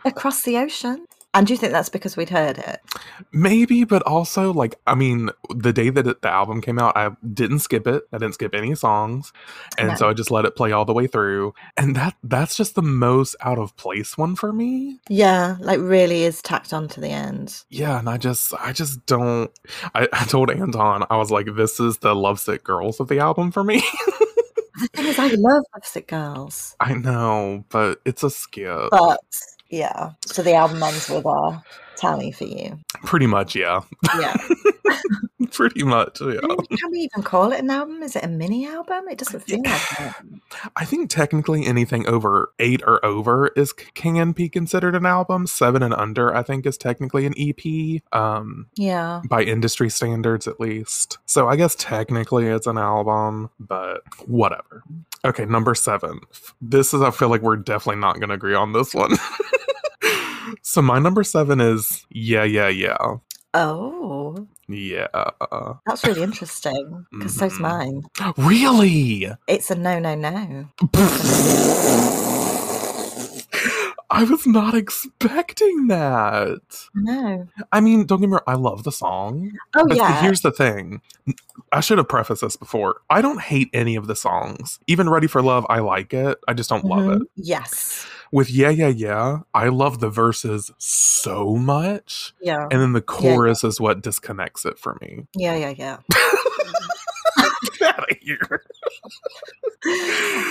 across 0.04 0.42
the 0.42 0.58
ocean. 0.58 1.06
And 1.34 1.46
do 1.46 1.52
you 1.52 1.58
think 1.58 1.72
that's 1.72 1.90
because 1.90 2.16
we'd 2.16 2.30
heard 2.30 2.56
it? 2.58 2.80
Maybe, 3.32 3.84
but 3.84 4.02
also 4.02 4.52
like 4.52 4.76
I 4.86 4.94
mean, 4.94 5.30
the 5.54 5.72
day 5.72 5.90
that 5.90 6.06
it, 6.06 6.22
the 6.22 6.28
album 6.30 6.60
came 6.62 6.78
out, 6.78 6.96
I 6.96 7.10
didn't 7.34 7.58
skip 7.60 7.86
it. 7.86 8.04
I 8.12 8.18
didn't 8.18 8.34
skip 8.34 8.54
any 8.54 8.74
songs, 8.74 9.32
and 9.76 9.88
No. 9.88 9.94
so 9.96 10.08
I 10.08 10.14
just 10.14 10.30
let 10.30 10.46
it 10.46 10.56
play 10.56 10.72
all 10.72 10.84
the 10.86 10.94
way 10.94 11.06
through. 11.06 11.52
And 11.76 11.94
that 11.96 12.14
that's 12.22 12.56
just 12.56 12.74
the 12.76 12.82
most 12.82 13.36
out 13.42 13.58
of 13.58 13.76
place 13.76 14.16
one 14.16 14.36
for 14.36 14.52
me. 14.52 15.00
Yeah, 15.10 15.56
like 15.60 15.80
really 15.80 16.24
is 16.24 16.40
tacked 16.40 16.72
on 16.72 16.88
to 16.88 17.00
the 17.00 17.10
end. 17.10 17.62
Yeah, 17.68 17.98
and 17.98 18.08
I 18.08 18.16
just 18.16 18.54
I 18.54 18.72
just 18.72 19.04
don't. 19.04 19.50
I, 19.94 20.08
I 20.12 20.24
told 20.24 20.50
Anton 20.50 21.04
I 21.10 21.18
was 21.18 21.30
like, 21.30 21.54
this 21.54 21.78
is 21.78 21.98
the 21.98 22.14
Lovesick 22.16 22.64
Girls 22.64 23.00
of 23.00 23.08
the 23.08 23.18
album 23.18 23.52
for 23.52 23.62
me. 23.62 23.82
The 24.80 24.88
thing 24.94 25.06
is, 25.06 25.18
I 25.18 25.26
love 25.28 25.64
Lovesick 25.74 26.06
Girls, 26.08 26.76
I 26.80 26.94
know, 26.94 27.64
but 27.68 28.00
it's 28.04 28.22
a 28.22 28.30
skip. 28.30 28.88
but 28.90 29.20
yeah. 29.70 30.12
So 30.26 30.42
the 30.42 30.54
album 30.54 30.82
ends 30.82 31.08
with 31.08 31.24
a 31.24 31.62
tally 31.96 32.30
for 32.30 32.44
you. 32.44 32.78
Pretty 33.04 33.26
much, 33.26 33.54
yeah. 33.56 33.80
Yeah. 34.18 34.36
Pretty 35.52 35.82
much, 35.82 36.20
yeah. 36.20 36.40
Can 36.40 36.90
we 36.90 36.98
even 37.00 37.22
call 37.22 37.52
it 37.52 37.60
an 37.60 37.70
album? 37.70 38.02
Is 38.02 38.14
it 38.14 38.24
a 38.24 38.28
mini 38.28 38.66
album? 38.66 39.08
It 39.08 39.18
doesn't 39.18 39.40
feel 39.40 39.62
like 39.62 39.80
it. 40.00 40.12
I 40.76 40.84
think 40.84 41.10
technically 41.10 41.64
anything 41.66 42.06
over 42.06 42.52
eight 42.58 42.82
or 42.86 43.04
over 43.04 43.48
is 43.56 43.72
can 43.72 44.32
be 44.32 44.48
considered 44.48 44.94
an 44.94 45.06
album. 45.06 45.46
Seven 45.46 45.82
and 45.82 45.94
under, 45.94 46.34
I 46.34 46.42
think, 46.42 46.66
is 46.66 46.76
technically 46.76 47.24
an 47.26 47.34
EP. 47.38 48.02
Um, 48.12 48.66
Yeah. 48.76 49.22
by 49.28 49.42
industry 49.42 49.88
standards 49.90 50.46
at 50.46 50.60
least. 50.60 51.18
So 51.26 51.48
I 51.48 51.56
guess 51.56 51.74
technically 51.76 52.46
it's 52.46 52.66
an 52.66 52.78
album, 52.78 53.50
but 53.58 54.02
whatever. 54.26 54.82
Okay, 55.24 55.46
number 55.46 55.74
seven. 55.74 56.20
This 56.60 56.92
is 56.94 57.00
I 57.00 57.10
feel 57.10 57.28
like 57.28 57.42
we're 57.42 57.56
definitely 57.56 58.00
not 58.00 58.20
gonna 58.20 58.34
agree 58.34 58.54
on 58.54 58.72
this 58.72 58.94
one. 58.94 59.12
so 60.68 60.82
my 60.82 60.98
number 60.98 61.24
seven 61.24 61.60
is 61.62 62.04
yeah, 62.10 62.44
yeah, 62.44 62.68
yeah. 62.68 62.96
Oh, 63.54 64.46
Yeah. 64.68 65.06
that's 65.86 66.04
really 66.04 66.22
interesting 66.22 67.06
because 67.10 67.34
so's 67.34 67.54
Mhm. 67.54 67.60
mine. 67.60 68.02
Really? 68.36 69.30
It's 69.46 69.70
a 69.70 69.74
no, 69.74 69.98
no, 69.98 70.14
no. 70.14 70.68
I 74.10 74.24
was 74.24 74.46
not 74.46 74.74
expecting 74.74 75.86
that. 75.88 76.60
No. 76.94 77.46
I 77.72 77.80
mean, 77.80 78.04
don't 78.06 78.20
get 78.20 78.28
me 78.28 78.32
wrong, 78.32 78.42
I 78.46 78.54
love 78.54 78.84
the 78.84 78.92
song. 78.92 79.52
Oh, 79.76 79.86
But 79.86 79.96
yeah. 79.96 80.20
here's 80.20 80.40
the 80.42 80.50
thing. 80.52 81.00
I 81.72 81.80
should 81.80 81.98
have 81.98 82.08
prefaced 82.08 82.40
this 82.42 82.56
before. 82.56 83.00
I 83.10 83.20
don't 83.22 83.40
hate 83.40 83.68
any 83.72 83.96
of 83.96 84.06
the 84.06 84.16
songs. 84.16 84.78
Even 84.86 85.08
Ready 85.08 85.26
for 85.26 85.40
Love, 85.42 85.66
I 85.70 85.78
like 85.80 86.12
it. 86.14 86.38
I 86.48 86.52
just 86.54 86.68
don't 86.70 86.84
love 86.84 87.04
Mhm. 87.04 87.22
it. 87.22 87.28
Yes. 87.36 88.06
With 88.32 88.50
Yeah, 88.50 88.70
Yeah, 88.70 88.88
Yeah, 88.88 89.40
I 89.54 89.68
love 89.68 90.00
the 90.00 90.10
verses 90.10 90.70
so 90.78 91.56
much. 91.56 92.34
Yeah. 92.40 92.68
And 92.70 92.80
then 92.80 92.92
the 92.92 93.04
Yeah, 93.08 93.28
yeah. 93.30 93.34
chorus 93.34 93.64
is 93.64 93.80
what 93.80 94.02
disconnects 94.02 94.64
it 94.64 94.78
for 94.78 94.96
me. 95.00 95.26
Yeah, 95.34 95.56
yeah, 95.56 95.74
yeah. 95.76 95.96
Get 97.78 97.98
out 97.98 98.10
of 98.10 98.16
here. 98.20 98.62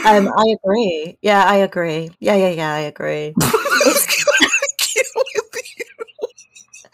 Um, 0.05 0.31
I 0.37 0.55
agree. 0.63 1.17
Yeah, 1.21 1.43
I 1.43 1.57
agree. 1.57 2.09
Yeah, 2.19 2.35
yeah, 2.35 2.49
yeah, 2.49 2.73
I 2.73 2.79
agree. 2.79 3.33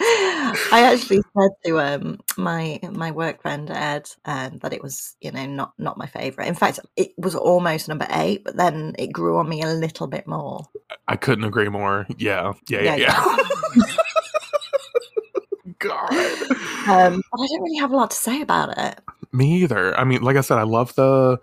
I 0.06 0.90
actually 0.92 1.22
said 1.38 1.52
to 1.66 1.80
um 1.80 2.20
my 2.38 2.80
my 2.92 3.12
work 3.12 3.42
friend 3.42 3.70
Ed 3.70 4.10
um, 4.26 4.60
that 4.60 4.74
it 4.74 4.84
was 4.84 5.16
you 5.22 5.32
know 5.32 5.46
not 5.46 5.74
not 5.78 5.98
my 5.98 6.08
favorite. 6.08 6.48
In 6.48 6.56
fact, 6.56 6.80
it 6.98 7.12
was 7.18 7.36
almost 7.36 7.88
number 7.88 8.08
eight, 8.12 8.44
but 8.44 8.58
then 8.58 8.96
it 9.00 9.14
grew 9.14 9.38
on 9.38 9.48
me 9.48 9.62
a 9.62 9.68
little 9.68 10.08
bit 10.08 10.28
more. 10.28 10.68
I 11.08 11.16
couldn't 11.16 11.46
agree 11.46 11.70
more. 11.70 12.06
Yeah, 12.18 12.54
yeah, 12.68 12.82
yeah, 12.82 12.96
Yeah, 12.96 13.38
yeah. 13.78 13.94
God. 15.80 16.12
Um, 16.12 17.22
but 17.32 17.42
I 17.42 17.48
don't 17.48 17.62
really 17.62 17.80
have 17.80 17.92
a 17.92 17.96
lot 17.96 18.12
to 18.12 18.18
say 18.18 18.42
about 18.42 18.78
it. 18.78 19.00
Me 19.32 19.64
either. 19.64 19.98
I 19.98 20.04
mean, 20.04 20.22
like 20.22 20.36
I 20.36 20.42
said, 20.42 20.58
I 20.58 20.64
love 20.64 20.94
the 20.96 21.40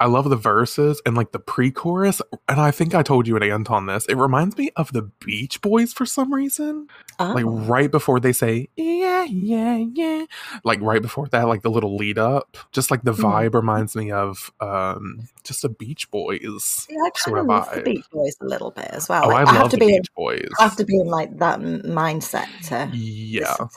I 0.00 0.06
love 0.06 0.28
the 0.30 0.36
verses 0.36 1.00
and 1.04 1.14
like 1.16 1.32
the 1.32 1.38
pre-chorus. 1.38 2.22
And 2.48 2.58
I 2.60 2.70
think 2.70 2.94
I 2.94 3.02
told 3.02 3.28
you 3.28 3.36
at 3.36 3.42
Anton 3.42 3.86
this. 3.86 4.06
It 4.06 4.16
reminds 4.16 4.56
me 4.56 4.70
of 4.76 4.92
the 4.92 5.02
Beach 5.24 5.60
Boys 5.60 5.92
for 5.92 6.06
some 6.06 6.32
reason. 6.34 6.88
Oh, 7.18 7.32
Like 7.34 7.44
right 7.46 7.90
before 7.90 8.18
they 8.18 8.32
say, 8.32 8.68
yeah, 8.76 9.24
yeah, 9.24 9.76
yeah. 9.76 10.24
Like 10.64 10.80
right 10.80 11.02
before 11.02 11.28
that, 11.28 11.46
like 11.46 11.62
the 11.62 11.70
little 11.70 11.96
lead 11.96 12.18
up. 12.18 12.56
Just 12.72 12.90
like 12.90 13.02
the 13.02 13.12
Hmm. 13.12 13.24
vibe 13.24 13.54
reminds 13.54 13.94
me 13.94 14.10
of 14.10 14.50
um 14.60 15.28
just 15.44 15.64
a 15.64 15.68
Beach 15.68 16.10
Boys. 16.10 16.86
yeah, 16.90 16.96
I 17.04 17.10
sort 17.16 17.38
of 17.38 17.46
love 17.46 17.68
the. 17.74 17.82
Beach 17.82 18.06
Boys 18.10 18.36
a 18.40 18.46
little 18.46 18.70
bit 18.70 18.86
as 18.90 19.08
well. 19.08 19.24
Oh, 19.26 19.28
Like, 19.28 19.46
I 19.46 19.52
have 19.52 19.62
love 19.62 19.70
to 19.72 19.76
the 19.76 19.86
be 19.86 19.94
in, 19.94 20.00
Beach 20.00 20.14
Boys. 20.16 20.48
I 20.58 20.62
have 20.64 20.76
to 20.76 20.84
be 20.84 20.96
in 20.98 21.06
like 21.08 21.38
that 21.38 21.60
m- 21.60 21.82
mindset 21.82 22.48
to 22.68 22.88
Yeah. 22.96 23.52
to. 23.54 23.68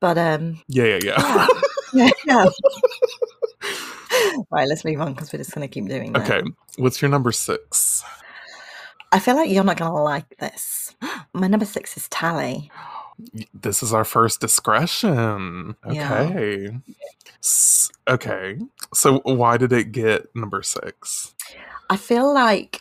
But 0.00 0.18
um, 0.18 0.60
Yeah, 0.68 0.84
yeah, 0.84 0.98
yeah. 1.04 1.46
yeah. 1.92 2.10
yeah. 2.26 2.44
yeah. 4.20 4.36
right, 4.50 4.68
let's 4.68 4.84
move 4.84 5.00
on 5.00 5.14
because 5.14 5.32
we're 5.32 5.38
just 5.38 5.54
going 5.54 5.66
to 5.66 5.72
keep 5.72 5.88
doing 5.88 6.12
that. 6.12 6.30
Okay, 6.30 6.50
what's 6.76 7.00
your 7.00 7.10
number 7.10 7.32
six? 7.32 8.04
I 9.12 9.18
feel 9.18 9.34
like 9.34 9.50
you're 9.50 9.64
not 9.64 9.76
going 9.76 9.90
to 9.90 9.98
like 9.98 10.36
this. 10.38 10.94
My 11.32 11.48
number 11.48 11.66
six 11.66 11.96
is 11.96 12.08
Tally. 12.08 12.70
This 13.52 13.82
is 13.82 13.92
our 13.92 14.04
first 14.04 14.40
discretion. 14.40 15.76
Yeah. 15.90 16.22
Okay. 16.22 16.70
S- 17.42 17.90
okay. 18.08 18.58
So 18.94 19.20
why 19.24 19.56
did 19.56 19.72
it 19.72 19.92
get 19.92 20.34
number 20.34 20.62
six? 20.62 21.34
I 21.90 21.96
feel 21.96 22.32
like 22.32 22.80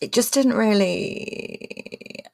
it 0.00 0.12
just 0.12 0.34
didn't 0.34 0.54
really. 0.54 2.24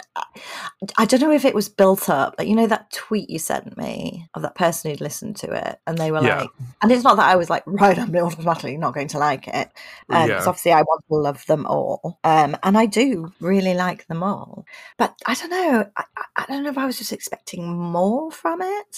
I- 0.99 1.05
don't 1.05 1.21
know 1.21 1.31
if 1.33 1.45
it 1.45 1.55
was 1.55 1.69
built 1.69 2.09
up. 2.09 2.35
but 2.37 2.47
you 2.47 2.57
know, 2.57 2.67
that 2.67 2.91
tweet 2.91 3.29
you 3.31 3.39
sent 3.39 3.77
me 3.77 4.27
of 4.35 4.43
that 4.43 4.55
person 4.55 4.91
who'd 4.91 5.01
listened 5.01 5.37
to 5.37 5.53
it, 5.53 5.79
and 5.87 5.99
they 5.99 6.11
were 6.11 6.23
Yeah. 6.23 6.41
like, 6.43 6.51
and 6.83 6.91
it's 6.93 7.05
not 7.05 7.17
that 7.17 7.29
I 7.29 7.37
was 7.37 7.51
like, 7.51 7.63
right, 7.67 7.99
I'm 7.99 8.15
automatically 8.17 8.77
not 8.77 8.95
going 8.95 9.09
to 9.09 9.19
like 9.19 9.49
it. 9.49 9.71
Because 10.09 10.29
Yeah. 10.29 10.45
obviously 10.47 10.73
I 10.73 10.83
want 10.83 11.05
to 11.09 11.15
love 11.17 11.45
them 11.47 11.67
all. 11.67 12.19
Um, 12.25 12.57
and 12.63 12.77
I 12.79 12.87
do 12.87 13.33
really 13.41 13.75
like 13.75 14.07
them 14.07 14.23
all. 14.23 14.65
But 14.99 15.15
I 15.27 15.35
don't 15.35 15.51
know. 15.51 15.87
I, 15.97 16.05
I- 16.37 16.47
don't 16.49 16.65
know 16.65 16.71
if 16.71 16.79
I 16.79 16.87
was 16.87 16.99
just 16.99 17.13
expecting 17.13 17.67
more 17.79 18.31
from 18.31 18.61
it. 18.63 18.97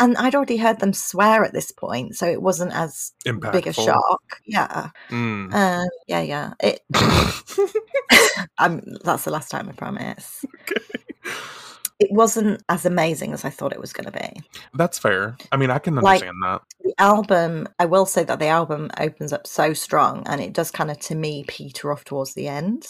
And 0.00 0.16
I'd 0.16 0.34
already 0.34 0.56
heard 0.56 0.80
them 0.80 0.92
swear 0.92 1.44
at 1.44 1.52
this 1.52 1.70
point, 1.70 2.16
so 2.16 2.26
it 2.26 2.40
wasn't 2.42 2.72
as 2.74 3.12
Impactful. 3.26 3.52
big 3.52 3.66
a 3.68 3.72
shock. 3.72 4.40
Yeah. 4.46 4.90
Mm. 5.10 5.52
Um, 5.54 5.88
yeah, 6.08 6.20
yeah. 6.22 6.52
It. 6.60 6.80
I'm. 8.58 8.82
That's 9.04 9.24
the 9.24 9.30
last 9.30 9.50
time 9.50 9.68
I 9.68 9.72
promise. 9.72 10.44
It 12.00 12.10
wasn't 12.10 12.60
as 12.68 12.84
amazing 12.84 13.32
as 13.32 13.44
I 13.44 13.50
thought 13.50 13.72
it 13.72 13.80
was 13.80 13.92
going 13.92 14.10
to 14.10 14.18
be. 14.18 14.42
That's 14.74 14.98
fair. 14.98 15.36
I 15.52 15.56
mean, 15.56 15.70
I 15.70 15.78
can 15.78 15.94
Like- 15.94 16.22
understand 16.22 16.36
that. 16.42 16.62
The 16.82 16.94
album, 16.98 17.68
I 17.78 17.86
will 17.86 18.04
say 18.04 18.24
that 18.24 18.40
the 18.40 18.48
album 18.48 18.90
opens 18.98 19.32
up 19.32 19.46
so 19.46 19.72
strong, 19.74 20.24
and 20.26 20.40
it 20.40 20.52
does 20.52 20.70
kind 20.72 20.90
of, 20.90 20.98
to 21.00 21.14
me, 21.14 21.44
peter 21.46 21.92
off 21.92 22.04
towards 22.04 22.34
the 22.34 22.48
end. 22.48 22.86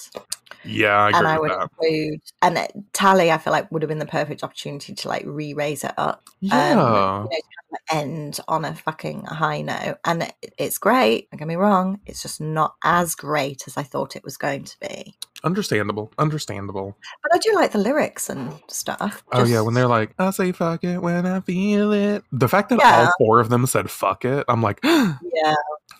Yeah, 0.64 0.96
I 0.96 1.08
agree 1.10 1.18
and 1.18 1.28
I 1.28 1.38
with 1.38 1.40
would 1.42 1.50
that. 1.60 1.68
include, 1.78 2.20
and 2.40 2.58
it- 2.58 2.72
Tally, 2.94 3.30
I 3.30 3.36
feel 3.38 3.52
like 3.52 3.70
would 3.70 3.82
have 3.82 3.88
been 3.90 3.98
the 3.98 4.06
perfect 4.06 4.42
opportunity 4.42 4.94
to 4.94 5.08
like 5.08 5.22
re-raise 5.26 5.84
it 5.84 5.92
up. 5.98 6.22
Yeah. 6.40 6.70
Um, 6.70 7.28
you 7.30 7.38
know, 7.38 7.78
end 7.90 8.40
on 8.48 8.64
a 8.64 8.74
fucking 8.74 9.24
high 9.26 9.60
note. 9.60 9.98
And 10.06 10.22
it, 10.22 10.54
it's 10.58 10.78
great. 10.78 11.30
Don't 11.30 11.38
get 11.38 11.48
me 11.48 11.56
wrong. 11.56 12.00
It's 12.06 12.22
just 12.22 12.40
not 12.40 12.74
as 12.82 13.14
great 13.14 13.64
as 13.66 13.76
I 13.76 13.82
thought 13.82 14.16
it 14.16 14.24
was 14.24 14.36
going 14.38 14.64
to 14.64 14.76
be. 14.80 15.14
Understandable. 15.44 16.10
Understandable. 16.18 16.96
But 17.22 17.34
I 17.34 17.38
do 17.38 17.54
like 17.54 17.72
the 17.72 17.78
lyrics 17.78 18.28
and 18.30 18.52
stuff. 18.68 19.22
Oh 19.32 19.44
yeah, 19.44 19.60
when 19.60 19.74
they're 19.74 19.86
like, 19.86 20.14
I 20.18 20.30
say 20.30 20.52
fuck 20.52 20.82
it 20.82 20.98
when 20.98 21.26
I 21.26 21.40
feel 21.40 21.92
it. 21.92 22.24
The 22.32 22.48
fact 22.48 22.70
that 22.70 22.78
Yeah. 22.80 23.04
all 23.06 23.12
four 23.18 23.40
of 23.40 23.50
them 23.50 23.66
said 23.66 23.90
fuck 23.90 24.24
it, 24.24 24.44
I'm 24.48 24.62
like, 24.62 24.80
yeah, 24.84 25.54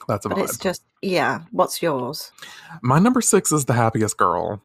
that's 0.09 0.25
a 0.25 0.31
but 0.31 0.39
it's 0.39 0.57
just 0.59 0.83
yeah. 1.03 1.41
What's 1.53 1.83
yours? 1.83 2.33
My 2.83 2.99
number 2.99 3.21
six 3.21 3.53
is 3.53 3.67
the 3.67 3.75
happiest 3.75 4.17
girl. 4.17 4.63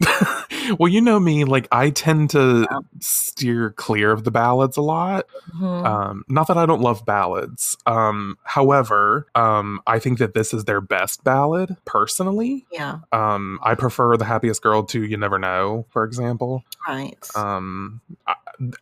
well, 0.78 0.88
you 0.90 1.00
know 1.00 1.18
me, 1.20 1.44
like 1.44 1.68
I 1.72 1.90
tend 1.90 2.30
to 2.30 2.66
Yeah. 2.70 2.78
steer 3.00 3.70
clear 3.70 4.10
of 4.12 4.24
the 4.24 4.30
ballads 4.30 4.76
a 4.76 4.82
lot. 4.82 5.26
Mhm. 5.54 5.84
Um, 5.86 6.24
not 6.28 6.48
that 6.48 6.58
I 6.58 6.66
don't 6.66 6.80
love 6.80 7.04
ballads. 7.06 7.76
Um, 7.86 8.36
however, 8.44 9.26
um, 9.34 9.80
I 9.86 9.98
think 9.98 10.18
that 10.18 10.34
this 10.34 10.52
is 10.52 10.64
their 10.64 10.80
best 10.80 11.24
ballad, 11.24 11.76
personally. 11.84 12.66
yeah, 12.72 12.98
Um, 13.12 13.58
I 13.62 13.74
prefer 13.74 14.16
the 14.16 14.24
happiest 14.24 14.62
girl 14.62 14.82
to 14.84 15.02
You 15.02 15.16
Never 15.16 15.38
Know, 15.38 15.86
for 15.90 16.04
example. 16.04 16.62
right. 16.86 17.16
um 17.36 18.00
I, 18.26 18.34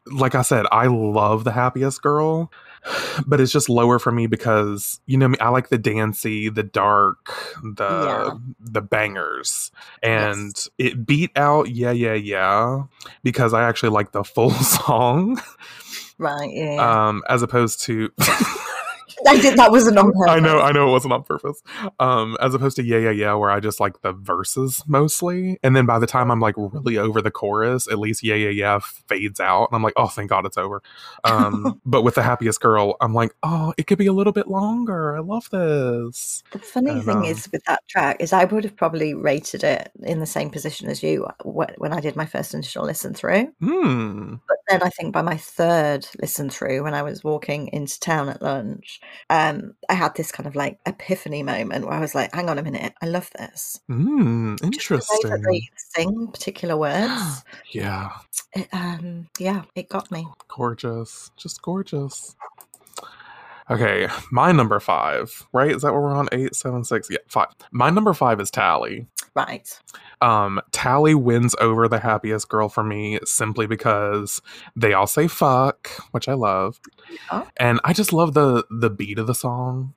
like 0.07 0.35
i 0.35 0.43
said 0.43 0.66
i 0.70 0.86
love 0.86 1.43
the 1.45 1.51
happiest 1.53 2.03
girl 2.03 2.51
but 3.27 3.40
it's 3.40 3.52
just 3.52 3.69
lower 3.69 3.98
for 3.98 4.12
me 4.12 4.27
because 4.27 5.01
you 5.06 5.16
know 5.16 5.28
me 5.28 5.39
i 5.40 5.48
like 5.48 5.69
the 5.69 5.78
dancey 5.78 6.48
the 6.48 6.62
dark 6.62 7.32
the 7.62 7.85
Yeah. 7.89 8.31
the 8.61 8.81
bangers 8.82 9.70
and 10.02 10.52
it 10.78 11.06
beat 11.06 11.31
out 11.36 11.70
yeah 11.70 11.90
yeah 11.93 12.15
yeah 12.15 12.82
because 13.23 13.52
i 13.55 13.62
actually 13.62 13.90
like 13.90 14.12
the 14.12 14.24
full 14.24 14.51
song 14.51 15.40
right. 16.19 16.51
Yeah. 16.52 17.09
um 17.09 17.23
as 17.28 17.43
opposed 17.43 17.81
to 17.82 18.11
I 19.27 19.41
did. 19.41 19.59
That 19.59 19.70
wasn't 19.70 19.99
on 19.99 20.12
purpose. 20.12 20.31
I 20.31 20.41
know, 20.41 20.61
I 20.61 20.73
know 20.73 20.89
it 20.89 20.93
wasn't 20.93 21.12
on 21.12 21.23
purpose. 21.23 21.62
Um, 21.99 22.36
as 22.41 22.55
opposed 22.55 22.77
to 22.77 22.85
yeah, 22.85 22.99
yeah, 22.99 23.11
yeah, 23.11 23.35
where 23.35 23.51
I 23.51 23.61
just 23.61 23.81
like 23.81 24.01
the 24.03 24.12
verses 24.12 24.82
mostly, 24.86 25.59
and 25.62 25.74
then 25.74 25.86
by 25.86 25.99
the 25.99 26.07
time 26.07 26.31
I'm 26.31 26.41
like 26.41 26.55
really 26.57 26.99
over 26.99 27.23
the 27.23 27.31
chorus, 27.31 27.89
at 27.89 27.99
least 27.99 28.23
yeah, 28.23 28.35
yeah, 28.35 28.51
yeah 28.51 28.78
fades 28.81 29.41
out, 29.41 29.69
and 29.70 29.77
I'm 29.77 29.82
like, 29.82 29.95
oh, 29.97 30.09
thank 30.09 30.31
God 30.31 30.47
it's 30.47 30.59
over. 30.59 30.82
Um, 31.24 31.81
but 31.86 32.03
with 32.03 32.15
the 32.15 32.23
happiest 32.23 32.61
girl, 32.61 32.97
I'm 33.01 33.15
like, 33.15 33.35
oh, 33.43 33.73
it 33.77 33.86
could 33.86 33.99
be 33.99 34.07
a 34.07 34.12
little 34.12 34.32
bit 34.32 34.49
longer. 34.49 35.16
I 35.16 35.20
love 35.20 35.49
this. 35.51 36.43
The 36.53 36.59
funny 36.59 36.93
And, 36.93 37.05
thing 37.05 37.16
um, 37.19 37.24
is 37.24 37.49
with 37.53 37.65
that 37.65 37.86
track 37.89 38.16
is 38.20 38.32
I 38.32 38.45
would 38.45 38.65
have 38.65 38.77
probably 38.77 39.15
rated 39.15 39.65
it 39.65 39.91
in 40.03 40.20
the 40.20 40.27
same 40.27 40.51
position 40.51 40.89
as 40.89 41.03
you 41.03 41.27
when 41.45 41.93
I 41.93 42.01
did 42.01 42.16
my 42.16 42.27
first 42.27 42.55
initial 42.55 42.85
listen 42.85 43.15
through. 43.15 43.53
Hmm. 43.61 44.35
But 44.49 44.59
then 44.69 44.82
I 44.82 44.91
think 44.91 45.12
by 45.12 45.23
my 45.23 45.36
third 45.36 46.07
listen 46.20 46.51
through, 46.51 46.82
when 46.82 46.95
I 46.95 47.03
was 47.03 47.24
walking 47.24 47.69
into 47.73 47.99
town 48.01 48.28
at 48.28 48.43
lunch, 48.43 49.01
um, 49.31 49.74
I 49.89 49.94
had 49.94 50.14
this 50.16 50.31
kind 50.32 50.47
of 50.47 50.55
like 50.55 50.78
epiphany 50.86 51.43
moment 51.43 51.85
where 51.86 51.94
I 51.94 52.01
was 52.01 52.14
like, 52.14 52.35
"Hang 52.35 52.48
on 52.48 52.59
a 52.59 52.62
minute, 52.62 52.94
I 53.02 53.06
love 53.06 53.31
this." 53.39 53.81
Hmm. 53.89 54.56
Just 54.56 54.60
the 54.62 54.66
Interesting. 54.66 55.43
they 55.43 55.68
sing 55.76 56.28
particular 56.28 56.76
words, 56.76 57.44
Yeah. 57.72 58.10
it, 58.55 58.68
um, 58.72 59.28
yeah, 59.39 59.62
it 59.74 59.89
got 59.89 60.10
me. 60.10 60.26
Gorgeous. 60.48 61.31
Just 61.36 61.62
gorgeous. 61.62 62.36
Okay, 63.70 64.09
my 64.31 64.52
number 64.52 64.78
five, 64.78 65.47
right? 65.55 65.70
Is 65.70 65.81
that 65.82 65.93
where 65.93 66.02
we're 66.02 66.12
on? 66.14 66.28
Eight, 66.32 66.55
seven, 66.55 66.85
six? 66.85 67.09
Yeah, 67.10 67.16
five. 67.28 67.48
My 67.70 67.89
number 67.89 68.12
five 68.12 68.39
is 68.40 68.51
Tally. 68.51 69.06
Right. 69.35 69.81
Um, 70.20 70.61
Tally 70.70 71.15
wins 71.15 71.56
over 71.61 71.89
the 71.89 71.98
happiest 71.98 72.48
girl 72.48 72.69
for 72.69 72.85
me 72.85 73.19
simply 73.24 73.66
because 73.66 74.40
they 74.77 74.93
all 74.93 75.09
say 75.09 75.27
fuck, 75.27 75.90
which 76.12 76.28
I 76.28 76.35
love. 76.35 76.81
Yeah. 77.31 77.44
And 77.56 77.81
I 77.82 77.93
just 77.93 78.12
love 78.12 78.35
the 78.35 78.65
the 78.70 78.90
beat 78.90 79.19
of 79.19 79.27
the 79.27 79.35
song 79.35 79.94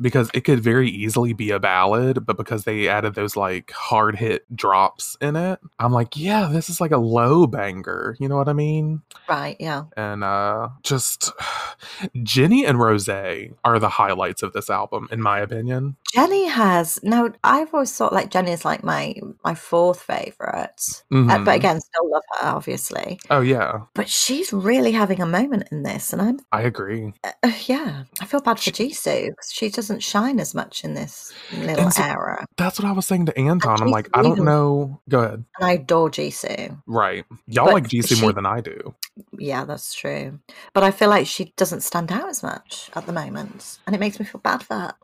because 0.00 0.30
it 0.34 0.42
could 0.42 0.60
very 0.60 0.88
easily 0.88 1.32
be 1.32 1.50
a 1.50 1.58
ballad, 1.60 2.24
but 2.26 2.36
because 2.36 2.64
they 2.64 2.88
added 2.88 3.14
those 3.14 3.36
like 3.36 3.70
hard 3.72 4.16
hit 4.16 4.44
drops 4.54 5.16
in 5.20 5.36
it, 5.36 5.58
I'm 5.78 5.92
like, 5.92 6.16
yeah, 6.16 6.48
this 6.52 6.68
is 6.70 6.80
like 6.80 6.90
a 6.92 6.96
low 6.98 7.46
banger. 7.46 8.16
You 8.18 8.28
know 8.28 8.36
what 8.36 8.48
I 8.48 8.52
mean? 8.52 9.02
Right. 9.28 9.56
Yeah. 9.60 9.84
And 9.96 10.24
uh 10.24 10.68
just 10.82 11.30
Jennie 12.22 12.64
and 12.66 12.78
Rosé 12.78 13.54
are 13.64 13.78
the 13.78 13.88
highlights 13.88 14.42
of 14.42 14.52
this 14.52 14.70
album, 14.70 15.08
in 15.10 15.20
my 15.22 15.38
opinion. 15.40 15.96
Jennie 16.14 16.46
has 16.48 16.98
now. 17.02 17.30
I've 17.44 17.72
always 17.72 17.96
thought 17.96 18.12
like 18.12 18.30
Jennie 18.30 18.52
is 18.52 18.64
like 18.64 18.84
my 18.84 19.14
my 19.44 19.54
fourth 19.54 20.00
favorite, 20.02 20.80
uh, 21.10 21.14
Mhm. 21.14 21.44
but 21.44 21.56
again, 21.56 21.80
still 21.80 22.10
love 22.10 22.22
her 22.40 22.48
obviously. 22.48 23.18
oh 23.30 23.40
yeah, 23.40 23.80
But 23.94 24.08
she's 24.08 24.52
really 24.52 24.92
having 24.92 25.20
a 25.20 25.26
moment 25.26 25.68
in 25.70 25.82
this, 25.82 26.12
and 26.12 26.20
I'm 26.22 26.40
I 26.52 26.62
agree. 26.62 27.12
uh, 27.24 27.52
yeah. 27.66 28.04
I 28.20 28.24
feel 28.26 28.40
bad 28.40 28.58
for 28.60 28.70
Jisoo 28.70 29.26
because 29.30 29.50
she 29.52 29.70
doesn't 29.82 30.00
shine 30.02 30.38
as 30.38 30.54
much 30.54 30.84
in 30.84 30.94
this 30.94 31.32
little 31.58 31.90
so- 31.90 32.02
era. 32.04 32.46
That's 32.56 32.78
what 32.78 32.86
I 32.86 32.92
was 32.92 33.04
saying 33.06 33.26
to 33.26 33.36
Anton. 33.38 33.82
I'm 33.82 33.88
like, 33.90 34.08
I 34.14 34.22
don't 34.22 34.44
know. 34.44 35.00
Go 35.08 35.18
ahead. 35.20 35.44
And 35.58 35.68
I 35.68 35.72
adore 35.72 36.08
Jisoo. 36.08 36.80
Right. 36.86 37.24
Y'all 37.48 37.64
But 37.66 37.74
like 37.74 37.88
Jisoo 37.88 38.20
more 38.20 38.32
than 38.32 38.46
I 38.46 38.60
do. 38.60 38.94
Yeah, 39.36 39.64
that's 39.64 39.92
true. 39.92 40.38
But 40.72 40.84
I 40.84 40.92
feel 40.92 41.08
like 41.08 41.26
she 41.26 41.52
doesn't 41.56 41.80
stand 41.82 42.12
out 42.12 42.28
as 42.28 42.42
much 42.44 42.90
at 42.94 43.06
the 43.06 43.12
moment, 43.12 43.78
and 43.86 43.96
it 43.96 43.98
makes 43.98 44.20
me 44.20 44.24
feel 44.24 44.40
bad 44.40 44.62
for 44.62 44.74
her. 44.74 44.94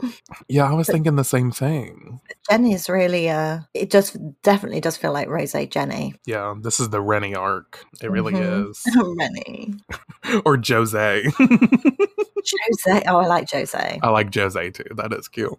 Yeah, 0.49 0.71
I 0.71 0.75
was 0.75 0.87
But- 0.87 0.93
thinking 0.95 1.17
the 1.17 1.25
same 1.25 1.51
thing. 1.51 2.21
Jennie 2.49 2.73
is 2.73 2.89
really 2.89 3.29
uh 3.29 3.61
it 3.75 3.91
just 3.91 4.17
definitely 4.43 4.81
does 4.81 4.97
feel 4.97 5.13
like 5.13 5.29
Rosé 5.29 5.69
Jennie. 5.69 6.15
Yeah, 6.25 6.55
this 6.61 6.79
is 6.81 6.91
the 6.91 7.01
Rennie 7.01 7.35
arc. 7.35 7.85
It 8.01 8.11
really 8.11 8.33
Mhm. 8.35 8.71
is. 8.71 8.83
Rennie. 9.19 9.75
or 10.47 10.57
Jose. 10.67 11.25
Jose. 12.87 13.03
Oh, 13.07 13.19
I 13.19 13.27
like 13.27 13.51
Jose. 13.51 14.01
I 14.03 14.09
like 14.11 14.35
Jose 14.35 14.71
too. 14.71 14.85
That 14.97 15.13
is 15.13 15.29
cute. 15.29 15.59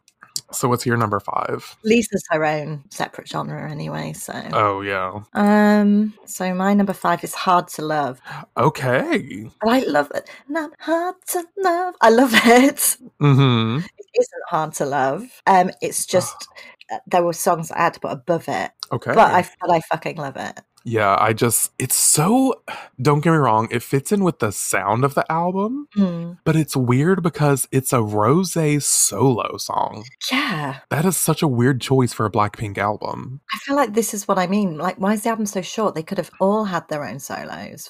So 0.52 0.68
what's 0.68 0.84
your 0.86 0.98
number 0.98 1.20
five? 1.20 1.78
Lisa's 1.84 2.24
her 2.32 2.44
own 2.44 2.84
separate 2.90 3.28
genre 3.28 3.70
anyway, 3.70 4.14
so 4.14 4.34
Oh 4.54 4.82
yeah. 4.82 5.20
um 5.34 6.14
so 6.26 6.54
my 6.56 6.74
number 6.74 6.94
five 6.94 7.24
is 7.24 7.36
Hard 7.36 7.68
to 7.70 7.84
Love. 7.84 8.20
Okay. 8.58 9.50
I 9.64 9.80
love 9.82 10.12
it. 10.16 10.28
Not 10.48 10.72
hard 10.80 11.16
to 11.28 11.44
love. 11.58 11.94
I 12.02 12.10
love 12.10 12.32
it. 12.34 12.98
Mm-hmm. 13.22 13.78
It 13.98 14.06
isn't 14.20 14.44
hard 14.48 14.74
to 14.76 14.86
love. 14.86 15.24
Um 15.46 15.70
it's 15.82 16.06
just 16.08 16.48
uh, 16.92 16.98
there 17.06 17.24
were 17.24 17.34
songs 17.34 17.70
I 17.72 17.82
had 17.84 17.94
to 17.96 18.00
put 18.00 18.12
above 18.12 18.46
it. 18.48 18.72
Okay. 18.92 19.14
But 19.14 19.32
I 19.32 19.48
but 19.62 19.72
I 19.72 19.82
fucking 19.82 20.18
love 20.18 20.36
it. 20.38 20.62
Yeah, 20.84 21.18
I 21.20 21.34
just 21.34 21.72
it's 21.78 21.96
so 21.96 22.62
don't 23.02 23.22
get 23.22 23.32
me 23.32 23.38
wrong, 23.38 23.68
it 23.72 23.84
fits 23.84 24.12
in 24.12 24.24
with 24.24 24.40
the 24.40 24.52
sound 24.52 25.04
of 25.04 25.14
the 25.14 25.30
album, 25.32 25.88
Hmm. 25.94 26.34
but 26.46 26.56
it's 26.56 26.76
weird 26.76 27.22
because 27.24 27.68
it's 27.72 27.94
a 27.94 27.98
Rosé 27.98 28.82
solo 28.82 29.58
song. 29.58 30.06
Yeah. 30.32 30.80
That 30.90 31.06
is 31.06 31.18
such 31.18 31.42
a 31.42 31.48
weird 31.48 31.82
choice 31.82 32.14
for 32.14 32.26
a 32.26 32.32
Blackpink 32.32 32.78
album. 32.78 33.42
I 33.54 33.58
feel 33.60 33.76
like 33.76 33.94
this 33.94 34.14
is 34.14 34.28
what 34.28 34.38
I 34.40 34.48
mean. 34.48 34.78
Like, 34.78 34.98
why 34.98 35.14
is 35.14 35.24
the 35.24 35.30
album 35.30 35.46
so 35.46 35.62
short? 35.62 35.96
They 35.96 36.04
could 36.04 36.18
have 36.18 36.32
all 36.40 36.66
had 36.66 36.88
their 36.88 37.04
own 37.06 37.20
solos. 37.20 37.90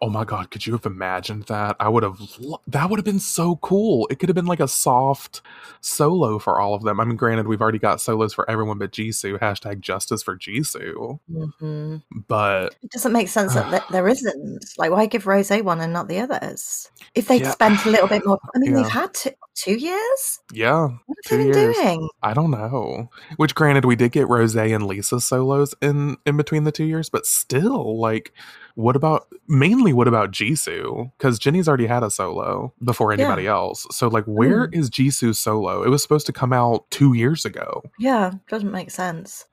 Oh 0.00 0.08
my 0.10 0.24
god, 0.24 0.50
could 0.50 0.66
you 0.66 0.72
have 0.74 0.86
imagined 0.86 1.44
that? 1.44 1.76
I 1.80 1.88
would 1.88 2.02
have 2.02 2.20
lo- 2.38 2.60
that 2.68 2.88
would 2.88 2.98
have 2.98 3.04
been 3.04 3.18
so 3.18 3.56
cool. 3.56 4.06
It 4.10 4.18
could 4.18 4.28
have 4.28 4.36
been 4.36 4.46
like 4.46 4.60
a 4.60 4.68
soft 4.68 5.40
solo 5.80 6.38
for 6.38 6.60
all 6.60 6.74
of 6.74 6.82
them. 6.82 7.00
I 7.00 7.04
mean, 7.04 7.16
granted, 7.16 7.48
we've 7.48 7.60
already 7.60 7.78
got 7.78 8.00
solos 8.00 8.32
for 8.34 8.48
everyone 8.50 8.78
but 8.78 8.92
Jisoo. 8.92 9.38
Hashtag 9.38 9.80
justice 9.80 10.22
for 10.22 10.36
Jisoo. 10.36 11.18
hmm 11.28 11.96
But 12.28 12.76
It 12.82 12.90
doesn't 12.92 13.12
make 13.12 13.28
sense 13.28 13.54
that 13.54 13.84
there 13.90 14.06
isn't. 14.08 14.64
Like, 14.78 14.90
why 14.90 15.06
give 15.06 15.24
Rosé 15.24 15.62
one 15.62 15.80
and 15.80 15.92
not 15.92 16.08
the 16.08 16.20
others? 16.20 16.90
If 17.14 17.28
they'd 17.28 17.42
Yeah. 17.42 17.50
spent 17.50 17.84
a 17.86 17.90
little 17.90 18.08
bit 18.08 18.22
more, 18.24 18.38
I 18.54 18.58
mean, 18.58 18.70
Yeah. 18.76 18.82
they've 18.82 18.92
had 18.92 19.14
two, 19.14 19.30
two 19.54 19.74
years. 19.74 20.40
yeah, 20.52 20.82
What 21.06 21.18
have 21.24 21.24
Two 21.24 21.36
they 21.38 21.50
been 21.50 21.60
years. 21.60 21.76
doing? 21.76 22.08
I 22.22 22.34
don't 22.34 22.50
know. 22.50 23.10
Which 23.36 23.54
granted 23.54 23.84
we 23.84 23.96
did 23.96 24.12
get 24.12 24.28
Rosé 24.28 24.74
and 24.74 24.86
Lisa 24.86 25.20
solos 25.20 25.74
in 25.82 26.16
in 26.26 26.36
between 26.36 26.64
the 26.64 26.72
two 26.72 26.84
years, 26.84 27.08
but 27.08 27.26
still 27.26 27.98
like 27.98 28.32
what 28.74 28.94
about 28.96 29.26
mainly 29.58 29.92
what 29.92 30.08
about 30.08 30.30
Jisoo? 30.32 31.10
Because 31.18 31.38
Jennie's 31.38 31.68
already 31.68 31.86
had 31.86 32.02
a 32.02 32.10
solo 32.10 32.72
before 32.82 33.12
Yeah. 33.12 33.24
anybody 33.24 33.46
else. 33.46 33.86
So 33.90 34.08
like 34.08 34.24
where 34.24 34.66
mm-hmm. 34.66 34.78
is 34.78 34.90
Jisoo's 34.90 35.38
solo? 35.38 35.82
It 35.82 35.88
was 35.88 36.02
supposed 36.02 36.26
to 36.26 36.32
come 36.32 36.52
out 36.52 36.90
two 36.90 37.14
years 37.14 37.44
ago. 37.44 37.82
Yeah, 37.98 38.32
doesn't 38.48 38.72
make 38.72 38.90
sense. 38.90 39.44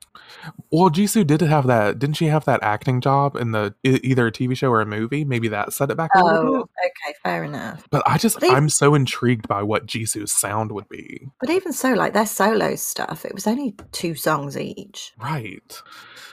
Well, 0.70 0.90
Jisoo 0.90 1.26
did 1.26 1.40
have 1.40 1.66
that. 1.66 1.98
Didn't 1.98 2.16
she 2.16 2.26
have 2.26 2.44
that 2.44 2.62
acting 2.62 3.00
job 3.00 3.34
in 3.34 3.50
the 3.50 3.74
either 3.82 4.28
a 4.28 4.32
TV 4.32 4.56
show 4.56 4.70
or 4.70 4.80
a 4.80 4.86
movie? 4.86 5.24
Maybe 5.24 5.48
that 5.48 5.72
set 5.72 5.90
it 5.90 5.96
back 5.96 6.10
a 6.14 6.24
little 6.24 6.56
Oh, 6.56 6.58
bit. 6.58 6.92
okay, 7.08 7.14
fair 7.22 7.44
enough. 7.44 7.86
But 7.90 8.02
I 8.06 8.18
just 8.18 8.40
They- 8.40 8.48
I'm 8.48 8.68
so 8.68 8.94
intrigued 8.94 9.48
by 9.48 9.62
what 9.62 9.86
Jisoo's 9.86 10.32
sound 10.32 10.70
would 10.72 10.88
be. 10.88 11.26
But 11.40 11.50
even 11.50 11.72
so, 11.72 11.92
like 11.94 12.12
their 12.12 12.26
solo 12.26 12.76
stuff, 12.76 13.24
it 13.24 13.34
was 13.34 13.46
only 13.46 13.74
two 13.92 14.14
songs 14.14 14.56
each. 14.56 15.12
Right. 15.20 15.82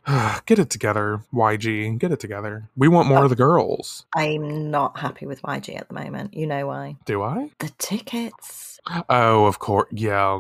Get 0.46 0.60
it 0.60 0.70
together, 0.70 1.22
YG. 1.34 1.98
Get 1.98 2.12
it 2.12 2.20
together. 2.20 2.70
We 2.76 2.88
want 2.88 3.08
more 3.08 3.24
of 3.24 3.30
the 3.30 3.36
girls. 3.36 3.61
I'm 4.16 4.72
not 4.72 4.98
happy 5.00 5.26
with 5.26 5.42
YG 5.44 5.78
at 5.80 5.88
the 5.88 5.94
moment. 5.94 6.34
You 6.34 6.48
know 6.48 6.68
why? 6.68 6.98
Do 7.06 7.22
I? 7.22 7.52
The 7.60 7.70
tickets. 7.78 8.80
Oh, 9.10 9.46
of 9.46 9.60
course. 9.60 9.88
Yeah. 9.92 10.40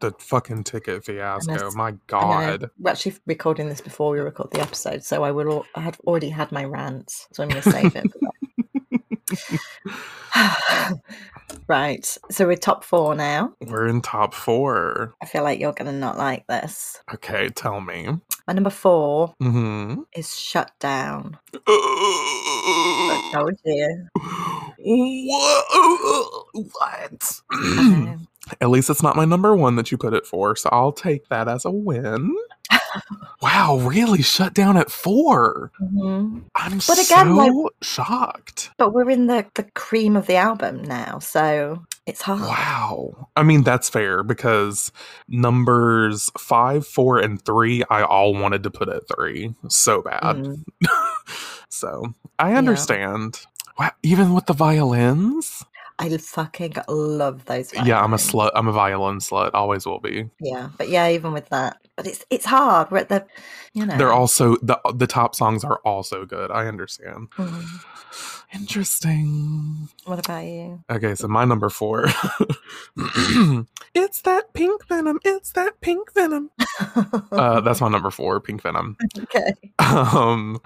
The 0.00 0.12
fucking 0.18 0.64
ticket 0.64 1.04
fiasco. 1.04 1.72
My. 1.72 1.94
God. 2.06 2.70
We're 2.78 2.90
actually 2.92 3.16
recording 3.26 3.68
this 3.68 3.80
before 3.80 4.10
we 4.12 4.20
record 4.20 4.50
the 4.52 4.60
episode, 4.60 5.02
so 5.04 5.24
I 5.24 5.32
will. 5.32 5.64
I 5.74 5.80
had 5.80 5.96
already 6.06 6.28
had 6.30 6.52
my 6.52 6.64
rant, 6.64 7.10
so 7.32 7.42
I'm 7.42 7.48
going 7.48 7.62
to 7.62 7.70
save 7.70 7.96
it. 7.96 8.06
Right. 11.66 12.04
So 12.30 12.46
we're 12.46 12.56
top 12.56 12.82
four 12.82 13.14
now. 13.14 13.52
We're 13.60 13.86
in 13.86 14.00
top 14.02 14.34
four. 14.34 15.14
I 15.22 15.26
feel 15.26 15.44
like 15.44 15.60
you're 15.60 15.72
going 15.72 15.90
to 15.90 15.96
not 15.96 16.18
like 16.18 16.46
this. 16.48 17.00
Okay, 17.14 17.48
tell 17.50 17.80
me. 17.80 18.08
My 18.48 18.54
number 18.54 18.70
four 18.70 19.34
Mm-hmm. 19.40 20.02
is 20.14 20.36
Shut 20.36 20.72
Down. 20.80 21.38
I 23.32 23.38
told 23.38 23.58
you. 23.64 24.06
what? 24.78 26.44
What? 26.54 27.40
At 28.60 28.70
least 28.70 28.90
it's 28.90 29.02
not 29.02 29.14
my 29.16 29.24
number 29.24 29.54
one 29.54 29.76
that 29.76 29.92
you 29.92 29.98
put 29.98 30.12
it 30.14 30.26
for, 30.26 30.56
so 30.56 30.68
I'll 30.72 30.92
take 30.92 31.28
that 31.28 31.46
as 31.46 31.64
a 31.64 31.70
win. 31.70 32.34
wow, 33.40 33.76
really? 33.78 34.22
Shut 34.22 34.54
down 34.54 34.76
at 34.76 34.90
four? 34.90 35.70
Mhm. 35.80 36.42
I'm 36.56 36.78
But 36.78 36.98
again, 36.98 37.06
so 37.06 37.34
like- 37.34 37.72
shocked. 37.82 38.70
But 38.76 38.92
we're 38.92 39.08
in 39.10 39.26
the, 39.28 39.46
the 39.54 39.62
cream 39.74 40.16
of 40.16 40.26
the 40.26 40.34
album 40.36 40.82
now, 40.82 41.20
so 41.20 41.84
it's 42.06 42.22
hard. 42.22 42.40
Wow. 42.40 43.28
I 43.36 43.44
mean, 43.44 43.62
that's 43.62 43.88
fair 43.88 44.24
because 44.24 44.90
numbers 45.28 46.28
five, 46.36 46.84
four, 46.86 47.18
and 47.18 47.40
three, 47.44 47.84
I 47.88 48.02
all 48.02 48.34
wanted 48.34 48.64
to 48.64 48.70
put 48.70 48.88
at 48.88 49.02
three 49.14 49.54
so 49.68 50.02
bad. 50.02 50.22
Mm. 50.22 50.64
So 51.70 52.14
I 52.38 52.54
understand. 52.54 53.40
Wow, 53.78 53.92
even 54.02 54.34
with 54.34 54.46
the 54.46 54.52
violins? 54.52 55.64
I 55.98 56.16
fucking 56.16 56.74
love 56.88 57.44
those. 57.44 57.72
Yeah, 57.74 58.02
I'm 58.02 58.14
a 58.14 58.16
slut. 58.16 58.52
I'm 58.54 58.68
a 58.68 58.72
violin 58.72 59.18
slut. 59.18 59.50
Always 59.52 59.84
will 59.84 60.00
be. 60.00 60.30
Yeah, 60.40 60.70
but 60.78 60.88
yeah, 60.88 61.10
even 61.10 61.32
with 61.32 61.50
that, 61.50 61.76
but 61.94 62.06
it's 62.06 62.24
it's 62.30 62.46
hard. 62.46 62.90
We're 62.90 62.98
at 62.98 63.10
the, 63.10 63.26
you 63.74 63.84
know, 63.84 63.98
They're 63.98 64.12
also 64.12 64.56
the 64.62 64.80
the 64.94 65.06
top 65.06 65.34
songs 65.34 65.62
are 65.62 65.78
also 65.84 66.24
good. 66.24 66.50
I 66.50 66.66
understand. 66.66 67.30
Mm. 67.36 67.84
Interesting. 68.54 69.88
What 70.06 70.18
about 70.18 70.44
you? 70.44 70.82
Okay, 70.90 71.14
so 71.14 71.28
my 71.28 71.44
number 71.44 71.68
four. 71.68 72.06
it's 73.94 74.22
that 74.22 74.52
pink 74.54 74.86
venom. 74.88 75.20
It's 75.22 75.52
that 75.52 75.80
pink 75.80 76.12
venom. 76.14 76.50
Uh, 77.32 77.60
that's 77.60 77.80
my 77.80 77.88
number 77.88 78.10
four, 78.10 78.40
pink 78.40 78.62
venom. 78.62 78.96
okay. 79.18 79.52
Um, 79.78 80.60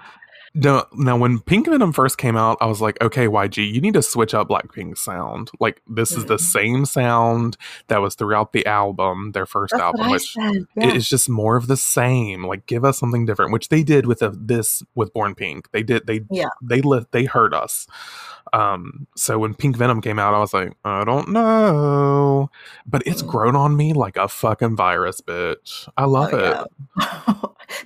no, 0.55 0.85
now 0.93 1.17
when 1.17 1.39
Pink 1.39 1.67
Venom 1.67 1.91
first 1.93 2.17
came 2.17 2.37
out, 2.37 2.57
I 2.61 2.65
was 2.65 2.79
like, 2.81 2.97
okay, 3.03 3.27
YG, 3.27 3.71
you 3.73 3.81
need 3.81 3.93
to 3.95 4.01
switch 4.01 4.33
up 4.33 4.47
Blackpink's 4.47 5.01
sound. 5.01 5.51
Like 5.59 5.81
this 5.87 6.13
is 6.13 6.25
the 6.25 6.37
Mm. 6.37 6.39
same 6.39 6.85
sound 6.85 7.57
that 7.87 8.01
was 8.01 8.15
throughout 8.15 8.53
the 8.53 8.65
album, 8.65 9.33
their 9.33 9.45
first 9.45 9.71
That's 9.71 9.81
album, 9.83 10.09
which 10.09 10.35
Yeah. 10.37 10.93
is 10.93 11.07
just 11.09 11.29
more 11.29 11.57
of 11.57 11.67
the 11.67 11.75
same. 11.77 12.45
Like 12.45 12.65
give 12.67 12.85
us 12.85 12.97
something 12.97 13.25
different, 13.25 13.51
which 13.51 13.69
they 13.69 13.83
did 13.83 14.05
with 14.07 14.19
the, 14.19 14.29
this 14.31 14.81
with 14.95 15.13
Born 15.13 15.35
Pink. 15.35 15.69
They 15.71 15.83
did 15.83 16.07
they 16.07 16.21
Yeah. 16.31 16.49
they 16.61 16.81
lit 16.81 17.11
they 17.11 17.25
heard 17.25 17.53
us. 17.53 17.85
Um, 18.53 19.07
so 19.17 19.39
when 19.39 19.55
Pink 19.55 19.75
Venom 19.75 19.99
came 20.01 20.19
out, 20.19 20.33
I 20.33 20.39
was 20.39 20.53
like, 20.53 20.73
I 20.85 21.03
don't 21.03 21.29
know, 21.29 22.49
but 22.85 23.03
it's 23.05 23.21
Mm. 23.21 23.27
grown 23.27 23.55
on 23.57 23.75
me 23.75 23.91
like 23.93 24.15
a 24.15 24.27
fucking 24.29 24.77
virus, 24.77 25.19
bitch. 25.19 25.89
I 25.97 26.05
love 26.05 26.29
Oh, 26.33 26.37
it 26.37 26.67
yeah. 26.97 27.33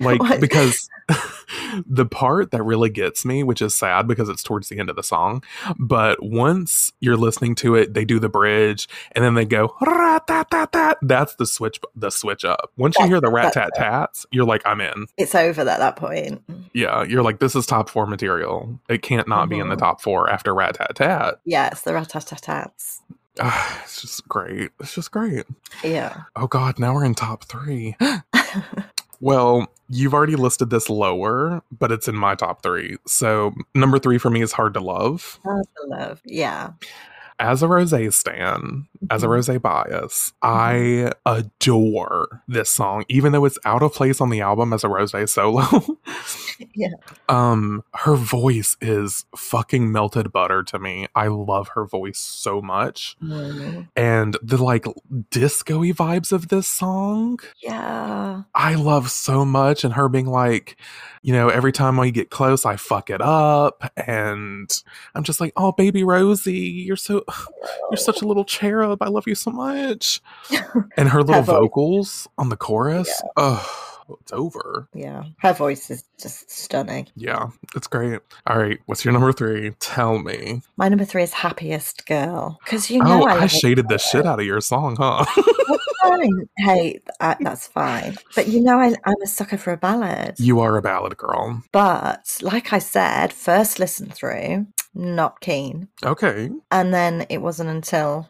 like 0.00 0.40
because 0.40 0.88
the 1.86 2.06
part 2.06 2.50
that 2.52 2.59
really 2.64 2.90
gets 2.90 3.24
me 3.24 3.42
which 3.42 3.60
is 3.62 3.74
sad 3.74 4.06
because 4.06 4.28
it's 4.28 4.42
towards 4.42 4.68
the 4.68 4.78
end 4.78 4.90
of 4.90 4.96
the 4.96 5.02
song 5.02 5.42
but 5.78 6.22
once 6.22 6.92
you're 7.00 7.16
listening 7.16 7.54
to 7.54 7.74
it 7.74 7.94
they 7.94 8.04
do 8.04 8.18
the 8.18 8.28
bridge 8.28 8.88
and 9.12 9.24
then 9.24 9.34
they 9.34 9.44
go 9.44 9.74
rat-tat-tat-tat. 9.80 10.98
that's 11.02 11.34
the 11.36 11.46
switch 11.46 11.80
the 11.94 12.10
switch 12.10 12.44
up 12.44 12.70
once 12.76 12.96
you 12.98 13.06
hear 13.06 13.20
the 13.20 13.30
rat 13.30 13.52
tat 13.52 13.70
tats 13.74 14.26
you're 14.30 14.44
like 14.44 14.62
i'm 14.66 14.80
in 14.80 15.06
it's 15.16 15.34
over 15.34 15.60
at 15.62 15.64
that 15.78 15.96
point. 15.96 16.42
yeah 16.74 17.02
you're 17.02 17.22
like 17.22 17.38
this 17.38 17.54
is 17.56 17.66
top 17.66 17.88
four 17.88 18.06
material 18.06 18.78
it 18.88 19.02
can't 19.02 19.28
not 19.28 19.48
be 19.48 19.58
in 19.58 19.68
the 19.68 19.76
Mhm. 19.76 19.80
top 19.80 20.00
four 20.00 20.28
after 20.30 20.54
rat 20.54 20.74
tat 20.74 20.94
tat 20.96 21.36
Yeah, 21.44 21.68
it's 21.68 21.82
the 21.82 21.92
rat-tat-tats. 21.94 23.00
Ah, 23.40 23.80
it's 23.84 24.02
just 24.02 24.26
great 24.28 24.70
it's 24.80 24.94
just 24.94 25.10
great 25.12 25.44
Yeah. 25.84 26.22
oh 26.36 26.46
god 26.46 26.78
now 26.78 26.92
we're 26.94 27.04
in 27.04 27.14
top 27.14 27.44
three 27.44 27.96
Well, 29.20 29.66
you've 29.88 30.14
already 30.14 30.36
listed 30.36 30.70
this 30.70 30.88
lower, 30.88 31.62
but 31.78 31.92
it's 31.92 32.08
in 32.08 32.16
my 32.16 32.34
top 32.34 32.62
three. 32.62 32.96
So 33.06 33.52
number 33.74 33.98
three 33.98 34.18
for 34.18 34.30
me 34.30 34.42
is 34.42 34.52
hard 34.52 34.74
to 34.74 34.80
love. 34.80 35.38
Hard 35.44 35.66
to 35.76 35.86
love. 35.88 36.22
Yeah. 36.24 36.70
As 37.38 37.62
a 37.62 37.68
rose 37.68 37.94
stan, 38.14 38.86
as 39.10 39.22
a 39.22 39.26
Mhm. 39.26 39.30
rose 39.30 39.48
bias, 39.60 40.32
I 40.42 41.12
adore 41.24 42.42
this 42.48 42.68
song, 42.68 43.04
even 43.08 43.32
though 43.32 43.46
it's 43.46 43.58
out 43.64 43.82
of 43.82 43.94
place 43.94 44.20
on 44.20 44.28
the 44.28 44.42
album 44.42 44.72
as 44.74 44.84
a 44.84 44.88
rose 44.88 45.14
solo. 45.32 45.62
Yeah. 46.74 46.88
Um, 47.28 47.84
her 47.94 48.14
voice 48.14 48.76
is 48.80 49.24
fucking 49.36 49.90
melted 49.92 50.32
butter 50.32 50.62
to 50.64 50.78
me. 50.78 51.08
I 51.14 51.26
love 51.26 51.68
her 51.74 51.84
voice 51.84 52.18
so 52.18 52.62
much. 52.62 53.16
Mm. 53.22 53.88
And 53.96 54.36
the 54.42 54.62
like 54.62 54.86
disco-y 55.30 55.92
vibes 55.92 56.32
of 56.32 56.48
this 56.48 56.66
song 56.66 57.38
Yeah. 57.62 58.42
I 58.54 58.74
love 58.76 59.10
so 59.10 59.44
much, 59.44 59.84
and 59.84 59.94
her 59.94 60.08
being 60.08 60.26
like, 60.26 60.76
you 61.22 61.32
know, 61.32 61.48
every 61.48 61.72
time 61.72 61.96
we 61.96 62.10
get 62.10 62.30
close, 62.30 62.64
I 62.64 62.76
fuck 62.76 63.10
it 63.10 63.20
up, 63.20 63.90
and 63.96 64.70
I'm 65.14 65.22
just 65.24 65.40
like, 65.40 65.52
oh, 65.56 65.72
baby 65.72 66.04
Rosie, 66.04 66.52
you're 66.58 66.96
so, 66.96 67.24
you're 67.90 67.96
such 67.98 68.22
a 68.22 68.26
little 68.26 68.44
cherub. 68.44 69.02
I 69.02 69.08
love 69.08 69.26
you 69.26 69.34
so 69.34 69.50
much. 69.50 70.20
And 70.96 71.08
her 71.08 71.22
little 71.22 71.42
vocals 71.42 72.28
on 72.38 72.48
the 72.48 72.56
chorus, 72.56 73.22
oh, 73.36 73.89
it's 74.20 74.32
over. 74.32 74.88
Yeah. 74.94 75.24
Her 75.38 75.52
voice 75.52 75.90
is 75.90 76.04
just 76.20 76.50
stunning. 76.50 77.08
Yeah, 77.14 77.50
it's 77.74 77.86
great. 77.86 78.20
All 78.46 78.58
right, 78.58 78.78
what's 78.86 79.04
your 79.04 79.12
number 79.12 79.32
three? 79.32 79.72
Tell 79.80 80.18
me. 80.18 80.62
My 80.76 80.88
number 80.88 81.04
three 81.04 81.22
is 81.22 81.32
Happiest 81.32 82.06
Girl. 82.06 82.58
Because 82.64 82.90
you 82.90 82.98
know 83.02 83.22
oh, 83.22 83.26
I, 83.26 83.42
I, 83.42 83.46
shaded 83.46 83.88
the 83.88 83.98
shit 83.98 84.26
out 84.26 84.40
of 84.40 84.46
your 84.46 84.60
song, 84.60 84.96
huh? 84.98 85.24
Hey, 86.58 87.00
that's 87.18 87.66
fine. 87.66 88.16
But 88.34 88.48
you 88.48 88.60
know, 88.60 88.78
I, 88.78 88.94
I'm 89.04 89.22
a 89.22 89.26
sucker 89.26 89.56
for 89.56 89.72
a 89.72 89.76
ballad. 89.76 90.34
you 90.38 90.60
are 90.60 90.76
a 90.76 90.82
ballad 90.82 91.16
girl. 91.16 91.62
But 91.72 92.38
like 92.42 92.72
I 92.72 92.78
said, 92.78 93.32
first 93.32 93.78
listen 93.78 94.10
through, 94.10 94.66
not 94.94 95.40
keen. 95.40 95.88
Okay. 96.04 96.50
And 96.70 96.92
then 96.92 97.26
it 97.30 97.38
wasn't 97.38 97.70
until, 97.70 98.28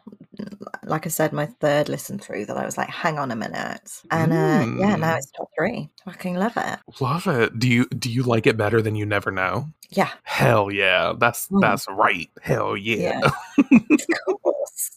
like 0.83 1.05
I 1.05 1.09
said, 1.09 1.33
my 1.33 1.45
third 1.45 1.89
listen 1.89 2.17
through 2.19 2.45
that 2.47 2.57
I 2.57 2.65
was 2.65 2.77
like, 2.77 2.89
hang 2.89 3.19
on 3.19 3.31
a 3.31 3.35
minute. 3.35 4.01
And 4.11 4.31
uh, 4.33 4.65
yeah, 4.79 4.95
now 4.95 5.13
Mm. 5.13 5.17
it's 5.17 5.31
top 5.31 5.49
three. 5.57 5.89
Fucking 6.05 6.35
love 6.35 6.53
it. 6.57 6.79
Love 6.99 7.27
it. 7.27 7.59
Do 7.59 7.67
you 7.69 7.85
do 7.89 8.11
you 8.11 8.23
like 8.23 8.47
it 8.47 8.57
better 8.57 8.81
than 8.81 8.95
you 8.95 9.05
never 9.05 9.31
know? 9.31 9.69
Yeah, 9.89 10.09
Hell 10.23 10.71
yeah. 10.71 11.13
That's 11.17 11.47
Mm. 11.49 11.61
that's 11.61 11.85
right. 11.89 12.29
Hell 12.41 12.77
yeah. 12.77 13.19
yeah. 13.21 13.31
of 14.27 14.41
course. 14.41 14.91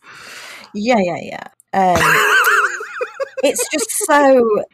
Yeah, 0.74 0.98
yeah, 1.00 1.18
yeah. 1.20 1.46
Um, 1.72 1.96
it's 3.42 3.68
just 3.70 3.90
so 4.06 4.64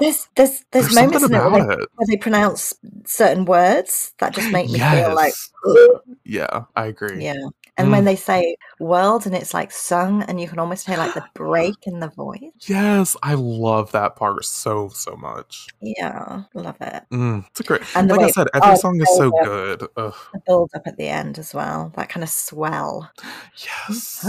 There's 0.00 0.28
there's 0.34 0.64
there's, 0.72 0.86
There's 0.86 0.94
moments 0.94 1.24
in 1.24 1.34
it 1.34 1.38
where 1.50 1.66
they, 1.66 1.76
where 1.76 2.06
they 2.08 2.16
pronounce 2.16 2.74
certain 3.06 3.44
words 3.44 4.12
that 4.18 4.34
just 4.34 4.50
make 4.50 4.68
me 4.70 4.78
feel 4.78 5.14
like 5.14 5.34
"Ugh." 5.66 6.00
Yeah, 6.24 6.64
I 6.74 6.86
agree. 6.86 7.22
yeah. 7.24 7.34
And 7.76 7.90
when 7.90 8.02
Mm. 8.02 8.06
they 8.06 8.16
say 8.16 8.56
world 8.78 9.26
and 9.26 9.34
it's 9.34 9.52
like 9.52 9.72
sung 9.72 10.22
and 10.22 10.40
you 10.40 10.46
can 10.48 10.58
almost 10.60 10.86
hear 10.86 10.96
like 10.96 11.14
the 11.14 11.24
break 11.34 11.74
in 11.86 12.00
the 12.00 12.08
voice. 12.08 12.40
Yes, 12.66 13.16
I 13.22 13.34
love 13.34 13.90
that 13.92 14.14
part 14.16 14.44
so 14.44 14.88
so 14.90 15.16
much. 15.16 15.66
Yeah, 15.80 16.44
love 16.54 16.76
it. 16.80 17.02
Mm, 17.12 17.44
it's 17.48 17.60
a 17.60 17.62
great. 17.64 17.82
And 17.96 18.08
Like 18.08 18.20
I 18.20 18.30
said, 18.30 18.46
every 18.54 18.72
oh, 18.72 18.76
song 18.76 19.00
is 19.00 19.16
so 19.16 19.28
up, 19.36 19.44
good. 19.44 19.82
Ugh, 19.96 20.14
the 20.32 20.40
build 20.46 20.70
up 20.74 20.82
at 20.86 20.96
the 20.96 21.08
end 21.08 21.38
as 21.38 21.52
well. 21.52 21.92
That 21.96 22.08
kind 22.08 22.22
of 22.22 22.30
swell. 22.30 23.10
yes. 23.56 24.24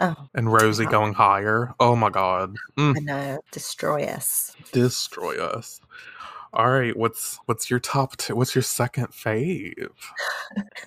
Oh, 0.00 0.16
And 0.34 0.52
Rosie 0.52 0.86
going 0.86 1.12
higher. 1.14 1.74
Oh 1.80 1.96
my 1.96 2.10
god. 2.10 2.56
Mm, 2.76 2.96
I 2.96 3.00
know. 3.00 3.38
Destroy 3.50 4.04
us. 4.04 4.54
destroy 4.72 5.42
us. 5.42 5.80
All 6.54 6.70
right, 6.70 6.94
what's 6.94 7.38
what's 7.46 7.70
your 7.70 7.80
top 7.80 8.16
two? 8.18 8.36
What's 8.36 8.54
your 8.54 8.62
second 8.62 9.08
fave? 9.08 9.88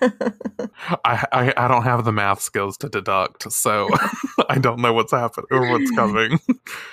I, 0.00 1.26
I 1.32 1.54
I 1.56 1.68
don't 1.68 1.82
have 1.82 2.04
the 2.04 2.12
math 2.12 2.40
skills 2.40 2.76
to 2.78 2.88
deduct, 2.88 3.50
so 3.50 3.88
I 4.48 4.58
don't 4.58 4.78
know 4.78 4.92
what's 4.92 5.10
happening 5.10 5.48
or 5.50 5.68
what's 5.68 5.90
coming. 5.90 6.38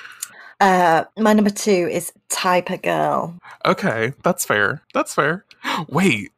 uh, 0.59 1.03
my 1.19 1.33
number 1.33 1.51
two 1.51 1.87
is 1.91 2.11
Type 2.29 2.71
of 2.71 2.81
Girl. 2.81 3.39
Okay, 3.63 4.13
that's 4.23 4.43
fair. 4.43 4.81
That's 4.95 5.13
fair. 5.13 5.45
Wait, 5.87 6.31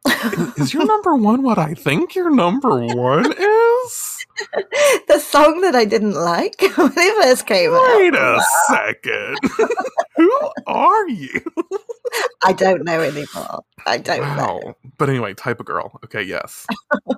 is 0.58 0.74
your 0.74 0.84
number 0.84 1.16
one 1.16 1.42
what 1.42 1.56
I 1.56 1.72
think 1.72 2.14
your 2.14 2.30
number 2.30 2.84
one 2.84 3.32
is? 3.32 4.26
the 5.08 5.18
song 5.18 5.62
that 5.62 5.74
I 5.74 5.86
didn't 5.86 6.12
like 6.12 6.60
when 6.60 6.92
it 6.94 7.22
first 7.22 7.46
came 7.46 7.72
Wait 7.72 8.14
out. 8.14 8.40
a 8.40 8.42
second. 8.68 9.38
Who 10.16 10.50
are 10.66 11.08
you? 11.08 11.40
I 12.44 12.52
don't 12.52 12.84
know 12.84 13.00
anymore. 13.00 13.64
I 13.86 13.98
don't 13.98 14.20
Wow. 14.20 14.76
But 14.98 15.10
anyway, 15.10 15.34
type 15.34 15.60
of 15.60 15.66
girl. 15.66 15.98
Okay, 16.04 16.22
yes. 16.22 16.66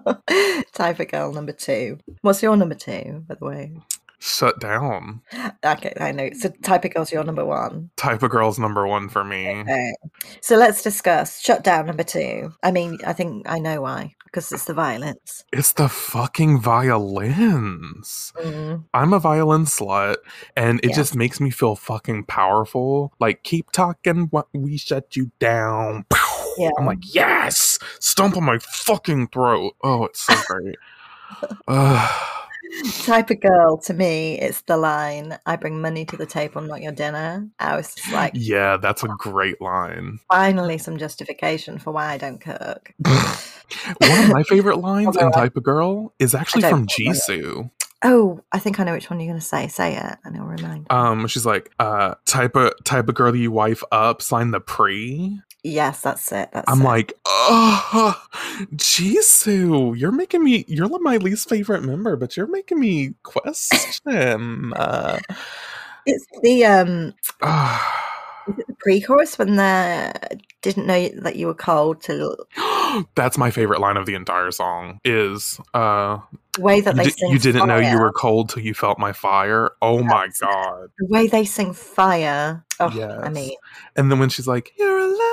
Type 0.73 1.01
of 1.01 1.09
Girl 1.09 1.32
number 1.32 1.52
two. 1.52 1.98
What's 2.23 2.43
your 2.43 2.56
number 2.56 2.74
two, 2.74 3.24
by 3.27 3.35
the 3.35 3.44
way? 3.44 3.73
Shut 4.20 4.59
down. 4.60 5.23
Okay, 5.65 5.93
I 6.01 6.12
know. 6.12 6.31
So 6.32 6.48
Type 6.62 6.85
of 6.85 6.93
Girl's 6.93 7.12
your 7.12 7.24
number 7.24 7.44
one. 7.44 7.90
Type 7.97 8.23
of 8.23 8.31
girl's 8.31 8.59
number 8.59 8.86
one 8.86 9.09
for 9.09 9.23
me. 9.23 9.48
Okay. 9.60 9.94
So 10.40 10.56
let's 10.56 10.82
discuss 10.82 11.40
Shut 11.40 11.62
Down 11.62 11.86
number 11.86 12.02
two. 12.02 12.52
I 12.62 12.73
mean, 12.73 12.98
I 13.06 13.12
think 13.12 13.48
I 13.48 13.59
know 13.59 13.81
why. 13.82 14.15
Because 14.28 14.52
it's 14.52 14.66
the 14.66 14.74
violence. 14.74 15.44
It's 15.52 15.72
the 15.72 15.88
fucking 15.88 16.60
violins. 16.60 18.32
Mm. 18.36 18.84
I'm 18.92 19.12
a 19.14 19.18
violin 19.18 19.64
slut, 19.64 20.16
and 20.55 20.80
it 20.84 20.90
Yeah. 20.90 20.96
just 20.96 21.14
makes 21.16 21.40
me 21.40 21.50
feel 21.50 21.74
fucking 21.76 22.24
powerful. 22.24 23.12
Like, 23.18 23.42
keep 23.42 23.70
talking, 23.72 24.28
what 24.30 24.48
we 24.52 24.76
shut 24.76 25.16
you 25.16 25.30
down. 25.38 26.05
Yeah. 26.59 26.70
I'm 26.78 26.86
like, 26.86 27.14
yes, 27.14 27.78
stomp 28.00 28.36
on 28.36 28.44
my 28.44 28.59
fucking 28.59 29.28
throat. 29.28 29.74
Oh, 29.82 30.05
it's 30.05 30.20
so 30.20 30.34
great. 30.48 30.76
Ugh. 31.68 32.47
Type 33.02 33.30
of 33.30 33.40
girl 33.40 33.78
to 33.78 33.94
me, 33.94 34.38
it's 34.38 34.62
the 34.62 34.76
line, 34.76 35.38
I 35.46 35.56
bring 35.56 35.80
money 35.80 36.04
to 36.06 36.16
the 36.16 36.26
table, 36.26 36.60
not 36.60 36.82
your 36.82 36.92
dinner. 36.92 37.48
I 37.58 37.76
was 37.76 37.94
just 37.94 38.12
like, 38.12 38.32
yeah, 38.34 38.76
that's 38.76 39.02
a 39.02 39.08
great 39.08 39.60
line. 39.60 40.20
finally 40.30 40.78
some 40.78 40.96
justification 40.98 41.78
for 41.78 41.92
why 41.92 42.12
I 42.12 42.18
don't 42.18 42.40
cook. 42.40 42.92
One 44.00 44.24
of 44.24 44.30
my 44.30 44.42
favorite 44.44 44.78
lines 44.78 45.16
in 45.16 45.30
Type 45.32 45.56
of 45.56 45.62
Girl 45.62 46.12
is 46.18 46.34
actually 46.34 46.62
from. 46.62 46.86
Jisoo. 46.86 47.70
Oh, 48.02 48.40
I 48.52 48.60
think 48.60 48.78
I 48.78 48.84
know 48.84 48.92
which 48.92 49.10
one 49.10 49.18
you're 49.18 49.28
going 49.28 49.40
to 49.40 49.44
say. 49.44 49.66
Say 49.66 49.96
it, 49.96 50.18
and 50.24 50.36
it'll 50.36 50.46
remind 50.46 50.82
me. 50.82 50.86
Um, 50.88 51.26
she's 51.26 51.44
like, 51.44 51.72
uh, 51.80 52.14
type 52.26 52.54
of 52.54 52.72
type 52.84 53.08
of 53.08 53.14
girl 53.14 53.34
you 53.34 53.50
wife 53.50 53.82
up, 53.90 54.22
sign 54.22 54.52
the 54.52 54.60
pre. 54.60 55.40
Yes, 55.62 56.01
that's 56.02 56.30
it. 56.32 56.51
That's 56.52 56.70
I'm 56.70 56.82
it. 56.82 56.85
like, 56.85 57.12
oh, 57.26 58.20
Jisoo, 58.74 59.98
you're 59.98 60.12
making 60.12 60.44
me. 60.44 60.64
You're 60.68 60.89
my 61.01 61.16
least 61.16 61.48
favorite 61.48 61.82
member, 61.82 62.16
but 62.16 62.36
you're 62.36 62.47
making 62.47 62.80
me 62.80 63.14
question. 63.22 64.72
uh, 64.74 65.18
it's 66.06 66.26
the 66.43 66.64
um 66.64 67.14
is 68.48 68.59
it 68.59 68.66
the 68.66 68.76
pre-chorus 68.78 69.39
when 69.39 69.56
they 69.56 70.12
didn't 70.62 70.86
know 70.86 71.09
that 71.20 71.36
you 71.36 71.47
were 71.47 71.55
cold 71.55 72.01
to 72.02 72.35
That's 73.14 73.39
my 73.39 73.51
favorite 73.51 73.80
line 73.80 73.97
of 73.97 74.06
the 74.06 74.14
entire 74.14 74.51
song. 74.51 75.01
Is 75.05 75.60
uh, 75.74 76.18
the 76.55 76.62
way 76.62 76.80
that 76.80 76.94
you, 76.94 77.02
they 77.02 77.05
di- 77.05 77.10
sing 77.10 77.30
you 77.30 77.39
didn't 77.39 77.68
know 77.68 77.78
you 77.78 77.98
were 77.98 78.12
cold 78.12 78.51
till 78.51 78.62
you 78.62 78.74
felt 78.74 78.98
my 78.98 79.12
fire. 79.12 79.70
Oh 79.82 80.02
my 80.02 80.28
god! 80.40 80.90
the 80.98 81.06
way 81.06 81.26
they 81.26 81.44
sing 81.44 81.72
fire. 81.72 82.64
Oh, 82.80 83.20
I 83.22 83.28
mean, 83.28 83.56
And 83.97 84.10
then 84.10 84.18
when 84.18 84.28
she's 84.28 84.47
like, 84.47 84.72
"You're 84.78 84.98
a 84.98 85.06
liar," 85.06 85.27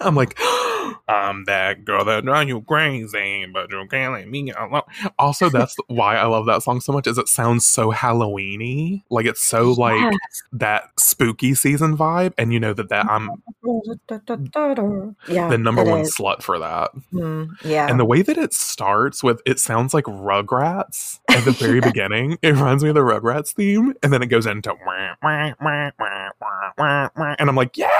I'm 0.00 0.14
like, 0.14 0.38
"I'm 1.08 1.44
that 1.44 1.84
girl 1.84 2.04
that 2.04 2.24
drives 2.24 2.48
you 2.48 2.60
crazy, 2.62 3.46
but 3.52 3.70
you 3.70 3.86
can't 3.88 4.12
let 4.12 4.28
me 4.28 4.50
alone." 4.50 4.82
Also, 5.18 5.48
that's 5.48 5.76
why 5.86 6.16
I 6.16 6.26
love 6.26 6.46
that 6.46 6.62
song 6.62 6.80
so 6.80 6.92
much. 6.92 7.06
Is 7.06 7.18
it 7.18 7.28
sounds 7.28 7.66
so 7.66 7.92
Halloweeny, 7.92 9.02
like 9.10 9.26
it's 9.26 9.42
so 9.42 9.72
like 9.72 10.00
yes. 10.00 10.42
that 10.52 10.84
spooky 10.98 11.54
season 11.54 11.96
vibe, 11.96 12.32
and 12.38 12.52
you 12.52 12.60
know 12.60 12.72
that 12.72 12.88
that 12.88 13.06
I'm 13.06 13.30
yeah, 15.28 15.48
the 15.50 15.58
number 15.58 15.84
one 15.84 16.00
is. 16.00 16.14
slut 16.14 16.42
for 16.42 16.58
that. 16.58 16.90
Mm, 17.12 17.50
yeah, 17.64 17.88
And 17.88 17.98
the 17.98 18.04
way 18.04 18.22
that 18.22 18.38
it 18.38 18.54
starts 18.54 19.22
with 19.22 19.40
it 19.46 19.58
sounds 19.58 19.94
like 19.94 20.04
Rugrats 20.04 21.20
at 21.30 21.44
the 21.44 21.52
very 21.52 21.80
beginning. 21.92 22.38
It 22.42 22.54
reminds 22.54 22.82
me 22.82 22.90
of 22.90 22.94
the 22.94 23.00
Rugrats 23.00 23.52
theme, 23.52 23.94
and 24.02 24.12
then 24.12 24.22
it 24.22 24.26
goes 24.26 24.46
into 24.46 24.74
and 27.38 27.48
I'm 27.48 27.56
like, 27.56 27.76
yes, 27.76 27.90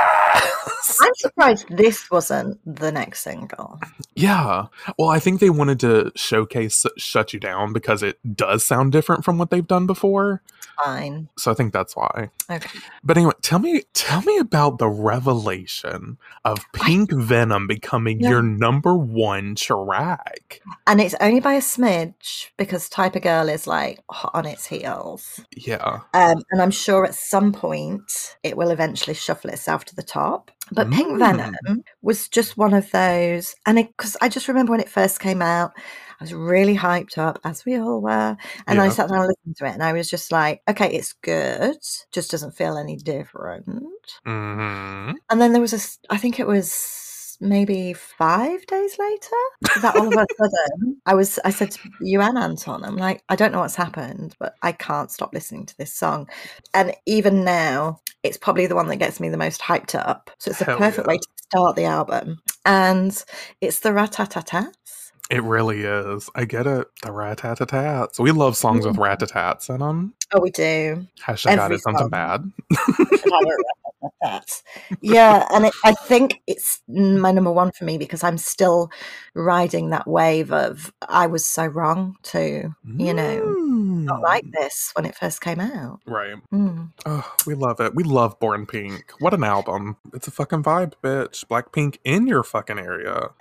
I'm 1.01 1.15
surprised 1.17 1.67
this 1.69 2.11
wasn't 2.11 2.59
the 2.67 2.91
next 2.93 3.23
single. 3.23 3.81
yeah. 4.15 4.67
Well, 4.99 5.09
I 5.09 5.19
think 5.19 5.41
they 5.41 5.51
wanted 5.51 5.81
to 5.81 6.13
showcase 6.15 6.85
"Shut 6.97 7.33
You 7.33 7.41
Down" 7.41 7.73
because 7.73 8.03
it 8.03 8.19
does 8.37 8.65
sound 8.65 8.93
different 8.93 9.25
from 9.25 9.39
what 9.39 9.51
they've 9.51 9.67
done 9.67 9.87
before. 9.87 10.43
Fine. 10.85 11.29
So 11.39 11.51
I 11.51 11.55
think 11.55 11.73
that's 11.73 11.97
why. 11.97 12.31
Okay. 12.51 12.79
But 13.03 13.17
anyway, 13.17 13.33
tell 13.43 13.59
me, 13.59 13.83
tell 13.95 14.23
me 14.23 14.39
about 14.39 14.79
the 14.79 14.89
revelation 14.89 16.19
of 16.45 16.65
Pink 16.73 17.13
Venom 17.13 17.67
becoming 17.67 18.21
Yeah. 18.21 18.31
your 18.31 18.43
number 18.43 18.95
one 18.95 19.55
track. 19.55 20.61
And 20.87 21.01
it's 21.01 21.15
only 21.21 21.41
by 21.41 21.55
a 21.55 21.61
smidge 21.61 22.51
because 22.57 22.89
Type 22.89 23.17
of 23.17 23.23
Girl 23.23 23.49
is 23.49 23.67
like 23.67 24.01
hot 24.11 24.33
on 24.35 24.47
its 24.47 24.67
heels. 24.67 25.41
Yeah. 25.57 26.01
Um, 26.15 26.43
and 26.51 26.61
I'm 26.63 26.71
sure 26.71 27.05
at 27.05 27.15
some 27.15 27.53
point 27.53 28.37
it 28.43 28.57
will 28.57 28.71
eventually 28.71 29.15
shuffle 29.15 29.51
itself 29.51 29.85
to 29.87 29.97
the 29.97 30.03
top. 30.03 30.51
But 30.73 30.91
Pink 30.91 31.07
Mm. 31.13 31.19
Venom 31.19 31.85
was 32.03 32.29
just 32.29 32.57
one 32.57 32.75
of 32.75 32.91
those. 32.91 33.55
And 33.67 33.77
because 33.77 34.17
I 34.21 34.29
just 34.29 34.49
remember 34.49 34.73
when 34.73 34.81
it 34.81 34.89
first 34.89 35.21
came 35.21 35.41
out, 35.41 35.73
I 36.21 36.25
was 36.25 36.35
really 36.35 36.77
hyped 36.77 37.19
up, 37.19 37.39
as 37.45 37.65
we 37.65 37.77
all 37.77 38.01
were. 38.01 38.37
And 38.67 38.81
I 38.81 38.89
sat 38.89 39.09
down 39.09 39.21
and 39.21 39.29
listened 39.29 39.57
to 39.57 39.67
it, 39.67 39.75
and 39.75 39.83
I 39.83 39.93
was 39.93 40.09
just 40.09 40.33
like, 40.33 40.63
okay, 40.69 40.93
it's 40.93 41.13
good, 41.13 41.77
just 42.13 42.31
doesn't 42.31 42.57
feel 42.57 42.79
any 42.79 42.97
different. 42.97 43.67
hmm 44.25 45.13
And 45.31 45.41
then 45.41 45.53
there 45.53 45.61
was 45.61 45.73
a, 45.73 46.13
I 46.13 46.17
think 46.17 46.41
it 46.41 46.47
was 46.47 47.39
maybe 47.39 47.93
five 47.93 48.65
days 48.67 48.99
later 48.99 49.81
that 49.83 49.95
all 49.95 50.07
of 50.07 50.15
a 50.15 50.27
sudden 50.39 51.03
I 51.05 51.15
was, 51.15 51.39
I 51.45 51.51
said 51.51 51.71
to 51.73 51.91
you 52.01 52.23
and 52.23 52.39
Anton, 52.39 52.83
I'm 52.83 52.97
like, 52.97 53.23
I 53.29 53.37
don't 53.37 53.53
know 53.53 53.61
what's 53.61 53.77
happened, 53.77 54.35
but 54.39 54.55
I 54.63 54.73
can't 54.73 55.11
stop 55.11 55.35
listening 55.35 55.67
to 55.67 55.77
this 55.77 55.93
song. 55.93 56.31
And 56.73 56.95
even 57.05 57.45
now, 57.45 58.01
it's 58.23 58.39
probably 58.39 58.67
the 58.67 58.75
one 58.75 58.89
that 58.89 58.97
gets 58.97 59.21
me 59.21 59.29
the 59.29 59.37
most 59.37 59.61
hyped 59.61 59.95
up. 59.95 60.31
So 60.39 60.51
it's 60.51 60.63
a 60.63 60.65
Hell 60.65 60.79
perfect 60.79 61.07
yeah. 61.07 61.13
way 61.13 61.19
to 61.19 61.29
start 61.37 61.77
the 61.77 61.85
album. 61.85 62.39
And 62.65 63.23
it's 63.61 63.81
the 63.81 63.91
Ratatatats. 63.91 65.06
It 65.31 65.43
really 65.43 65.83
is. 65.83 66.31
I 66.35 66.45
get 66.45 66.67
it. 66.67 66.87
The 67.03 67.11
rat-tat-tat-tats. 67.11 68.21
We 68.21 68.31
love 68.31 68.57
songs 68.57 68.87
with 68.87 68.97
rat-tat-tats 68.97 69.69
in 69.69 69.79
them. 69.81 70.15
Oh, 70.33 70.41
we 70.41 70.51
do. 70.51 71.07
Hashtag 71.21 71.57
got 71.57 71.65
Every 71.65 71.77
it 71.77 71.83
something 71.83 72.09
bad. 72.09 72.53
Yeah, 75.01 75.47
and 75.53 75.67
it, 75.67 75.73
I 75.85 75.93
think 75.93 76.41
it's 76.47 76.81
my 76.89 77.33
number 77.33 77.51
one 77.51 77.73
for 77.73 77.85
me 77.85 77.99
because 77.99 78.23
I'm 78.23 78.39
still 78.39 78.91
riding 79.35 79.91
that 79.91 80.07
wave 80.07 80.53
of 80.53 80.93
I 81.09 81.27
was 81.27 81.45
so 81.45 81.67
wrong 81.67 82.17
to 82.25 82.75
you 82.85 83.15
know 83.15 83.45
not 83.59 84.21
like 84.23 84.45
Mm. 84.45 84.53
this 84.53 84.93
when 84.95 85.07
it 85.07 85.17
first 85.17 85.41
came 85.41 85.59
out. 85.61 86.01
Right. 86.07 86.37
Mm. 86.53 86.93
Oh, 87.05 87.35
we 87.47 87.55
love 87.55 87.81
it. 87.81 87.95
We 87.95 88.05
love 88.05 88.39
Born 88.39 88.67
Pink. 88.67 89.13
What 89.19 89.35
an 89.35 89.43
album. 89.43 89.97
It's 90.15 90.29
a 90.29 90.31
fucking 90.31 90.63
vibe, 90.63 90.93
bitch. 91.03 91.47
Black 91.49 91.73
Pink 91.73 91.99
in 92.05 92.27
your 92.29 92.43
fucking 92.45 92.79
area. 92.79 93.31